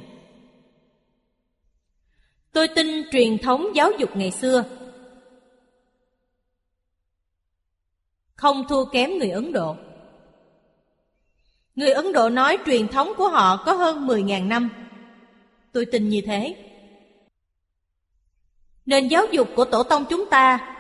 Tôi 2.52 2.68
tin 2.68 3.02
truyền 3.12 3.38
thống 3.38 3.66
giáo 3.74 3.90
dục 3.98 4.16
ngày 4.16 4.30
xưa 4.30 4.64
không 8.42 8.68
thua 8.68 8.84
kém 8.84 9.18
người 9.18 9.30
Ấn 9.30 9.52
Độ. 9.52 9.76
Người 11.74 11.90
Ấn 11.90 12.12
Độ 12.12 12.28
nói 12.28 12.58
truyền 12.66 12.88
thống 12.88 13.12
của 13.16 13.28
họ 13.28 13.62
có 13.66 13.72
hơn 13.72 14.06
10.000 14.06 14.48
năm. 14.48 14.70
Tôi 15.72 15.86
tin 15.92 16.08
như 16.08 16.20
thế. 16.26 16.56
Nền 18.86 19.08
giáo 19.08 19.26
dục 19.32 19.48
của 19.56 19.64
tổ 19.64 19.82
tông 19.82 20.04
chúng 20.10 20.30
ta 20.30 20.74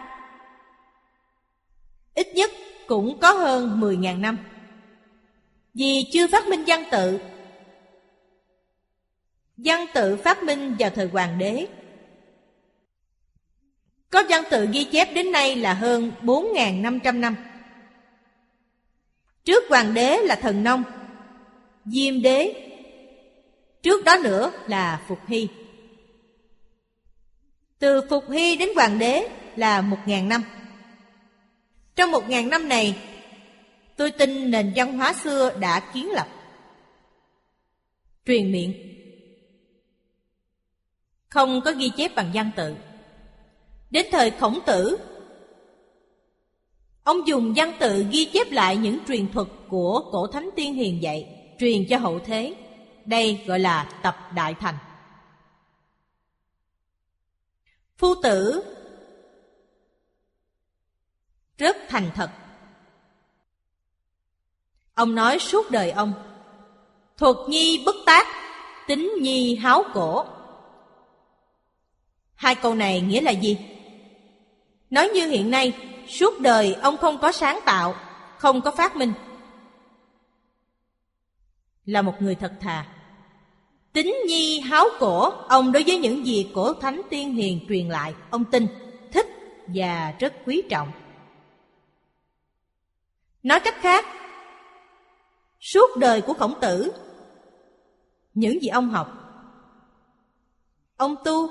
ít 2.14 2.26
nhất 2.34 2.50
cũng 2.86 3.18
có 3.20 3.32
hơn 3.32 3.80
10.000 3.80 4.20
năm. 4.20 4.38
Vì 5.74 6.04
chưa 6.12 6.26
phát 6.26 6.48
minh 6.48 6.64
văn 6.66 6.84
tự. 6.90 7.20
Văn 9.56 9.86
tự 9.94 10.16
phát 10.16 10.42
minh 10.42 10.76
vào 10.78 10.90
thời 10.90 11.06
hoàng 11.06 11.38
đế. 11.38 11.66
Có 14.10 14.22
văn 14.28 14.44
tự 14.50 14.68
ghi 14.72 14.84
chép 14.84 15.14
đến 15.14 15.32
nay 15.32 15.56
là 15.56 15.74
hơn 15.74 16.12
4.500 16.22 17.20
năm. 17.20 17.36
Trước 19.44 19.64
hoàng 19.68 19.94
đế 19.94 20.16
là 20.16 20.34
thần 20.34 20.64
nông, 20.64 20.82
Diêm 21.84 22.22
đế. 22.22 22.68
Trước 23.82 24.04
đó 24.04 24.16
nữa 24.16 24.52
là 24.68 25.02
Phục 25.08 25.18
Hy. 25.26 25.48
Từ 27.78 28.00
Phục 28.10 28.30
Hy 28.30 28.56
đến 28.56 28.68
hoàng 28.74 28.98
đế 28.98 29.28
là 29.56 29.80
một 29.80 29.98
ngàn 30.06 30.28
năm. 30.28 30.42
Trong 31.96 32.10
một 32.10 32.28
ngàn 32.28 32.48
năm 32.48 32.68
này, 32.68 32.96
Tôi 33.96 34.10
tin 34.10 34.50
nền 34.50 34.72
văn 34.76 34.98
hóa 34.98 35.12
xưa 35.12 35.50
đã 35.60 35.80
kiến 35.94 36.10
lập. 36.10 36.26
Truyền 38.26 38.52
miệng. 38.52 38.74
Không 41.28 41.60
có 41.64 41.72
ghi 41.72 41.90
chép 41.96 42.14
bằng 42.14 42.30
văn 42.34 42.50
tự. 42.56 42.76
Đến 43.90 44.06
thời 44.12 44.30
khổng 44.30 44.58
tử 44.66 44.98
Ông 47.04 47.26
dùng 47.26 47.52
văn 47.56 47.72
tự 47.80 48.06
ghi 48.10 48.24
chép 48.24 48.50
lại 48.50 48.76
những 48.76 48.98
truyền 49.08 49.32
thuật 49.32 49.48
của 49.68 50.10
cổ 50.12 50.26
thánh 50.26 50.50
tiên 50.56 50.74
hiền 50.74 51.02
dạy, 51.02 51.28
truyền 51.58 51.86
cho 51.88 51.98
hậu 51.98 52.18
thế. 52.18 52.54
Đây 53.04 53.44
gọi 53.46 53.58
là 53.58 54.00
tập 54.02 54.16
đại 54.34 54.54
thành. 54.54 54.74
Phu 57.98 58.14
tử 58.22 58.62
rất 61.58 61.76
thành 61.88 62.10
thật. 62.14 62.30
Ông 64.94 65.14
nói 65.14 65.38
suốt 65.38 65.70
đời 65.70 65.90
ông, 65.90 66.12
thuật 67.16 67.36
nhi 67.48 67.82
bất 67.86 67.94
tác, 68.06 68.26
tính 68.86 69.12
nhi 69.20 69.56
háo 69.56 69.82
cổ. 69.94 70.24
Hai 72.34 72.54
câu 72.54 72.74
này 72.74 73.00
nghĩa 73.00 73.20
là 73.20 73.30
gì? 73.30 73.58
Nói 74.90 75.08
như 75.08 75.26
hiện 75.26 75.50
nay, 75.50 75.91
Suốt 76.08 76.40
đời 76.40 76.74
ông 76.74 76.96
không 76.96 77.18
có 77.18 77.32
sáng 77.32 77.60
tạo 77.64 77.94
Không 78.38 78.60
có 78.60 78.70
phát 78.70 78.96
minh. 78.96 79.12
Là 81.84 82.02
một 82.02 82.14
người 82.20 82.34
thật 82.34 82.52
thà. 82.60 82.86
Tính 83.92 84.16
nhi 84.26 84.60
háo 84.60 84.86
cổ 84.98 85.30
Ông 85.48 85.72
đối 85.72 85.82
với 85.82 85.98
những 85.98 86.26
gì 86.26 86.50
cổ 86.54 86.74
thánh 86.74 87.02
tiên 87.10 87.34
hiền 87.34 87.60
truyền 87.68 87.88
lại 87.88 88.14
Ông 88.30 88.44
tin, 88.44 88.66
thích 89.12 89.26
và 89.66 90.14
rất 90.18 90.34
quý 90.46 90.62
trọng. 90.70 90.92
Nói 93.42 93.60
cách 93.60 93.76
khác 93.80 94.04
Suốt 95.60 95.96
đời 95.96 96.20
của 96.20 96.34
khổng 96.34 96.60
tử 96.60 96.92
Những 98.34 98.62
gì 98.62 98.68
ông 98.68 98.90
học 98.90 99.08
Ông 100.96 101.16
tu 101.24 101.50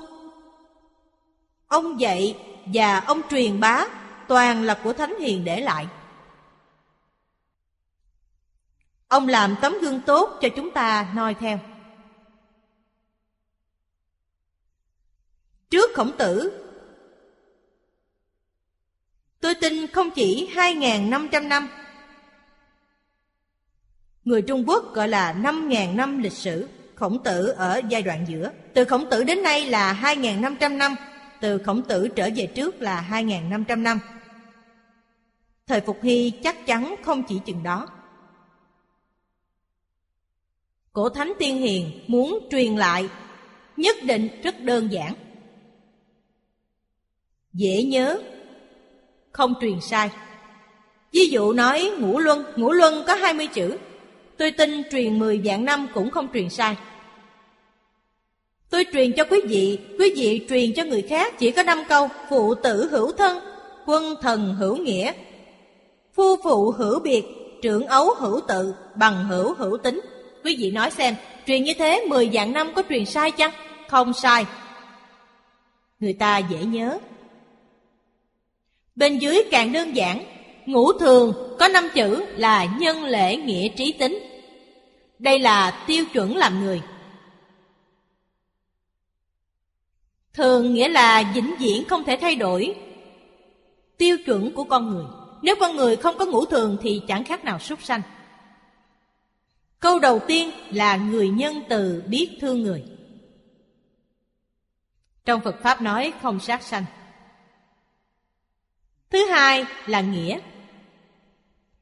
Ông 1.68 2.00
dạy 2.00 2.36
và 2.66 2.98
ông 2.98 3.20
truyền 3.30 3.60
bá 3.60 3.86
toàn 4.32 4.62
là 4.62 4.80
của 4.84 4.92
Thánh 4.92 5.20
Hiền 5.20 5.44
để 5.44 5.60
lại. 5.60 5.86
Ông 9.08 9.28
làm 9.28 9.56
tấm 9.60 9.74
gương 9.82 10.00
tốt 10.00 10.38
cho 10.40 10.48
chúng 10.56 10.70
ta 10.70 11.12
noi 11.14 11.34
theo. 11.34 11.58
Trước 15.70 15.90
khổng 15.94 16.12
tử, 16.18 16.62
tôi 19.40 19.54
tin 19.54 19.86
không 19.86 20.10
chỉ 20.10 20.50
2.500 20.54 21.48
năm, 21.48 21.68
Người 24.24 24.42
Trung 24.42 24.68
Quốc 24.68 24.94
gọi 24.94 25.08
là 25.08 25.32
5.000 25.32 25.96
năm 25.96 26.18
lịch 26.18 26.32
sử, 26.32 26.68
khổng 26.94 27.22
tử 27.22 27.46
ở 27.46 27.80
giai 27.88 28.02
đoạn 28.02 28.24
giữa. 28.28 28.50
Từ 28.74 28.84
khổng 28.84 29.10
tử 29.10 29.24
đến 29.24 29.42
nay 29.42 29.66
là 29.66 29.98
2.500 30.02 30.76
năm, 30.76 30.96
từ 31.40 31.58
khổng 31.58 31.82
tử 31.82 32.08
trở 32.08 32.28
về 32.36 32.46
trước 32.46 32.80
là 32.80 33.06
2.500 33.10 33.82
năm. 33.82 34.00
Thời 35.72 35.80
Phục 35.80 36.02
Hy 36.02 36.32
chắc 36.42 36.66
chắn 36.66 36.94
không 37.02 37.22
chỉ 37.28 37.40
chừng 37.44 37.62
đó. 37.62 37.86
Cổ 40.92 41.08
Thánh 41.08 41.32
Tiên 41.38 41.56
Hiền 41.56 42.00
muốn 42.06 42.48
truyền 42.50 42.76
lại 42.76 43.08
nhất 43.76 43.96
định 44.02 44.28
rất 44.42 44.60
đơn 44.60 44.92
giản. 44.92 45.14
Dễ 47.52 47.82
nhớ, 47.82 48.22
không 49.30 49.54
truyền 49.60 49.80
sai. 49.80 50.10
Ví 51.12 51.26
dụ 51.26 51.52
nói 51.52 51.90
ngũ 51.98 52.18
luân, 52.18 52.44
ngũ 52.56 52.72
luân 52.72 53.04
có 53.06 53.14
20 53.14 53.46
chữ. 53.46 53.78
Tôi 54.36 54.50
tin 54.50 54.82
truyền 54.90 55.18
10 55.18 55.40
vạn 55.44 55.64
năm 55.64 55.88
cũng 55.94 56.10
không 56.10 56.28
truyền 56.32 56.50
sai. 56.50 56.76
Tôi 58.70 58.86
truyền 58.92 59.12
cho 59.12 59.24
quý 59.24 59.40
vị, 59.48 59.78
quý 59.98 60.12
vị 60.16 60.46
truyền 60.48 60.74
cho 60.74 60.84
người 60.84 61.02
khác 61.02 61.38
chỉ 61.38 61.50
có 61.50 61.62
năm 61.62 61.82
câu 61.88 62.08
Phụ 62.30 62.54
tử 62.54 62.88
hữu 62.90 63.12
thân, 63.12 63.38
quân 63.86 64.14
thần 64.22 64.54
hữu 64.54 64.76
nghĩa 64.76 65.12
Phu 66.14 66.36
phụ 66.44 66.70
hữu 66.70 67.00
biệt, 67.00 67.24
trưởng 67.62 67.86
ấu 67.86 68.14
hữu 68.18 68.40
tự, 68.48 68.74
bằng 68.94 69.24
hữu 69.24 69.54
hữu 69.54 69.78
tính. 69.78 70.00
Quý 70.44 70.56
vị 70.58 70.70
nói 70.70 70.90
xem, 70.90 71.14
truyền 71.46 71.64
như 71.64 71.74
thế 71.74 72.04
10 72.08 72.30
vạn 72.32 72.52
năm 72.52 72.72
có 72.74 72.82
truyền 72.88 73.04
sai 73.04 73.30
chăng? 73.30 73.52
Không 73.88 74.12
sai. 74.12 74.46
Người 76.00 76.12
ta 76.12 76.38
dễ 76.38 76.64
nhớ. 76.64 76.98
Bên 78.94 79.18
dưới 79.18 79.42
càng 79.50 79.72
đơn 79.72 79.96
giản 79.96 80.24
Ngũ 80.66 80.92
thường 80.92 81.56
có 81.58 81.68
năm 81.68 81.88
chữ 81.94 82.24
là 82.36 82.64
nhân 82.78 83.04
lễ 83.04 83.36
nghĩa 83.36 83.68
trí 83.68 83.92
tính. 83.92 84.18
Đây 85.18 85.38
là 85.38 85.84
tiêu 85.86 86.04
chuẩn 86.12 86.36
làm 86.36 86.64
người. 86.64 86.82
Thường 90.34 90.74
nghĩa 90.74 90.88
là 90.88 91.32
vĩnh 91.34 91.54
viễn 91.58 91.84
không 91.88 92.04
thể 92.04 92.16
thay 92.20 92.34
đổi 92.34 92.74
Tiêu 93.98 94.16
chuẩn 94.26 94.52
của 94.54 94.64
con 94.64 94.90
người. 94.90 95.04
Nếu 95.42 95.54
con 95.60 95.76
người 95.76 95.96
không 95.96 96.18
có 96.18 96.26
ngũ 96.26 96.44
thường 96.44 96.76
thì 96.82 97.02
chẳng 97.08 97.24
khác 97.24 97.44
nào 97.44 97.58
súc 97.58 97.82
sanh. 97.82 98.02
Câu 99.80 99.98
đầu 99.98 100.18
tiên 100.18 100.50
là 100.70 100.96
người 100.96 101.28
nhân 101.28 101.62
từ 101.68 102.02
biết 102.06 102.38
thương 102.40 102.62
người. 102.62 102.84
Trong 105.24 105.40
Phật 105.40 105.62
Pháp 105.62 105.82
nói 105.82 106.12
không 106.22 106.40
sát 106.40 106.62
sanh. 106.62 106.84
Thứ 109.10 109.26
hai 109.26 109.64
là 109.86 110.00
nghĩa. 110.00 110.38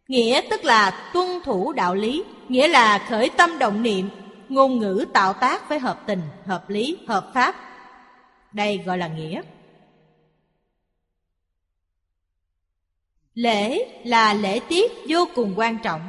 Nghĩa 0.08 0.40
tức 0.50 0.64
là 0.64 1.10
tuân 1.12 1.28
thủ 1.44 1.72
đạo 1.72 1.94
lý 1.94 2.24
Nghĩa 2.48 2.68
là 2.68 3.06
khởi 3.08 3.30
tâm 3.36 3.58
động 3.58 3.82
niệm 3.82 4.10
Ngôn 4.48 4.78
ngữ 4.78 5.06
tạo 5.12 5.32
tác 5.32 5.68
với 5.68 5.78
hợp 5.78 6.00
tình, 6.06 6.20
hợp 6.46 6.70
lý, 6.70 6.98
hợp 7.08 7.30
pháp. 7.34 7.54
Đây 8.52 8.78
gọi 8.78 8.98
là 8.98 9.08
nghĩa. 9.08 9.42
Lễ 13.40 13.88
là 14.04 14.34
lễ 14.34 14.60
tiết 14.68 14.90
vô 15.08 15.28
cùng 15.34 15.54
quan 15.56 15.78
trọng. 15.82 16.08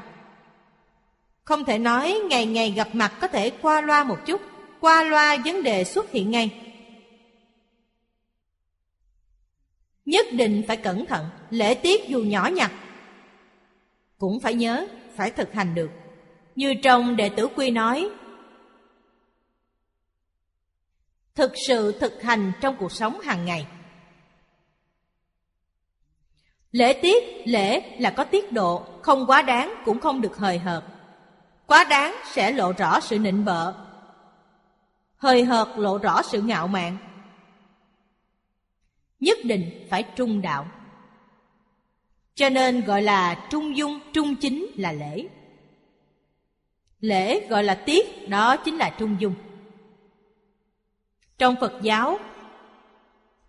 Không 1.44 1.66
thể 1.66 1.78
nói 1.78 2.20
ngày 2.30 2.46
ngày 2.46 2.72
gặp 2.72 2.88
mặt 2.94 3.14
có 3.22 3.28
thể 3.28 3.50
qua 3.50 3.82
loa 3.82 4.04
một 4.04 4.18
chút, 4.26 4.42
qua 4.80 5.04
loa 5.04 5.38
vấn 5.46 5.64
đề 5.64 5.84
xuất 5.84 6.12
hiện 6.12 6.32
ngay. 6.32 6.52
Nhất 10.06 10.26
định 10.32 10.64
phải 10.68 10.78
cẩn 10.78 11.06
thận, 11.06 11.26
lễ 11.50 11.74
tiết 11.74 12.08
dù 12.08 12.20
nhỏ 12.20 12.50
nhặt 12.54 12.72
cũng 14.18 14.40
phải 14.40 14.54
nhớ, 14.54 14.88
phải 15.16 15.32
thực 15.32 15.54
hành 15.54 15.76
được. 15.76 15.90
Như 16.56 16.74
trong 16.84 17.16
đệ 17.16 17.30
tử 17.30 17.48
quy 17.48 17.72
nói, 17.72 18.10
thực 21.36 21.52
sự 21.68 22.00
thực 22.00 22.22
hành 22.22 22.52
trong 22.62 22.76
cuộc 22.80 22.92
sống 22.92 23.20
hàng 23.20 23.46
ngày 23.46 23.68
lễ 26.72 26.94
tiết 26.94 27.24
lễ 27.46 27.98
là 28.00 28.10
có 28.10 28.24
tiết 28.24 28.52
độ 28.52 28.84
không 29.02 29.26
quá 29.28 29.42
đáng 29.42 29.76
cũng 29.86 30.00
không 30.00 30.22
được 30.22 30.38
hời 30.38 30.60
hợt. 30.60 30.84
Quá 31.68 31.84
đáng 31.84 32.16
sẽ 32.32 32.52
lộ 32.52 32.72
rõ 32.72 33.00
sự 33.00 33.20
nịnh 33.20 33.46
bợ. 33.46 33.74
Hời 35.18 35.44
hợt 35.44 35.68
lộ 35.78 35.98
rõ 35.98 36.22
sự 36.22 36.42
ngạo 36.42 36.68
mạn. 36.68 36.98
Nhất 39.20 39.38
định 39.44 39.88
phải 39.90 40.04
trung 40.16 40.42
đạo. 40.42 40.68
Cho 42.36 42.50
nên 42.50 42.82
gọi 42.82 43.02
là 43.02 43.48
trung 43.50 43.78
dung 43.78 44.00
trung 44.14 44.36
chính 44.36 44.68
là 44.78 44.92
lễ. 44.92 45.28
Lễ 47.00 47.48
gọi 47.48 47.64
là 47.64 47.76
tiết 47.76 48.30
đó 48.30 48.58
chính 48.58 48.78
là 48.78 48.96
trung 48.98 49.16
dung. 49.20 49.34
Trong 51.38 51.56
Phật 51.62 51.74
giáo, 51.82 52.20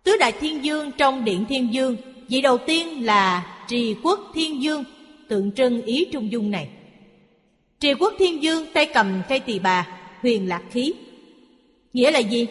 Tứ 0.03 0.17
Đại 0.19 0.31
Thiên 0.31 0.65
Dương 0.65 0.91
trong 0.91 1.25
Điện 1.25 1.45
Thiên 1.49 1.73
Dương, 1.73 1.97
vị 2.33 2.41
đầu 2.41 2.57
tiên 2.57 3.05
là 3.05 3.45
Trì 3.67 3.95
Quốc 4.03 4.19
Thiên 4.33 4.63
Dương, 4.63 4.83
tượng 5.27 5.51
trưng 5.51 5.81
ý 5.81 6.07
trung 6.11 6.31
dung 6.31 6.51
này. 6.51 6.69
Trì 7.79 7.93
Quốc 7.93 8.13
Thiên 8.19 8.43
Dương 8.43 8.65
tay 8.73 8.85
cầm 8.93 9.21
cây 9.29 9.39
tỳ 9.39 9.59
bà, 9.59 9.87
huyền 10.21 10.49
lạc 10.49 10.61
khí. 10.71 10.93
Nghĩa 11.93 12.11
là 12.11 12.19
gì? 12.19 12.47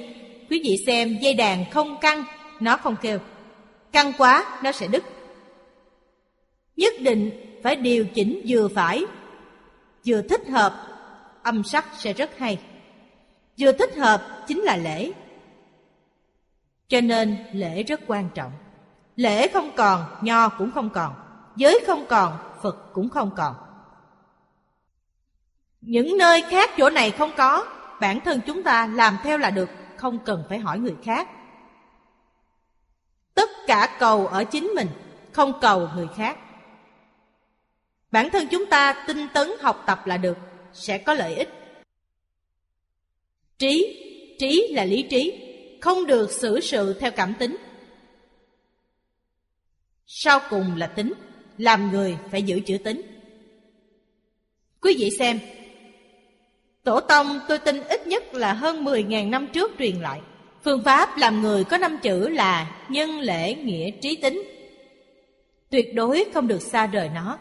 Quý 0.50 0.60
vị 0.64 0.76
xem 0.86 1.18
dây 1.20 1.34
đàn 1.34 1.70
không 1.70 1.96
căng, 2.00 2.24
nó 2.60 2.76
không 2.76 2.96
kêu. 3.02 3.18
Căng 3.92 4.12
quá, 4.18 4.60
nó 4.64 4.72
sẽ 4.72 4.86
đứt. 4.86 5.04
Nhất 6.76 6.94
định 7.00 7.30
phải 7.62 7.76
điều 7.76 8.04
chỉnh 8.04 8.42
vừa 8.46 8.68
phải, 8.68 9.04
vừa 10.06 10.22
thích 10.22 10.48
hợp, 10.48 10.86
âm 11.42 11.64
sắc 11.64 11.86
sẽ 11.98 12.12
rất 12.12 12.38
hay. 12.38 12.58
Vừa 13.60 13.72
thích 13.72 13.96
hợp 13.96 14.44
chính 14.48 14.60
là 14.60 14.76
lễ. 14.76 15.12
Cho 16.88 17.00
nên 17.00 17.36
lễ 17.52 17.82
rất 17.82 18.00
quan 18.06 18.28
trọng. 18.34 18.52
Lễ 19.16 19.48
không 19.48 19.70
còn, 19.76 20.04
nho 20.20 20.48
cũng 20.48 20.70
không 20.70 20.90
còn. 20.90 21.14
Giới 21.56 21.80
không 21.86 22.06
còn, 22.08 22.38
Phật 22.62 22.92
cũng 22.92 23.08
không 23.08 23.30
còn. 23.36 23.54
Những 25.80 26.18
nơi 26.18 26.42
khác 26.50 26.70
chỗ 26.78 26.90
này 26.90 27.10
không 27.10 27.30
có, 27.36 27.66
bản 28.00 28.20
thân 28.20 28.40
chúng 28.46 28.62
ta 28.62 28.86
làm 28.86 29.18
theo 29.22 29.38
là 29.38 29.50
được, 29.50 29.68
không 29.96 30.18
cần 30.24 30.44
phải 30.48 30.58
hỏi 30.58 30.78
người 30.78 30.96
khác. 31.02 31.28
Tất 33.34 33.50
cả 33.66 33.96
cầu 33.98 34.26
ở 34.26 34.44
chính 34.44 34.66
mình, 34.76 34.88
không 35.32 35.52
cầu 35.60 35.88
người 35.94 36.08
khác. 36.16 36.38
Bản 38.10 38.30
thân 38.30 38.48
chúng 38.50 38.66
ta 38.66 39.04
tinh 39.06 39.26
tấn 39.34 39.50
học 39.60 39.82
tập 39.86 40.06
là 40.06 40.16
được, 40.16 40.36
sẽ 40.72 40.98
có 40.98 41.14
lợi 41.14 41.34
ích. 41.34 41.48
Trí, 43.58 43.98
trí 44.38 44.72
là 44.74 44.84
lý 44.84 45.02
trí, 45.02 45.48
không 45.80 46.06
được 46.06 46.30
xử 46.30 46.60
sự 46.60 46.98
theo 47.00 47.10
cảm 47.10 47.34
tính. 47.34 47.56
Sau 50.06 50.40
cùng 50.50 50.76
là 50.76 50.86
tính, 50.86 51.12
làm 51.58 51.90
người 51.90 52.16
phải 52.30 52.42
giữ 52.42 52.60
chữ 52.60 52.78
tính. 52.78 53.02
Quý 54.80 54.96
vị 54.98 55.10
xem, 55.18 55.38
Tổ 56.84 57.00
tông 57.00 57.40
tôi 57.48 57.58
tin 57.58 57.82
ít 57.82 58.06
nhất 58.06 58.34
là 58.34 58.52
hơn 58.52 58.84
10.000 58.84 59.30
năm 59.30 59.46
trước 59.46 59.72
truyền 59.78 59.96
lại. 59.96 60.20
Phương 60.64 60.82
pháp 60.84 61.16
làm 61.18 61.42
người 61.42 61.64
có 61.64 61.78
năm 61.78 61.98
chữ 62.02 62.28
là 62.28 62.70
nhân 62.88 63.20
lễ 63.20 63.54
nghĩa 63.54 63.90
trí 63.90 64.16
tính. 64.16 64.42
Tuyệt 65.70 65.94
đối 65.94 66.26
không 66.34 66.48
được 66.48 66.62
xa 66.62 66.86
rời 66.86 67.10
nó. 67.14 67.38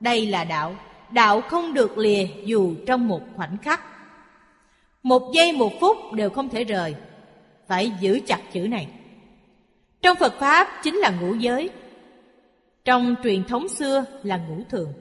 Đây 0.00 0.26
là 0.26 0.44
đạo, 0.44 0.76
đạo 1.10 1.40
không 1.40 1.74
được 1.74 1.98
lìa 1.98 2.26
dù 2.44 2.74
trong 2.86 3.08
một 3.08 3.20
khoảnh 3.36 3.56
khắc. 3.62 3.80
Một 5.02 5.32
giây 5.34 5.52
một 5.52 5.72
phút 5.80 5.96
đều 6.12 6.30
không 6.30 6.48
thể 6.48 6.64
rời, 6.64 6.94
phải 7.68 7.92
giữ 8.00 8.20
chặt 8.26 8.40
chữ 8.52 8.60
này. 8.60 8.88
Trong 10.02 10.16
Phật 10.20 10.34
Pháp 10.40 10.68
chính 10.82 10.94
là 10.94 11.10
ngũ 11.10 11.34
giới, 11.34 11.70
trong 12.84 13.14
truyền 13.22 13.44
thống 13.44 13.68
xưa 13.68 14.04
là 14.22 14.36
ngũ 14.36 14.64
thường. 14.70 14.92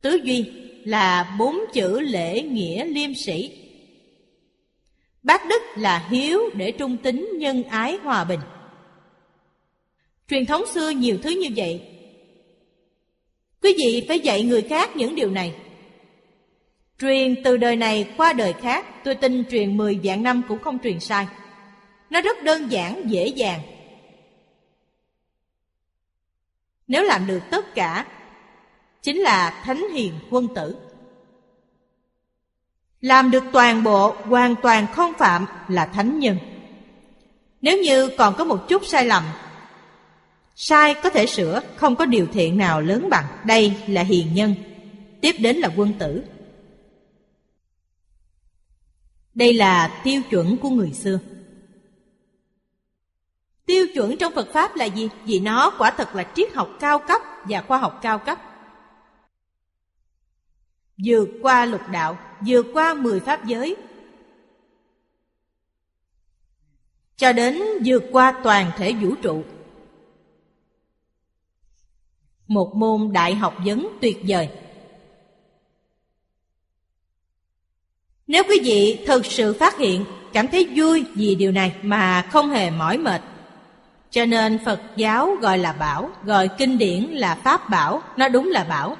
Tứ 0.00 0.20
duy 0.24 0.52
là 0.84 1.36
bốn 1.38 1.56
chữ 1.72 2.00
lễ 2.00 2.42
nghĩa 2.42 2.84
liêm 2.84 3.14
sĩ. 3.14 3.66
Bác 5.22 5.48
đức 5.48 5.62
là 5.76 6.08
hiếu 6.10 6.40
để 6.54 6.72
trung 6.72 6.96
tính 6.96 7.30
nhân 7.38 7.62
ái 7.62 7.96
hòa 7.96 8.24
bình. 8.24 8.40
Truyền 10.28 10.46
thống 10.46 10.62
xưa 10.66 10.90
nhiều 10.90 11.18
thứ 11.22 11.30
như 11.30 11.48
vậy. 11.56 11.90
Quý 13.62 13.74
vị 13.78 14.04
phải 14.08 14.20
dạy 14.20 14.42
người 14.42 14.62
khác 14.62 14.96
những 14.96 15.14
điều 15.14 15.30
này 15.30 15.54
Truyền 17.00 17.42
từ 17.44 17.56
đời 17.56 17.76
này 17.76 18.08
qua 18.16 18.32
đời 18.32 18.52
khác 18.52 19.04
Tôi 19.04 19.14
tin 19.14 19.44
truyền 19.50 19.76
10 19.76 20.00
vạn 20.02 20.22
năm 20.22 20.42
cũng 20.48 20.58
không 20.58 20.78
truyền 20.78 21.00
sai 21.00 21.26
Nó 22.10 22.20
rất 22.20 22.42
đơn 22.42 22.72
giản, 22.72 23.02
dễ 23.10 23.26
dàng 23.26 23.60
Nếu 26.90 27.02
làm 27.02 27.26
được 27.26 27.40
tất 27.50 27.74
cả, 27.74 28.06
Chính 29.02 29.18
là 29.18 29.62
thánh 29.64 29.86
hiền 29.94 30.14
quân 30.30 30.48
tử. 30.54 30.76
Làm 33.00 33.30
được 33.30 33.44
toàn 33.52 33.84
bộ, 33.84 34.10
hoàn 34.10 34.54
toàn 34.62 34.86
không 34.92 35.12
phạm 35.18 35.46
là 35.68 35.86
thánh 35.86 36.18
nhân. 36.18 36.36
Nếu 37.62 37.78
như 37.78 38.10
còn 38.18 38.34
có 38.38 38.44
một 38.44 38.68
chút 38.68 38.82
sai 38.86 39.06
lầm, 39.06 39.24
Sai 40.54 40.94
có 41.02 41.10
thể 41.10 41.26
sửa, 41.26 41.62
Không 41.76 41.96
có 41.96 42.06
điều 42.06 42.26
thiện 42.26 42.58
nào 42.58 42.80
lớn 42.80 43.08
bằng. 43.10 43.24
Đây 43.44 43.74
là 43.86 44.02
hiền 44.02 44.34
nhân, 44.34 44.54
Tiếp 45.20 45.36
đến 45.38 45.56
là 45.56 45.70
quân 45.76 45.92
tử. 45.98 46.22
Đây 49.34 49.54
là 49.54 50.00
tiêu 50.04 50.22
chuẩn 50.30 50.56
của 50.56 50.70
người 50.70 50.92
xưa. 50.92 51.18
Tiêu 53.70 53.86
chuẩn 53.94 54.16
trong 54.16 54.34
Phật 54.34 54.52
Pháp 54.52 54.76
là 54.76 54.84
gì? 54.84 55.08
Vì 55.24 55.40
nó 55.40 55.70
quả 55.78 55.90
thật 55.90 56.14
là 56.14 56.24
triết 56.34 56.54
học 56.54 56.70
cao 56.80 56.98
cấp 56.98 57.20
và 57.48 57.62
khoa 57.62 57.78
học 57.78 57.98
cao 58.02 58.18
cấp. 58.18 58.38
Vượt 61.04 61.28
qua 61.42 61.64
lục 61.64 61.80
đạo, 61.92 62.18
vượt 62.46 62.66
qua 62.72 62.94
mười 62.94 63.20
pháp 63.20 63.46
giới, 63.46 63.76
cho 67.16 67.32
đến 67.32 67.62
vượt 67.84 68.02
qua 68.12 68.40
toàn 68.44 68.70
thể 68.76 68.92
vũ 68.92 69.14
trụ, 69.22 69.44
Một 72.46 72.72
môn 72.74 73.12
đại 73.12 73.34
học 73.34 73.56
vấn 73.64 73.98
tuyệt 74.00 74.18
vời. 74.28 74.48
Nếu 78.26 78.42
quý 78.48 78.60
vị 78.64 79.04
thực 79.06 79.26
sự 79.26 79.56
phát 79.60 79.78
hiện, 79.78 80.04
cảm 80.32 80.48
thấy 80.48 80.68
vui 80.76 81.04
vì 81.14 81.34
điều 81.34 81.52
này 81.52 81.76
mà 81.82 82.28
không 82.32 82.48
hề 82.48 82.70
mỏi 82.70 82.98
mệt, 82.98 83.22
cho 84.10 84.26
nên 84.26 84.58
Phật 84.64 84.80
giáo 84.96 85.36
gọi 85.40 85.58
là 85.58 85.72
bảo, 85.72 86.10
gọi 86.24 86.48
kinh 86.58 86.78
điển 86.78 87.02
là 87.02 87.34
pháp 87.34 87.70
bảo, 87.70 88.02
nó 88.16 88.28
đúng 88.28 88.48
là 88.50 88.64
bảo. 88.64 88.96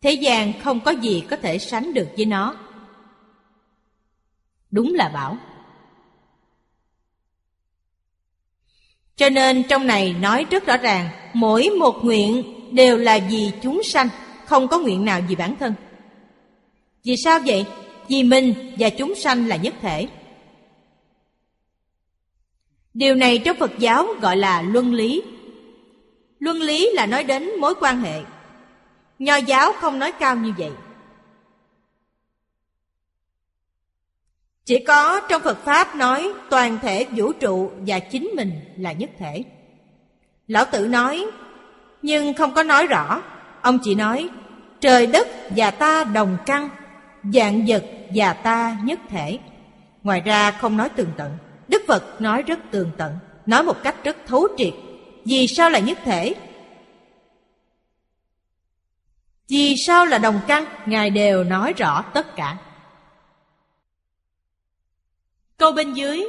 Thế 0.00 0.12
gian 0.12 0.52
không 0.60 0.80
có 0.80 0.90
gì 0.90 1.22
có 1.30 1.36
thể 1.36 1.58
sánh 1.58 1.94
được 1.94 2.08
với 2.16 2.24
nó. 2.24 2.56
Đúng 4.70 4.94
là 4.94 5.08
bảo. 5.08 5.36
Cho 9.16 9.28
nên 9.28 9.62
trong 9.62 9.86
này 9.86 10.12
nói 10.12 10.46
rất 10.50 10.66
rõ 10.66 10.76
ràng, 10.76 11.08
mỗi 11.32 11.70
một 11.78 12.04
nguyện 12.04 12.44
đều 12.74 12.98
là 12.98 13.18
vì 13.30 13.50
chúng 13.62 13.82
sanh, 13.82 14.08
không 14.44 14.68
có 14.68 14.78
nguyện 14.78 15.04
nào 15.04 15.20
vì 15.28 15.34
bản 15.34 15.56
thân. 15.56 15.74
Vì 17.04 17.16
sao 17.24 17.38
vậy? 17.46 17.66
Vì 18.08 18.22
mình 18.22 18.74
và 18.78 18.90
chúng 18.90 19.14
sanh 19.14 19.48
là 19.48 19.56
nhất 19.56 19.74
thể. 19.80 20.08
Điều 22.94 23.14
này 23.14 23.38
trong 23.38 23.56
Phật 23.56 23.78
giáo 23.78 24.06
gọi 24.20 24.36
là 24.36 24.62
luân 24.62 24.92
lý. 24.92 25.22
Luân 26.38 26.56
lý 26.56 26.90
là 26.92 27.06
nói 27.06 27.24
đến 27.24 27.50
mối 27.60 27.74
quan 27.80 28.00
hệ. 28.00 28.22
Nho 29.18 29.36
giáo 29.36 29.72
không 29.72 29.98
nói 29.98 30.12
cao 30.12 30.36
như 30.36 30.52
vậy. 30.58 30.70
Chỉ 34.64 34.78
có 34.78 35.20
trong 35.28 35.42
Phật 35.42 35.64
Pháp 35.64 35.96
nói 35.96 36.32
toàn 36.50 36.78
thể 36.82 37.06
vũ 37.16 37.32
trụ 37.32 37.70
và 37.86 37.98
chính 37.98 38.30
mình 38.36 38.52
là 38.76 38.92
nhất 38.92 39.10
thể. 39.18 39.44
Lão 40.48 40.64
Tử 40.64 40.86
nói, 40.86 41.26
nhưng 42.02 42.34
không 42.34 42.54
có 42.54 42.62
nói 42.62 42.86
rõ. 42.86 43.22
Ông 43.62 43.78
chỉ 43.82 43.94
nói, 43.94 44.28
trời 44.80 45.06
đất 45.06 45.28
và 45.56 45.70
ta 45.70 46.04
đồng 46.04 46.36
căn, 46.46 46.68
dạng 47.32 47.64
vật 47.66 47.84
và 48.14 48.32
ta 48.32 48.76
nhất 48.84 48.98
thể. 49.08 49.38
Ngoài 50.02 50.20
ra 50.20 50.50
không 50.50 50.76
nói 50.76 50.88
tường 50.88 51.10
tận. 51.16 51.30
Đức 51.68 51.82
Phật 51.86 52.20
nói 52.20 52.42
rất 52.42 52.58
tường 52.70 52.90
tận, 52.96 53.12
nói 53.46 53.62
một 53.62 53.82
cách 53.82 54.04
rất 54.04 54.16
thấu 54.26 54.48
triệt. 54.56 54.74
Vì 55.24 55.46
sao 55.46 55.70
là 55.70 55.78
nhất 55.78 55.98
thể? 56.04 56.34
Vì 59.48 59.76
sao 59.76 60.06
là 60.06 60.18
đồng 60.18 60.40
căn? 60.46 60.64
Ngài 60.86 61.10
đều 61.10 61.44
nói 61.44 61.72
rõ 61.72 62.02
tất 62.02 62.36
cả. 62.36 62.56
Câu 65.56 65.72
bên 65.72 65.94
dưới 65.94 66.28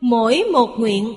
Mỗi 0.00 0.44
một 0.52 0.70
nguyện 0.78 1.14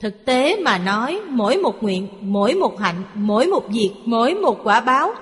Thực 0.00 0.24
tế 0.24 0.56
mà 0.56 0.78
nói 0.78 1.20
Mỗi 1.28 1.56
một 1.56 1.82
nguyện, 1.82 2.08
mỗi 2.20 2.54
một 2.54 2.78
hạnh 2.80 3.02
Mỗi 3.14 3.46
một 3.46 3.64
việc, 3.68 3.92
mỗi 4.04 4.34
một 4.34 4.60
quả 4.64 4.80
báo 4.80 5.14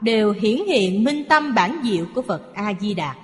Đều 0.00 0.32
hiển 0.32 0.64
hiện 0.66 1.04
minh 1.04 1.24
tâm 1.28 1.54
bản 1.54 1.80
diệu 1.84 2.04
của 2.14 2.22
Phật 2.22 2.54
A-di-đà 2.54 3.14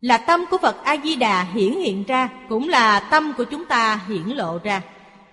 là 0.00 0.18
tâm 0.18 0.44
của 0.50 0.58
Phật 0.58 0.84
A-di-đà 0.84 1.42
hiển 1.42 1.72
hiện 1.72 2.04
ra, 2.04 2.28
Cũng 2.48 2.68
là 2.68 3.00
tâm 3.10 3.32
của 3.36 3.44
chúng 3.44 3.64
ta 3.64 4.00
hiển 4.08 4.28
lộ 4.28 4.58
ra. 4.58 4.82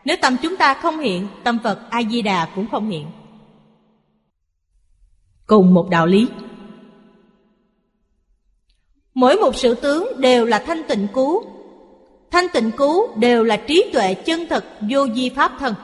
Nếu 0.06 0.18
tâm 0.22 0.38
chúng 0.42 0.58
ta 0.58 0.74
không 0.74 1.00
hiện, 1.00 1.28
Tâm 1.44 1.60
Phật 1.64 1.80
A-di-đà 1.90 2.48
cũng 2.56 2.68
không 2.72 2.90
hiện. 2.90 3.08
Cùng 5.46 5.74
một 5.74 5.88
đạo 5.90 6.06
lý. 6.06 6.28
Mỗi 9.14 9.36
một 9.36 9.56
sự 9.56 9.76
tướng 9.76 10.22
đều 10.22 10.46
là 10.46 10.60
thanh 10.60 10.84
tịnh 10.88 11.08
cứu. 11.14 11.44
Thanh 12.32 12.46
tịnh 12.54 12.72
cứu 12.72 13.16
đều 13.16 13.44
là 13.44 13.58
trí 13.58 13.90
tuệ 13.94 14.14
chân 14.14 14.46
thật 14.50 14.66
vô 14.90 15.08
di 15.08 15.30
pháp 15.30 15.52
thân. 15.60 15.76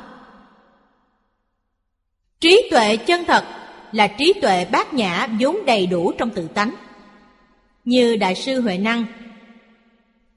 Trí 2.40 2.68
tuệ 2.72 2.98
chân 2.98 3.26
thật 3.26 3.44
là 3.92 4.08
trí 4.08 4.34
tuệ 4.42 4.66
bát 4.72 4.94
nhã 4.94 5.28
vốn 5.40 5.66
đầy 5.66 5.88
đủ 5.88 6.12
trong 6.18 6.30
tự 6.30 6.48
tánh. 6.48 6.76
Như 7.86 8.16
Đại 8.16 8.36
sư 8.36 8.62
Huệ 8.62 8.78
Năng. 8.78 9.06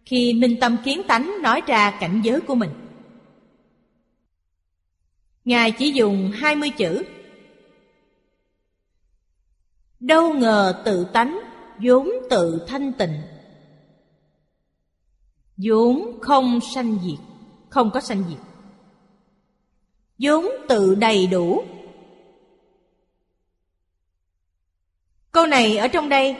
Khi 0.05 0.35
minh 0.35 0.57
tâm 0.61 0.77
kiến 0.85 1.03
tánh 1.09 1.43
nói 1.43 1.63
ra 1.67 1.99
cảnh 2.01 2.21
giới 2.25 2.41
của 2.41 2.55
mình, 2.55 2.71
Ngài 5.47 5.73
chỉ 5.73 5.93
dùng 5.93 6.31
hai 6.35 6.57
mươi 6.57 6.71
chữ. 6.71 7.05
Đâu 10.01 10.35
ngờ 10.35 10.83
tự 10.85 11.07
tánh 11.13 11.41
vốn 11.83 12.09
tự 12.31 12.65
thanh 12.69 12.93
tịnh. 12.93 13.23
Vốn 15.57 16.19
không 16.23 16.61
sanh 16.75 16.99
diệt, 17.05 17.19
không 17.69 17.91
có 17.91 18.01
sanh 18.01 18.25
diệt. 18.29 18.39
Vốn 20.19 20.47
tự 20.69 20.95
đầy 20.95 21.27
đủ. 21.27 21.65
Câu 25.33 25.47
này 25.47 25.77
ở 25.77 25.89
trong 25.89 26.09
đây 26.09 26.37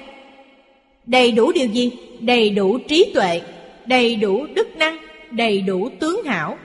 đầy 1.07 1.33
đủ 1.33 1.53
điều 1.53 1.69
gì? 1.69 1.93
Đầy 2.21 2.51
đủ 2.51 2.79
trí 2.89 3.13
tuệ, 3.15 3.43
đầy 3.87 4.17
đủ 4.17 4.47
đức 4.55 4.69
năng, 4.77 4.99
đầy 5.31 5.61
đủ 5.61 5.91
tướng 6.01 6.25
hảo. 6.25 6.59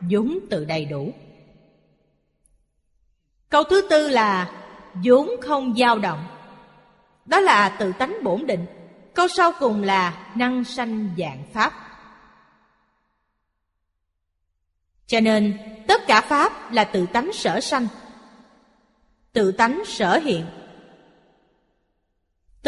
Vốn 0.00 0.38
tự 0.50 0.64
đầy 0.64 0.84
đủ. 0.84 1.12
Câu 3.48 3.62
thứ 3.64 3.86
tư 3.90 4.08
là, 4.08 4.50
vốn 5.04 5.30
không 5.40 5.74
dao 5.76 5.98
động. 5.98 6.24
Đó 7.26 7.40
là 7.40 7.68
tự 7.68 7.92
tánh 7.98 8.16
bổn 8.22 8.46
định. 8.46 8.66
Câu 9.14 9.28
sau 9.28 9.52
cùng 9.58 9.82
là, 9.82 10.32
năng 10.34 10.64
sanh 10.64 11.10
dạng 11.18 11.42
Pháp. 11.52 11.72
Cho 15.06 15.20
nên, 15.20 15.58
tất 15.88 16.06
cả 16.06 16.20
Pháp 16.20 16.72
là 16.72 16.84
tự 16.84 17.06
tánh 17.06 17.32
sở 17.32 17.60
sanh. 17.60 17.86
Tự 19.32 19.52
tánh 19.52 19.82
sở 19.86 20.16
hiện. 20.16 20.46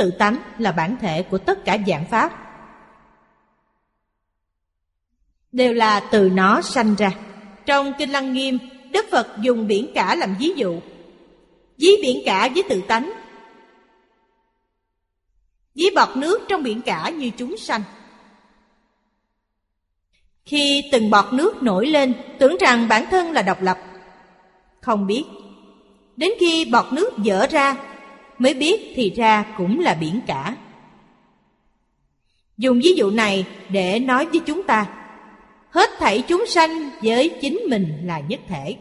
Tự 0.00 0.10
tánh 0.10 0.36
là 0.58 0.72
bản 0.72 0.96
thể 1.00 1.22
của 1.22 1.38
tất 1.38 1.64
cả 1.64 1.78
dạng 1.86 2.04
Pháp. 2.10 2.32
Đều 5.52 5.72
là 5.72 6.00
từ 6.00 6.30
nó 6.30 6.62
sanh 6.62 6.94
ra. 6.94 7.12
Trong 7.66 7.92
Kinh 7.98 8.10
Lăng 8.10 8.32
Nghiêm, 8.32 8.58
Đức 8.92 9.06
Phật 9.10 9.26
dùng 9.40 9.66
biển 9.66 9.90
cả 9.94 10.14
làm 10.14 10.36
ví 10.38 10.52
dụ. 10.56 10.80
Ví 11.76 11.90
biển 12.02 12.22
cả 12.24 12.48
với 12.54 12.62
tự 12.68 12.82
tánh. 12.88 13.12
Ví 15.74 15.90
bọt 15.94 16.16
nước 16.16 16.40
trong 16.48 16.62
biển 16.62 16.82
cả 16.82 17.10
như 17.10 17.30
chúng 17.38 17.56
sanh. 17.56 17.82
Khi 20.44 20.82
từng 20.92 21.10
bọt 21.10 21.32
nước 21.32 21.62
nổi 21.62 21.86
lên, 21.86 22.14
Tưởng 22.38 22.56
rằng 22.60 22.88
bản 22.88 23.06
thân 23.10 23.32
là 23.32 23.42
độc 23.42 23.62
lập. 23.62 23.78
Không 24.80 25.06
biết. 25.06 25.24
Đến 26.16 26.30
khi 26.40 26.64
bọt 26.64 26.92
nước 26.92 27.10
dở 27.18 27.46
ra 27.50 27.89
Mới 28.40 28.54
biết 28.54 28.92
thì 28.94 29.12
ra 29.16 29.54
cũng 29.56 29.80
là 29.80 29.94
biển 29.94 30.20
cả. 30.26 30.56
Dùng 32.58 32.80
ví 32.84 32.94
dụ 32.96 33.10
này 33.10 33.46
để 33.68 34.00
nói 34.00 34.26
với 34.26 34.40
chúng 34.46 34.62
ta, 34.62 34.86
Hết 35.70 35.90
thảy 35.98 36.24
chúng 36.28 36.46
sanh 36.46 36.90
với 37.02 37.38
chính 37.40 37.60
mình 37.68 37.96
là 38.04 38.20
nhất 38.20 38.40
thể. 38.48 38.76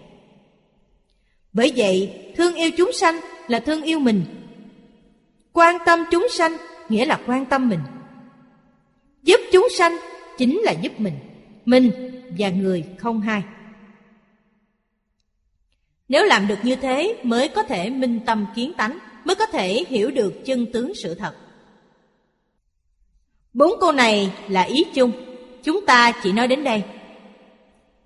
Bởi 1.54 1.74
vậy, 1.76 2.12
thương 2.36 2.56
yêu 2.56 2.70
chúng 2.78 2.92
sanh 2.94 3.20
là 3.48 3.60
thương 3.60 3.82
yêu 3.82 4.00
mình. 4.00 4.26
Quan 5.54 5.78
tâm 5.86 6.00
chúng 6.12 6.28
sanh 6.32 6.58
nghĩa 6.90 7.06
là 7.06 7.20
quan 7.28 7.46
tâm 7.46 7.70
mình. 7.70 7.80
Giúp 9.24 9.40
chúng 9.52 9.68
sanh 9.78 9.98
chính 10.38 10.60
là 10.60 10.72
giúp 10.72 11.00
mình 11.00 11.14
mình 11.66 11.92
và 12.38 12.50
người 12.50 12.84
không 12.98 13.22
hai. 13.22 13.44
Nếu 16.10 16.26
làm 16.26 16.48
được 16.48 16.60
như 16.64 16.76
thế 16.76 17.16
mới 17.24 17.48
có 17.48 17.64
thể 17.64 17.90
minh 17.90 18.20
tâm 18.26 18.46
kiến 18.56 18.74
tánh 18.78 19.00
mới 19.26 19.36
có 19.36 19.46
thể 19.46 19.86
hiểu 19.88 20.12
được 20.12 20.34
chân 20.46 20.66
tướng 20.74 20.96
sự 20.96 21.16
thật. 21.16 21.36
Bốn 23.54 23.80
câu 23.80 23.92
này 23.92 24.34
là 24.48 24.62
ý 24.62 24.84
chung. 24.94 25.12
Chúng 25.64 25.86
ta 25.86 26.12
chỉ 26.24 26.32
nói 26.32 26.48
đến 26.48 26.64
đây. 26.64 26.84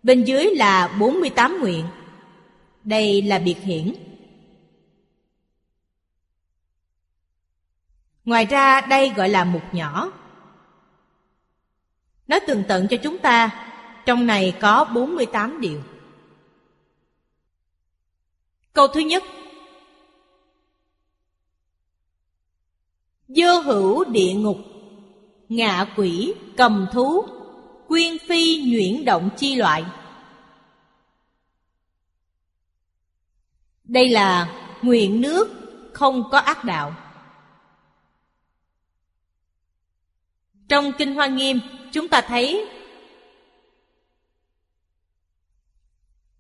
Bên 0.04 0.24
dưới 0.24 0.56
là 0.56 0.98
48 1.00 1.58
nguyện. 1.62 1.86
Đây 2.84 3.22
là 3.22 3.40
biệt 3.40 3.58
hiển. 3.62 3.94
Ngoài 8.26 8.46
ra 8.46 8.82
đây 8.82 9.10
gọi 9.16 9.30
là 9.30 9.44
mục 9.44 9.64
nhỏ. 9.72 10.12
Nói 12.28 12.40
tường 12.48 12.64
tận 12.68 12.88
cho 12.88 12.98
chúng 12.98 13.18
ta, 13.18 13.70
trong 14.06 14.26
này 14.26 14.56
có 14.62 14.86
48 14.86 15.62
điều. 15.62 15.82
Câu 18.74 18.88
thứ 18.88 19.00
nhất 19.00 19.24
Dơ 23.36 23.60
hữu 23.60 24.04
địa 24.04 24.34
ngục. 24.34 24.58
Ngạ 25.50 25.86
quỷ, 25.96 26.34
cầm 26.58 26.88
thú. 26.94 27.26
Quyên 27.88 28.18
phi 28.28 28.64
nhuyễn 28.66 29.06
động 29.06 29.30
chi 29.38 29.56
loại. 29.56 29.84
Đây 33.84 34.10
là 34.10 34.60
nguyện 34.82 35.22
nước 35.22 35.50
không 35.94 36.24
có 36.32 36.38
ác 36.38 36.64
đạo. 36.64 36.96
Trong 40.70 40.92
Kinh 40.98 41.16
Hoa 41.16 41.28
Nghiêm 41.28 41.60
chúng 41.92 42.08
ta 42.08 42.22
thấy 42.22 42.66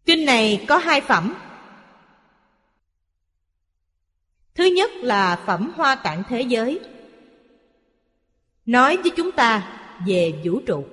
Kinh 0.06 0.26
này 0.26 0.66
có 0.68 0.78
hai 0.78 1.02
phẩm. 1.02 1.36
Thứ 4.56 4.64
nhất 4.64 4.92
là 4.96 5.44
phẩm 5.46 5.72
hoa 5.76 5.96
tạng 5.96 6.24
thế 6.30 6.42
giới. 6.42 6.80
Nói 8.66 8.98
với 8.98 9.12
chúng 9.16 9.32
ta 9.32 9.80
về 10.08 10.42
vũ 10.44 10.60
trụ. 10.66 10.86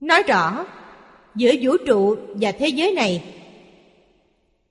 Nói 0.00 0.22
rõ, 0.22 0.66
giữa 1.34 1.52
vũ 1.62 1.76
trụ 1.86 2.16
và 2.40 2.52
thế 2.52 2.68
giới 2.68 2.92
này, 2.92 3.36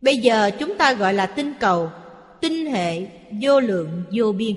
Bây 0.05 0.17
giờ 0.17 0.51
chúng 0.59 0.77
ta 0.77 0.93
gọi 0.93 1.13
là 1.13 1.25
tinh 1.25 1.53
cầu, 1.59 1.91
Tinh 2.41 2.65
hệ, 2.65 3.07
vô 3.41 3.59
lượng, 3.59 4.03
vô 4.11 4.31
biên. 4.31 4.55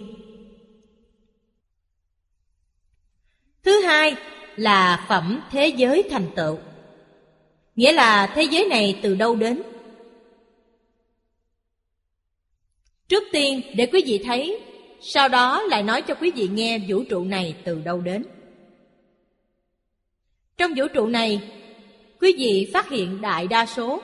Thứ 3.63 3.81
hai 3.81 4.17
là 4.57 5.07
phẩm 5.09 5.41
thế 5.51 5.67
giới 5.67 6.03
thành 6.11 6.27
tựu. 6.37 6.59
Nghĩa 7.77 7.93
là 7.93 8.27
thế 8.35 8.43
giới 8.43 8.65
này 8.65 9.01
từ 9.03 9.15
đâu 9.15 9.37
đến? 9.37 9.63
Trước 13.09 13.23
tiên, 13.33 13.63
để 13.77 13.89
quý 13.93 14.03
vị 14.07 14.23
thấy, 14.25 14.65
Sau 15.01 15.29
đó 15.29 15.63
lại 15.63 15.83
nói 15.83 16.03
cho 16.03 16.15
quý 16.15 16.31
vị 16.31 16.49
nghe 16.49 16.79
vũ 16.89 17.05
trụ 17.11 17.25
này 17.25 17.57
từ 17.65 17.81
đâu 17.81 18.01
đến. 18.01 18.25
Trong 20.57 20.73
vũ 20.77 20.89
trụ 20.95 21.07
này, 21.07 21.51
Quý 22.21 22.35
vị 22.39 22.71
phát 22.73 22.89
hiện 22.89 23.21
đại 23.21 23.47
đa 23.47 23.67
số. 23.67 24.03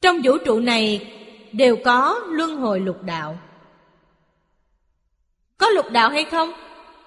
Trong 0.00 0.20
vũ 0.24 0.38
trụ 0.44 0.60
này 0.60 1.14
đều 1.52 1.76
có 1.84 2.20
luân 2.28 2.56
hồi 2.56 2.80
lục 2.80 3.02
đạo. 3.02 3.38
Có 5.58 5.68
lục 5.68 5.86
đạo 5.92 6.10
hay 6.10 6.24
không? 6.24 6.52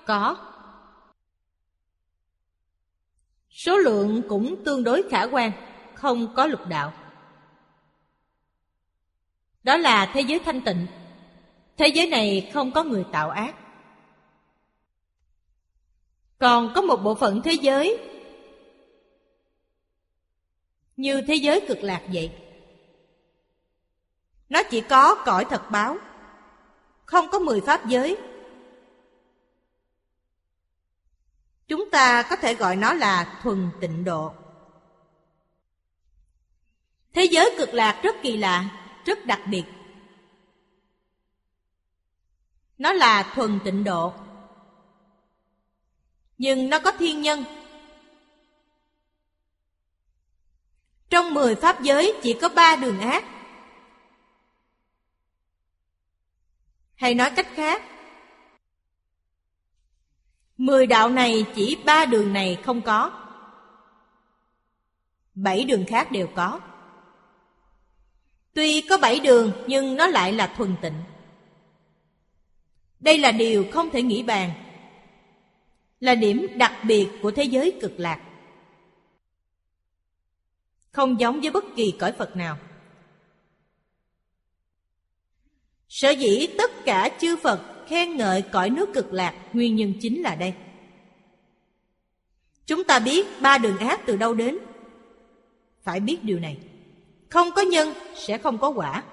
Có. 0.05 0.37
Số 3.49 3.77
lượng 3.77 4.21
cũng 4.29 4.63
tương 4.65 4.83
đối 4.83 5.03
khả 5.09 5.23
quan, 5.23 5.51
Không 5.95 6.33
có 6.35 6.45
lục 6.47 6.67
đạo. 6.69 6.93
Đó 9.63 9.77
là 9.77 10.11
thế 10.13 10.21
giới 10.21 10.39
thanh 10.39 10.61
tịnh. 10.61 10.87
Thế 11.77 11.87
giới 11.87 12.07
này 12.07 12.51
không 12.53 12.71
có 12.71 12.83
người 12.83 13.05
tạo 13.11 13.29
ác. 13.29 13.55
Còn 16.37 16.71
có 16.75 16.81
một 16.81 16.97
bộ 16.97 17.15
phận 17.15 17.41
thế 17.41 17.53
giới 17.53 17.99
Như 20.97 21.21
thế 21.27 21.35
giới 21.35 21.65
cực 21.67 21.83
lạc 21.83 22.01
vậy. 22.13 22.31
Nó 24.49 24.63
chỉ 24.63 24.81
có 24.81 25.15
cõi 25.25 25.45
thật 25.49 25.71
báo 25.71 25.97
Không 27.05 27.27
có 27.31 27.39
mười 27.39 27.61
pháp 27.61 27.87
giới. 27.87 28.17
Chúng 31.67 31.89
ta 31.89 32.23
có 32.29 32.35
thể 32.35 32.53
gọi 32.53 32.75
nó 32.75 32.93
là 32.93 33.39
thuần 33.43 33.69
tịnh 33.81 34.03
độ. 34.03 34.33
Thế 37.13 37.23
giới 37.23 37.55
cực 37.57 37.73
lạc 37.73 37.99
rất 38.03 38.15
kỳ 38.21 38.37
lạ, 38.37 38.82
rất 39.05 39.25
đặc 39.25 39.41
biệt. 39.47 39.63
Nó 42.77 42.93
là 42.93 43.31
thuần 43.35 43.59
tịnh 43.63 43.83
độ. 43.83 44.13
Nhưng 46.37 46.69
nó 46.69 46.79
có 46.79 46.91
thiên 46.91 47.21
nhân. 47.21 47.43
Trong 51.09 51.33
mười 51.33 51.55
pháp 51.55 51.81
giới 51.81 52.19
chỉ 52.23 52.37
có 52.41 52.49
ba 52.49 52.75
đường 52.75 52.99
ác. 52.99 53.23
Hay 56.95 57.15
nói 57.15 57.31
cách 57.35 57.47
khác, 57.53 57.81
Mười 60.57 60.87
đạo 60.87 61.09
này 61.09 61.45
chỉ 61.55 61.77
ba 61.85 62.05
đường 62.05 62.33
này 62.33 62.61
không 62.65 62.81
có 62.81 63.11
Bảy 65.35 65.63
đường 65.63 65.85
khác 65.87 66.11
đều 66.11 66.27
có 66.35 66.59
Tuy 68.53 68.81
có 68.89 68.97
bảy 68.97 69.19
đường, 69.19 69.51
nhưng 69.67 69.95
nó 69.95 70.07
lại 70.07 70.33
là 70.33 70.47
thuần 70.47 70.75
tịnh. 70.81 70.93
Đây 72.99 73.17
là 73.17 73.31
điều 73.31 73.65
không 73.71 73.89
thể 73.89 74.01
nghĩ 74.01 74.23
bàn. 74.23 74.51
Là 75.99 76.15
điểm 76.15 76.47
đặc 76.55 76.73
biệt 76.83 77.07
của 77.21 77.31
thế 77.31 77.43
giới 77.43 77.77
cực 77.81 77.99
lạc. 77.99 78.21
Không 80.91 81.19
giống 81.19 81.41
với 81.41 81.51
bất 81.51 81.63
kỳ 81.75 81.93
cõi 81.99 82.11
Phật 82.11 82.35
nào. 82.35 82.57
Sở 85.89 86.09
dĩ 86.09 86.47
tất 86.57 86.71
cả 86.85 87.09
chư 87.21 87.37
Phật 87.37 87.85
khen 87.87 88.17
ngợi 88.17 88.41
cõi 88.41 88.69
nước 88.69 88.89
cực 88.93 89.13
lạc, 89.13 89.35
nguyên 89.53 89.75
nhân 89.75 89.93
chính 90.01 90.21
là 90.21 90.35
đây. 90.35 90.53
Chúng 92.65 92.83
ta 92.83 92.99
biết 92.99 93.27
ba 93.41 93.57
đường 93.57 93.77
ác 93.77 94.01
từ 94.05 94.17
đâu 94.17 94.33
đến. 94.33 94.57
Phải 95.83 95.99
biết 95.99 96.23
điều 96.23 96.39
này 96.39 96.57
không 97.33 97.51
có 97.55 97.61
nhân 97.61 97.93
sẽ 98.15 98.37
không 98.37 98.57
có 98.57 98.69
quả. 98.69 99.03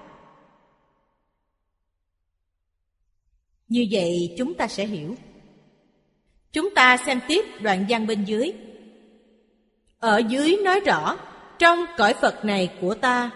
Như 3.67 3.87
vậy 3.91 4.35
chúng 4.37 4.53
ta 4.53 4.67
sẽ 4.67 4.85
hiểu. 4.85 5.15
Chúng 6.53 6.75
ta 6.75 6.97
xem 6.97 7.19
tiếp 7.27 7.45
đoạn 7.61 7.85
văn 7.89 8.07
bên 8.07 8.23
dưới. 8.23 8.53
Ở 9.99 10.17
dưới 10.17 10.57
nói 10.63 10.79
rõ 10.79 11.17
trong 11.59 11.85
cõi 11.97 12.13
phật 12.13 12.45
này 12.45 12.73
của 12.81 12.93
ta 12.93 13.31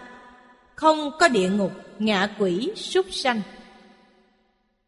không 0.74 1.10
có 1.20 1.28
địa 1.28 1.50
ngục 1.50 1.72
ngạ 1.98 2.34
quỷ 2.38 2.72
súc 2.76 3.06
sanh. 3.10 3.40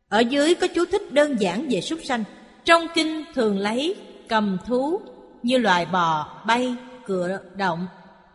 Ở 0.08 0.20
dưới 0.20 0.54
có 0.54 0.66
chú 0.74 0.84
thích 0.84 1.12
đơn 1.12 1.36
giản 1.40 1.68
về 1.70 1.80
súc 1.80 1.98
sanh. 2.04 2.24
Trong 2.64 2.86
kinh 2.94 3.24
thường 3.34 3.58
lấy 3.58 3.96
cầm 4.28 4.58
thú 4.66 5.00
như 5.42 5.58
loài 5.58 5.86
bò, 5.86 6.42
bay, 6.46 6.74
cựa 7.06 7.40
động, 7.54 7.86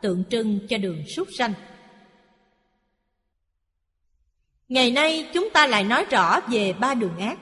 tượng 0.03 0.23
trưng 0.29 0.59
cho 0.69 0.77
đường 0.77 1.03
súc 1.15 1.27
sanh. 1.37 1.53
Ngày 4.69 4.91
nay 4.91 5.29
chúng 5.33 5.49
ta 5.53 5.67
lại 5.67 5.83
nói 5.83 6.05
rõ 6.11 6.39
về 6.39 6.73
ba 6.73 6.93
đường 6.93 7.17
ác. 7.17 7.39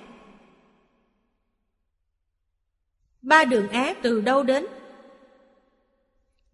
Ba 3.22 3.44
đường 3.44 3.70
ác 3.70 3.98
từ 4.04 4.22
đâu 4.22 4.44
đến? 4.44 4.66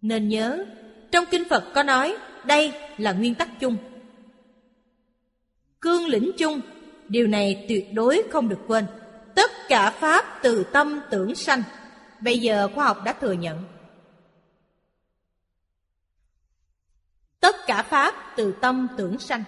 Nên 0.00 0.28
nhớ, 0.28 0.64
trong 1.10 1.24
kinh 1.30 1.48
Phật 1.48 1.64
có 1.74 1.82
nói 1.82 2.16
đây 2.44 2.72
là 2.98 3.12
nguyên 3.12 3.34
tắc 3.34 3.48
chung. 3.60 3.76
Cương 5.80 6.06
lĩnh 6.06 6.30
chung 6.38 6.60
Điều 7.08 7.26
này 7.26 7.64
tuyệt 7.68 7.92
đối 7.92 8.22
không 8.30 8.48
được 8.48 8.58
quên. 8.66 8.86
Tất 9.34 9.50
cả 9.68 9.90
Pháp 9.90 10.24
từ 10.42 10.64
tâm 10.72 11.00
tưởng 11.10 11.34
sanh. 11.34 11.62
Bây 12.20 12.38
giờ 12.38 12.68
khoa 12.74 12.84
học 12.84 13.04
đã 13.04 13.12
thừa 13.12 13.32
nhận. 13.32 13.64
Tất 17.40 17.56
cả 17.66 17.82
Pháp 17.82 18.14
từ 18.36 18.54
tâm 18.60 18.88
tưởng 18.96 19.18
sanh. 19.18 19.44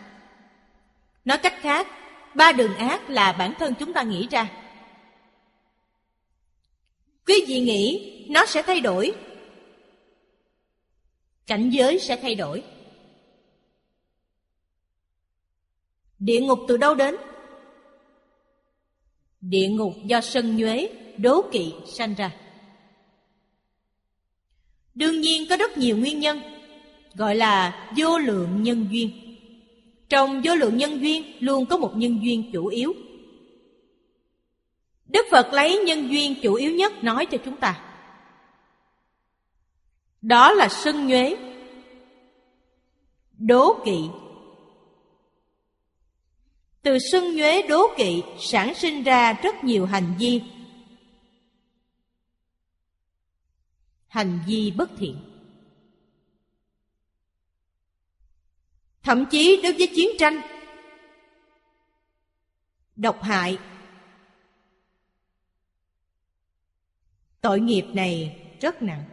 Nói 1.25 1.39
cách 1.39 1.55
khác, 1.61 1.87
ba 2.35 2.53
đường 2.53 2.75
ác 2.75 3.11
là 3.11 3.33
bản 3.33 3.55
thân 3.59 3.75
chúng 3.79 3.93
ta 3.93 4.03
nghĩ 4.03 4.29
ra. 4.31 4.51
Quý 7.27 7.45
vị 7.49 7.61
nghĩ 7.61 8.27
nó 8.31 8.47
sẽ 8.47 8.63
thay 8.63 8.81
đổi. 8.81 9.13
Cảnh 11.47 11.71
giới 11.71 11.99
sẽ 11.99 12.17
thay 12.17 12.35
đổi. 12.35 12.63
Địa 16.19 16.41
ngục 16.41 16.59
từ 16.69 16.77
đâu 16.77 16.95
đến? 16.95 17.17
Địa 19.41 19.69
ngục 19.69 19.93
do 20.05 20.21
sân 20.21 20.57
nhuế, 20.57 20.91
đố 21.17 21.43
kỵ 21.53 21.75
sanh 21.87 22.15
ra. 22.15 22.37
Đương 24.95 25.21
nhiên 25.21 25.47
có 25.51 25.57
rất 25.57 25.79
nhiều 25.79 25.97
nguyên 25.97 26.21
nhân, 26.21 26.60
gọi 27.15 27.35
là 27.35 27.89
vô 27.97 28.19
lượng 28.19 28.63
nhân 28.63 28.87
duyên. 28.91 29.11
Trong 30.09 30.41
vô 30.45 30.55
lượng 30.55 30.77
nhân 30.77 31.01
duyên 31.01 31.37
luôn 31.41 31.67
có 31.67 31.77
một 31.77 31.93
nhân 31.97 32.21
duyên 32.23 32.51
chủ 32.53 32.67
yếu. 32.67 32.93
Đức 35.07 35.27
Phật 35.31 35.53
lấy 35.53 35.83
nhân 35.87 36.11
duyên 36.11 36.35
chủ 36.43 36.55
yếu 36.55 36.75
nhất 36.75 37.05
nói 37.05 37.27
cho 37.27 37.39
chúng 37.45 37.57
ta. 37.57 37.85
Đó 40.23 40.53
là 40.53 40.69
sân 40.69 41.07
nhuế, 41.07 41.37
đố 43.39 43.83
kỵ 43.85 43.99
từ 46.83 46.99
sân 47.13 47.37
nhuế 47.37 47.63
đố 47.69 47.87
kỵ 47.97 48.23
sản 48.39 48.75
sinh 48.75 49.03
ra 49.03 49.33
rất 49.33 49.65
nhiều 49.65 49.87
hành 49.87 50.15
vi 50.19 50.43
hành 54.07 54.41
vi 54.47 54.71
bất 54.71 54.91
thiện 54.99 55.17
thậm 59.03 59.27
chí 59.31 59.61
đối 59.63 59.73
với 59.73 59.93
chiến 59.95 60.09
tranh. 60.19 60.41
Độc 62.97 63.23
hại. 63.23 63.59
Tội 67.41 67.61
nghiệp 67.61 67.85
này 67.95 68.43
rất 68.61 68.83
nặng. 68.83 69.05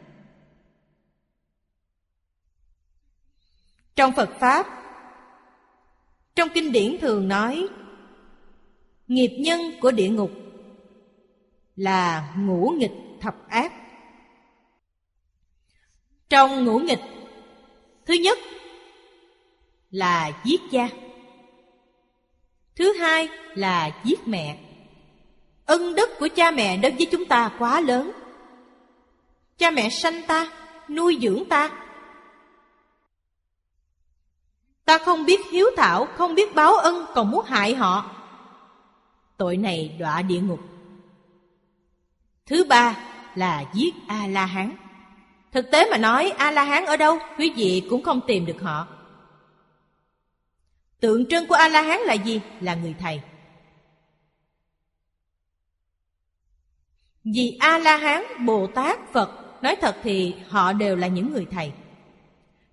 Trong 3.96 4.12
phật 4.16 4.30
pháp, 4.40 4.66
trong 6.36 6.50
kinh 6.54 6.72
điển 6.72 6.98
thường 7.02 7.28
nói, 7.28 7.68
Nghiệp 9.08 9.38
nhân 9.40 9.62
của 9.82 9.92
địa 9.92 10.10
ngục 10.10 10.32
là 11.76 12.34
ngũ 12.38 12.74
nghịch 12.78 12.92
thập 13.22 13.50
ác. 13.50 13.74
Trong 16.30 16.66
ngũ 16.66 16.80
nghịch, 16.80 17.00
Thứ 18.08 18.14
nhất 18.14 18.38
là 19.98 20.32
giết 20.44 20.62
cha. 20.72 20.90
Thứ 22.76 22.94
hai 22.94 23.30
là 23.56 23.92
giết 24.04 24.28
mẹ. 24.28 24.58
Ân 25.66 25.96
đức 25.96 26.10
của 26.20 26.28
cha 26.36 26.52
mẹ 26.52 26.78
đối 26.78 26.92
với 26.92 27.08
chúng 27.12 27.26
ta 27.26 27.52
quá 27.60 27.82
lớn. 27.82 28.12
Cha 29.58 29.72
mẹ 29.72 29.90
sanh 29.90 30.22
ta, 30.28 30.52
nuôi 30.90 31.18
dưỡng 31.22 31.46
ta. 31.50 31.70
Ta 34.86 34.98
không 34.98 35.26
biết 35.26 35.40
hiếu 35.52 35.68
thảo, 35.78 36.08
không 36.16 36.36
biết 36.36 36.56
báo 36.56 36.74
ân, 36.74 37.06
còn 37.16 37.32
muốn 37.32 37.46
hại 37.46 37.76
họ. 37.76 38.12
Tội 39.38 39.58
này 39.58 39.96
đọa 40.00 40.22
địa 40.22 40.40
ngục. 40.40 40.60
Thứ 42.46 42.64
ba 42.64 42.98
là 43.36 43.64
giết 43.74 43.96
A-la-hán. 44.08 44.76
Thực 45.52 45.72
tế 45.72 45.92
mà 45.92 45.98
nói 45.98 46.34
A-la-hán 46.38 46.86
ở 46.86 46.98
đâu, 46.98 47.20
quý 47.38 47.54
vị 47.56 47.88
cũng 47.90 48.04
không 48.04 48.22
tìm 48.28 48.46
được 48.46 48.62
họ. 48.62 48.88
Tượng 51.00 51.26
trưng 51.26 51.48
của 51.48 51.56
A-la-hán 51.56 52.00
là 52.00 52.14
gì? 52.14 52.42
Là 52.62 52.76
người 52.76 52.96
thầy. 53.00 53.22
Vì 57.24 57.58
A-la-hán, 57.60 58.46
Bồ 58.46 58.68
Tát, 58.68 59.00
Phật 59.14 59.48
Nói 59.62 59.76
thật 59.76 59.96
thì 60.04 60.36
họ 60.50 60.74
đều 60.74 60.96
là 60.96 61.08
những 61.08 61.34
người 61.34 61.46
thầy 61.52 61.72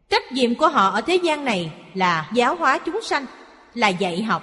Trách 0.08 0.32
nhiệm 0.32 0.54
của 0.54 0.68
họ 0.68 0.88
ở 0.88 1.00
thế 1.00 1.16
gian 1.16 1.44
này 1.44 1.72
là 1.94 2.30
giáo 2.34 2.54
hóa 2.56 2.78
chúng 2.78 3.02
sanh 3.02 3.26
Là 3.74 3.88
dạy 3.88 4.22
học 4.22 4.42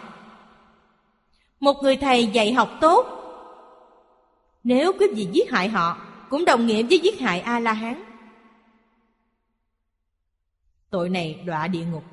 Một 1.59 1.73
người 1.81 1.97
thầy 1.97 2.27
dạy 2.27 2.53
học 2.53 2.69
tốt 2.81 3.05
Nếu 4.63 4.91
quý 4.99 5.07
vị 5.15 5.27
giết 5.31 5.51
hại 5.51 5.69
họ 5.69 5.97
Cũng 6.29 6.45
đồng 6.45 6.67
nghĩa 6.67 6.83
với 6.83 6.99
giết 6.99 7.19
hại 7.19 7.41
A-la-hán 7.41 8.03
Tội 10.89 11.09
này 11.09 11.43
đọa 11.45 11.67
địa 11.67 11.85
ngục 11.91 12.03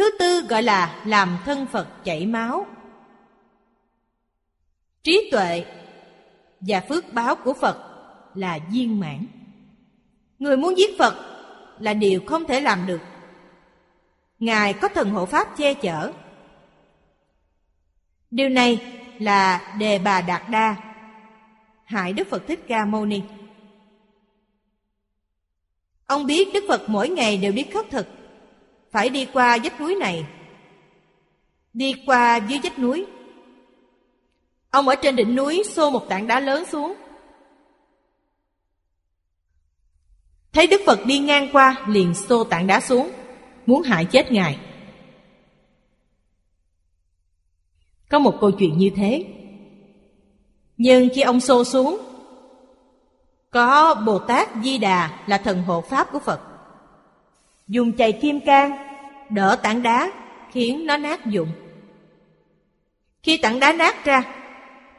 Thứ 0.00 0.10
tư 0.18 0.42
gọi 0.48 0.62
là 0.62 1.02
làm 1.04 1.38
thân 1.44 1.66
Phật 1.66 2.04
chảy 2.04 2.26
máu 2.26 2.66
Trí 5.02 5.28
tuệ 5.32 5.64
và 6.60 6.80
phước 6.88 7.12
báo 7.12 7.36
của 7.36 7.54
Phật 7.54 7.76
là 8.34 8.58
viên 8.72 9.00
mãn. 9.00 9.26
Người 10.38 10.56
muốn 10.56 10.78
giết 10.78 10.98
Phật 10.98 11.14
là 11.78 11.94
điều 11.94 12.20
không 12.26 12.44
thể 12.44 12.60
làm 12.60 12.86
được. 12.86 13.00
Ngài 14.38 14.72
có 14.72 14.88
thần 14.88 15.10
hộ 15.10 15.26
pháp 15.26 15.56
che 15.56 15.74
chở. 15.74 16.12
Điều 18.30 18.48
này 18.48 19.00
là 19.18 19.74
đề 19.78 19.98
bà 19.98 20.20
Đạt 20.20 20.42
Đa, 20.50 20.76
hại 21.84 22.12
Đức 22.12 22.28
Phật 22.30 22.46
Thích 22.46 22.60
Ca 22.68 22.84
Mâu 22.84 23.06
Ni. 23.06 23.22
Ông 26.06 26.26
biết 26.26 26.48
Đức 26.54 26.64
Phật 26.68 26.82
mỗi 26.86 27.08
ngày 27.08 27.36
đều 27.36 27.52
đi 27.52 27.62
khất 27.62 27.90
thực, 27.90 28.06
phải 28.90 29.08
đi 29.08 29.26
qua 29.32 29.58
vách 29.64 29.80
núi 29.80 29.94
này, 29.94 30.26
đi 31.72 31.94
qua 32.06 32.36
dưới 32.36 32.60
vách 32.62 32.78
núi 32.78 33.06
Ông 34.70 34.88
ở 34.88 34.94
trên 34.94 35.16
đỉnh 35.16 35.34
núi 35.34 35.62
xô 35.74 35.90
một 35.90 36.08
tảng 36.08 36.26
đá 36.26 36.40
lớn 36.40 36.64
xuống. 36.72 36.94
Thấy 40.52 40.66
Đức 40.66 40.80
Phật 40.86 41.06
đi 41.06 41.18
ngang 41.18 41.48
qua 41.52 41.84
liền 41.88 42.14
xô 42.14 42.44
tảng 42.44 42.66
đá 42.66 42.80
xuống, 42.80 43.10
muốn 43.66 43.82
hại 43.82 44.04
chết 44.04 44.32
Ngài. 44.32 44.58
Có 48.08 48.18
một 48.18 48.36
câu 48.40 48.50
chuyện 48.50 48.78
như 48.78 48.90
thế. 48.96 49.24
Nhưng 50.76 51.08
khi 51.14 51.20
ông 51.20 51.40
xô 51.40 51.64
xuống, 51.64 51.98
có 53.50 53.94
Bồ 54.06 54.18
Tát 54.18 54.48
Di 54.62 54.78
Đà 54.78 55.24
là 55.26 55.38
thần 55.38 55.62
hộ 55.62 55.80
pháp 55.80 56.12
của 56.12 56.18
Phật. 56.18 56.40
Dùng 57.70 57.92
chày 57.96 58.12
kim 58.12 58.40
cang 58.40 58.76
đỡ 59.30 59.56
tảng 59.62 59.82
đá 59.82 60.12
khiến 60.52 60.86
nó 60.86 60.96
nát 60.96 61.26
dụng. 61.26 61.48
Khi 63.22 63.36
tảng 63.36 63.60
đá 63.60 63.72
nát 63.72 64.04
ra, 64.04 64.22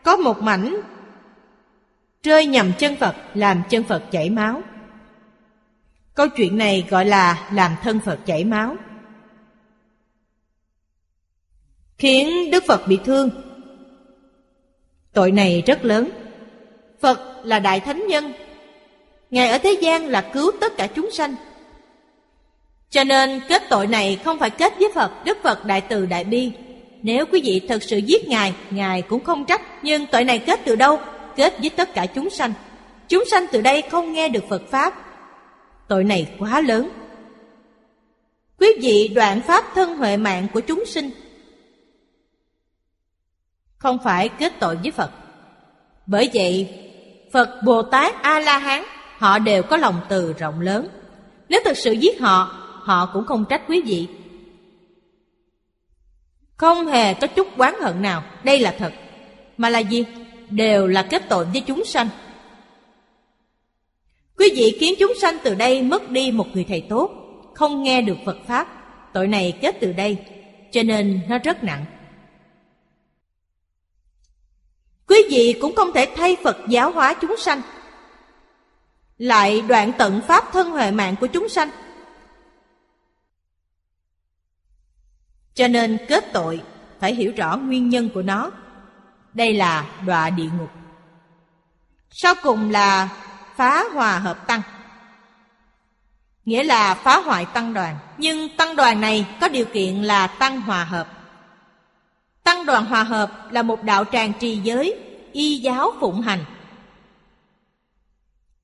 có 0.03 0.17
một 0.17 0.41
mảnh 0.41 0.81
rơi 2.23 2.45
nhầm 2.45 2.71
chân 2.79 2.95
Phật 2.95 3.15
làm 3.33 3.61
chân 3.69 3.83
Phật 3.83 4.03
chảy 4.11 4.29
máu. 4.29 4.61
Câu 6.13 6.27
chuyện 6.27 6.57
này 6.57 6.87
gọi 6.89 7.05
là 7.05 7.49
làm 7.53 7.71
thân 7.81 7.99
Phật 7.99 8.19
chảy 8.25 8.43
máu. 8.43 8.75
Khiến 11.97 12.51
Đức 12.51 12.63
Phật 12.67 12.87
bị 12.87 12.99
thương. 13.05 13.29
Tội 15.13 15.31
này 15.31 15.63
rất 15.65 15.85
lớn. 15.85 16.09
Phật 16.99 17.41
là 17.43 17.59
Đại 17.59 17.79
Thánh 17.79 18.07
Nhân. 18.07 18.33
Ngài 19.29 19.49
ở 19.49 19.57
thế 19.57 19.77
gian 19.81 20.05
là 20.05 20.29
cứu 20.33 20.51
tất 20.61 20.77
cả 20.77 20.87
chúng 20.87 21.11
sanh. 21.11 21.35
Cho 22.91 23.03
nên 23.03 23.41
kết 23.47 23.63
tội 23.69 23.87
này 23.87 24.19
không 24.25 24.39
phải 24.39 24.49
kết 24.49 24.73
với 24.79 24.91
Phật, 24.95 25.11
Đức 25.25 25.37
Phật 25.43 25.65
Đại 25.65 25.81
Từ 25.81 26.05
Đại 26.05 26.23
Bi, 26.23 26.51
nếu 27.03 27.25
quý 27.25 27.41
vị 27.43 27.61
thật 27.69 27.83
sự 27.83 27.97
giết 27.97 28.27
Ngài, 28.27 28.53
Ngài 28.71 29.01
cũng 29.01 29.23
không 29.23 29.45
trách. 29.45 29.61
Nhưng 29.83 30.05
tội 30.05 30.23
này 30.23 30.39
kết 30.39 30.59
từ 30.65 30.75
đâu? 30.75 30.99
Kết 31.35 31.53
với 31.59 31.69
tất 31.69 31.93
cả 31.93 32.05
chúng 32.05 32.29
sanh. 32.29 32.53
Chúng 33.07 33.23
sanh 33.31 33.45
từ 33.51 33.61
đây 33.61 33.81
không 33.81 34.13
nghe 34.13 34.29
được 34.29 34.43
Phật 34.49 34.61
Pháp. 34.69 34.93
Tội 35.87 36.03
này 36.03 36.27
quá 36.39 36.61
lớn. 36.61 36.89
Quý 38.59 38.67
vị 38.81 39.11
đoạn 39.15 39.41
Pháp 39.41 39.65
thân 39.75 39.97
huệ 39.97 40.17
mạng 40.17 40.47
của 40.53 40.59
chúng 40.59 40.85
sinh. 40.85 41.09
Không 43.77 43.97
phải 44.03 44.29
kết 44.29 44.53
tội 44.59 44.75
với 44.75 44.91
Phật. 44.91 45.11
Bởi 46.05 46.29
vậy, 46.33 46.67
Phật, 47.33 47.49
Bồ 47.65 47.81
Tát, 47.81 48.21
A-la-hán, 48.21 48.83
họ 49.17 49.39
đều 49.39 49.63
có 49.63 49.77
lòng 49.77 50.01
từ 50.09 50.33
rộng 50.33 50.61
lớn. 50.61 50.87
Nếu 51.49 51.61
thật 51.65 51.77
sự 51.77 51.91
giết 51.91 52.19
họ, 52.19 52.60
họ 52.83 53.09
cũng 53.13 53.25
không 53.25 53.45
trách 53.49 53.61
quý 53.67 53.81
vị. 53.81 54.07
Không 56.57 56.87
hề 56.87 57.13
có 57.13 57.27
chút 57.27 57.57
oán 57.57 57.73
hận 57.81 58.01
nào, 58.01 58.23
Đây 58.43 58.59
là 58.59 58.75
thật. 58.77 58.93
Mà 59.57 59.69
là 59.69 59.79
gì? 59.79 60.03
Đều 60.49 60.87
là 60.87 61.03
kết 61.03 61.23
tội 61.29 61.45
với 61.45 61.61
chúng 61.61 61.85
sanh. 61.85 62.09
Quý 64.37 64.53
vị 64.55 64.77
khiến 64.79 64.93
chúng 64.99 65.13
sanh 65.21 65.37
từ 65.43 65.55
đây 65.55 65.83
mất 65.83 66.09
đi 66.09 66.31
một 66.31 66.47
người 66.53 66.65
thầy 66.67 66.81
tốt, 66.89 67.11
Không 67.55 67.83
nghe 67.83 68.01
được 68.01 68.17
Phật 68.25 68.37
Pháp, 68.47 68.67
Tội 69.13 69.27
này 69.27 69.57
kết 69.61 69.77
từ 69.81 69.93
đây, 69.93 70.17
Cho 70.71 70.83
nên 70.83 71.21
nó 71.29 71.37
rất 71.37 71.63
nặng. 71.63 71.85
Quý 75.07 75.17
vị 75.29 75.55
cũng 75.61 75.75
không 75.75 75.93
thể 75.93 76.07
thay 76.15 76.37
Phật 76.43 76.57
giáo 76.69 76.91
hóa 76.91 77.13
chúng 77.21 77.37
sanh, 77.37 77.61
Lại 79.17 79.61
đoạn 79.61 79.91
tận 79.97 80.21
Pháp 80.27 80.43
thân 80.51 80.71
huệ 80.71 80.91
mạng 80.91 81.15
của 81.19 81.27
chúng 81.27 81.49
sanh. 81.49 81.69
Cho 85.53 85.67
nên 85.67 85.97
kết 86.07 86.25
tội 86.33 86.61
phải 86.99 87.15
hiểu 87.15 87.33
rõ 87.37 87.57
nguyên 87.57 87.89
nhân 87.89 88.09
của 88.13 88.21
nó. 88.21 88.51
Đây 89.33 89.53
là 89.53 89.85
đọa 90.05 90.29
địa 90.29 90.49
ngục. 90.59 90.69
Sau 92.09 92.33
cùng 92.43 92.69
là 92.69 93.09
phá 93.55 93.83
hòa 93.93 94.19
hợp 94.19 94.47
tăng. 94.47 94.61
Nghĩa 96.45 96.63
là 96.63 96.93
phá 96.93 97.19
hoại 97.19 97.45
tăng 97.45 97.73
đoàn. 97.73 97.97
Nhưng 98.17 98.49
tăng 98.57 98.75
đoàn 98.75 99.01
này 99.01 99.27
có 99.41 99.49
điều 99.49 99.65
kiện 99.65 100.03
là 100.03 100.27
tăng 100.27 100.61
hòa 100.61 100.83
hợp. 100.83 101.07
Tăng 102.43 102.65
đoàn 102.65 102.85
hòa 102.85 103.03
hợp 103.03 103.51
là 103.51 103.61
một 103.61 103.83
đạo 103.83 104.05
tràng 104.11 104.33
trì 104.39 104.55
giới, 104.55 104.95
y 105.31 105.57
giáo 105.57 105.91
phụng 105.99 106.21
hành. 106.21 106.45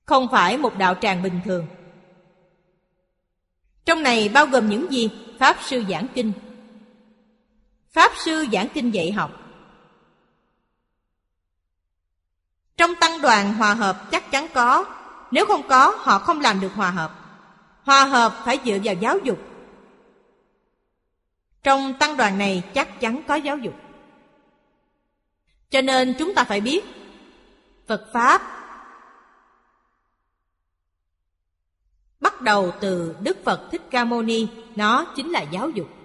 Không 0.06 0.28
phải 0.32 0.58
một 0.58 0.78
đạo 0.78 0.96
tràng 1.02 1.24
bình 1.24 1.40
thường. 1.46 1.68
Trong 3.86 4.04
này 4.04 4.30
bao 4.30 4.46
gồm 4.46 4.70
những 4.70 4.92
gì? 4.92 5.10
Pháp 5.40 5.58
sư 5.62 5.84
giảng 5.90 6.08
kinh, 6.16 6.32
Pháp 7.98 8.12
sư 8.18 8.46
giảng 8.52 8.68
kinh 8.74 8.94
dạy 8.94 9.12
học. 9.12 9.32
Trong 12.78 12.96
tăng 12.96 13.22
đoàn 13.22 13.54
hòa 13.54 13.74
hợp 13.74 14.12
chắc 14.12 14.32
chắn 14.32 14.48
có, 14.54 14.86
Nếu 15.32 15.46
không 15.46 15.68
có, 15.68 15.96
họ 15.98 16.20
không 16.20 16.42
làm 16.42 16.60
được 16.60 16.74
hòa 16.76 16.92
hợp. 16.92 17.12
Hòa 17.84 18.06
hợp 18.06 18.42
phải 18.46 18.60
dựa 18.66 18.78
vào 18.84 18.96
giáo 18.96 19.18
dục. 19.24 19.40
Trong 21.64 21.94
tăng 22.00 22.18
đoàn 22.18 22.38
này 22.38 22.64
chắc 22.74 23.00
chắn 23.00 23.22
có 23.28 23.36
giáo 23.36 23.58
dục. 23.58 23.74
Cho 25.70 25.82
nên 25.82 26.16
chúng 26.20 26.36
ta 26.36 26.44
phải 26.44 26.62
biết, 26.62 26.86
Phật 27.88 28.10
Pháp 28.14 28.42
Bắt 32.20 32.42
đầu 32.42 32.72
từ 32.82 33.16
Đức 33.22 33.38
Phật 33.46 33.68
Thích 33.72 33.82
Ca 33.90 34.06
Mâu 34.06 34.22
Ni, 34.22 34.48
Nó 34.76 35.06
chính 35.16 35.30
là 35.32 35.42
giáo 35.42 35.70
dục. 35.70 35.97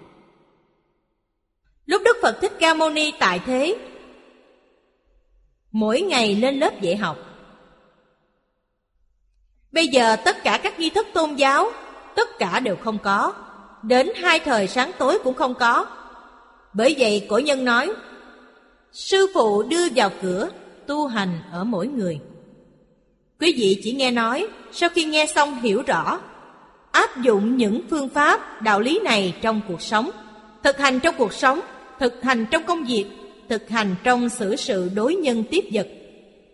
Lúc 1.85 2.01
Đức 2.05 2.17
Phật 2.21 2.41
Thích 2.41 2.51
Ca 2.59 2.73
Mâu 2.73 2.89
Ni 2.89 3.11
tại 3.19 3.39
thế 3.45 3.77
Mỗi 5.71 6.01
ngày 6.01 6.35
lên 6.35 6.59
lớp 6.59 6.81
dạy 6.81 6.95
học. 6.95 7.17
Bây 9.71 9.87
giờ 9.87 10.15
tất 10.15 10.43
cả 10.43 10.59
các 10.63 10.79
nghi 10.79 10.89
thức 10.89 11.07
tôn 11.13 11.35
giáo 11.35 11.71
Tất 12.15 12.39
cả 12.39 12.59
đều 12.59 12.75
không 12.75 12.97
có. 13.03 13.33
Đến 13.83 14.09
hai 14.15 14.39
thời 14.39 14.67
sáng 14.67 14.91
tối 14.97 15.19
cũng 15.23 15.35
không 15.35 15.55
có. 15.55 15.85
Bởi 16.73 16.95
vậy 16.99 17.25
cổ 17.29 17.37
nhân 17.37 17.65
nói 17.65 17.91
Sư 18.91 19.27
phụ 19.33 19.63
đưa 19.63 19.89
vào 19.95 20.09
cửa 20.21 20.49
Tu 20.87 21.07
hành 21.07 21.39
ở 21.51 21.63
mỗi 21.63 21.87
người. 21.87 22.19
Quý 23.39 23.53
vị 23.57 23.79
chỉ 23.83 23.93
nghe 23.93 24.11
nói, 24.11 24.47
sau 24.71 24.89
khi 24.89 25.03
nghe 25.03 25.25
xong 25.25 25.61
hiểu 25.61 25.83
rõ, 25.87 26.19
áp 26.91 27.21
dụng 27.21 27.57
những 27.57 27.81
phương 27.89 28.09
pháp, 28.09 28.61
đạo 28.61 28.79
lý 28.79 28.99
này 29.03 29.35
trong 29.41 29.61
cuộc 29.67 29.81
sống, 29.81 30.09
thực 30.63 30.77
hành 30.77 30.99
trong 30.99 31.15
cuộc 31.17 31.33
sống, 31.33 31.59
thực 32.03 32.23
hành 32.23 32.45
trong 32.51 32.63
công 32.65 32.83
việc, 32.83 33.05
thực 33.49 33.69
hành 33.69 33.95
trong 34.03 34.29
xử 34.29 34.55
sự 34.55 34.91
đối 34.95 35.15
nhân 35.15 35.43
tiếp 35.51 35.69
vật. 35.73 35.87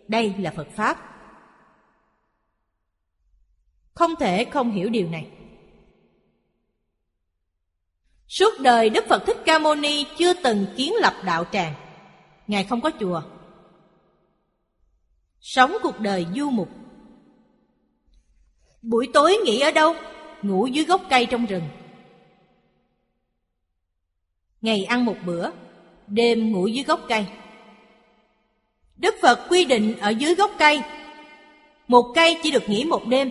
Đây 0.08 0.34
là 0.38 0.52
Phật 0.56 0.68
Pháp. 0.76 0.96
Không 3.94 4.16
thể 4.20 4.44
không 4.44 4.72
hiểu 4.72 4.88
điều 4.88 5.08
này. 5.08 5.26
Suốt 8.28 8.60
đời 8.60 8.90
Đức 8.90 9.04
Phật 9.08 9.22
Thích 9.26 9.36
Ca 9.44 9.58
Mâu 9.58 9.74
Ni 9.74 10.04
chưa 10.18 10.32
từng 10.32 10.66
kiến 10.76 10.92
lập 11.00 11.14
đạo 11.24 11.44
tràng. 11.52 11.74
Ngài 12.46 12.64
không 12.64 12.80
có 12.80 12.90
chùa. 13.00 13.22
Sống 15.40 15.76
cuộc 15.82 16.00
đời 16.00 16.26
du 16.36 16.50
mục. 16.50 16.68
Buổi 18.82 19.08
tối 19.12 19.38
nghỉ 19.44 19.60
ở 19.60 19.70
đâu? 19.70 19.94
Ngủ 20.42 20.66
dưới 20.66 20.84
gốc 20.84 21.02
cây 21.10 21.26
trong 21.26 21.46
rừng. 21.46 21.68
Ngày 24.62 24.84
ăn 24.84 25.04
một 25.04 25.16
bữa, 25.26 25.50
đêm 26.06 26.52
ngủ 26.52 26.66
dưới 26.66 26.84
gốc 26.84 27.00
cây. 27.08 27.24
Đức 28.96 29.14
Phật 29.22 29.46
quy 29.48 29.64
định 29.64 29.94
ở 30.00 30.10
dưới 30.10 30.34
gốc 30.34 30.50
cây, 30.58 30.80
một 31.88 32.12
cây 32.14 32.36
chỉ 32.42 32.50
được 32.50 32.68
nghỉ 32.68 32.84
một 32.84 33.06
đêm. 33.06 33.30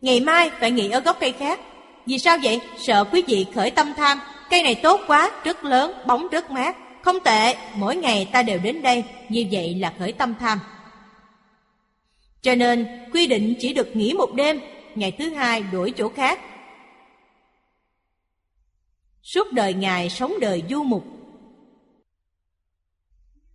Ngày 0.00 0.20
mai 0.20 0.50
phải 0.60 0.70
nghỉ 0.70 0.90
ở 0.90 1.00
gốc 1.00 1.16
cây 1.20 1.32
khác. 1.32 1.60
Vì 2.06 2.18
sao 2.18 2.38
vậy? 2.42 2.60
Sợ 2.78 3.04
quý 3.04 3.22
vị 3.26 3.46
khởi 3.54 3.70
tâm 3.70 3.92
tham. 3.96 4.20
Cây 4.50 4.62
này 4.62 4.74
tốt 4.74 5.00
quá, 5.06 5.30
rất 5.44 5.64
lớn, 5.64 5.92
bóng 6.06 6.28
rất 6.28 6.50
mát. 6.50 6.76
Không 7.02 7.20
tệ, 7.20 7.54
mỗi 7.74 7.96
ngày 7.96 8.28
ta 8.32 8.42
đều 8.42 8.58
đến 8.58 8.82
đây, 8.82 9.04
như 9.28 9.46
vậy 9.52 9.74
là 9.74 9.92
khởi 9.98 10.12
tâm 10.12 10.34
tham. 10.40 10.58
Cho 12.42 12.54
nên, 12.54 12.86
quy 13.12 13.26
định 13.26 13.54
chỉ 13.58 13.74
được 13.74 13.96
nghỉ 13.96 14.12
một 14.12 14.34
đêm, 14.34 14.60
ngày 14.94 15.12
thứ 15.18 15.30
hai 15.30 15.62
đổi 15.72 15.92
chỗ 15.96 16.08
khác. 16.08 16.40
Suốt 19.22 19.52
đời 19.52 19.74
Ngài 19.74 20.10
sống 20.10 20.40
đời 20.40 20.62
du 20.70 20.82
mục. 20.82 21.04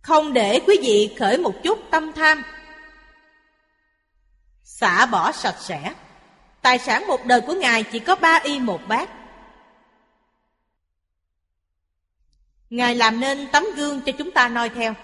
Không 0.02 0.32
để 0.32 0.60
quý 0.66 0.78
vị 0.82 1.14
khởi 1.18 1.38
một 1.38 1.54
chút 1.62 1.78
tâm 1.90 2.12
tham. 2.12 2.42
Xả 4.62 5.06
bỏ 5.06 5.32
sạch 5.32 5.56
sẽ. 5.60 5.94
Tài 6.62 6.78
sản 6.78 7.06
một 7.06 7.26
đời 7.26 7.40
của 7.40 7.54
Ngài 7.54 7.82
chỉ 7.82 7.98
có 7.98 8.16
ba 8.16 8.40
y 8.44 8.60
một 8.60 8.80
bát. 8.88 9.10
Ngài 12.70 12.94
làm 12.94 13.20
nên 13.20 13.48
tấm 13.52 13.64
gương 13.76 14.00
cho 14.00 14.12
chúng 14.12 14.30
ta 14.30 14.48
noi 14.48 14.68
theo. 14.68 14.94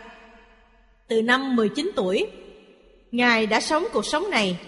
Từ 1.08 1.22
năm 1.22 1.56
19 1.56 1.90
tuổi, 1.96 2.30
Ngài 3.10 3.46
đã 3.46 3.60
sống 3.60 3.84
cuộc 3.92 4.06
sống 4.06 4.30
này. 4.30 4.58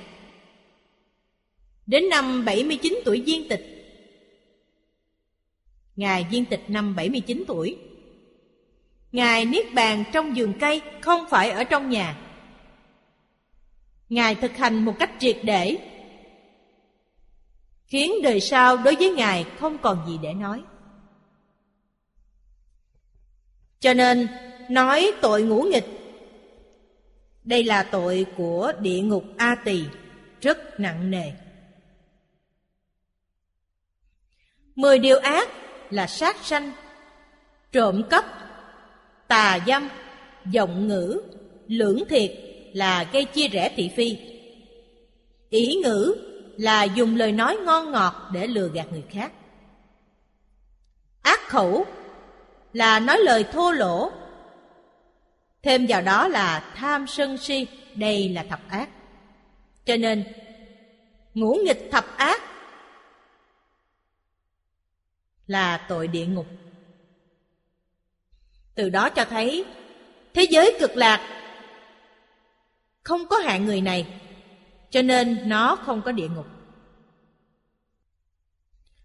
Đến 1.87 2.09
năm 2.09 2.45
79 2.45 2.99
tuổi 3.05 3.23
viên 3.27 3.49
tịch. 3.49 3.76
Ngài 5.97 6.27
viên 6.31 6.45
tịch 6.45 6.65
năm 6.69 6.97
79 6.97 7.45
tuổi. 7.47 7.79
Ngài 9.13 9.45
niết 9.45 9.75
bàn 9.75 10.05
trong 10.13 10.33
vườn 10.37 10.53
cây, 10.61 10.83
không 11.01 11.25
phải 11.31 11.51
ở 11.51 11.65
trong 11.65 11.91
nhà. 11.91 12.19
Ngài 14.09 14.35
thực 14.35 14.57
hành 14.57 14.85
một 14.85 14.95
cách 14.99 15.11
triệt 15.19 15.39
để, 15.43 15.79
khiến 17.87 18.13
đời 18.23 18.41
sau 18.41 18.77
đối 18.77 18.95
với 18.95 19.11
Ngài 19.11 19.45
không 19.59 19.79
còn 19.79 20.05
gì 20.07 20.19
để 20.23 20.33
nói. 20.33 20.63
Cho 23.81 23.95
nên, 23.95 24.29
nói 24.71 25.13
tội 25.23 25.43
ngũ 25.43 25.63
nghịch, 25.63 25.87
đây 27.45 27.65
là 27.65 27.83
tội 27.83 28.27
của 28.37 28.73
địa 28.81 29.01
ngục 29.01 29.25
A 29.37 29.55
Tỳ, 29.55 29.85
rất 30.41 30.81
nặng 30.81 31.11
nề. 31.11 31.33
Mười 34.75 34.99
điều 34.99 35.19
ác 35.19 35.49
là 35.91 36.07
sát 36.07 36.37
sanh, 36.43 36.73
trộm 37.73 38.03
cắp, 38.11 38.25
tà 39.29 39.59
dâm, 39.67 39.89
giọng 40.51 40.89
ngữ, 40.89 41.23
lưỡng 41.69 42.05
thiệt 42.09 42.33
là 42.73 43.05
gây 43.13 43.25
chia 43.25 43.49
rẽ 43.49 43.73
thị 43.77 43.91
phi. 43.97 44.19
Ý 45.51 45.75
ngữ 45.85 46.17
là 46.57 46.85
dùng 46.85 47.17
lời 47.17 47.33
nói 47.33 47.57
ngon 47.65 47.93
ngọt 47.93 48.15
để 48.33 48.47
lừa 48.47 48.69
gạt 48.69 48.87
người 48.93 49.05
khác. 49.11 49.33
Ác 51.23 51.41
khẩu 51.49 51.87
là 52.73 53.01
nói 53.01 53.19
lời 53.19 53.45
thô 53.45 53.71
lỗ. 53.71 54.11
Thêm 55.63 55.87
vào 55.89 56.03
đó 56.03 56.29
là 56.29 56.73
tham 56.75 57.07
sân 57.07 57.39
si, 57.39 57.67
đây 57.95 58.29
là 58.29 58.45
thập 58.49 58.61
ác. 58.69 58.89
Cho 59.85 59.97
nên, 59.97 60.25
ngũ 61.35 61.55
nghịch 61.65 61.89
thập 61.91 62.17
ác 62.17 62.43
là 65.47 65.77
tội 65.89 66.09
địa 66.09 66.27
ngục. 66.27 66.47
Từ 68.75 68.91
đó 68.91 69.09
cho 69.09 69.25
thấy 69.25 69.65
thế 70.35 70.47
giới 70.51 70.77
cực 70.81 70.97
lạc 70.97 71.21
không 73.03 73.29
có 73.29 73.37
hạng 73.37 73.67
người 73.67 73.81
này, 73.81 74.07
cho 74.91 75.03
nên 75.03 75.49
nó 75.49 75.77
không 75.77 76.03
có 76.03 76.13
địa 76.13 76.29
ngục. 76.29 76.47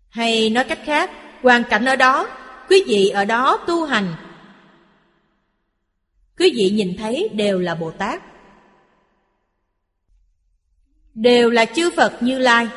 Hay 0.10 0.50
nói 0.50 0.64
cách 0.64 0.80
khác, 0.86 1.12
hoàn 1.42 1.64
cảnh 1.64 1.86
ở 1.86 1.96
đó, 1.96 2.28
quý 2.70 2.84
vị 2.88 3.10
ở 3.10 3.26
đó 3.26 3.64
tu 3.68 3.86
hành. 3.86 4.16
Quý 6.38 6.54
vị 6.56 6.70
nhìn 6.70 6.96
thấy 6.98 7.30
đều 7.34 7.60
là 7.60 7.76
Bồ 7.76 7.92
Tát. 7.92 8.22
Đều 11.14 11.50
là 11.50 11.66
chư 11.66 11.92
Phật 11.92 12.18
Như 12.22 12.40
Lai. 12.40 12.68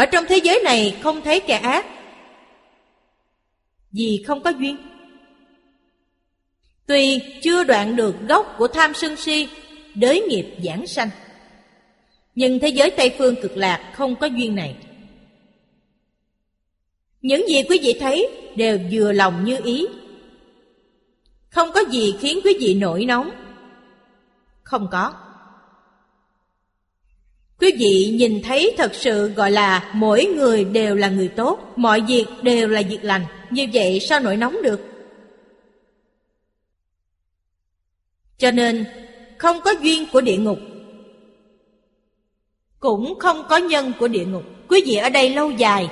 Ở 0.00 0.06
trong 0.06 0.24
thế 0.28 0.36
giới 0.36 0.60
này 0.64 0.96
không 1.02 1.22
thấy 1.22 1.40
kẻ 1.40 1.56
ác. 1.56 1.86
Vì 3.92 4.22
không 4.26 4.42
có 4.42 4.50
duyên. 4.50 4.76
Tuy 6.86 7.22
chưa 7.42 7.64
đoạn 7.64 7.96
được 7.96 8.14
gốc 8.28 8.54
của 8.58 8.68
tham 8.68 8.94
sân 8.94 9.16
si, 9.16 9.48
Đới 9.94 10.20
nghiệp 10.20 10.56
giảng 10.64 10.86
sanh. 10.86 11.08
Nhưng 12.34 12.58
thế 12.58 12.68
giới 12.68 12.90
Tây 12.90 13.14
Phương 13.18 13.34
cực 13.42 13.56
lạc 13.56 13.92
không 13.94 14.16
có 14.16 14.26
duyên 14.26 14.54
này. 14.54 14.76
Những 17.22 17.48
gì 17.48 17.62
quý 17.62 17.78
vị 17.82 17.96
thấy 18.00 18.28
đều 18.56 18.78
vừa 18.92 19.12
lòng 19.12 19.44
như 19.44 19.58
ý. 19.64 19.86
Không 21.48 21.72
có 21.74 21.80
gì 21.90 22.14
khiến 22.20 22.40
quý 22.44 22.56
vị 22.60 22.74
nổi 22.74 23.04
nóng. 23.04 23.30
Không 24.62 24.88
có. 24.92 25.14
Quý 27.60 27.72
vị 27.78 28.14
nhìn 28.18 28.42
thấy 28.42 28.74
thật 28.78 28.94
sự 28.94 29.28
gọi 29.28 29.50
là 29.50 29.90
mỗi 29.94 30.24
người 30.24 30.64
đều 30.64 30.94
là 30.94 31.08
người 31.08 31.28
tốt, 31.28 31.72
mọi 31.76 32.00
việc 32.00 32.26
đều 32.42 32.68
là 32.68 32.82
việc 32.88 32.98
lành, 33.02 33.24
như 33.50 33.66
vậy 33.72 34.00
sao 34.00 34.20
nổi 34.20 34.36
nóng 34.36 34.62
được? 34.62 34.80
Cho 38.38 38.50
nên, 38.50 38.84
không 39.38 39.60
có 39.64 39.74
duyên 39.82 40.06
của 40.12 40.20
địa 40.20 40.36
ngục, 40.36 40.58
cũng 42.78 43.18
không 43.18 43.42
có 43.48 43.56
nhân 43.56 43.92
của 43.98 44.08
địa 44.08 44.24
ngục. 44.24 44.44
Quý 44.68 44.82
vị 44.86 44.94
ở 44.94 45.08
đây 45.08 45.30
lâu 45.30 45.50
dài, 45.50 45.88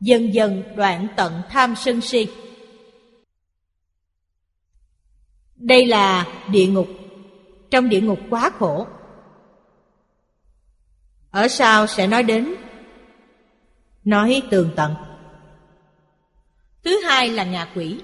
dần 0.00 0.34
dần 0.34 0.62
đoạn 0.76 1.06
tận 1.16 1.32
tham 1.50 1.74
sân 1.76 2.00
si. 2.00 2.26
Đây 5.56 5.86
là 5.86 6.26
địa 6.52 6.66
ngục, 6.66 6.88
trong 7.70 7.88
địa 7.88 8.00
ngục 8.00 8.18
quá 8.30 8.50
khổ. 8.58 8.86
Ở 11.32 11.48
sau 11.48 11.86
sẽ 11.86 12.06
nói 12.06 12.22
đến. 12.22 12.54
Nói 14.04 14.42
tường 14.50 14.70
tận. 14.76 14.94
Thứ 16.84 17.00
hai 17.00 17.28
là 17.28 17.44
ngạ 17.44 17.68
quỷ. 17.74 18.00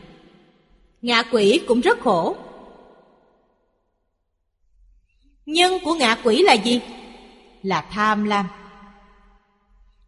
Ngạ 1.02 1.22
quỷ 1.32 1.64
cũng 1.68 1.80
rất 1.80 2.00
khổ. 2.00 2.36
Nhân 5.46 5.72
của 5.84 5.94
ngạ 5.94 6.16
quỷ 6.24 6.42
là 6.42 6.52
gì? 6.52 6.80
Là 7.62 7.80
tham 7.90 8.24
lam. 8.24 8.48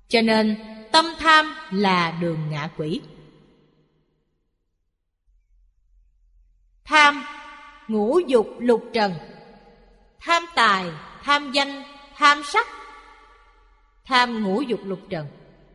Cho 0.08 0.22
nên 0.22 0.56
tâm 0.92 1.06
tham 1.18 1.54
là 1.70 2.18
đường 2.20 2.50
ngạ 2.50 2.70
quỷ. 2.76 3.00
Tham, 6.84 7.24
ngũ 7.88 8.18
dục 8.18 8.48
lục 8.58 8.84
trần. 8.92 9.14
Tham 10.20 10.46
tài, 10.54 10.90
tham 11.22 11.52
danh, 11.52 11.82
tham 12.16 12.42
sắc 12.44 12.66
tham 14.10 14.42
ngũ 14.42 14.62
dục 14.62 14.80
lục 14.84 15.00
trần. 15.08 15.26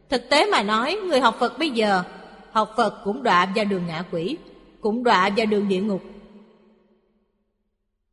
Thực 0.09 0.21
tế 0.29 0.51
mà 0.51 0.63
nói, 0.63 0.95
người 1.07 1.19
học 1.19 1.35
Phật 1.39 1.59
bây 1.59 1.69
giờ, 1.69 2.03
học 2.51 2.73
Phật 2.77 3.01
cũng 3.03 3.23
đọa 3.23 3.45
vào 3.55 3.65
đường 3.65 3.87
ngạ 3.87 4.03
quỷ, 4.11 4.37
cũng 4.81 5.03
đọa 5.03 5.29
vào 5.37 5.45
đường 5.45 5.67
địa 5.67 5.81
ngục. 5.81 6.03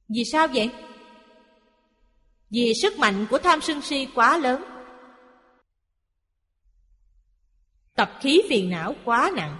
Vì 0.08 0.24
sao 0.24 0.48
vậy? 0.48 0.70
Vì 2.50 2.72
sức 2.82 2.98
mạnh 2.98 3.26
của 3.30 3.38
tham 3.38 3.60
sân 3.60 3.82
si 3.82 4.08
quá 4.14 4.38
lớn. 4.38 4.64
Tập 7.94 8.12
khí 8.20 8.42
phiền 8.48 8.70
não 8.70 8.94
quá 9.04 9.30
nặng. 9.36 9.58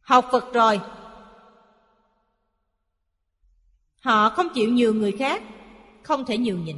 Học 0.00 0.28
Phật 0.32 0.52
rồi 0.52 0.80
Họ 4.00 4.30
không 4.30 4.48
chịu 4.54 4.70
nhường 4.70 4.98
người 4.98 5.12
khác 5.18 5.42
không 6.02 6.24
thể 6.24 6.38
nhường 6.38 6.64
nhịn. 6.64 6.76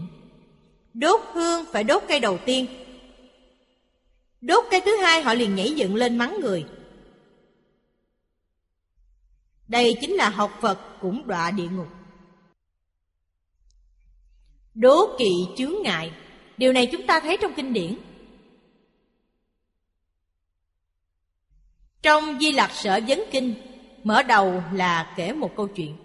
Đốt 0.94 1.20
hương 1.32 1.64
phải 1.72 1.84
đốt 1.84 2.02
cây 2.08 2.20
đầu 2.20 2.38
tiên. 2.46 2.66
Đốt 4.40 4.64
cây 4.70 4.80
thứ 4.84 4.96
hai 4.96 5.22
họ 5.22 5.34
liền 5.34 5.54
nhảy 5.54 5.70
dựng 5.70 5.94
lên 5.94 6.18
mắng 6.18 6.40
người. 6.40 6.64
Đây 9.68 9.96
chính 10.00 10.12
là 10.12 10.28
học 10.28 10.58
Phật 10.60 10.78
cũng 11.00 11.26
đọa 11.26 11.50
địa 11.50 11.68
ngục. 11.68 11.88
Đố 14.74 15.16
kỵ 15.18 15.46
chướng 15.56 15.74
ngại. 15.82 16.12
Điều 16.56 16.72
này 16.72 16.88
chúng 16.92 17.06
ta 17.06 17.20
thấy 17.20 17.36
trong 17.40 17.52
kinh 17.56 17.72
điển. 17.72 17.98
Trong 22.02 22.38
Di 22.40 22.52
lặc 22.52 22.70
Sở 22.74 23.00
Vấn 23.08 23.22
Kinh, 23.30 23.54
Mở 24.04 24.22
đầu 24.22 24.62
là 24.72 25.14
kể 25.16 25.32
một 25.32 25.56
câu 25.56 25.68
chuyện. 25.68 25.96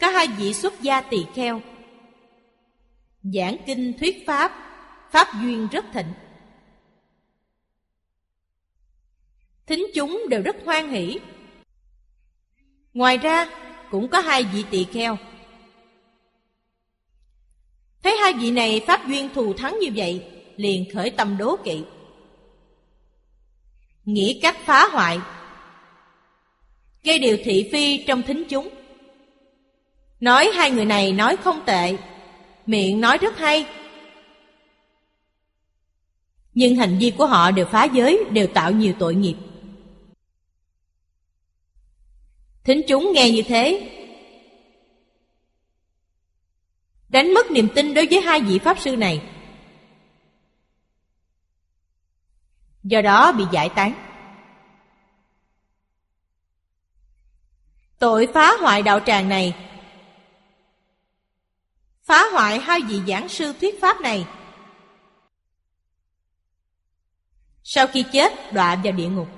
Có 0.00 0.08
hai 0.08 0.26
vị 0.26 0.54
xuất 0.54 0.80
gia 0.80 1.00
tỳ 1.00 1.26
kheo. 1.34 1.60
Giảng 3.22 3.56
kinh 3.66 3.92
thuyết 3.98 4.26
Pháp 4.26 4.52
Pháp 5.10 5.28
duyên 5.42 5.68
rất 5.72 5.84
thịnh. 5.92 6.12
Thính 9.66 9.86
chúng 9.94 10.24
đều 10.28 10.42
rất 10.42 10.56
hoan 10.64 10.88
hỷ. 10.88 11.18
Ngoài 12.94 13.18
ra, 13.18 13.46
cũng 13.90 14.08
có 14.08 14.20
hai 14.20 14.44
vị 14.44 14.64
tỳ 14.70 14.84
kheo. 14.84 15.16
Thấy 18.02 18.16
hai 18.16 18.32
vị 18.32 18.50
này 18.50 18.80
pháp 18.86 19.08
duyên 19.08 19.28
thù 19.34 19.54
thắng 19.54 19.78
như 19.78 19.88
vậy, 19.96 20.30
Liền 20.56 20.84
khởi 20.94 21.10
tâm 21.10 21.36
đố 21.38 21.56
kỵ. 21.64 21.84
Nghĩ 24.04 24.38
cách 24.42 24.56
phá 24.64 24.88
hoại. 24.92 25.18
Gây 27.02 27.18
điều 27.18 27.38
thị 27.44 27.68
phi 27.72 28.04
trong 28.06 28.22
thính 28.22 28.44
chúng. 28.48 28.79
Nói 30.20 30.50
hai 30.54 30.70
người 30.70 30.84
này 30.84 31.12
nói 31.12 31.36
không 31.36 31.60
tệ. 31.66 31.96
Miệng 32.66 33.00
nói 33.00 33.18
rất 33.18 33.38
hay. 33.38 33.66
Nhưng 36.54 36.76
hành 36.76 36.98
vi 36.98 37.12
của 37.18 37.26
họ 37.26 37.50
đều 37.50 37.66
phá 37.66 37.84
giới, 37.84 38.24
Đều 38.30 38.46
tạo 38.46 38.72
nhiều 38.72 38.94
tội 38.98 39.14
nghiệp. 39.14 39.36
Thính 42.64 42.82
chúng 42.88 43.12
nghe 43.14 43.30
như 43.30 43.42
thế. 43.42 43.90
Đánh 47.08 47.34
mất 47.34 47.50
niềm 47.50 47.68
tin 47.74 47.94
đối 47.94 48.06
với 48.06 48.20
hai 48.20 48.40
vị 48.40 48.58
Pháp 48.58 48.78
sư 48.80 48.96
này. 48.96 49.22
Do 52.82 53.00
đó 53.00 53.32
bị 53.32 53.44
giải 53.52 53.68
tán. 53.68 53.94
Tội 57.98 58.28
phá 58.34 58.52
hoại 58.60 58.82
đạo 58.82 59.00
tràng 59.06 59.28
này 59.28 59.69
Phá 62.10 62.28
hoại 62.32 62.58
hai 62.58 62.80
vị 62.88 63.00
giảng 63.06 63.28
sư 63.28 63.54
thuyết 63.60 63.80
pháp 63.80 64.00
này. 64.00 64.26
Sau 67.62 67.86
khi 67.86 68.04
chết, 68.12 68.32
đọa 68.52 68.76
vào 68.84 68.92
địa 68.92 69.08
ngục. 69.08 69.28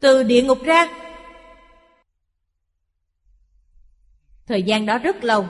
Từ 0.00 0.22
địa 0.22 0.42
ngục 0.42 0.58
ra, 0.64 0.88
Thời 4.46 4.62
gian 4.62 4.86
đó 4.86 4.98
rất 4.98 5.24
lâu. 5.24 5.48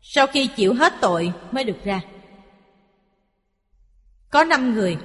Sau 0.00 0.26
khi 0.26 0.46
chịu 0.46 0.74
hết 0.74 0.92
tội 1.00 1.32
mới 1.50 1.64
được 1.64 1.78
ra. 1.84 2.00
Có 4.30 4.44
năm 4.44 4.74
người. 4.74 4.98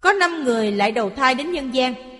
Có 0.00 0.12
năm 0.12 0.44
người 0.44 0.72
lại 0.72 0.92
đầu 0.92 1.10
thai 1.10 1.34
đến 1.34 1.52
nhân 1.52 1.74
gian. 1.74 2.15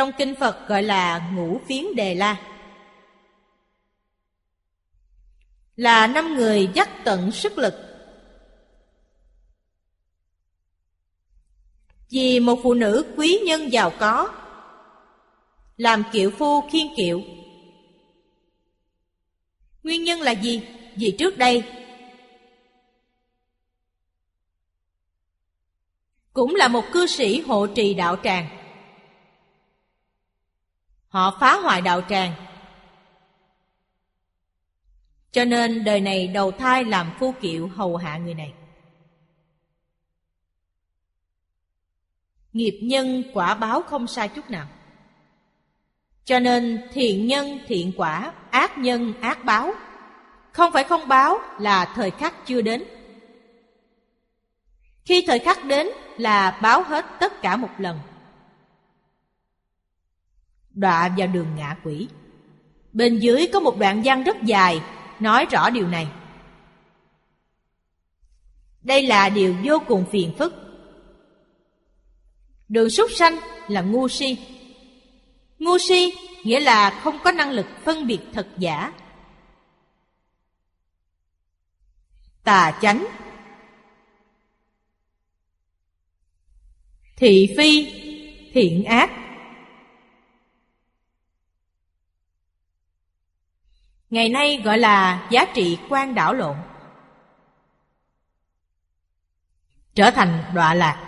Trong 0.00 0.12
kinh 0.18 0.34
Phật 0.34 0.68
gọi 0.68 0.82
là 0.82 1.30
ngũ 1.34 1.60
phiến 1.68 1.84
đề 1.96 2.14
la. 2.14 2.36
Là 5.76 6.06
năm 6.06 6.34
người 6.34 6.68
dắt 6.74 6.90
tận 7.04 7.30
sức 7.32 7.58
lực. 7.58 7.74
Vì 12.10 12.40
một 12.40 12.60
phụ 12.62 12.74
nữ 12.74 13.14
quý 13.16 13.40
nhân 13.46 13.72
giàu 13.72 13.92
có, 13.98 14.32
Làm 15.76 16.02
kiệu 16.12 16.30
phu 16.30 16.60
khiên 16.60 16.86
kiệu. 16.96 17.22
Nguyên 19.82 20.04
nhân 20.04 20.20
là 20.20 20.32
gì? 20.32 20.62
Vì 20.96 21.16
trước 21.18 21.38
đây, 21.38 21.62
Cũng 26.32 26.54
là 26.54 26.68
một 26.68 26.84
cư 26.92 27.06
sĩ 27.06 27.40
hộ 27.40 27.66
trì 27.66 27.94
đạo 27.94 28.16
tràng. 28.22 28.59
Họ 31.10 31.36
phá 31.40 31.54
hoại 31.54 31.80
đạo 31.80 32.02
tràng. 32.08 32.32
Cho 35.32 35.44
nên 35.44 35.84
đời 35.84 36.00
này 36.00 36.28
đầu 36.28 36.50
thai 36.50 36.84
làm 36.84 37.10
phu 37.18 37.32
kiệu 37.40 37.68
hầu 37.68 37.96
hạ 37.96 38.18
người 38.18 38.34
này. 38.34 38.54
Nghiệp 42.52 42.80
nhân 42.82 43.22
quả 43.34 43.54
báo 43.54 43.82
không 43.82 44.06
sai 44.06 44.28
chút 44.28 44.50
nào. 44.50 44.66
Cho 46.24 46.38
nên 46.38 46.88
thiện 46.92 47.26
nhân 47.26 47.58
thiện 47.66 47.92
quả, 47.96 48.32
Ác 48.50 48.78
nhân 48.78 49.14
ác 49.20 49.44
báo. 49.44 49.72
Không 50.52 50.72
phải 50.72 50.84
không 50.84 51.08
báo 51.08 51.38
là 51.58 51.92
thời 51.94 52.10
khắc 52.10 52.46
chưa 52.46 52.62
đến. 52.62 52.84
Khi 55.04 55.24
thời 55.26 55.38
khắc 55.38 55.64
đến 55.64 55.88
là 56.18 56.58
báo 56.62 56.82
hết 56.82 57.04
tất 57.20 57.42
cả 57.42 57.56
một 57.56 57.70
lần. 57.78 57.98
Đọa 60.80 61.08
vào 61.16 61.26
đường 61.26 61.56
ngạ 61.56 61.76
quỷ. 61.84 62.08
Bên 62.92 63.18
dưới 63.18 63.48
có 63.52 63.60
một 63.60 63.78
đoạn 63.78 64.02
văn 64.04 64.24
rất 64.24 64.42
dài, 64.42 64.80
Nói 65.20 65.46
rõ 65.50 65.70
điều 65.70 65.88
này. 65.88 66.08
Đây 68.82 69.02
là 69.02 69.28
điều 69.28 69.56
vô 69.64 69.82
cùng 69.88 70.04
phiền 70.10 70.34
phức. 70.38 70.54
Đường 72.68 72.90
súc 72.90 73.10
sanh 73.10 73.36
là 73.68 73.80
ngu 73.80 74.08
si. 74.08 74.38
Ngu 75.58 75.78
si 75.78 76.12
nghĩa 76.44 76.60
là 76.60 77.00
không 77.02 77.18
có 77.24 77.32
năng 77.32 77.50
lực 77.50 77.66
phân 77.84 78.06
biệt 78.06 78.20
thật 78.32 78.48
giả. 78.58 78.92
Tà 82.44 82.78
chánh. 82.82 83.06
Thị 87.16 87.54
phi, 87.56 87.92
Thiện 88.52 88.84
ác. 88.84 89.29
Ngày 94.10 94.28
nay 94.28 94.62
gọi 94.64 94.78
là 94.78 95.28
giá 95.30 95.44
trị 95.54 95.78
quan 95.88 96.14
đảo 96.14 96.34
lộn. 96.34 96.56
Trở 99.94 100.10
thành 100.10 100.44
đọa 100.54 100.74
lạc. 100.74 101.06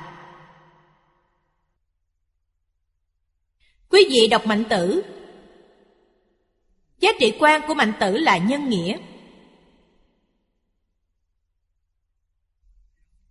Quý 3.89 4.05
vị 4.11 4.29
đọc 4.31 4.47
mạnh 4.47 4.65
tử. 4.71 5.05
Giá 6.99 7.11
trị 7.21 7.37
quan 7.41 7.63
của 7.67 7.75
mạnh 7.75 7.93
tử 8.01 8.17
là 8.17 8.39
nhân 8.39 8.69
nghĩa. 8.69 8.99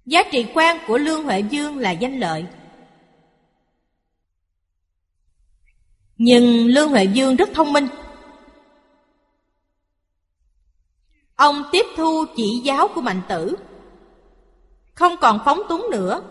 Giá 0.06 0.24
trị 0.32 0.46
quan 0.54 0.78
của 0.88 0.98
Lương 0.98 1.24
Huệ 1.24 1.40
Dương 1.40 1.78
là 1.78 1.92
danh 1.92 2.20
lợi. 2.20 2.46
Nhưng 6.18 6.68
Lương 6.68 6.90
Huệ 6.90 7.04
Dương 7.04 7.36
rất 7.36 7.50
thông 7.54 7.74
minh. 7.74 7.88
Ông 11.42 11.64
tiếp 11.72 11.86
thu 11.98 12.26
chỉ 12.36 12.62
giáo 12.64 12.88
của 12.96 13.02
mạnh 13.02 13.22
tử. 13.30 13.56
Không 14.94 15.16
còn 15.22 15.40
phóng 15.46 15.62
túng 15.70 15.88
nữa. 15.92 16.22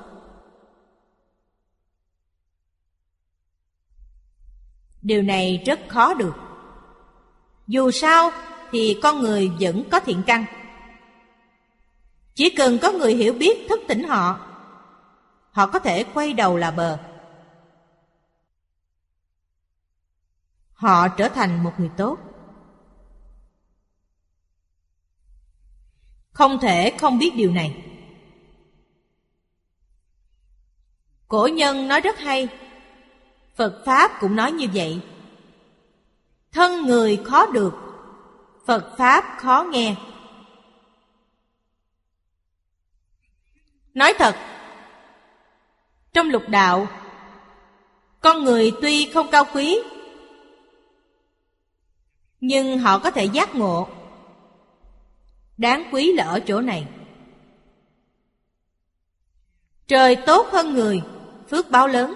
Điều 5.03 5.23
này 5.23 5.62
rất 5.66 5.81
khó 5.89 6.15
được. 6.15 6.35
Dù 7.66 7.91
sao 7.91 8.31
thì 8.70 9.01
con 9.03 9.20
người 9.20 9.53
vẫn 9.61 9.85
có 9.91 10.01
thiện 10.01 10.23
căn. 10.27 10.45
Chỉ 12.35 12.51
cần 12.51 12.78
có 12.82 12.93
người 12.93 13.15
hiểu 13.15 13.32
biết 13.35 13.66
thức 13.69 13.81
tỉnh 13.89 14.05
họ 14.05 14.41
Họ 15.51 15.66
có 15.66 15.78
thể 15.78 16.05
quay 16.05 16.32
đầu 16.32 16.57
là 16.57 16.70
bờ. 16.70 16.99
Họ 20.73 21.09
trở 21.09 21.28
thành 21.28 21.65
một 21.65 21.73
người 21.78 21.91
tốt. 21.97 22.30
Không 26.32 26.59
thể 26.59 26.93
không 26.98 27.19
biết 27.19 27.31
điều 27.36 27.52
này. 27.52 27.77
Cổ 31.28 31.47
nhân 31.47 31.89
nói 31.89 32.01
rất 32.01 32.19
hay, 32.19 32.48
Phật 33.57 33.82
Pháp 33.86 34.11
cũng 34.20 34.36
nói 34.36 34.52
như 34.52 34.66
vậy. 34.74 35.01
Thân 36.52 36.86
người 36.86 37.16
khó 37.24 37.47
được, 37.47 37.74
Phật 38.66 38.97
Pháp 38.98 39.24
khó 39.39 39.66
nghe. 39.70 39.97
Nói 43.94 44.15
thật, 44.19 44.36
trong 46.12 46.31
lục 46.31 46.43
đạo, 46.48 46.89
con 48.20 48.44
người 48.44 48.73
tuy 48.82 49.11
không 49.15 49.31
cao 49.31 49.44
quý, 49.55 49.78
nhưng 52.40 52.78
họ 52.78 52.98
có 52.98 53.11
thể 53.11 53.24
giác 53.24 53.55
ngộ 53.55 53.89
Đáng 55.61 55.89
quý 55.93 56.12
là 56.12 56.24
ở 56.24 56.41
chỗ 56.41 56.61
này. 56.61 56.87
Trời 59.89 60.16
tốt 60.16 60.47
hơn 60.53 60.74
người, 60.74 61.03
phước 61.51 61.70
báo 61.70 61.89
lớn, 61.89 62.15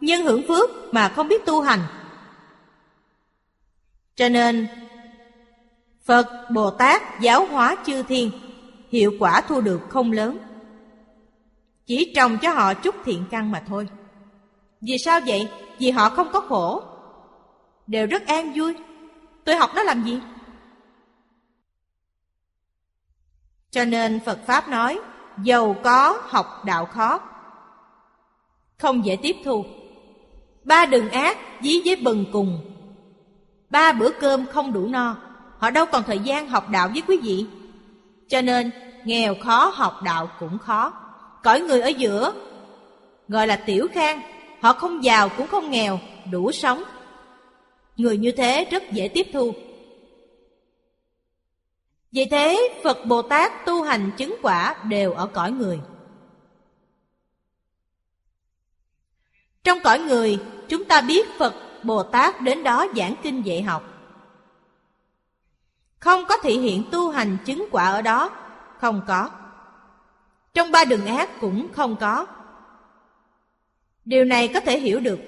nhưng 0.00 0.24
hưởng 0.24 0.42
phước 0.48 0.70
mà 0.92 1.08
không 1.08 1.28
biết 1.28 1.46
tu 1.46 1.60
hành. 1.60 1.80
Cho 4.14 4.28
nên, 4.28 4.66
Phật, 6.04 6.50
Bồ 6.50 6.70
Tát 6.70 7.02
giáo 7.20 7.46
hóa 7.46 7.76
chư 7.86 8.02
thiên, 8.02 8.30
hiệu 8.90 9.12
quả 9.18 9.40
thu 9.40 9.60
được 9.60 9.80
không 9.88 10.12
lớn. 10.12 10.38
Chỉ 11.86 12.12
trồng 12.16 12.38
cho 12.42 12.52
họ 12.52 12.74
chút 12.74 12.94
thiện 13.04 13.24
căn 13.30 13.50
mà 13.50 13.62
thôi. 13.66 13.88
Vì 14.80 14.98
sao 14.98 15.20
vậy? 15.26 15.48
Vì 15.78 15.90
họ 15.90 16.10
không 16.10 16.28
có 16.32 16.40
khổ. 16.40 16.82
Đều 17.86 18.06
rất 18.06 18.26
an 18.26 18.52
vui. 18.56 18.74
Tôi 19.44 19.56
học 19.56 19.70
nó 19.74 19.82
làm 19.82 20.04
gì? 20.04 20.20
Cho 23.76 23.84
nên 23.84 24.20
Phật 24.20 24.38
Pháp 24.46 24.68
nói, 24.68 24.98
giàu 25.42 25.76
có 25.84 26.20
học 26.28 26.64
đạo 26.64 26.86
khó. 26.86 27.20
Không 28.78 29.06
dễ 29.06 29.16
tiếp 29.22 29.36
thu. 29.44 29.64
Ba 30.64 30.86
đường 30.86 31.08
ác 31.08 31.38
dí 31.62 31.82
với 31.84 31.96
bần 31.96 32.24
cùng. 32.32 32.60
Ba 33.70 33.92
bữa 33.92 34.10
cơm 34.10 34.46
không 34.46 34.72
đủ 34.72 34.86
no. 34.86 35.16
Họ 35.58 35.70
đâu 35.70 35.86
còn 35.86 36.02
thời 36.02 36.18
gian 36.18 36.48
học 36.48 36.70
đạo 36.70 36.88
với 36.88 37.02
quý 37.06 37.16
vị. 37.22 37.46
Cho 38.28 38.40
nên, 38.40 38.70
nghèo 39.04 39.34
khó 39.44 39.72
học 39.74 40.02
đạo 40.04 40.28
cũng 40.40 40.58
khó. 40.58 40.92
Cõi 41.42 41.60
người 41.60 41.80
ở 41.80 41.88
giữa, 41.88 42.32
gọi 43.28 43.46
là 43.46 43.56
tiểu 43.56 43.88
khang, 43.92 44.20
họ 44.60 44.72
không 44.72 45.04
giàu 45.04 45.28
cũng 45.36 45.46
không 45.46 45.70
nghèo, 45.70 45.98
đủ 46.30 46.52
sống. 46.52 46.82
Người 47.96 48.16
như 48.16 48.30
thế 48.30 48.66
rất 48.70 48.92
dễ 48.92 49.08
tiếp 49.08 49.26
thu. 49.32 49.52
Vì 52.12 52.24
thế, 52.24 52.80
Phật 52.84 52.98
Bồ 53.06 53.22
Tát 53.22 53.66
tu 53.66 53.82
hành 53.82 54.10
chứng 54.16 54.36
quả 54.42 54.76
đều 54.84 55.12
ở 55.12 55.26
cõi 55.26 55.52
người. 55.52 55.80
Trong 59.64 59.78
cõi 59.84 59.98
người, 59.98 60.38
chúng 60.68 60.84
ta 60.84 61.00
biết 61.00 61.26
Phật 61.38 61.54
Bồ 61.82 62.02
Tát 62.02 62.40
đến 62.40 62.62
đó 62.62 62.86
giảng 62.96 63.14
kinh 63.22 63.46
dạy 63.46 63.62
học. 63.62 63.84
Không 65.98 66.24
có 66.28 66.36
thị 66.42 66.58
hiện 66.58 66.84
tu 66.92 67.10
hành 67.10 67.36
chứng 67.44 67.68
quả 67.70 67.92
ở 67.92 68.02
đó, 68.02 68.30
không 68.78 69.00
có. 69.06 69.30
Trong 70.54 70.70
ba 70.70 70.84
đường 70.84 71.06
ác 71.06 71.40
cũng 71.40 71.72
không 71.72 71.96
có. 71.96 72.26
Điều 74.04 74.24
này 74.24 74.48
có 74.54 74.60
thể 74.60 74.80
hiểu 74.80 75.00
được 75.00 75.18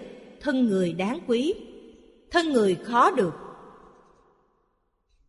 thân 0.41 0.67
người 0.67 0.93
đáng 0.93 1.21
quý, 1.27 1.55
thân 2.31 2.53
người 2.53 2.79
khó 2.85 3.11
được. 3.11 3.48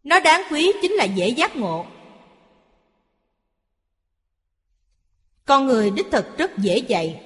Nó 0.10 0.20
đáng 0.20 0.42
quý 0.52 0.72
chính 0.82 0.92
là 0.92 1.04
dễ 1.04 1.30
giác 1.30 1.56
ngộ. 1.56 1.86
Con 5.46 5.66
người 5.66 5.90
đích 5.90 6.06
thực 6.12 6.38
rất 6.38 6.58
dễ 6.58 6.78
dạy. 6.78 7.24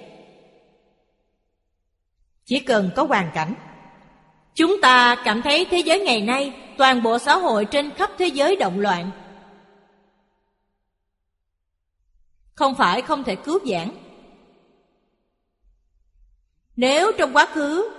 Chỉ 2.45 2.59
cần 2.59 2.91
có 2.95 3.03
hoàn 3.03 3.31
cảnh. 3.33 3.53
Chúng 4.55 4.81
ta 4.81 5.15
cảm 5.25 5.41
thấy 5.41 5.65
thế 5.65 5.79
giới 5.79 5.99
ngày 5.99 6.21
nay, 6.21 6.53
toàn 6.77 7.03
bộ 7.03 7.19
xã 7.19 7.37
hội 7.37 7.65
trên 7.65 7.91
khắp 7.91 8.11
thế 8.17 8.27
giới 8.27 8.55
động 8.55 8.79
loạn. 8.79 9.11
Không 12.53 12.75
phải 12.75 13.01
không 13.01 13.23
thể 13.23 13.35
cứu 13.35 13.59
giảng. 13.65 13.91
Nếu 16.75 17.11
trong 17.17 17.33
quá 17.33 17.45
khứ 17.53 17.89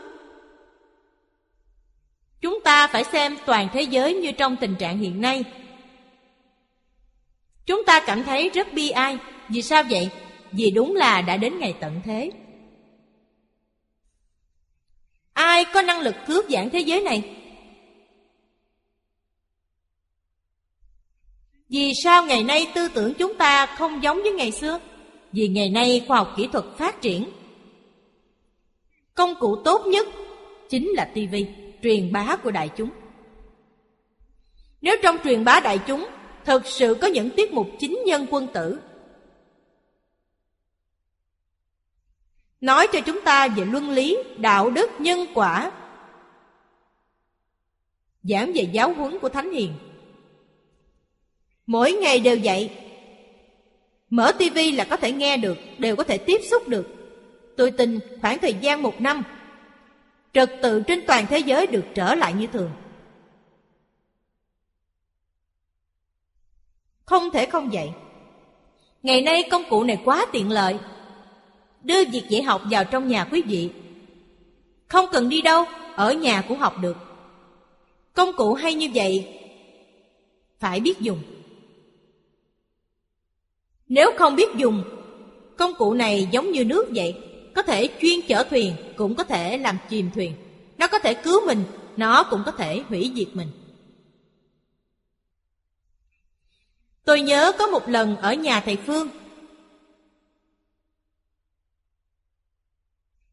Chúng 2.45 2.61
ta 2.61 2.87
phải 2.87 3.05
xem 3.05 3.37
toàn 3.47 3.69
thế 3.73 3.83
giới 3.83 4.15
như 4.15 4.33
trong 4.33 4.57
tình 4.57 4.75
trạng 4.79 4.99
hiện 4.99 5.21
nay. 5.21 5.45
Chúng 7.67 7.85
ta 7.85 8.01
cảm 8.07 8.25
thấy 8.25 8.51
rất 8.51 8.73
bi 8.73 8.91
ai. 8.91 9.19
Vì 9.49 9.63
sao 9.63 9.83
vậy? 9.91 10.09
Vì 10.53 10.71
đúng 10.71 10.97
là 10.97 11.23
đã 11.23 11.37
đến 11.37 11.59
ngày 11.59 11.75
tận 11.81 12.01
thế. 12.05 12.31
Ai 15.33 15.65
có 15.75 15.83
năng 15.83 16.01
lực 16.01 16.15
cướp 16.27 16.45
giảng 16.51 16.71
thế 16.71 16.81
giới 16.81 17.03
này? 17.03 17.37
Vì 21.69 21.93
sao 22.05 22.25
ngày 22.25 22.45
nay 22.45 22.67
tư 22.75 22.89
tưởng 22.89 23.15
chúng 23.15 23.35
ta 23.39 23.67
không 23.67 24.03
giống 24.03 24.23
với 24.23 24.33
ngày 24.33 24.53
xưa? 24.53 24.79
Vì 25.33 25.49
ngày 25.49 25.71
nay 25.71 26.05
khoa 26.09 26.17
học 26.17 26.35
kỹ 26.37 26.49
thuật 26.53 26.65
phát 26.79 27.01
triển. 27.01 27.31
Công 29.15 29.35
cụ 29.41 29.57
tốt 29.65 29.87
nhất 29.87 30.09
chính 30.69 30.89
là 30.89 31.05
tivi 31.15 31.47
truyền 31.85 32.13
bá 32.13 32.37
của 32.37 32.51
đại 32.51 32.71
chúng. 32.77 32.91
Nếu 34.81 34.97
trong 35.03 35.17
truyền 35.25 35.45
bá 35.45 35.61
đại 35.61 35.79
chúng 35.87 36.07
thực 36.45 36.67
sự 36.67 36.97
có 37.01 37.07
những 37.07 37.31
tiết 37.31 37.53
mục 37.53 37.69
chính 37.79 37.99
nhân 38.07 38.27
quân 38.31 38.47
tử 38.55 38.79
nói 42.61 42.87
cho 42.93 43.01
chúng 43.01 43.21
ta 43.21 43.49
về 43.49 43.65
luân 43.65 43.91
lý, 43.91 44.19
đạo 44.37 44.71
đức, 44.71 44.91
nhân 44.99 45.27
quả, 45.35 45.73
giảng 48.23 48.53
về 48.55 48.63
giáo 48.73 48.95
huấn 48.95 49.19
của 49.19 49.29
Thánh 49.29 49.53
Hiền. 49.53 49.73
Mỗi 51.67 51.93
ngày 51.93 52.21
đều 52.21 52.37
dạy, 52.37 52.71
mở 54.11 54.33
tivi 54.39 54.73
là 54.73 54.85
có 54.85 54.97
thể 54.97 55.13
nghe 55.13 55.37
được, 55.37 55.59
đều 55.79 55.97
có 55.97 56.05
thể 56.05 56.19
tiếp 56.19 56.41
xúc 56.51 56.69
được. 56.69 56.87
Tôi 57.57 57.71
tin 57.71 57.99
khoảng 58.21 58.39
thời 58.39 58.55
gian 58.61 58.83
một 58.83 59.01
năm 59.01 59.23
trật 60.35 60.53
tự 60.63 60.83
trên 60.87 61.07
toàn 61.07 61.27
thế 61.27 61.39
giới 61.39 61.67
được 61.67 61.85
trở 61.95 62.15
lại 62.15 62.33
như 62.33 62.47
thường. 62.47 62.71
Không 67.05 67.31
thể 67.31 67.47
không 67.47 67.71
vậy. 67.73 67.91
Ngày 69.03 69.23
nay 69.23 69.49
công 69.51 69.63
cụ 69.71 69.85
này 69.85 70.03
quá 70.05 70.27
tiện 70.33 70.51
lợi. 70.51 70.79
Đưa 71.83 72.05
việc 72.05 72.25
dạy 72.29 72.43
học 72.43 72.63
vào 72.71 72.85
trong 72.85 73.09
nhà 73.09 73.25
quý 73.25 73.43
vị. 73.43 73.71
Không 74.89 75.07
cần 75.13 75.29
đi 75.29 75.43
đâu, 75.43 75.65
ở 75.97 76.13
nhà 76.13 76.43
cũng 76.49 76.59
học 76.59 76.75
được. 76.81 76.97
Công 78.13 78.33
cụ 78.37 78.55
hay 78.55 78.75
như 78.75 78.89
vậy, 78.95 79.41
phải 80.59 80.81
biết 80.81 81.01
dùng. 81.01 81.23
Nếu 83.89 84.11
không 84.19 84.37
biết 84.37 84.49
dùng, 84.57 84.85
công 85.57 85.75
cụ 85.75 85.95
này 85.95 86.29
giống 86.31 86.53
như 86.53 86.65
nước 86.65 86.87
vậy, 86.95 87.15
có 87.55 87.63
thể 87.63 87.89
chuyên 88.01 88.21
chở 88.29 88.45
thuyền, 88.51 88.77
cũng 88.97 89.15
có 89.15 89.25
thể 89.25 89.59
làm 89.59 89.79
chìm 89.89 90.11
thuyền. 90.15 90.35
Nó 90.79 90.89
có 90.89 90.99
thể 90.99 91.15
cứu 91.15 91.47
mình, 91.47 91.65
nó 91.97 92.23
cũng 92.31 92.43
có 92.47 92.53
thể 92.53 92.85
hủy 92.89 93.13
diệt 93.17 93.29
mình. 93.37 93.49
Tôi 97.05 97.21
nhớ 97.21 97.53
có 97.59 97.67
một 97.67 97.89
lần 97.89 98.17
ở 98.17 98.35
nhà 98.35 98.61
thầy 98.61 98.77
Phương. 98.77 99.09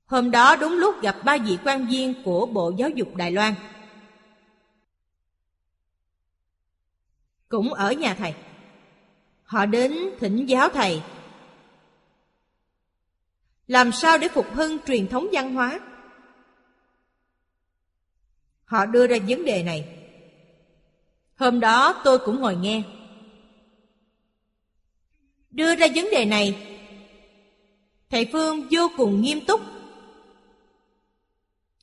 Hôm 0.06 0.31
đó 0.31 0.56
đúng 0.56 0.73
lúc 0.73 1.02
gặp 1.02 1.15
ba 1.26 1.38
vị 1.38 1.57
quan 1.64 1.88
viên 1.88 2.23
của 2.23 2.45
Bộ 2.45 2.73
Giáo 2.77 2.89
dục 2.89 3.15
Đài 3.15 3.31
Loan. 3.31 3.53
Cũng 7.49 7.73
ở 7.73 7.91
nhà 7.91 8.15
thầy. 8.15 8.34
Họ 9.43 9.65
đến 9.65 9.98
thỉnh 10.19 10.45
giáo 10.45 10.69
thầy 10.69 11.02
làm 13.72 13.91
sao 13.91 14.18
để 14.18 14.27
phục 14.27 14.53
hưng 14.53 14.77
truyền 14.85 15.07
thống 15.07 15.27
văn 15.31 15.53
hóa? 15.53 15.80
Họ 18.65 18.85
đưa 18.85 19.07
ra 19.07 19.18
vấn 19.27 19.45
đề 19.45 19.64
này. 19.64 20.07
Hôm 21.35 21.60
đó 21.60 22.02
tôi 22.03 22.19
cũng 22.19 22.41
ngồi 22.41 22.56
nghe. 22.56 22.84
Đưa 25.52 25.76
ra 25.76 25.88
vấn 25.95 26.06
đề 26.11 26.26
này, 26.26 26.77
thầy 28.10 28.30
phương 28.31 28.68
vô 28.72 28.88
cùng 28.98 29.22
nghiêm 29.22 29.45
túc. 29.45 29.61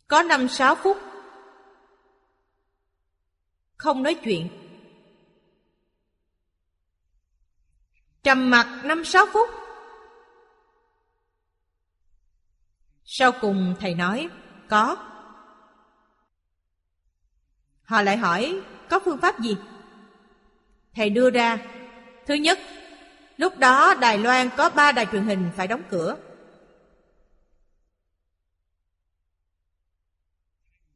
Có 0.09 0.23
năm 0.23 0.49
sáu 0.49 0.75
phút. 0.75 0.97
Không 3.77 4.03
nói 4.03 4.15
chuyện. 4.15 4.49
Trầm 8.23 8.51
mặc 8.51 8.81
năm 8.85 9.05
sáu 9.05 9.27
phút. 9.33 9.58
Sau 13.11 13.33
cùng 13.41 13.75
thầy 13.81 13.95
nói, 13.95 14.29
có. 14.69 14.97
Họ 17.83 18.03
lại 18.03 18.17
hỏi, 18.17 18.61
có 18.89 19.01
phương 19.05 19.19
pháp 19.19 19.41
gì? 19.41 19.57
Thầy 20.95 21.11
đưa 21.11 21.31
ra, 21.31 21.59
thứ 22.27 22.35
nhất, 22.35 22.59
lúc 23.37 23.59
đó 23.59 23.95
Đài 23.95 24.19
Loan 24.19 24.49
có 24.57 24.71
ba 24.71 24.93
đài 24.93 25.07
truyền 25.07 25.25
hình 25.25 25.51
phải 25.57 25.67
đóng 25.67 25.83
cửa. 25.91 26.17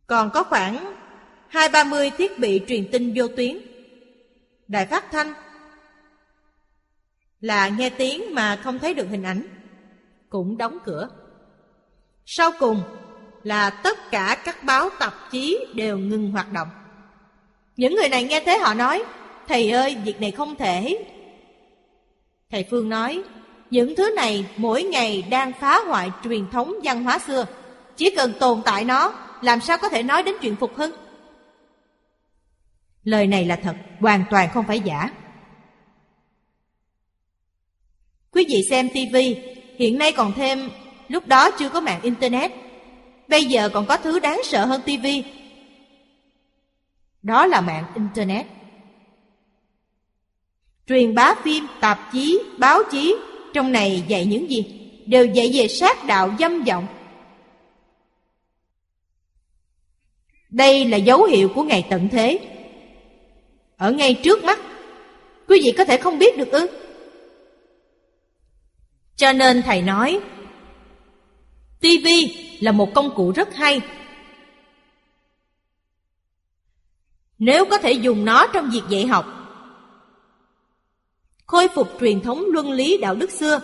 Còn 0.06 0.30
có 0.30 0.42
khoảng 0.44 0.94
hai 1.48 1.68
ba 1.68 1.84
mươi 1.84 2.10
thiết 2.10 2.38
bị 2.38 2.62
truyền 2.68 2.88
tin 2.92 3.12
vô 3.16 3.28
tuyến. 3.36 3.58
Đài 4.68 4.86
phát 4.86 5.04
thanh 5.12 5.32
là 7.40 7.68
nghe 7.68 7.90
tiếng 7.90 8.34
mà 8.34 8.60
không 8.64 8.78
thấy 8.78 8.94
được 8.94 9.06
hình 9.10 9.22
ảnh, 9.22 9.46
cũng 10.28 10.58
đóng 10.58 10.78
cửa. 10.84 11.21
Sau 12.26 12.50
cùng 12.58 12.82
là 13.42 13.70
tất 13.70 14.10
cả 14.10 14.42
các 14.44 14.64
báo 14.64 14.88
tạp 14.98 15.14
chí 15.30 15.66
đều 15.74 15.98
ngừng 15.98 16.30
hoạt 16.30 16.52
động. 16.52 16.68
Những 17.76 17.94
người 17.94 18.08
này 18.08 18.24
nghe 18.24 18.42
thế 18.46 18.58
họ 18.58 18.74
nói, 18.74 19.04
Thầy 19.48 19.70
ơi, 19.70 19.96
việc 20.04 20.20
này 20.20 20.30
không 20.30 20.54
thể. 20.56 21.04
Thầy 22.50 22.64
Phương 22.70 22.88
nói, 22.88 23.22
những 23.70 23.96
thứ 23.96 24.10
này 24.16 24.46
mỗi 24.56 24.82
ngày 24.82 25.22
đang 25.30 25.52
phá 25.52 25.80
hoại 25.86 26.10
truyền 26.24 26.50
thống 26.50 26.74
văn 26.84 27.04
hóa 27.04 27.18
xưa. 27.18 27.46
Chỉ 27.96 28.10
cần 28.16 28.32
tồn 28.40 28.62
tại 28.64 28.84
nó, 28.84 29.12
làm 29.42 29.60
sao 29.60 29.78
có 29.78 29.88
thể 29.88 30.02
nói 30.02 30.22
đến 30.22 30.34
chuyện 30.40 30.56
phục 30.56 30.76
hưng? 30.76 30.92
Lời 33.04 33.26
này 33.26 33.44
là 33.44 33.56
thật, 33.56 33.76
hoàn 34.00 34.24
toàn 34.30 34.48
không 34.54 34.66
phải 34.66 34.80
giả. 34.80 35.10
Quý 38.30 38.44
vị 38.48 38.62
xem 38.70 38.88
tivi 38.94 39.36
hiện 39.78 39.98
nay 39.98 40.12
còn 40.12 40.32
thêm, 40.32 40.70
lúc 41.12 41.26
đó 41.26 41.50
chưa 41.50 41.68
có 41.68 41.80
mạng 41.80 42.00
Internet. 42.02 42.52
Bây 43.28 43.44
giờ 43.44 43.68
còn 43.68 43.86
có 43.86 43.96
thứ 43.96 44.18
đáng 44.18 44.40
sợ 44.44 44.64
hơn 44.64 44.80
tivi 44.84 45.24
Đó 47.22 47.46
là 47.46 47.60
mạng 47.60 47.84
Internet. 47.94 48.46
Truyền 50.86 51.14
bá 51.14 51.34
phim, 51.44 51.66
tạp 51.80 52.12
chí, 52.12 52.40
báo 52.58 52.82
chí 52.90 53.16
Trong 53.54 53.72
này 53.72 54.04
dạy 54.08 54.26
những 54.26 54.50
gì? 54.50 54.90
Đều 55.06 55.26
dạy 55.26 55.50
về 55.54 55.68
sát 55.68 56.06
đạo 56.06 56.34
dâm 56.38 56.64
vọng 56.64 56.86
Đây 60.50 60.84
là 60.84 60.96
dấu 60.96 61.24
hiệu 61.24 61.48
của 61.54 61.62
ngày 61.62 61.86
tận 61.90 62.08
thế 62.08 62.38
Ở 63.76 63.92
ngay 63.92 64.20
trước 64.22 64.44
mắt 64.44 64.60
Quý 65.48 65.60
vị 65.64 65.72
có 65.78 65.84
thể 65.84 65.96
không 65.96 66.18
biết 66.18 66.38
được 66.38 66.50
ư 66.50 66.66
Cho 69.16 69.32
nên 69.32 69.62
thầy 69.62 69.82
nói 69.82 70.20
TV 71.82 72.06
là 72.60 72.72
một 72.72 72.94
công 72.94 73.14
cụ 73.14 73.32
rất 73.36 73.54
hay. 73.54 73.80
Nếu 77.38 77.64
có 77.64 77.78
thể 77.78 77.92
dùng 77.92 78.24
nó 78.24 78.46
trong 78.46 78.70
việc 78.70 78.82
dạy 78.88 79.06
học. 79.06 79.26
Khôi 81.46 81.68
phục 81.68 81.88
truyền 82.00 82.20
thống 82.20 82.44
luân 82.52 82.70
lý 82.70 82.98
đạo 82.98 83.14
đức 83.14 83.30
xưa. 83.30 83.60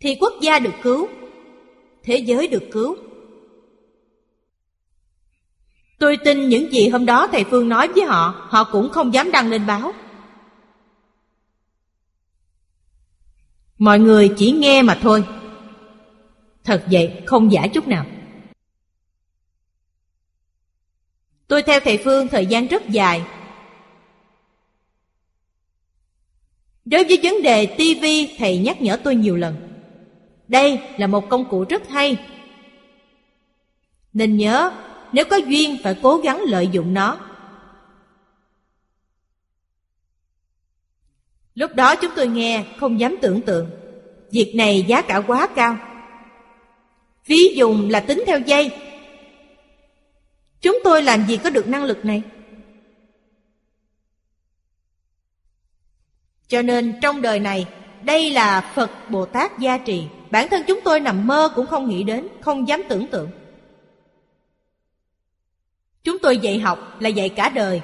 Thì 0.00 0.16
quốc 0.20 0.32
gia 0.40 0.58
được 0.58 0.74
cứu, 0.82 1.08
thế 2.02 2.16
giới 2.16 2.48
được 2.48 2.62
cứu. 2.72 2.96
Tôi 5.98 6.16
tin 6.24 6.48
những 6.48 6.72
gì 6.72 6.88
hôm 6.88 7.06
đó 7.06 7.28
thầy 7.32 7.44
phương 7.44 7.68
nói 7.68 7.88
với 7.88 8.04
họ 8.04 8.46
họ 8.48 8.64
cũng 8.64 8.88
không 8.90 9.14
dám 9.14 9.30
đăng 9.30 9.50
lên 9.50 9.66
báo. 9.66 9.92
Mọi 13.80 13.98
người 13.98 14.32
chỉ 14.36 14.52
nghe 14.52 14.82
mà 14.82 14.98
thôi 15.02 15.24
thật 16.64 16.84
vậy 16.90 17.22
không 17.26 17.52
giả 17.52 17.66
chút 17.66 17.88
nào 17.88 18.06
tôi 21.48 21.62
theo 21.62 21.80
thầy 21.80 21.98
phương 22.04 22.28
thời 22.28 22.46
gian 22.46 22.66
rất 22.66 22.88
dài 22.88 23.22
Đối 26.84 27.04
với 27.04 27.18
vấn 27.22 27.42
đề 27.42 27.66
TV 27.66 28.04
thầy 28.38 28.58
nhắc 28.58 28.82
nhở 28.82 28.96
tôi 28.96 29.14
nhiều 29.14 29.36
lần. 29.36 29.56
Đây 30.48 30.80
là 30.98 31.06
một 31.06 31.28
công 31.28 31.48
cụ 31.50 31.64
rất 31.68 31.88
hay. 31.88 32.16
Nên 34.12 34.36
nhớ, 34.36 34.72
nếu 35.12 35.24
có 35.24 35.36
duyên 35.36 35.76
phải 35.82 35.94
cố 36.02 36.16
gắng 36.16 36.42
lợi 36.46 36.68
dụng 36.72 36.94
nó. 36.94 37.29
Lúc 41.54 41.74
đó 41.74 41.96
chúng 41.96 42.12
tôi 42.16 42.28
nghe, 42.28 42.64
không 42.80 43.00
dám 43.00 43.16
tưởng 43.22 43.40
tượng. 43.40 43.70
Việc 44.30 44.52
này 44.54 44.84
giá 44.88 45.02
cả 45.02 45.20
quá 45.20 45.48
cao. 45.54 45.76
Phí 47.24 47.54
dùng 47.54 47.90
là 47.90 48.00
tính 48.00 48.24
theo 48.26 48.38
dây 48.40 48.70
Chúng 50.60 50.78
tôi 50.84 51.02
làm 51.02 51.26
gì 51.26 51.36
có 51.36 51.50
được 51.50 51.68
năng 51.68 51.84
lực 51.84 52.04
này? 52.04 52.22
Cho 56.48 56.62
nên 56.62 56.94
trong 57.02 57.22
đời 57.22 57.40
này, 57.40 57.66
Đây 58.02 58.30
là 58.30 58.72
Phật 58.74 58.90
Bồ 59.10 59.26
Tát 59.26 59.58
gia 59.58 59.78
trì 59.78 60.04
Bản 60.30 60.48
thân 60.48 60.62
chúng 60.66 60.80
tôi 60.84 61.00
nằm 61.00 61.26
mơ 61.26 61.52
cũng 61.54 61.66
không 61.66 61.88
nghĩ 61.88 62.02
đến, 62.02 62.28
Không 62.40 62.68
dám 62.68 62.82
tưởng 62.88 63.06
tượng 63.06 63.30
Chúng 66.02 66.18
tôi 66.18 66.38
dạy 66.38 66.58
học 66.58 67.00
là 67.00 67.08
dạy 67.08 67.28
cả 67.28 67.48
đời 67.48 67.80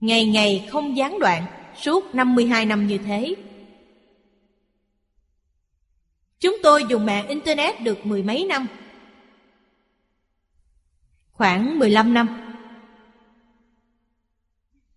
Ngày 0.00 0.26
ngày 0.26 0.68
không 0.70 0.96
gián 0.96 1.18
đoạn, 1.18 1.46
Suốt 1.76 2.14
52 2.14 2.66
năm 2.66 2.86
như 2.86 2.98
thế 2.98 3.34
Chúng 6.40 6.56
tôi 6.62 6.84
dùng 6.88 7.06
mạng 7.06 7.28
Internet 7.28 7.80
được 7.80 8.06
mười 8.06 8.22
mấy 8.22 8.44
năm 8.44 8.66
Khoảng 11.32 11.78
15 11.78 12.14
năm 12.14 12.46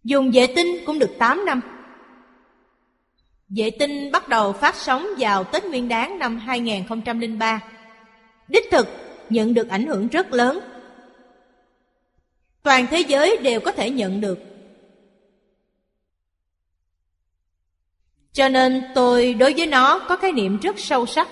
Dùng 0.03 0.31
vệ 0.34 0.47
tinh 0.55 0.67
cũng 0.85 0.99
được 0.99 1.15
8 1.19 1.45
năm. 1.45 1.61
Vệ 3.49 3.69
tinh 3.80 4.11
bắt 4.11 4.27
đầu 4.27 4.53
phát 4.53 4.76
sóng 4.76 5.07
vào 5.19 5.43
Tết 5.43 5.65
Nguyên 5.65 5.88
Đán 5.88 6.19
năm 6.19 6.38
2003. 6.38 7.63
Đích 8.47 8.65
thực, 8.71 8.88
nhận 9.30 9.53
được 9.53 9.69
ảnh 9.69 9.85
hưởng 9.85 10.07
rất 10.07 10.34
lớn. 10.34 10.59
Toàn 12.63 12.88
thế 12.91 12.99
giới 12.99 13.38
đều 13.38 13.59
có 13.59 13.71
thể 13.71 13.89
nhận 13.89 14.21
được. 14.21 14.48
Cho 18.39 18.49
nên 18.49 18.83
tôi 18.95 19.33
đối 19.33 19.53
với 19.53 19.67
nó 19.67 19.99
có 19.99 20.15
khái 20.17 20.31
niệm 20.31 20.59
rất 20.59 20.79
sâu 20.79 21.05
sắc. 21.05 21.27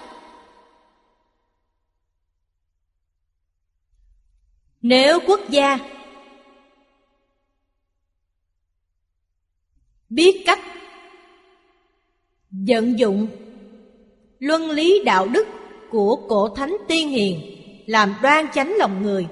Nếu 4.81 5.19
quốc 5.27 5.39
gia 5.49 5.79
biết 10.09 10.43
cách 10.45 10.59
vận 12.51 12.99
dụng 12.99 13.27
luân 14.39 14.69
lý 14.69 15.03
đạo 15.05 15.27
đức 15.27 15.47
của 15.91 16.15
cổ 16.29 16.49
thánh 16.55 16.77
tiên 16.87 17.09
hiền 17.09 17.39
làm 17.85 18.15
đoan 18.21 18.45
chánh 18.53 18.73
lòng 18.77 19.03
người 19.03 19.27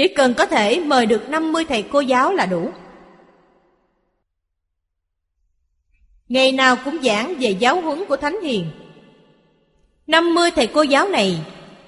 chỉ 0.00 0.08
cần 0.08 0.34
có 0.34 0.46
thể 0.46 0.80
mời 0.80 1.06
được 1.06 1.28
50 1.28 1.64
thầy 1.64 1.82
cô 1.82 2.00
giáo 2.00 2.32
là 2.32 2.46
đủ. 2.46 2.70
Ngày 6.28 6.52
nào 6.52 6.76
cũng 6.84 7.02
giảng 7.02 7.34
về 7.40 7.50
giáo 7.50 7.80
huấn 7.80 8.04
của 8.08 8.16
Thánh 8.16 8.40
Hiền. 8.42 8.70
50 10.06 10.50
thầy 10.50 10.66
cô 10.66 10.82
giáo 10.82 11.08
này 11.08 11.40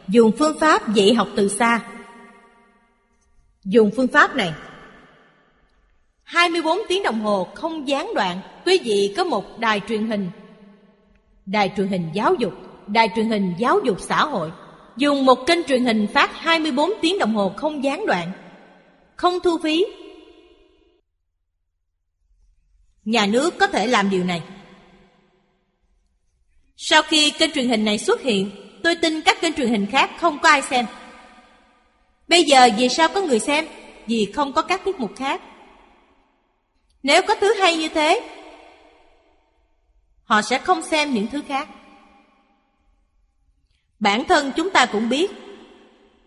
dùng 0.09 0.33
phương 0.39 0.59
pháp 0.59 0.95
dạy 0.95 1.15
học 1.15 1.29
từ 1.37 1.49
xa. 1.49 1.81
Dùng 3.65 3.91
phương 3.97 4.09
pháp 4.09 4.37
này 4.37 4.53
24 6.23 6.79
tiếng 6.89 7.03
đồng 7.03 7.21
hồ 7.21 7.49
không 7.55 7.89
gián 7.89 8.15
đoạn, 8.15 8.41
Quý 8.67 8.81
vị 8.85 9.15
có 9.17 9.25
một 9.25 9.59
đài 9.59 9.81
truyền 9.89 10.07
hình. 10.07 10.31
Đài 11.47 11.73
truyền 11.77 11.89
hình 11.89 12.11
giáo 12.13 12.35
dục, 12.35 12.53
Đài 12.87 13.09
truyền 13.15 13.29
hình 13.29 13.55
giáo 13.59 13.81
dục 13.85 14.01
xã 14.01 14.25
hội. 14.25 14.51
Dùng 14.97 15.25
một 15.25 15.47
kênh 15.47 15.65
truyền 15.65 15.85
hình 15.85 16.07
phát 16.15 16.31
24 16.35 16.91
tiếng 17.01 17.19
đồng 17.19 17.35
hồ 17.35 17.53
không 17.57 17.85
gián 17.85 18.07
đoạn 18.07 18.33
Không 19.17 19.41
thu 19.41 19.59
phí 19.63 19.85
Nhà 23.05 23.27
nước 23.27 23.59
có 23.59 23.67
thể 23.67 23.87
làm 23.87 24.11
điều 24.11 24.25
này 24.25 24.43
Sau 26.77 27.03
khi 27.03 27.31
kênh 27.31 27.53
truyền 27.53 27.69
hình 27.69 27.85
này 27.85 27.99
xuất 27.99 28.23
hiện 28.23 28.51
Tôi 28.83 28.95
tin 28.95 29.21
các 29.21 29.41
kênh 29.41 29.53
truyền 29.53 29.69
hình 29.69 29.87
khác 29.87 30.11
không 30.21 30.39
có 30.39 30.49
ai 30.49 30.63
xem 30.63 30.87
Bây 32.29 32.45
giờ 32.45 32.69
vì 32.79 32.89
sao 32.89 33.09
có 33.09 33.21
người 33.21 33.39
xem? 33.39 33.67
Vì 34.07 34.33
không 34.35 34.53
có 34.53 34.63
các 34.63 34.85
tiết 34.85 35.01
mục 35.01 35.11
khác. 35.17 35.41
Nếu 37.03 37.23
có 37.29 37.35
thứ 37.35 37.55
hay 37.55 37.77
như 37.77 37.89
thế, 37.89 38.21
họ 40.25 40.43
sẽ 40.43 40.59
không 40.59 40.83
xem 40.83 41.15
những 41.15 41.27
thứ 41.27 41.43
khác. 41.49 41.69
Bản 44.03 44.25
thân 44.25 44.53
chúng 44.57 44.71
ta 44.71 44.87
cũng 44.87 45.09
biết, 45.09 45.31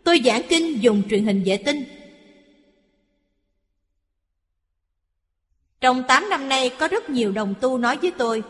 tôi 0.04 0.22
giảng 0.26 0.42
kinh 0.50 0.84
dùng 0.84 1.10
truyền 1.10 1.26
hình 1.26 1.44
vệ 1.46 1.58
tinh. 1.58 1.84
Trong 5.82 6.04
8 6.08 6.30
năm 6.30 6.50
nay 6.50 6.72
có 6.80 6.88
rất 6.88 7.10
nhiều 7.10 7.32
đồng 7.32 7.54
tu 7.62 7.78
nói 7.78 7.98
với 7.98 8.12
tôi, 8.18 8.44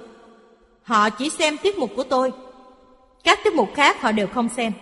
họ 0.83 1.09
chỉ 1.09 1.29
xem 1.29 1.57
tiết 1.57 1.77
mục 1.77 1.91
của 1.95 2.03
tôi, 2.03 2.31
các 3.23 3.39
tiết 3.43 3.53
mục 3.53 3.69
khác 3.75 4.01
họ 4.01 4.11
đều 4.11 4.27
không 4.27 4.49
xem. 4.49 4.73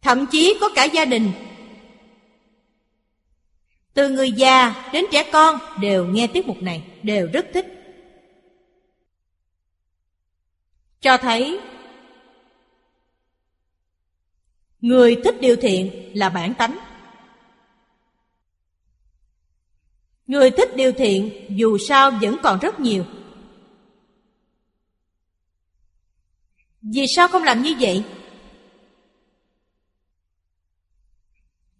Thậm 0.00 0.26
chí 0.26 0.56
có 0.60 0.68
cả 0.74 0.84
gia 0.84 1.04
đình. 1.04 1.32
Từ 3.94 4.08
người 4.08 4.32
già 4.32 4.90
đến 4.92 5.04
trẻ 5.12 5.30
con 5.32 5.58
đều 5.80 6.06
nghe 6.06 6.26
tiết 6.26 6.46
mục 6.46 6.62
này 6.62 6.82
Đều 7.02 7.28
rất 7.32 7.46
thích. 7.52 7.66
Cho 11.00 11.16
thấy 11.16 11.60
Người 14.82 15.20
thích 15.24 15.34
điều 15.40 15.56
thiện 15.56 16.10
là 16.14 16.28
bản 16.28 16.54
tánh. 16.54 16.78
Người 20.26 20.50
thích 20.50 20.76
điều 20.76 20.92
thiện, 20.92 21.46
dù 21.48 21.78
sao 21.78 22.10
vẫn 22.10 22.36
còn 22.42 22.58
rất 22.58 22.80
nhiều. 22.80 23.04
Vì 26.82 27.04
sao 27.16 27.28
không 27.28 27.42
làm 27.42 27.62
như 27.62 27.74
vậy? 27.80 28.04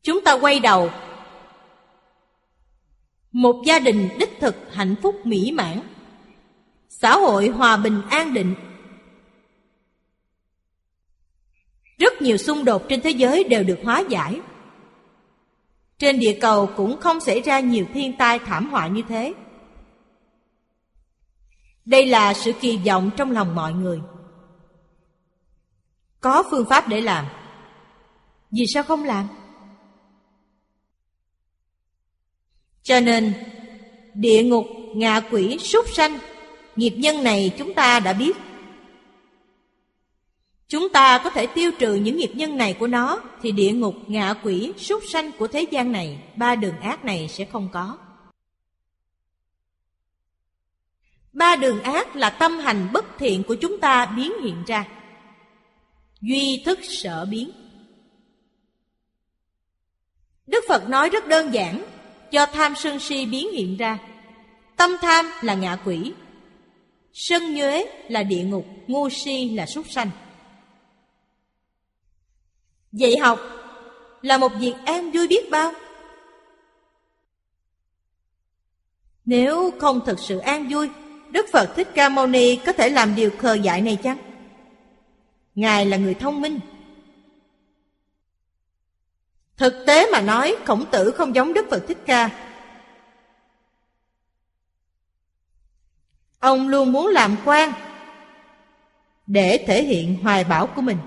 Chúng 0.02 0.24
ta 0.24 0.32
quay 0.32 0.60
đầu 0.60 0.90
Một 3.32 3.62
gia 3.66 3.78
đình 3.78 4.08
đích 4.18 4.30
thực 4.40 4.56
hạnh 4.72 4.94
phúc 5.02 5.26
mỹ 5.26 5.52
mãn 5.52 5.80
Xã 6.88 7.16
hội 7.16 7.48
hòa 7.48 7.76
bình 7.76 8.02
an 8.10 8.34
định 8.34 8.54
Rất 12.02 12.22
nhiều 12.22 12.36
xung 12.36 12.64
đột 12.64 12.88
trên 12.88 13.00
thế 13.00 13.10
giới 13.10 13.44
đều 13.44 13.64
được 13.64 13.78
hóa 13.84 14.04
giải. 14.08 14.40
Trên 15.98 16.18
địa 16.18 16.38
cầu 16.40 16.70
cũng 16.76 17.00
không 17.00 17.20
xảy 17.20 17.40
ra 17.40 17.60
nhiều 17.60 17.86
thiên 17.94 18.16
tai 18.16 18.38
thảm 18.38 18.68
họa 18.70 18.86
như 18.86 19.02
thế. 19.08 19.34
Đây 21.84 22.06
là 22.06 22.34
sự 22.34 22.52
kỳ 22.60 22.76
vọng 22.86 23.10
trong 23.16 23.30
lòng 23.30 23.54
mọi 23.54 23.72
người. 23.72 24.00
Có 26.20 26.44
phương 26.50 26.68
pháp 26.68 26.88
để 26.88 27.00
làm. 27.00 27.26
Vì 28.50 28.64
sao 28.74 28.82
không 28.82 29.04
làm? 29.04 29.28
Cho 32.82 33.00
nên 33.00 33.32
Địa 34.14 34.42
ngục, 34.42 34.66
ngạ 34.94 35.20
quỷ, 35.30 35.58
súc 35.58 35.84
sanh 35.88 36.18
Nghiệp 36.76 36.94
nhân 36.96 37.24
này 37.24 37.52
chúng 37.58 37.74
ta 37.74 38.00
đã 38.00 38.12
biết. 38.12 38.36
Chúng 40.73 40.89
ta 40.89 41.20
có 41.24 41.31
thể 41.31 41.47
tiêu 41.47 41.73
trừ 41.78 41.94
những 41.94 42.16
nghiệp 42.16 42.31
nhân 42.35 42.57
này 42.57 42.77
của 42.78 42.86
nó 42.86 43.23
Thì 43.43 43.53
địa 43.53 43.73
ngục, 43.73 43.94
ngạ 44.07 44.35
quỷ, 44.43 44.73
súc 44.78 45.03
sanh 45.12 45.32
của 45.32 45.47
thế 45.47 45.66
gian 45.70 45.93
này 45.93 46.19
Ba 46.36 46.55
đường 46.55 46.81
ác 46.81 47.05
này 47.05 47.28
sẽ 47.28 47.44
không 47.44 47.69
có. 47.73 47.99
Ba 51.32 51.57
đường 51.57 51.82
ác 51.82 52.16
là 52.16 52.31
tâm 52.31 52.59
hành 52.59 52.89
bất 52.93 53.05
thiện 53.19 53.43
của 53.43 53.55
chúng 53.55 53.81
ta 53.81 54.07
biến 54.07 54.32
hiện 54.43 54.65
ra. 54.66 54.89
Duy 56.20 56.62
thức 56.65 56.78
sở 56.82 57.24
biến. 57.24 57.51
Đức 60.47 60.65
Phật 60.69 60.89
nói 60.89 61.11
rất 61.11 61.28
đơn 61.28 61.55
giản 61.55 61.85
Do 62.31 62.47
tham 62.47 62.74
sân 62.77 63.01
si 63.01 63.27
biến 63.27 63.53
hiện 63.53 63.77
ra. 63.77 63.99
Tâm 64.77 64.90
tham 65.03 65.27
là 65.43 65.55
ngạ 65.55 65.77
quỷ 65.85 66.12
Sân 67.12 67.55
nhuế 67.55 67.85
là 68.09 68.23
địa 68.23 68.43
ngục 68.43 68.66
Ngu 68.86 69.09
si 69.11 69.49
là 69.49 69.66
súc 69.66 69.90
sanh. 69.90 70.11
Dạy 72.93 73.16
học 73.16 73.40
là 74.23 74.39
một 74.39 74.52
việc 74.59 74.74
an 74.85 75.10
vui 75.10 75.28
biết 75.28 75.51
bao. 75.51 75.73
Nếu 79.24 79.70
không 79.81 80.01
thực 80.06 80.19
sự 80.19 80.39
an 80.39 80.69
vui, 80.70 80.90
Đức 81.31 81.47
Phật 81.52 81.73
Thích 81.77 81.89
Ca 81.94 82.09
Mâu 82.09 82.27
Ni 82.27 82.56
có 82.56 82.73
thể 82.73 82.89
làm 82.89 83.14
điều 83.14 83.31
khờ 83.39 83.55
dại 83.55 83.81
này 83.81 83.98
chăng? 84.02 84.19
Ngài 85.55 85.86
là 85.86 85.97
người 85.97 86.14
thông 86.14 86.40
minh. 86.40 86.60
Thực 89.56 89.85
tế 89.86 90.10
mà 90.12 90.20
nói, 90.20 90.56
khổng 90.64 90.85
tử 90.90 91.10
không 91.10 91.35
giống 91.35 91.52
Đức 91.52 91.66
Phật 91.70 91.85
Thích 91.89 91.98
Ca. 92.06 92.31
Ông 96.39 96.69
luôn 96.69 96.93
muốn 96.93 97.06
làm 97.06 97.36
quan 97.44 97.73
Để 99.27 99.64
thể 99.66 99.82
hiện 99.82 100.16
hoài 100.23 100.44
bão 100.44 100.66
của 100.66 100.82
mình. 100.82 100.98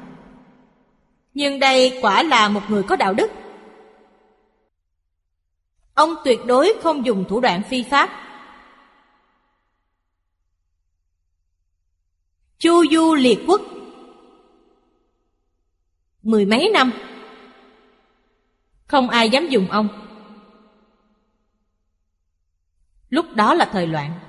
Nhưng 1.36 1.60
đây 1.60 2.00
quả 2.02 2.24
là 2.24 2.50
một 2.50 2.62
người 2.70 2.84
có 2.84 2.96
đạo 2.96 3.14
đức. 3.14 3.32
Ông 5.94 6.16
tuyệt 6.24 6.40
đối 6.46 6.74
không 6.84 7.06
dùng 7.06 7.26
thủ 7.30 7.40
đoạn 7.40 7.64
phi 7.70 7.84
pháp. 7.84 8.10
Chu 12.58 12.86
du 12.92 13.16
liệt 13.16 13.40
quốc. 13.48 13.62
Mười 16.24 16.46
mấy 16.46 16.70
năm. 16.74 16.92
Không 18.88 19.10
ai 19.10 19.30
dám 19.30 19.48
dùng 19.48 19.72
ông. 19.72 19.88
Lúc 23.10 23.26
đó 23.36 23.54
là 23.54 23.70
thời 23.72 23.88
loạn. 23.88 24.20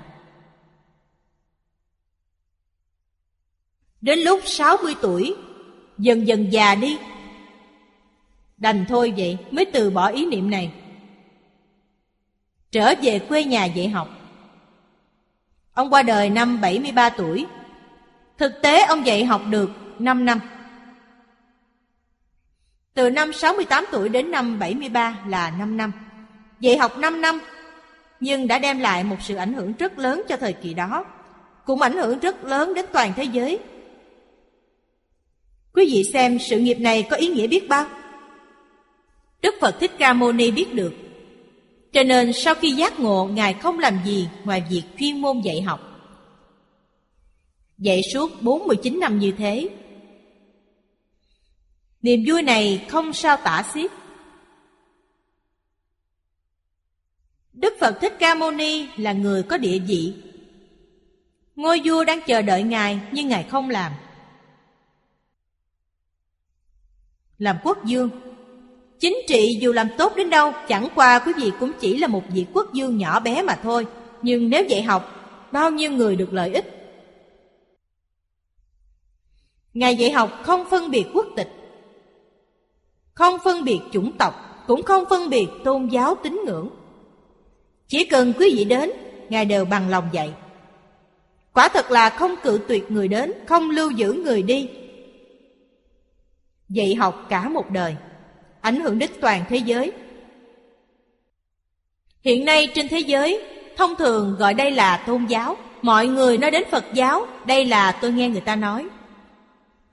Đến 4.01 4.19
lúc 4.19 4.39
60 4.45 4.95
tuổi 5.01 5.35
Dần 5.97 6.27
dần 6.27 6.53
già 6.53 6.75
đi. 6.75 6.97
Đành 8.57 8.85
thôi 8.89 9.13
vậy, 9.17 9.37
mới 9.51 9.65
từ 9.65 9.89
bỏ 9.89 10.07
ý 10.07 10.25
niệm 10.25 10.49
này. 10.49 10.71
Trở 12.71 12.93
về 13.01 13.19
quê 13.19 13.43
nhà 13.43 13.65
dạy 13.65 13.89
học. 13.89 14.09
Ông 15.73 15.93
qua 15.93 16.03
đời 16.03 16.29
năm 16.29 16.61
73 16.61 17.09
tuổi. 17.09 17.45
Thực 18.37 18.61
tế 18.61 18.85
ông 18.85 19.05
dạy 19.05 19.25
học 19.25 19.41
được 19.49 19.71
5 19.99 20.25
năm. 20.25 20.39
Từ 22.93 23.09
năm 23.09 23.33
68 23.33 23.85
tuổi 23.91 24.09
đến 24.09 24.31
năm 24.31 24.59
73 24.59 25.19
là 25.27 25.51
5 25.59 25.77
năm. 25.77 25.91
Dạy 26.59 26.77
học 26.77 26.97
5 26.97 27.21
năm, 27.21 27.39
Nhưng 28.19 28.47
đã 28.47 28.59
đem 28.59 28.79
lại 28.79 29.03
một 29.03 29.17
sự 29.21 29.35
ảnh 29.35 29.53
hưởng 29.53 29.73
rất 29.73 29.99
lớn 29.99 30.23
cho 30.29 30.37
thời 30.37 30.53
kỳ 30.53 30.73
đó. 30.73 31.05
Cũng 31.65 31.81
ảnh 31.81 31.93
hưởng 31.93 32.19
rất 32.19 32.43
lớn 32.43 32.73
đến 32.73 32.85
toàn 32.93 33.13
thế 33.15 33.23
giới. 33.23 33.59
Quý 35.77 35.85
vị 35.91 36.03
xem 36.13 36.39
sự 36.39 36.59
nghiệp 36.59 36.79
này 36.79 37.07
có 37.09 37.15
ý 37.15 37.27
nghĩa 37.27 37.47
biết 37.47 37.67
bao. 37.67 37.85
Đức 39.41 39.55
Phật 39.61 39.79
Thích 39.79 39.91
Ca 39.99 40.13
Mâu 40.13 40.31
Ni 40.31 40.51
biết 40.51 40.73
được. 40.73 40.93
Cho 41.91 42.03
nên 42.03 42.33
sau 42.33 42.55
khi 42.55 42.71
giác 42.71 42.99
ngộ, 42.99 43.25
Ngài 43.25 43.53
không 43.53 43.79
làm 43.79 43.99
gì 44.05 44.27
ngoài 44.43 44.63
việc 44.69 44.81
chuyên 44.99 45.21
môn 45.21 45.41
dạy 45.41 45.61
học. 45.61 45.79
Dạy 47.77 48.01
suốt 48.13 48.41
49 48.41 48.99
năm 48.99 49.19
như 49.19 49.31
thế. 49.31 49.69
Niềm 52.01 52.23
vui 52.27 52.41
này 52.41 52.85
không 52.89 53.13
sao 53.13 53.37
tả 53.37 53.63
xiết. 53.73 53.91
Đức 57.53 57.73
Phật 57.79 57.97
Thích 58.01 58.13
Ca 58.19 58.35
Mâu 58.35 58.51
Ni 58.51 58.87
là 58.97 59.13
người 59.13 59.43
có 59.43 59.57
địa 59.57 59.79
vị. 59.79 60.13
Ngôi 61.55 61.81
vua 61.85 62.03
đang 62.03 62.19
chờ 62.27 62.41
đợi 62.41 62.63
Ngài 62.63 62.99
nhưng 63.11 63.27
Ngài 63.27 63.43
không 63.43 63.69
làm. 63.69 63.91
Làm 67.37 67.57
quốc 67.63 67.85
dương. 67.85 68.09
Chính 68.99 69.17
trị 69.27 69.57
dù 69.61 69.71
làm 69.71 69.87
tốt 69.97 70.13
đến 70.15 70.29
đâu, 70.29 70.51
chẳng 70.67 70.87
qua 70.95 71.19
quý 71.19 71.33
vị 71.37 71.51
cũng 71.59 71.71
chỉ 71.79 71.97
là 71.97 72.07
một 72.07 72.23
vị 72.29 72.45
quốc 72.53 72.73
dương 72.73 72.97
nhỏ 72.97 73.19
bé 73.19 73.41
mà 73.41 73.55
thôi. 73.63 73.87
Nhưng 74.21 74.49
nếu 74.49 74.63
dạy 74.63 74.81
học, 74.81 75.13
bao 75.51 75.71
nhiêu 75.71 75.91
người 75.91 76.15
được 76.15 76.33
lợi 76.33 76.53
ích? 76.53 76.73
Ngài 79.73 79.95
dạy 79.95 80.11
học 80.11 80.31
không 80.43 80.65
phân 80.69 80.91
biệt 80.91 81.05
quốc 81.13 81.25
tịch, 81.35 81.49
không 83.13 83.37
phân 83.43 83.63
biệt 83.63 83.79
chủng 83.91 84.17
tộc, 84.17 84.63
cũng 84.67 84.83
không 84.83 85.03
phân 85.09 85.29
biệt 85.29 85.47
tôn 85.63 85.87
giáo 85.87 86.15
tín 86.23 86.41
ngưỡng. 86.45 86.69
Chỉ 87.87 88.05
cần 88.05 88.33
quý 88.39 88.53
vị 88.55 88.65
đến, 88.65 88.91
Ngài 89.29 89.45
đều 89.45 89.65
bằng 89.65 89.89
lòng 89.89 90.09
dạy. 90.11 90.33
Quả 91.53 91.67
thật 91.67 91.91
là 91.91 92.09
không 92.09 92.35
cự 92.43 92.59
tuyệt 92.67 92.91
người 92.91 93.07
đến, 93.07 93.33
không 93.47 93.69
lưu 93.69 93.91
giữ 93.91 94.13
người 94.13 94.41
đi, 94.41 94.69
dạy 96.69 96.95
học 96.95 97.25
cả 97.29 97.49
một 97.49 97.71
đời, 97.71 97.95
ảnh 98.61 98.79
hưởng 98.79 98.99
đến 98.99 99.09
toàn 99.21 99.45
thế 99.49 99.57
giới. 99.57 99.91
Hiện 102.21 102.45
nay 102.45 102.67
trên 102.75 102.87
thế 102.87 102.99
giới, 102.99 103.45
thông 103.77 103.95
thường 103.95 104.35
gọi 104.39 104.53
đây 104.53 104.71
là 104.71 105.03
tôn 105.07 105.25
giáo, 105.25 105.57
mọi 105.81 106.07
người 106.07 106.37
nói 106.37 106.51
đến 106.51 106.63
Phật 106.71 106.85
giáo, 106.93 107.27
đây 107.45 107.65
là 107.65 107.91
tôi 107.91 108.11
nghe 108.11 108.29
người 108.29 108.41
ta 108.41 108.55
nói. 108.55 108.87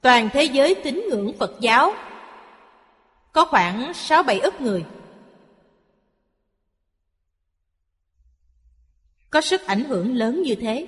Toàn 0.00 0.28
thế 0.32 0.44
giới 0.44 0.74
tín 0.74 1.04
ngưỡng 1.10 1.32
Phật 1.38 1.56
giáo 1.60 1.92
có 3.32 3.44
khoảng 3.44 3.92
6-7 3.92 4.40
ức 4.40 4.60
người. 4.60 4.84
Có 9.30 9.40
sức 9.40 9.66
ảnh 9.66 9.84
hưởng 9.84 10.16
lớn 10.16 10.42
như 10.42 10.54
thế. 10.54 10.86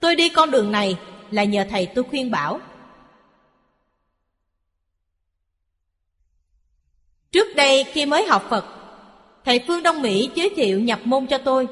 Tôi 0.00 0.16
đi 0.16 0.28
con 0.28 0.50
đường 0.50 0.72
này 0.72 0.98
là 1.32 1.44
nhờ 1.44 1.64
thầy 1.70 1.86
tôi 1.86 2.04
khuyên 2.04 2.30
bảo. 2.30 2.60
Trước 7.30 7.56
đây 7.56 7.84
khi 7.84 8.06
mới 8.06 8.24
học 8.26 8.46
Phật, 8.50 8.64
thầy 9.44 9.64
Phương 9.66 9.82
Đông 9.82 10.02
Mỹ 10.02 10.30
giới 10.34 10.50
thiệu 10.56 10.80
nhập 10.80 11.00
môn 11.04 11.26
cho 11.26 11.38
tôi. 11.38 11.68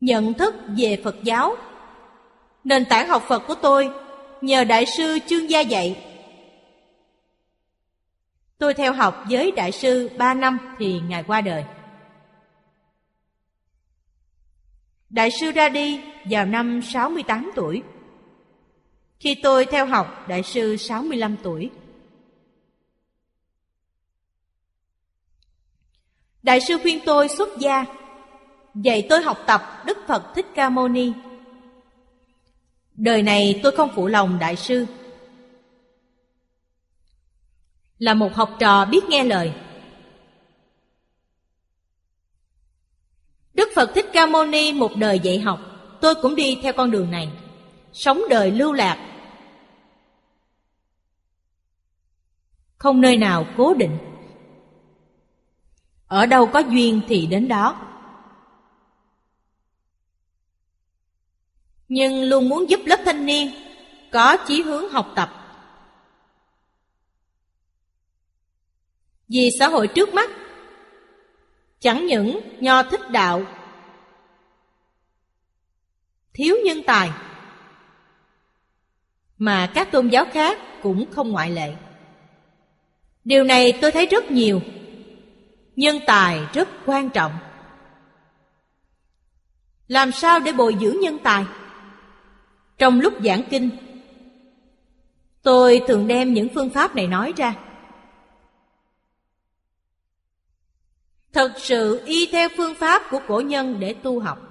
Nhận 0.00 0.34
thức 0.34 0.54
về 0.76 1.00
Phật 1.04 1.16
giáo 1.22 1.56
Nền 2.64 2.84
tảng 2.84 3.08
học 3.08 3.22
Phật 3.28 3.42
của 3.46 3.54
tôi 3.54 3.90
nhờ 4.40 4.64
Đại 4.64 4.86
sư 4.86 5.18
Chương 5.26 5.50
Gia 5.50 5.60
dạy. 5.60 6.04
Tôi 8.58 8.74
theo 8.74 8.92
học 8.92 9.24
với 9.30 9.50
Đại 9.50 9.72
sư 9.72 10.10
3 10.18 10.34
năm 10.34 10.58
thì 10.78 11.00
Ngài 11.08 11.22
qua 11.22 11.40
đời. 11.40 11.64
Đại 15.10 15.30
sư 15.30 15.50
ra 15.50 15.68
đi 15.68 16.00
vào 16.24 16.46
năm 16.46 16.82
68 16.82 17.50
tuổi. 17.56 17.82
Khi 19.20 19.34
tôi 19.42 19.66
theo 19.66 19.86
học, 19.86 20.28
đại 20.28 20.42
sư 20.42 20.76
65 20.76 21.36
tuổi. 21.42 21.70
Đại 26.42 26.60
sư 26.60 26.78
khuyên 26.82 26.98
tôi 27.06 27.28
xuất 27.28 27.58
gia, 27.58 27.84
dạy 28.74 29.06
tôi 29.08 29.22
học 29.22 29.38
tập 29.46 29.62
Đức 29.86 29.98
Phật 30.06 30.22
Thích 30.34 30.46
Ca 30.54 30.68
Mâu 30.68 30.88
Ni. 30.88 31.12
Đời 32.94 33.22
này 33.22 33.60
tôi 33.62 33.72
không 33.76 33.90
phụ 33.94 34.06
lòng 34.06 34.38
đại 34.38 34.56
sư. 34.56 34.86
Là 37.98 38.14
một 38.14 38.34
học 38.34 38.50
trò 38.58 38.84
biết 38.84 39.04
nghe 39.08 39.24
lời. 39.24 39.52
Đức 43.70 43.74
Phật 43.76 43.94
Thích 43.94 44.06
Ca 44.12 44.26
Mâu 44.26 44.46
Ni 44.46 44.72
một 44.72 44.96
đời 44.96 45.18
dạy 45.18 45.38
học, 45.40 45.60
tôi 46.00 46.14
cũng 46.14 46.34
đi 46.34 46.58
theo 46.62 46.72
con 46.72 46.90
đường 46.90 47.10
này, 47.10 47.28
sống 47.92 48.22
đời 48.30 48.50
lưu 48.50 48.72
lạc. 48.72 49.06
Không 52.78 53.00
nơi 53.00 53.16
nào 53.16 53.46
cố 53.56 53.74
định. 53.74 53.98
Ở 56.06 56.26
đâu 56.26 56.46
có 56.46 56.58
duyên 56.58 57.00
thì 57.08 57.26
đến 57.26 57.48
đó. 57.48 57.86
Nhưng 61.88 62.22
luôn 62.22 62.48
muốn 62.48 62.70
giúp 62.70 62.80
lớp 62.84 63.00
thanh 63.04 63.26
niên 63.26 63.50
có 64.12 64.36
chí 64.46 64.62
hướng 64.62 64.88
học 64.88 65.12
tập. 65.16 65.30
Vì 69.28 69.50
xã 69.58 69.68
hội 69.68 69.88
trước 69.88 70.14
mắt 70.14 70.30
Chẳng 71.80 72.06
những 72.06 72.40
nho 72.60 72.82
thích 72.82 73.10
đạo 73.10 73.42
Thiếu 76.40 76.56
nhân 76.64 76.82
tài. 76.86 77.10
Mà 79.38 79.70
các 79.74 79.92
tôn 79.92 80.08
giáo 80.08 80.26
khác 80.32 80.58
cũng 80.82 81.10
không 81.10 81.30
ngoại 81.30 81.50
lệ. 81.50 81.74
Điều 83.24 83.44
này 83.44 83.78
tôi 83.80 83.90
thấy 83.92 84.06
rất 84.06 84.30
nhiều. 84.30 84.60
Nhân 85.76 85.98
tài 86.06 86.40
rất 86.52 86.68
quan 86.86 87.10
trọng. 87.10 87.32
Làm 89.88 90.12
sao 90.12 90.40
để 90.40 90.52
bồi 90.52 90.76
dưỡng 90.80 91.00
nhân 91.00 91.18
tài? 91.22 91.44
Trong 92.78 93.00
lúc 93.00 93.14
giảng 93.24 93.42
kinh, 93.50 93.70
Tôi 95.42 95.82
thường 95.88 96.08
đem 96.08 96.34
những 96.34 96.48
phương 96.54 96.70
pháp 96.70 96.96
này 96.96 97.06
nói 97.06 97.32
ra. 97.36 97.54
Thật 101.32 101.52
sự 101.56 102.02
y 102.06 102.28
theo 102.32 102.48
phương 102.56 102.74
pháp 102.74 103.02
của 103.10 103.20
cổ 103.28 103.40
nhân 103.40 103.80
để 103.80 103.94
tu 103.94 104.20
học. 104.20 104.49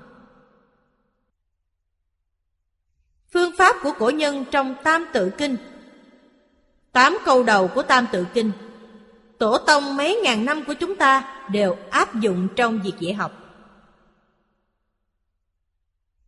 Phương 3.33 3.51
pháp 3.57 3.75
của 3.83 3.91
cổ 3.99 4.09
nhân 4.09 4.45
trong 4.51 4.75
Tam 4.83 5.05
Tự 5.13 5.31
Kinh. 5.37 5.57
Tám 6.91 7.17
câu 7.25 7.43
đầu 7.43 7.67
của 7.67 7.83
Tam 7.83 8.05
Tự 8.11 8.25
Kinh. 8.33 8.51
Tổ 9.37 9.57
tông 9.57 9.97
mấy 9.97 10.21
ngàn 10.23 10.45
năm 10.45 10.63
của 10.67 10.73
chúng 10.73 10.95
ta 10.95 11.43
đều 11.51 11.77
áp 11.89 12.19
dụng 12.19 12.47
trong 12.55 12.81
việc 12.83 12.93
dạy 12.99 13.13
học. 13.13 13.31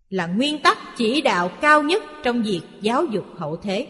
Là 0.09 0.27
nguyên 0.27 0.61
tắc 0.61 0.77
chỉ 0.97 1.21
đạo 1.21 1.51
cao 1.61 1.83
nhất 1.83 2.03
trong 2.23 2.43
việc 2.43 2.61
giáo 2.81 3.05
dục 3.05 3.25
hậu 3.37 3.57
thế. 3.57 3.87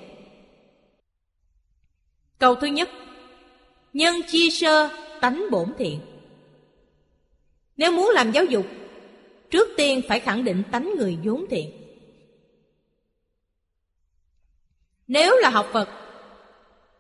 Câu 2.40 2.56
thứ 2.56 2.68
nhất. 2.68 2.90
Nhân 3.94 4.16
chi 4.28 4.50
sơ 4.50 4.90
tánh 5.22 5.46
bổn 5.52 5.74
thiện. 5.78 6.00
Nếu 7.78 7.92
muốn 7.92 8.10
làm 8.14 8.32
giáo 8.32 8.46
dục, 8.46 8.66
trước 9.50 9.68
tiên 9.78 10.02
phải 10.08 10.20
khẳng 10.20 10.44
định 10.44 10.64
tánh 10.72 10.94
người 10.98 11.18
vốn 11.24 11.46
thiện. 11.50 11.81
Nếu 15.12 15.38
là 15.38 15.50
học 15.50 15.70
Phật, 15.74 15.90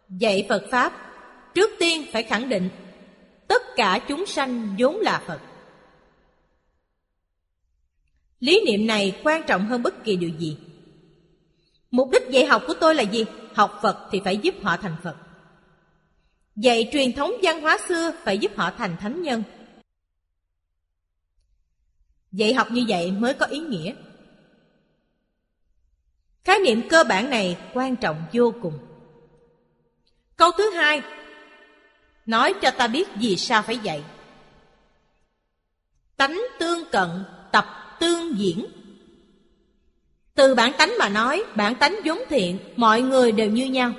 dạy 0.09 0.45
Phật 0.49 0.63
Pháp, 0.71 0.93
trước 1.55 1.69
tiên 1.79 2.05
phải 2.11 2.23
khẳng 2.23 2.49
định 2.49 2.69
tất 3.47 3.61
cả 3.75 3.99
chúng 4.07 4.25
sanh 4.25 4.75
vốn 4.79 4.95
là 4.95 5.23
Phật. 5.27 5.39
Lý 8.39 8.61
niệm 8.65 8.87
này 8.87 9.21
quan 9.23 9.43
trọng 9.47 9.65
hơn 9.65 9.83
bất 9.83 10.03
kỳ 10.03 10.15
điều 10.15 10.29
gì. 10.29 10.57
Mục 11.91 12.09
đích 12.11 12.23
dạy 12.29 12.45
học 12.45 12.63
của 12.67 12.73
tôi 12.73 12.95
là 12.95 13.03
gì? 13.03 13.25
Học 13.55 13.79
Phật 13.81 14.09
thì 14.11 14.21
phải 14.23 14.37
giúp 14.37 14.55
họ 14.63 14.77
thành 14.77 14.95
Phật. 15.03 15.15
Dạy 16.55 16.89
truyền 16.93 17.13
thống 17.13 17.31
văn 17.43 17.61
hóa 17.61 17.77
xưa 17.87 18.11
phải 18.23 18.37
giúp 18.37 18.51
họ 18.55 18.71
thành 18.77 18.97
thánh 18.97 19.21
nhân. 19.21 19.43
Dạy 22.31 22.53
học 22.53 22.67
như 22.71 22.85
vậy 22.87 23.11
mới 23.11 23.33
có 23.33 23.45
ý 23.45 23.59
nghĩa. 23.59 23.93
Khái 26.43 26.59
niệm 26.59 26.89
cơ 26.89 27.03
bản 27.03 27.29
này 27.29 27.57
quan 27.73 27.95
trọng 27.95 28.23
vô 28.33 28.53
cùng. 28.61 28.79
Câu 30.37 30.51
thứ 30.57 30.69
hai 30.71 31.01
Nói 32.25 32.53
cho 32.61 32.71
ta 32.71 32.87
biết 32.87 33.07
vì 33.15 33.37
sao 33.37 33.61
phải 33.61 33.77
dạy. 33.77 34.03
Tánh 36.17 36.41
tương 36.59 36.89
cận, 36.91 37.09
tập 37.51 37.97
tương 37.99 38.39
diễn. 38.39 38.65
Từ 40.35 40.55
bản 40.55 40.71
tánh 40.77 40.93
mà 40.99 41.09
nói, 41.09 41.43
bản 41.55 41.75
tánh 41.75 41.95
vốn 42.05 42.19
thiện, 42.29 42.59
mọi 42.75 43.01
người 43.01 43.31
đều 43.31 43.49
như 43.49 43.65
nhau. 43.65 43.93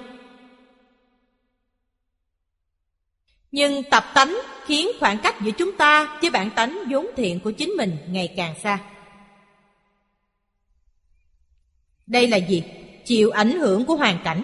Nhưng 3.53 3.83
tập 3.91 4.05
tánh 4.15 4.39
khiến 4.65 4.89
khoảng 5.01 5.19
cách 5.19 5.35
giữa 5.41 5.51
chúng 5.51 5.77
ta 5.77 6.19
với 6.21 6.31
bản 6.31 6.51
tánh 6.51 6.79
vốn 6.91 7.07
thiện 7.17 7.41
của 7.41 7.51
chính 7.51 7.71
mình 7.71 7.97
ngày 8.09 8.35
càng 8.37 8.55
xa. 8.63 8.79
Đây 12.13 12.29
là 12.29 12.37
gì? 12.37 12.65
Chịu 13.05 13.31
ảnh 13.31 13.53
hưởng 13.53 13.85
của 13.85 13.97
hoàn 13.97 14.19
cảnh. 14.25 14.43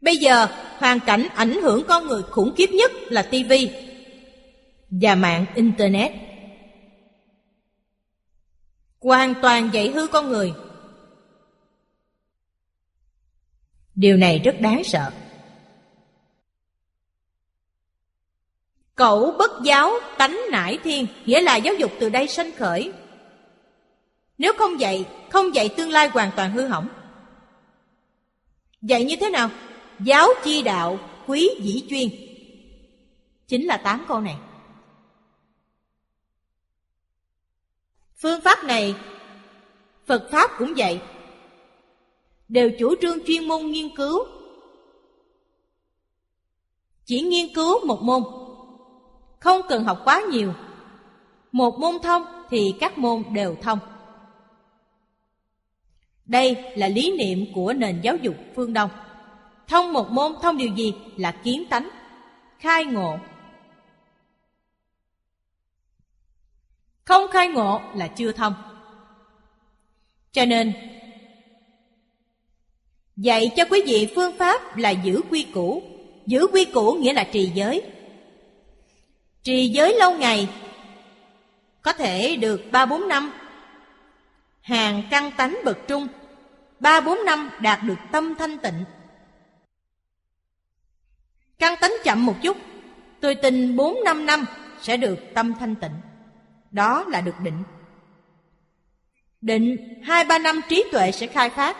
Bây 0.00 0.16
giờ, 0.16 0.46
hoàn 0.78 1.00
cảnh 1.00 1.28
ảnh 1.34 1.52
hưởng 1.62 1.84
con 1.88 2.06
người 2.06 2.22
khủng 2.22 2.54
khiếp 2.56 2.70
nhất 2.70 2.92
là 3.04 3.22
TV 3.22 3.52
và 4.90 5.14
mạng 5.14 5.46
Internet. 5.54 6.12
Hoàn 9.00 9.34
toàn 9.42 9.70
dạy 9.72 9.88
hư 9.88 10.06
con 10.06 10.28
người. 10.28 10.52
Điều 13.94 14.16
này 14.16 14.38
rất 14.38 14.60
đáng 14.60 14.84
sợ. 14.84 15.12
Cậu 18.94 19.34
bất 19.38 19.50
giáo 19.64 19.92
tánh 20.18 20.40
nải 20.50 20.78
thiên 20.84 21.06
Nghĩa 21.26 21.40
là 21.40 21.56
giáo 21.56 21.74
dục 21.74 21.92
từ 22.00 22.08
đây 22.08 22.28
sanh 22.28 22.50
khởi 22.56 22.92
nếu 24.42 24.52
không 24.58 24.80
dạy 24.80 25.08
Không 25.30 25.54
dạy 25.54 25.68
tương 25.68 25.90
lai 25.90 26.08
hoàn 26.08 26.30
toàn 26.36 26.52
hư 26.52 26.66
hỏng 26.66 26.88
Dạy 28.82 29.04
như 29.04 29.16
thế 29.20 29.30
nào? 29.30 29.50
Giáo 30.00 30.28
chi 30.44 30.62
đạo 30.62 30.98
quý 31.26 31.50
dĩ 31.60 31.84
chuyên 31.90 32.08
Chính 33.48 33.66
là 33.66 33.76
tám 33.76 34.04
câu 34.08 34.20
này 34.20 34.36
Phương 38.16 38.40
pháp 38.40 38.64
này, 38.64 38.94
Phật 40.06 40.28
Pháp 40.30 40.50
cũng 40.58 40.74
vậy 40.76 41.00
Đều 42.48 42.70
chủ 42.78 42.94
trương 43.00 43.24
chuyên 43.26 43.48
môn 43.48 43.66
nghiên 43.66 43.96
cứu 43.96 44.26
Chỉ 47.04 47.20
nghiên 47.20 47.54
cứu 47.54 47.86
một 47.86 48.02
môn 48.02 48.22
không 49.40 49.60
cần 49.68 49.84
học 49.84 49.98
quá 50.04 50.22
nhiều. 50.30 50.52
Một 51.52 51.78
môn 51.78 51.98
thông 52.02 52.22
thì 52.50 52.74
các 52.80 52.98
môn 52.98 53.22
đều 53.32 53.56
thông. 53.62 53.78
Đây 56.26 56.56
là 56.76 56.88
lý 56.88 57.16
niệm 57.18 57.46
của 57.54 57.72
nền 57.72 58.00
giáo 58.00 58.16
dục 58.16 58.36
phương 58.54 58.72
Đông. 58.72 58.90
Thông 59.68 59.92
một 59.92 60.10
môn 60.10 60.32
thông 60.42 60.56
điều 60.56 60.68
gì 60.68 60.94
là 61.16 61.32
kiến 61.32 61.64
tánh, 61.70 61.88
khai 62.58 62.84
ngộ. 62.84 63.18
Không 67.04 67.30
khai 67.32 67.48
ngộ 67.48 67.80
là 67.94 68.06
chưa 68.06 68.32
thông. 68.32 68.54
Cho 70.32 70.44
nên, 70.44 70.72
dạy 73.16 73.50
cho 73.56 73.64
quý 73.70 73.82
vị 73.86 74.12
phương 74.14 74.38
pháp 74.38 74.76
là 74.76 74.90
giữ 74.90 75.20
quy 75.30 75.46
củ. 75.54 75.82
Giữ 76.26 76.46
quy 76.52 76.64
củ 76.64 76.92
nghĩa 76.92 77.12
là 77.12 77.24
trì 77.24 77.46
giới, 77.54 77.82
Trì 79.42 79.68
giới 79.68 79.94
lâu 79.98 80.18
ngày 80.18 80.48
Có 81.82 81.92
thể 81.92 82.36
được 82.36 82.62
ba 82.72 82.86
bốn 82.86 83.08
năm 83.08 83.32
Hàng 84.62 85.02
căn 85.10 85.30
tánh 85.36 85.58
bậc 85.64 85.78
trung. 85.88 86.08
Ba 86.80 87.00
bốn 87.00 87.18
năm 87.26 87.50
đạt 87.60 87.78
được 87.82 87.98
tâm 88.12 88.34
thanh 88.38 88.58
tịnh. 88.58 88.84
Căn 91.58 91.74
tánh 91.80 91.92
chậm 92.04 92.26
một 92.26 92.34
chút. 92.42 92.56
Tôi 93.20 93.34
tin 93.34 93.76
bốn 93.76 93.96
năm 94.04 94.26
năm 94.26 94.44
sẽ 94.80 94.96
được 94.96 95.18
tâm 95.34 95.54
thanh 95.54 95.74
tịnh. 95.74 95.94
Đó 96.70 97.04
là 97.08 97.20
được 97.20 97.40
định. 97.42 97.62
Định, 99.40 99.76
hai 100.04 100.24
ba 100.24 100.38
năm 100.38 100.60
trí 100.68 100.84
tuệ 100.92 101.12
sẽ 101.12 101.26
khai 101.26 101.50
phát 101.50 101.76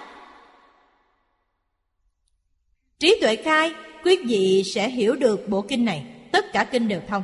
Trí 2.99 3.19
tuệ 3.21 3.37
khai, 3.37 3.75
Quý 4.05 4.19
vị 4.27 4.63
sẽ 4.75 4.89
hiểu 4.89 5.17
được 5.17 5.49
bộ 5.49 5.63
kinh 5.63 5.85
này. 5.85 6.07
Tất 6.33 6.53
cả 6.53 6.65
kinh 6.65 6.89
đều 6.89 7.01
thông. 7.09 7.23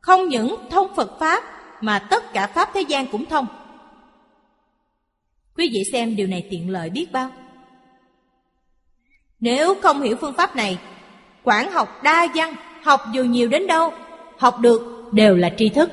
Không 0.00 0.28
những 0.28 0.56
thông 0.70 0.96
Phật 0.96 1.18
Pháp, 1.20 1.44
mà 1.80 1.98
tất 1.98 2.32
cả 2.32 2.46
pháp 2.46 2.70
thế 2.74 2.80
gian 2.80 3.06
cũng 3.06 3.26
thông. 3.26 3.46
Quý 5.56 5.70
vị 5.72 5.84
xem 5.92 6.16
điều 6.16 6.26
này 6.26 6.46
tiện 6.50 6.70
lợi 6.70 6.90
biết 6.90 7.12
bao. 7.12 7.30
Nếu 9.40 9.74
không 9.82 10.02
hiểu 10.02 10.16
phương 10.20 10.34
pháp 10.36 10.56
này, 10.56 10.78
quản 11.44 11.72
học 11.72 12.02
đa 12.02 12.26
văn, 12.34 12.54
học 12.82 13.00
dù 13.14 13.24
nhiều 13.24 13.48
đến 13.48 13.66
đâu, 13.66 13.92
học 14.38 14.58
được 14.60 15.04
đều 15.12 15.36
là 15.36 15.50
tri 15.58 15.68
thức. 15.68 15.90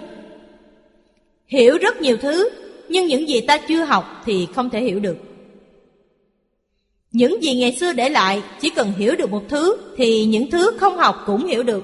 Hiểu 1.47 1.77
rất 1.77 2.01
nhiều 2.01 2.17
thứ, 2.17 2.49
nhưng 2.89 3.07
những 3.07 3.29
gì 3.29 3.41
ta 3.41 3.57
chưa 3.57 3.83
học 3.83 4.21
thì 4.25 4.47
không 4.55 4.69
thể 4.69 4.83
hiểu 4.83 4.99
được. 4.99 5.17
Những 7.11 7.43
gì 7.43 7.55
ngày 7.55 7.75
xưa 7.79 7.93
để 7.93 8.09
lại 8.09 8.41
chỉ 8.61 8.69
cần 8.69 8.93
hiểu 8.97 9.15
được 9.15 9.31
một 9.31 9.43
thứ 9.49 9.77
thì 9.97 10.25
những 10.25 10.51
thứ 10.51 10.77
không 10.79 10.97
học 10.97 11.23
cũng 11.25 11.45
hiểu 11.45 11.63
được. 11.63 11.83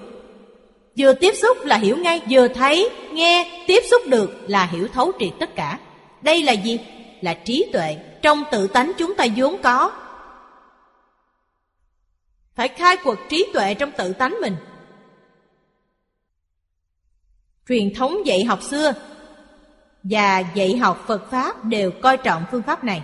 Vừa 0.98 1.14
tiếp 1.14 1.36
xúc 1.36 1.66
là 1.66 1.78
hiểu 1.78 1.98
ngay, 1.98 2.22
vừa 2.30 2.48
thấy, 2.48 2.90
nghe, 3.14 3.64
tiếp 3.68 3.84
xúc 3.92 4.02
được 4.08 4.32
là 4.48 4.66
hiểu 4.66 4.88
thấu 4.88 5.12
triệt 5.20 5.32
tất 5.40 5.56
cả. 5.56 5.80
Đây 6.22 6.44
là 6.44 6.54
gì? 6.54 6.80
Là 7.22 7.34
trí 7.34 7.70
tuệ 7.74 7.98
trong 8.22 8.44
tự 8.52 8.68
tánh 8.68 8.92
chúng 8.98 9.16
ta 9.16 9.26
vốn 9.36 9.62
có. 9.64 9.92
Phải 12.56 12.68
khai 12.68 12.98
quật 13.04 13.18
trí 13.30 13.52
tuệ 13.54 13.74
trong 13.74 13.92
tự 13.98 14.14
tánh 14.14 14.38
mình. 14.42 14.56
Truyền 17.68 17.94
thống 17.94 18.26
dạy 18.26 18.44
học 18.44 18.64
xưa 18.64 18.94
và 20.04 20.40
dạy 20.40 20.78
học 20.78 21.04
Phật 21.08 21.32
Pháp 21.32 21.66
đều 21.66 21.92
coi 22.02 22.18
trọng 22.18 22.46
phương 22.52 22.62
pháp 22.62 22.84
này. 22.84 23.04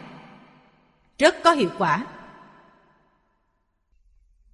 Rất 1.18 1.36
có 1.44 1.52
hiệu 1.52 1.70
quả. 1.78 2.06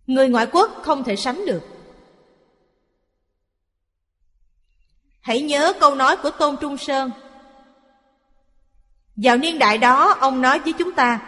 Người 0.07 0.29
ngoại 0.29 0.47
quốc 0.51 0.71
không 0.83 1.03
thể 1.03 1.15
sánh 1.15 1.45
được. 1.45 1.61
Hãy 5.21 5.41
nhớ 5.41 5.73
câu 5.79 5.95
nói 5.95 6.17
của 6.17 6.31
Tôn 6.31 6.57
Trung 6.61 6.77
Sơn. 6.77 7.11
Vào 9.23 9.37
niên 9.37 9.59
đại 9.59 9.77
đó, 9.77 10.17
ông 10.19 10.41
nói 10.41 10.59
với 10.59 10.73
chúng 10.73 10.91
ta, 10.91 11.19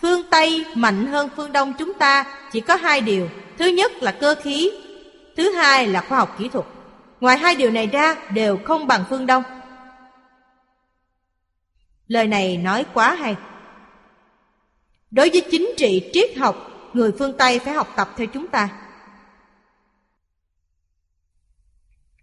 phương 0.00 0.22
Tây 0.30 0.64
mạnh 0.74 1.06
hơn 1.06 1.28
phương 1.36 1.52
Đông 1.52 1.72
chúng 1.78 1.94
ta 1.94 2.24
chỉ 2.52 2.60
có 2.60 2.76
hai 2.76 3.00
điều. 3.00 3.28
Thứ 3.58 3.66
nhất 3.66 3.92
là 3.92 4.12
cơ 4.12 4.34
khí, 4.42 4.70
thứ 5.36 5.52
hai 5.52 5.86
là 5.86 6.00
khoa 6.00 6.18
học 6.18 6.36
kỹ 6.38 6.48
thuật. 6.48 6.66
Ngoài 7.20 7.38
hai 7.38 7.54
điều 7.54 7.70
này 7.70 7.86
ra 7.86 8.16
đều 8.34 8.58
không 8.64 8.86
bằng 8.86 9.04
phương 9.10 9.26
Đông. 9.26 9.42
Lời 12.08 12.26
này 12.26 12.56
nói 12.56 12.86
quá 12.94 13.14
hay. 13.14 13.36
Đối 15.10 15.30
với 15.30 15.42
chính 15.50 15.70
trị 15.76 16.10
triết 16.12 16.36
học, 16.36 16.56
người 16.92 17.12
phương 17.18 17.36
Tây 17.38 17.58
phải 17.58 17.74
học 17.74 17.88
tập 17.96 18.10
theo 18.16 18.26
chúng 18.26 18.48
ta. 18.48 18.68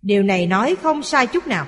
Điều 0.02 0.24
này 0.24 0.46
nói 0.46 0.76
không 0.84 1.04
sai 1.04 1.28
chút 1.28 1.48
nào. 1.48 1.68